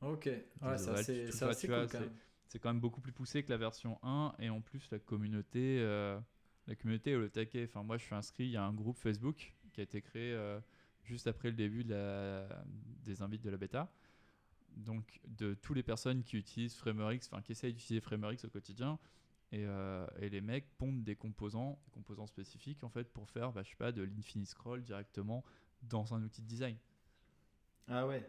Ok, 0.00 0.28
ouais, 0.62 1.04
tout 1.24 1.32
c'est 1.32 1.32
ça, 1.32 1.48
assez 1.50 1.68
cool 1.68 1.88
quand 1.88 2.00
même. 2.00 2.10
c'est 2.48 2.58
quand 2.58 2.70
même 2.70 2.80
beaucoup 2.80 3.00
plus 3.00 3.12
poussé 3.12 3.42
que 3.42 3.50
la 3.50 3.56
version 3.58 3.98
1 4.02 4.34
et 4.38 4.50
en 4.50 4.60
plus 4.60 4.90
la 4.90 4.98
communauté 4.98 5.78
euh, 5.80 6.18
la 6.66 6.74
communauté 6.74 7.12
est 7.12 7.16
au 7.16 7.28
taquet 7.28 7.64
enfin 7.64 7.82
moi 7.82 7.96
je 7.98 8.04
suis 8.04 8.14
inscrit 8.14 8.44
il 8.44 8.50
y 8.50 8.56
a 8.56 8.64
un 8.64 8.72
groupe 8.72 8.98
Facebook 8.98 9.54
qui 9.72 9.80
a 9.80 9.84
été 9.84 10.02
créé 10.02 10.32
euh, 10.32 10.60
juste 11.04 11.26
après 11.26 11.50
le 11.50 11.56
début 11.56 11.84
de 11.84 11.90
la, 11.94 12.64
des 13.04 13.22
invites 13.22 13.42
de 13.42 13.50
la 13.50 13.56
bêta 13.56 13.92
donc 14.76 15.20
de 15.26 15.54
toutes 15.54 15.76
les 15.76 15.82
personnes 15.82 16.22
qui 16.22 16.36
utilisent 16.36 16.74
FramerX 16.74 17.28
enfin 17.30 17.42
qui 17.42 17.52
essayent 17.52 17.72
d'utiliser 17.72 18.00
FramerX 18.00 18.44
au 18.44 18.48
quotidien 18.48 18.98
et, 19.52 19.64
euh, 19.64 20.06
et 20.20 20.28
les 20.28 20.40
mecs 20.40 20.66
pondent 20.78 21.02
des 21.02 21.16
composants 21.16 21.78
des 21.84 21.90
composants 21.90 22.26
spécifiques 22.26 22.84
en 22.84 22.88
fait 22.88 23.12
pour 23.12 23.28
faire 23.28 23.52
bah, 23.52 23.62
je 23.62 23.70
sais 23.70 23.76
pas 23.76 23.92
de 23.92 24.02
l'infinite 24.02 24.46
scroll 24.48 24.82
directement 24.82 25.44
dans 25.82 26.14
un 26.14 26.22
outil 26.22 26.42
de 26.42 26.46
design 26.46 26.76
Ah 27.88 28.06
ouais. 28.06 28.28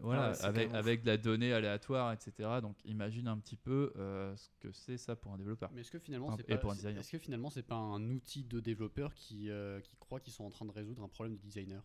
Voilà, 0.00 0.30
ouais, 0.30 0.34
c'est 0.34 0.74
avec, 0.74 1.02
de 1.02 1.06
la 1.06 1.16
donnée 1.16 1.52
aléatoire, 1.52 2.12
etc. 2.12 2.60
Donc 2.60 2.76
imagine 2.84 3.28
un 3.28 3.38
petit 3.38 3.56
peu 3.56 3.92
euh, 3.96 4.36
ce 4.36 4.48
que 4.60 4.72
c'est 4.72 4.98
ça 4.98 5.16
pour 5.16 5.32
un 5.32 5.38
développeur. 5.38 5.70
Mais 5.72 5.80
est-ce 5.80 5.90
que 5.90 5.98
finalement 5.98 6.28
Enfin, 6.28 6.36
c'est 6.46 6.58
pas, 6.58 6.74
est-ce 6.90 7.10
que 7.10 7.18
finalement 7.18 7.50
c'est 7.50 7.62
pas 7.62 7.76
un 7.76 8.10
outil 8.10 8.44
de 8.44 8.60
développeur 8.60 9.14
qui, 9.14 9.50
euh, 9.50 9.80
qui 9.80 9.96
croit 9.96 10.20
qu'ils 10.20 10.32
sont 10.32 10.44
en 10.44 10.50
train 10.50 10.64
de 10.64 10.70
résoudre 10.70 11.02
un 11.02 11.08
problème 11.08 11.36
de 11.36 11.40
designer? 11.40 11.82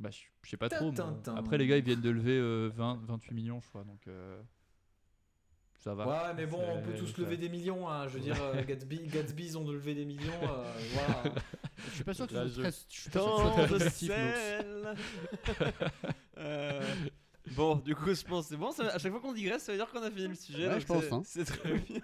Bah, 0.00 0.08
je 0.10 0.50
sais 0.50 0.56
pas 0.56 0.68
trop. 0.70 0.86
moi. 0.86 0.94
Tintin. 0.94 1.36
Après, 1.36 1.58
les 1.58 1.66
gars, 1.66 1.76
ils 1.76 1.84
viennent 1.84 2.00
de 2.00 2.10
lever 2.10 2.36
euh, 2.38 2.70
20, 2.74 3.00
28 3.06 3.34
millions, 3.34 3.60
je 3.60 3.68
crois. 3.68 3.84
Donc, 3.84 4.00
euh, 4.08 4.40
ça 5.78 5.94
va. 5.94 6.06
Ouais, 6.06 6.34
mais 6.34 6.46
bon, 6.46 6.58
on 6.58 6.80
peut 6.82 6.94
tous 6.98 7.06
ça- 7.06 7.20
lever 7.22 7.36
des 7.36 7.48
millions. 7.50 7.86
hein. 7.88 8.08
Je 8.08 8.14
veux 8.14 8.20
dire, 8.20 8.42
euh, 8.42 8.64
Gatsby, 8.64 9.00
Gatsby, 9.12 9.44
ils 9.44 9.58
ont 9.58 9.64
de 9.64 9.72
lever 9.72 9.94
des 9.94 10.06
millions. 10.06 10.32
euh, 10.42 10.72
voilà. 10.94 11.22
Je 11.86 11.90
suis 11.94 12.04
pas 12.04 12.14
sûr 12.14 12.26
que 12.26 12.32
ce 12.32 12.48
soit 12.48 12.62
très, 12.62 12.72
je 12.88 13.00
suis 13.00 13.10
pas 13.10 13.20
sûr 13.20 13.54
que 13.68 13.88
ce 13.90 14.06
soit. 14.06 14.94
Euh, 16.38 16.82
Bon, 17.52 17.76
du 17.76 17.94
coup, 17.94 18.14
je 18.14 18.22
pense 18.24 18.44
que 18.44 18.50
c'est 18.50 18.56
bon. 18.56 18.70
ça- 18.70 18.86
à 18.94 18.98
chaque 18.98 19.10
fois 19.12 19.20
qu'on 19.20 19.32
digresse, 19.32 19.62
ça 19.64 19.72
veut 19.72 19.78
dire 19.78 19.90
qu'on 19.90 20.02
a 20.02 20.10
fini 20.10 20.28
le 20.28 20.34
sujet. 20.34 20.68
Ouais, 20.68 20.80
je 20.80 20.86
pense, 20.86 21.02
c'est- 21.04 21.12
hein. 21.12 21.22
C'est 21.24 21.44
très 21.44 21.74
bien. 21.78 22.00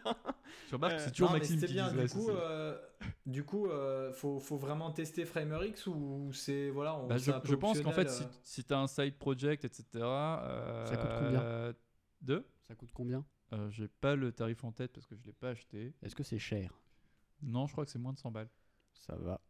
Tu 0.69 0.75
remarques 0.75 0.95
que 0.97 1.01
Euh, 1.01 1.05
c'est 1.05 1.11
toujours 1.13 1.29
non, 1.31 1.37
Maxime 1.39 1.61
qui 1.61 1.67
bien. 1.67 1.85
Du 1.87 1.91
digresse 1.93 2.13
coup, 2.13 2.31
euh, 2.31 2.79
du 3.25 3.45
coup, 3.45 3.67
euh, 3.67 4.13
faut, 4.13 4.41
faut 4.41 4.57
vraiment 4.57 4.91
tester 4.91 5.25
FramerX 5.25 5.87
ou 5.87 6.31
c'est 6.33 6.71
voilà. 6.71 6.97
On, 6.97 7.07
Bah, 7.07 7.19
je, 7.19 7.55
pense 7.55 7.81
qu'en 7.81 7.93
fait, 7.93 8.11
si, 8.11 8.25
si 8.43 8.65
tu 8.65 8.75
as 8.75 8.79
un 8.81 8.87
side 8.87 9.17
project, 9.17 9.65
etc. 9.65 9.85
euh, 9.95 10.87
Ça 10.87 10.97
coûte 10.97 11.11
combien? 11.19 11.75
Deux? 12.23 12.45
Ça 12.63 12.75
coûte 12.75 12.91
combien? 12.93 13.25
Euh, 13.53 13.71
J'ai 13.71 13.87
pas 13.89 14.17
le 14.17 14.33
tarif 14.33 14.65
en 14.65 14.73
tête 14.73 14.93
parce 14.93 15.07
que 15.07 15.15
je 15.15 15.23
l'ai 15.25 15.33
pas 15.33 15.51
acheté. 15.51 15.95
Est-ce 16.03 16.17
que 16.17 16.25
c'est 16.25 16.39
cher? 16.39 16.73
Non, 17.43 17.67
je 17.67 17.73
crois 17.73 17.85
que 17.85 17.91
c'est 17.91 17.99
moins 17.99 18.13
de 18.13 18.19
100 18.19 18.31
balles. 18.33 18.49
Ça 18.95 19.15
va. 19.15 19.41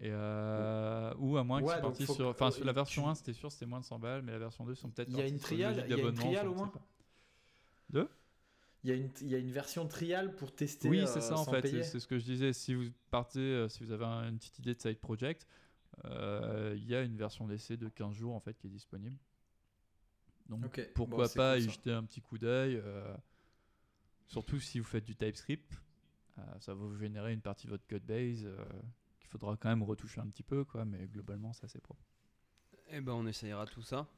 Et 0.00 0.10
euh, 0.10 1.12
Ou 1.18 1.36
à 1.36 1.44
moins 1.44 1.60
qu'ils 1.60 1.68
Ouais, 1.68 1.80
faut 2.06 2.14
sur. 2.14 2.16
que- 2.16 2.22
Enfin, 2.30 2.48
euh, 2.48 2.50
sur 2.50 2.64
la 2.64 2.72
version 2.72 3.02
tu- 3.02 3.08
1, 3.10 3.14
c'était 3.14 3.32
sûr, 3.34 3.52
c'était 3.52 3.66
moins 3.66 3.80
de 3.80 3.84
100 3.84 3.98
balles, 3.98 4.22
mais 4.22 4.32
la 4.32 4.38
version 4.38 4.64
2 4.64 4.74
sont 4.74 4.90
peut-être. 4.90 5.08
Il 5.10 5.16
y 5.16 5.20
a 5.20 5.26
une 5.28 5.38
trial- 5.38 5.84
il 5.86 5.96
y 5.96 6.00
a 6.00 6.02
une 6.02 6.14
trial 6.14 6.48
au 6.48 6.54
moins. 6.54 6.72
Deux? 7.90 8.08
Il 8.82 8.88
y, 8.90 8.92
a 8.92 8.96
une, 8.96 9.10
il 9.20 9.28
y 9.28 9.34
a 9.34 9.38
une 9.38 9.50
version 9.52 9.86
trial 9.86 10.34
pour 10.36 10.54
tester. 10.54 10.88
Oui, 10.88 11.00
euh, 11.00 11.06
c'est 11.06 11.20
ça 11.20 11.36
en 11.38 11.44
fait. 11.44 11.66
C'est 11.68 11.82
c'est 11.82 12.00
ce 12.00 12.06
que 12.06 12.18
je 12.18 12.24
disais. 12.24 12.52
Si 12.54 12.72
vous 12.74 12.84
partez, 13.10 13.38
euh, 13.40 13.68
si 13.68 13.84
vous 13.84 13.92
avez 13.92 14.06
un- 14.06 14.28
une 14.30 14.38
petite 14.38 14.58
idée 14.58 14.74
de 14.74 14.80
side 14.80 14.98
project, 14.98 15.46
euh, 16.06 16.74
il 16.76 16.86
y 16.86 16.94
a 16.94 17.02
une 17.02 17.16
version 17.16 17.46
d'essai 17.46 17.76
de 17.76 17.88
15 17.90 18.14
jours 18.14 18.34
en 18.34 18.40
fait 18.40 18.54
qui 18.54 18.68
est 18.68 18.70
disponible. 18.70 19.18
Donc 20.48 20.80
pourquoi 20.94 21.24
bon, 21.24 21.28
c'est 21.28 21.36
pas 21.36 21.54
cool, 21.54 21.62
y 21.62 21.66
ça. 21.66 21.70
jeter 21.72 21.92
un 21.92 22.04
petit 22.04 22.20
coup 22.22 22.38
d'œil. 22.38 22.76
euh, 22.76 23.14
surtout 24.26 24.58
si 24.60 24.78
vous 24.78 24.86
faites 24.86 25.04
du 25.04 25.14
TypeScript, 25.16 25.72
ça 26.58 26.72
va 26.74 26.84
vous 26.84 26.96
générer 26.96 27.32
une 27.34 27.42
partie 27.42 27.66
de 27.66 27.72
votre 27.72 27.86
code 27.86 28.04
base 28.04 28.44
euh, 28.46 28.56
qu'il 29.18 29.28
faudra 29.28 29.56
quand 29.58 29.68
même 29.68 29.82
retoucher 29.82 30.20
un 30.22 30.28
petit 30.28 30.42
peu, 30.42 30.64
quoi. 30.64 30.84
Mais 30.86 31.06
globalement, 31.06 31.52
c'est 31.52 31.64
assez 31.64 31.80
propre. 31.80 32.02
Eh 32.88 33.00
ben, 33.00 33.12
on 33.12 33.26
essayera 33.26 33.66
tout 33.66 33.82
ça. 33.82 34.08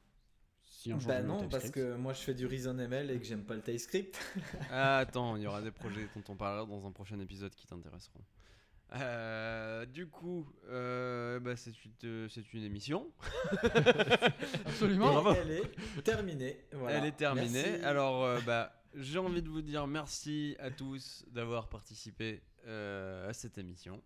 Si 0.73 0.91
un 0.91 0.99
jour 0.99 1.07
Bah 1.07 1.21
non, 1.21 1.47
parce 1.47 1.69
que 1.69 1.95
moi 1.95 2.13
je 2.13 2.21
fais 2.21 2.33
du 2.33 2.45
ReasonML 2.47 3.11
et 3.11 3.19
que 3.19 3.25
j'aime 3.25 3.43
pas 3.43 3.53
le 3.53 3.61
TypeScript. 3.61 4.17
Ah, 4.71 4.97
attends, 4.97 5.35
il 5.35 5.43
y 5.43 5.47
aura 5.47 5.61
des 5.61 5.71
projets 5.71 6.07
dont 6.15 6.23
on 6.29 6.35
parlera 6.35 6.65
dans 6.65 6.85
un 6.85 6.91
prochain 6.91 7.19
épisode 7.19 7.53
qui 7.53 7.67
t'intéresseront. 7.67 8.21
Euh, 8.95 9.85
du 9.85 10.07
coup, 10.07 10.45
euh, 10.69 11.39
bah, 11.39 11.55
c'est 11.55 11.73
une, 11.85 11.91
euh, 12.03 12.27
c'est 12.29 12.53
une 12.53 12.63
émission. 12.63 13.07
Absolument. 14.65 15.33
Et 15.33 15.37
elle 15.37 15.51
est 15.51 16.01
terminée. 16.03 16.65
Voilà. 16.73 16.97
Elle 16.97 17.05
est 17.05 17.15
terminée. 17.17 17.63
Merci. 17.63 17.85
Alors, 17.85 18.23
euh, 18.23 18.39
bah, 18.45 18.83
j'ai 18.95 19.19
envie 19.19 19.41
de 19.41 19.49
vous 19.49 19.61
dire 19.61 19.87
merci 19.87 20.55
à 20.59 20.69
tous 20.69 21.23
d'avoir 21.31 21.69
participé 21.69 22.41
euh, 22.67 23.29
à 23.29 23.33
cette 23.33 23.57
émission. 23.57 24.01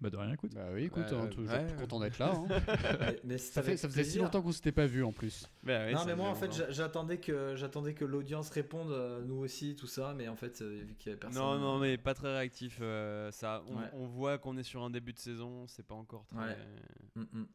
Bah 0.00 0.10
de 0.10 0.16
rien, 0.18 0.32
écoute. 0.34 0.52
Bah 0.54 0.66
oui, 0.74 0.84
écoute, 0.84 1.04
Euh, 1.10 1.22
hein, 1.22 1.26
toujours 1.28 1.50
ouais. 1.52 1.74
content 1.78 1.98
d'être 2.00 2.18
là. 2.18 2.34
hein. 2.34 2.46
Mais- 3.24 3.38
ça, 3.38 3.62
fait, 3.62 3.78
ça 3.78 3.88
faisait 3.88 4.04
si 4.04 4.18
longtemps 4.18 4.42
qu'on 4.42 4.52
s'était 4.52 4.70
pas 4.72 4.86
vu 4.86 5.02
en 5.02 5.12
plus. 5.12 5.48
Bah, 5.62 5.90
non 5.90 6.04
mais 6.04 6.14
moi 6.14 6.28
en 6.28 6.34
fait 6.34 6.50
j'attendais 6.70 7.18
que 7.18 7.54
j'attendais 7.56 7.94
que 7.94 8.04
l'audience 8.04 8.50
réponde 8.50 8.90
euh, 8.92 9.22
nous 9.24 9.36
aussi 9.36 9.74
tout 9.74 9.86
ça 9.86 10.12
mais 10.14 10.28
en 10.28 10.36
fait 10.36 10.60
euh, 10.60 10.82
vu 10.86 10.94
qu'il 10.96 11.08
y 11.08 11.12
avait 11.12 11.18
personne 11.20 11.40
Non, 11.40 11.58
non, 11.58 11.78
mais 11.78 11.96
pas 11.96 12.12
très 12.12 12.30
réactif. 12.36 12.78
euh, 12.82 13.30
ça, 13.30 13.62
on, 13.68 13.76
Ouais. 13.78 13.90
on 13.94 14.06
voit 14.06 14.36
qu'on 14.38 14.56
est 14.58 14.62
sur 14.62 14.82
un 14.82 14.90
début 14.90 15.14
de 15.14 15.18
saison, 15.18 15.66
c'est 15.66 15.86
pas 15.86 15.94
encore 15.94 16.26
très. 16.26 16.38
Ouais. 16.38 16.56
Mm, 17.14 17.22
mm. 17.32 17.46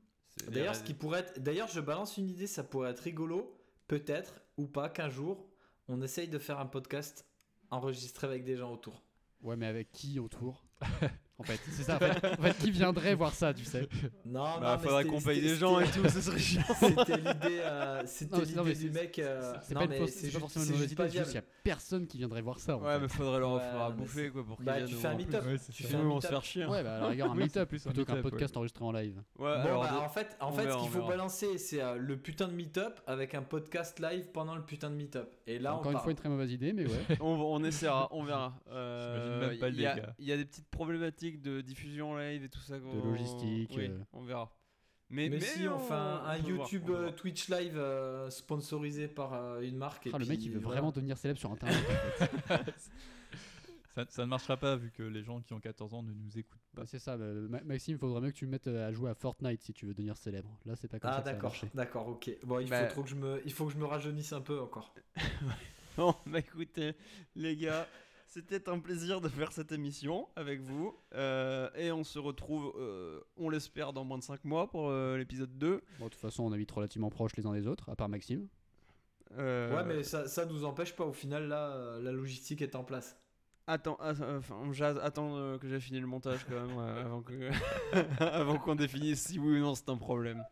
D'ailleurs 0.52 0.76
ce 0.76 0.84
qui 0.84 0.96
pourrait 0.96 1.20
être 1.20 1.39
d'ailleurs 1.44 1.68
je 1.68 1.80
balance 1.80 2.18
une 2.18 2.28
idée 2.28 2.48
ça 2.48 2.64
pourrait 2.64 2.89
être 2.89 3.02
rigolo 3.02 3.56
peut-être 3.88 4.42
ou 4.58 4.66
pas 4.66 4.89
qu'un 4.89 5.10
jour 5.10 5.48
on 5.88 6.02
essaye 6.02 6.28
de 6.28 6.39
faire 6.39 6.60
un 6.60 6.66
podcast 6.66 7.28
enregistré 7.70 8.26
avec 8.26 8.44
des 8.46 8.56
gens 8.58 8.72
autour. 8.74 9.04
Ouais, 9.44 9.56
mais 9.56 9.68
avec 9.68 9.92
qui 9.92 10.20
autour? 10.20 10.66
En 11.42 11.44
fait, 11.44 11.60
c'est 11.72 11.84
ça. 11.84 11.96
En 11.96 12.00
fait, 12.00 12.28
en 12.39 12.42
fait, 12.44 12.58
qui 12.60 12.72
viendrait 12.72 13.16
voir 13.16 13.34
ça, 13.34 13.54
tu 13.54 13.66
sais? 13.66 13.88
Non, 14.26 14.44
Bah, 14.44 14.60
non, 14.62 14.72
mais 14.78 14.88
faudrait 14.88 15.06
qu'on 15.06 15.22
paye 15.22 15.42
des 15.42 15.56
gens 15.56 15.80
et 15.80 15.86
tout, 15.86 16.08
ce 16.08 16.22
serait 16.22 16.39
chiant. 16.39 16.62
C'était 16.80 17.18
l'idée, 17.18 17.60
euh, 17.62 18.04
c'était 18.06 18.42
l'idée 18.46 18.64
du 18.64 18.76
c'est- 18.76 18.89
mec. 18.89 19.20
euh, 19.20 19.54
C'est 19.64 19.74
non, 19.74 19.88
pas, 19.88 19.96
forcément 20.39 20.66
une 20.66 20.72
mauvaise 20.72 20.92
idée, 20.92 21.04
c'est 21.10 21.18
juste 21.18 21.26
qu'il 21.26 21.36
y 21.36 21.38
a 21.38 21.44
personne 21.64 22.06
qui 22.08 22.18
viendrait 22.20 22.42
voir 22.42 22.60
ça. 22.60 22.78
en 22.78 22.82
Ouais, 22.82 22.94
fait. 22.94 23.00
mais 23.02 23.08
faudrait 23.08 23.39
leur 23.39 23.52
Ouais, 23.54 23.58
offrir 23.58 23.82
à 23.82 23.89
mais 23.89 23.96
bouffer 23.96 24.30
quoi 24.30 24.46
pour 24.46 24.58
qu'ils 24.58 24.66
Bah, 24.66 24.76
viennent. 24.78 24.88
tu 24.88 24.96
fais 24.96 25.08
un 25.08 25.16
meet-up. 25.16 25.46
Ouais, 25.46 25.58
Tu 25.74 25.84
fais 25.84 25.96
on 25.96 26.00
se 26.00 26.06
meet-up. 26.06 26.30
faire 26.30 26.44
chier. 26.44 26.66
Ouais, 26.66 26.84
bah, 26.84 26.96
à 26.96 27.00
la 27.00 27.08
rigueur, 27.08 27.32
un 27.32 27.36
meet-up 27.36 27.70
plutôt 27.70 28.06
qu'un 28.06 28.22
podcast 28.22 28.56
enregistré 28.58 28.86
en 28.86 28.92
live. 28.92 29.16
Ouais, 29.39 29.46
Bon, 29.46 29.48
alors, 29.62 29.82
bah, 29.84 30.02
en 30.39 30.52
fait, 30.52 30.72
ce 30.72 30.78
qu'il 30.82 30.89
faut 30.89 31.08
balancer, 31.08 31.58
c'est 31.58 31.82
euh, 31.82 31.96
le 31.98 32.18
putain 32.18 32.48
de 32.48 32.54
meet-up 32.54 33.00
avec 33.08 33.34
un 33.36 33.42
podcast 33.42 34.00
live 34.00 34.28
pendant 34.32 34.56
le 34.56 34.62
putain 34.64 34.89
de 34.89 34.96
meet-up. 34.96 35.32
Et 35.48 35.60
là, 35.60 35.74
Encore 35.76 35.88
on 35.88 35.92
une 35.96 36.00
fois, 36.00 36.12
une 36.12 36.18
très 36.18 36.30
mauvaise 36.30 36.52
idée, 36.52 36.74
mais 36.74 36.86
ouais. 36.86 36.92
on, 37.22 37.64
essaiera, 37.64 38.08
on 38.12 38.24
verra. 38.24 38.54
Euh, 38.72 39.54
il 39.70 40.26
y 40.26 40.32
a 40.32 40.38
des 40.38 40.46
petites 40.46 40.70
problématiques 40.70 41.30
de 41.39 41.61
diffusion 41.61 42.17
live 42.17 42.43
et 42.43 42.49
tout 42.49 42.59
ça. 42.61 42.79
qu'on- 42.79 43.03
logistique, 43.03 43.71
Oui, 43.75 43.88
euh. 43.89 43.99
on 44.13 44.23
verra. 44.23 44.51
Mais, 45.09 45.27
Mais, 45.29 45.41
si 45.41 45.67
on, 45.67 45.77
fait 45.77 45.93
un, 45.93 46.23
un 46.25 46.36
peut 46.41 46.53
voir, 46.53 46.71
YouTube 46.71 46.89
euh. 46.89 47.11
Twitch 47.11 47.49
live 47.49 47.77
euh, 47.77 48.29
sponsorisé 48.29 49.07
par 49.09 49.34
euh, 49.34 49.59
une 49.61 49.75
marque. 49.75 50.07
et 50.07 50.11
Ah, 50.13 50.17
le 50.17 50.25
mec, 50.25 50.41
il 50.41 50.51
veut 50.51 50.59
voilà. 50.59 50.75
vraiment 50.79 50.91
devenir 50.91 51.17
célèbre 51.17 51.39
sur 51.39 51.51
Internet. 51.51 51.77
Ça, 53.93 54.05
ça 54.07 54.21
ne 54.21 54.27
marchera 54.27 54.55
pas 54.55 54.77
vu 54.77 54.89
que 54.89 55.03
les 55.03 55.21
gens 55.21 55.41
qui 55.41 55.51
ont 55.51 55.59
14 55.59 55.93
ans 55.93 56.01
ne 56.01 56.13
nous 56.13 56.39
écoutent 56.39 56.61
pas. 56.73 56.86
C'est 56.86 56.97
ça. 56.97 57.17
bah, 57.17 57.25
Ma- 57.49 57.61
Maxime, 57.63 57.97
faudrait 57.97 58.21
mieux 58.21 58.32
que 58.32 58.38
tu 58.38 58.45
me 58.45 58.51
mettes 58.51 58.67
à 58.69 58.89
jouer 58.93 59.09
à 59.11 59.15
Fortnite 59.15 59.61
si 59.61 59.73
tu 59.73 59.86
veux 59.86 59.93
devenir 59.93 60.15
célèbre. 60.15 60.57
Là, 60.65 60.77
c'est 60.77 60.88
pas 60.88 60.97
comme 60.97 61.09
Ah 61.11 61.15
ça 61.17 61.21
va 61.23 61.32
d'accord, 61.34 61.53
d'accord, 61.73 62.07
ok. 62.07 62.32
Bon, 62.45 62.59
il 62.59 62.69
Bah- 62.69 62.86
faut 62.88 62.91
trop 62.93 63.03
que 63.03 63.09
je 63.09 63.15
me, 63.15 63.41
il 63.43 63.51
faut 63.51 63.65
que 63.65 63.73
je 63.73 63.77
me 63.77 63.84
rajeunisse 63.86 64.32
un 64.32 64.39
peu 64.41 64.61
encore. 64.61 64.93
Bon, 65.97 66.15
bah 66.25 66.39
écoutez, 66.39 66.93
les 67.36 67.57
gars, 67.57 67.86
c'était 68.34 68.69
un 68.69 68.79
plaisir 68.79 69.19
de 69.19 69.27
faire 69.27 69.51
cette 69.51 69.71
émission 69.73 70.27
avec 70.38 70.61
vous. 70.61 70.97
Euh, 71.15 71.69
et 71.75 71.91
on 71.91 72.03
se 72.05 72.17
retrouve, 72.17 72.73
euh, 72.79 73.19
on 73.36 73.49
l'espère, 73.49 73.91
dans 73.91 74.05
moins 74.05 74.17
de 74.17 74.23
5 74.23 74.45
mois 74.45 74.69
pour 74.69 74.89
euh, 74.89 75.17
l'épisode 75.17 75.57
2. 75.57 75.82
Bon, 75.99 76.05
de 76.05 76.09
toute 76.09 76.19
façon, 76.21 76.43
on 76.43 76.51
habite 76.53 76.71
relativement 76.71 77.09
proches 77.09 77.36
les 77.36 77.45
uns 77.45 77.51
des 77.53 77.67
autres, 77.67 77.89
à 77.89 77.95
part 77.97 78.07
Maxime. 78.09 78.47
Euh, 79.38 79.75
Ouais, 79.75 79.84
mais 79.86 80.03
ça, 80.03 80.27
ça 80.27 80.45
nous 80.45 80.63
empêche 80.63 80.95
pas. 80.95 81.03
Au 81.05 81.13
final, 81.13 81.47
là, 81.49 81.99
la 82.01 82.11
logistique 82.11 82.61
est 82.61 82.75
en 82.75 82.84
place. 82.86 83.17
Attends, 83.67 83.95
att- 83.99 84.21
enfin, 84.38 84.55
on 84.63 84.71
jase- 84.71 84.99
attends 85.01 85.38
euh, 85.38 85.57
que 85.57 85.67
j'ai 85.67 85.79
fini 85.79 85.99
le 85.99 86.07
montage 86.07 86.45
quand 86.45 86.55
même 86.67 86.77
euh, 86.79 87.51
avant 88.19 88.57
qu'on 88.59 88.75
définisse 88.75 89.27
si 89.27 89.39
oui 89.39 89.59
ou 89.59 89.61
non 89.61 89.75
c'est 89.75 89.88
un 89.89 89.97
problème. 89.97 90.43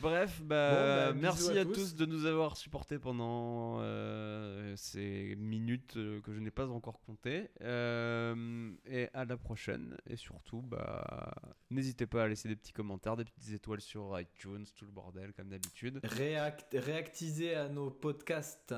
Bref, 0.00 0.40
bah, 0.42 0.70
Bon, 0.70 1.14
bah, 1.14 1.20
merci 1.20 1.56
à 1.56 1.62
à 1.62 1.64
tous. 1.64 1.72
tous. 1.72 1.94
de 1.94 2.06
nous 2.06 2.26
avoir 2.26 2.56
supportés 2.56 2.98
pendant 2.98 3.76
euh, 3.80 4.74
ces 4.76 5.34
minutes 5.36 5.96
euh, 5.96 6.20
que 6.20 6.32
je 6.32 6.40
n'ai 6.40 6.50
pas 6.50 6.68
encore 6.68 7.00
comptées. 7.00 7.48
Euh, 7.62 8.72
et 8.86 9.08
à 9.14 9.24
la 9.24 9.36
prochaine. 9.36 9.96
Et 10.08 10.16
surtout, 10.16 10.62
bah, 10.62 11.34
n'hésitez 11.70 12.06
pas 12.06 12.24
à 12.24 12.28
laisser 12.28 12.48
des 12.48 12.56
petits 12.56 12.72
commentaires, 12.72 13.16
des 13.16 13.24
petites 13.24 13.52
étoiles 13.54 13.80
sur 13.80 14.18
iTunes, 14.18 14.64
tout 14.76 14.84
le 14.84 14.90
bordel 14.92 15.32
comme 15.32 15.48
d'habitude. 15.48 16.00
Réact, 16.02 16.76
réactiser 16.78 17.54
à 17.54 17.68
nos 17.68 17.90
podcasts. 17.90 18.74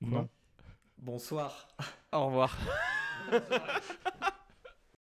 Non. 0.00 0.28
Bonsoir. 0.98 1.68
Au 2.12 2.26
revoir. 2.26 2.56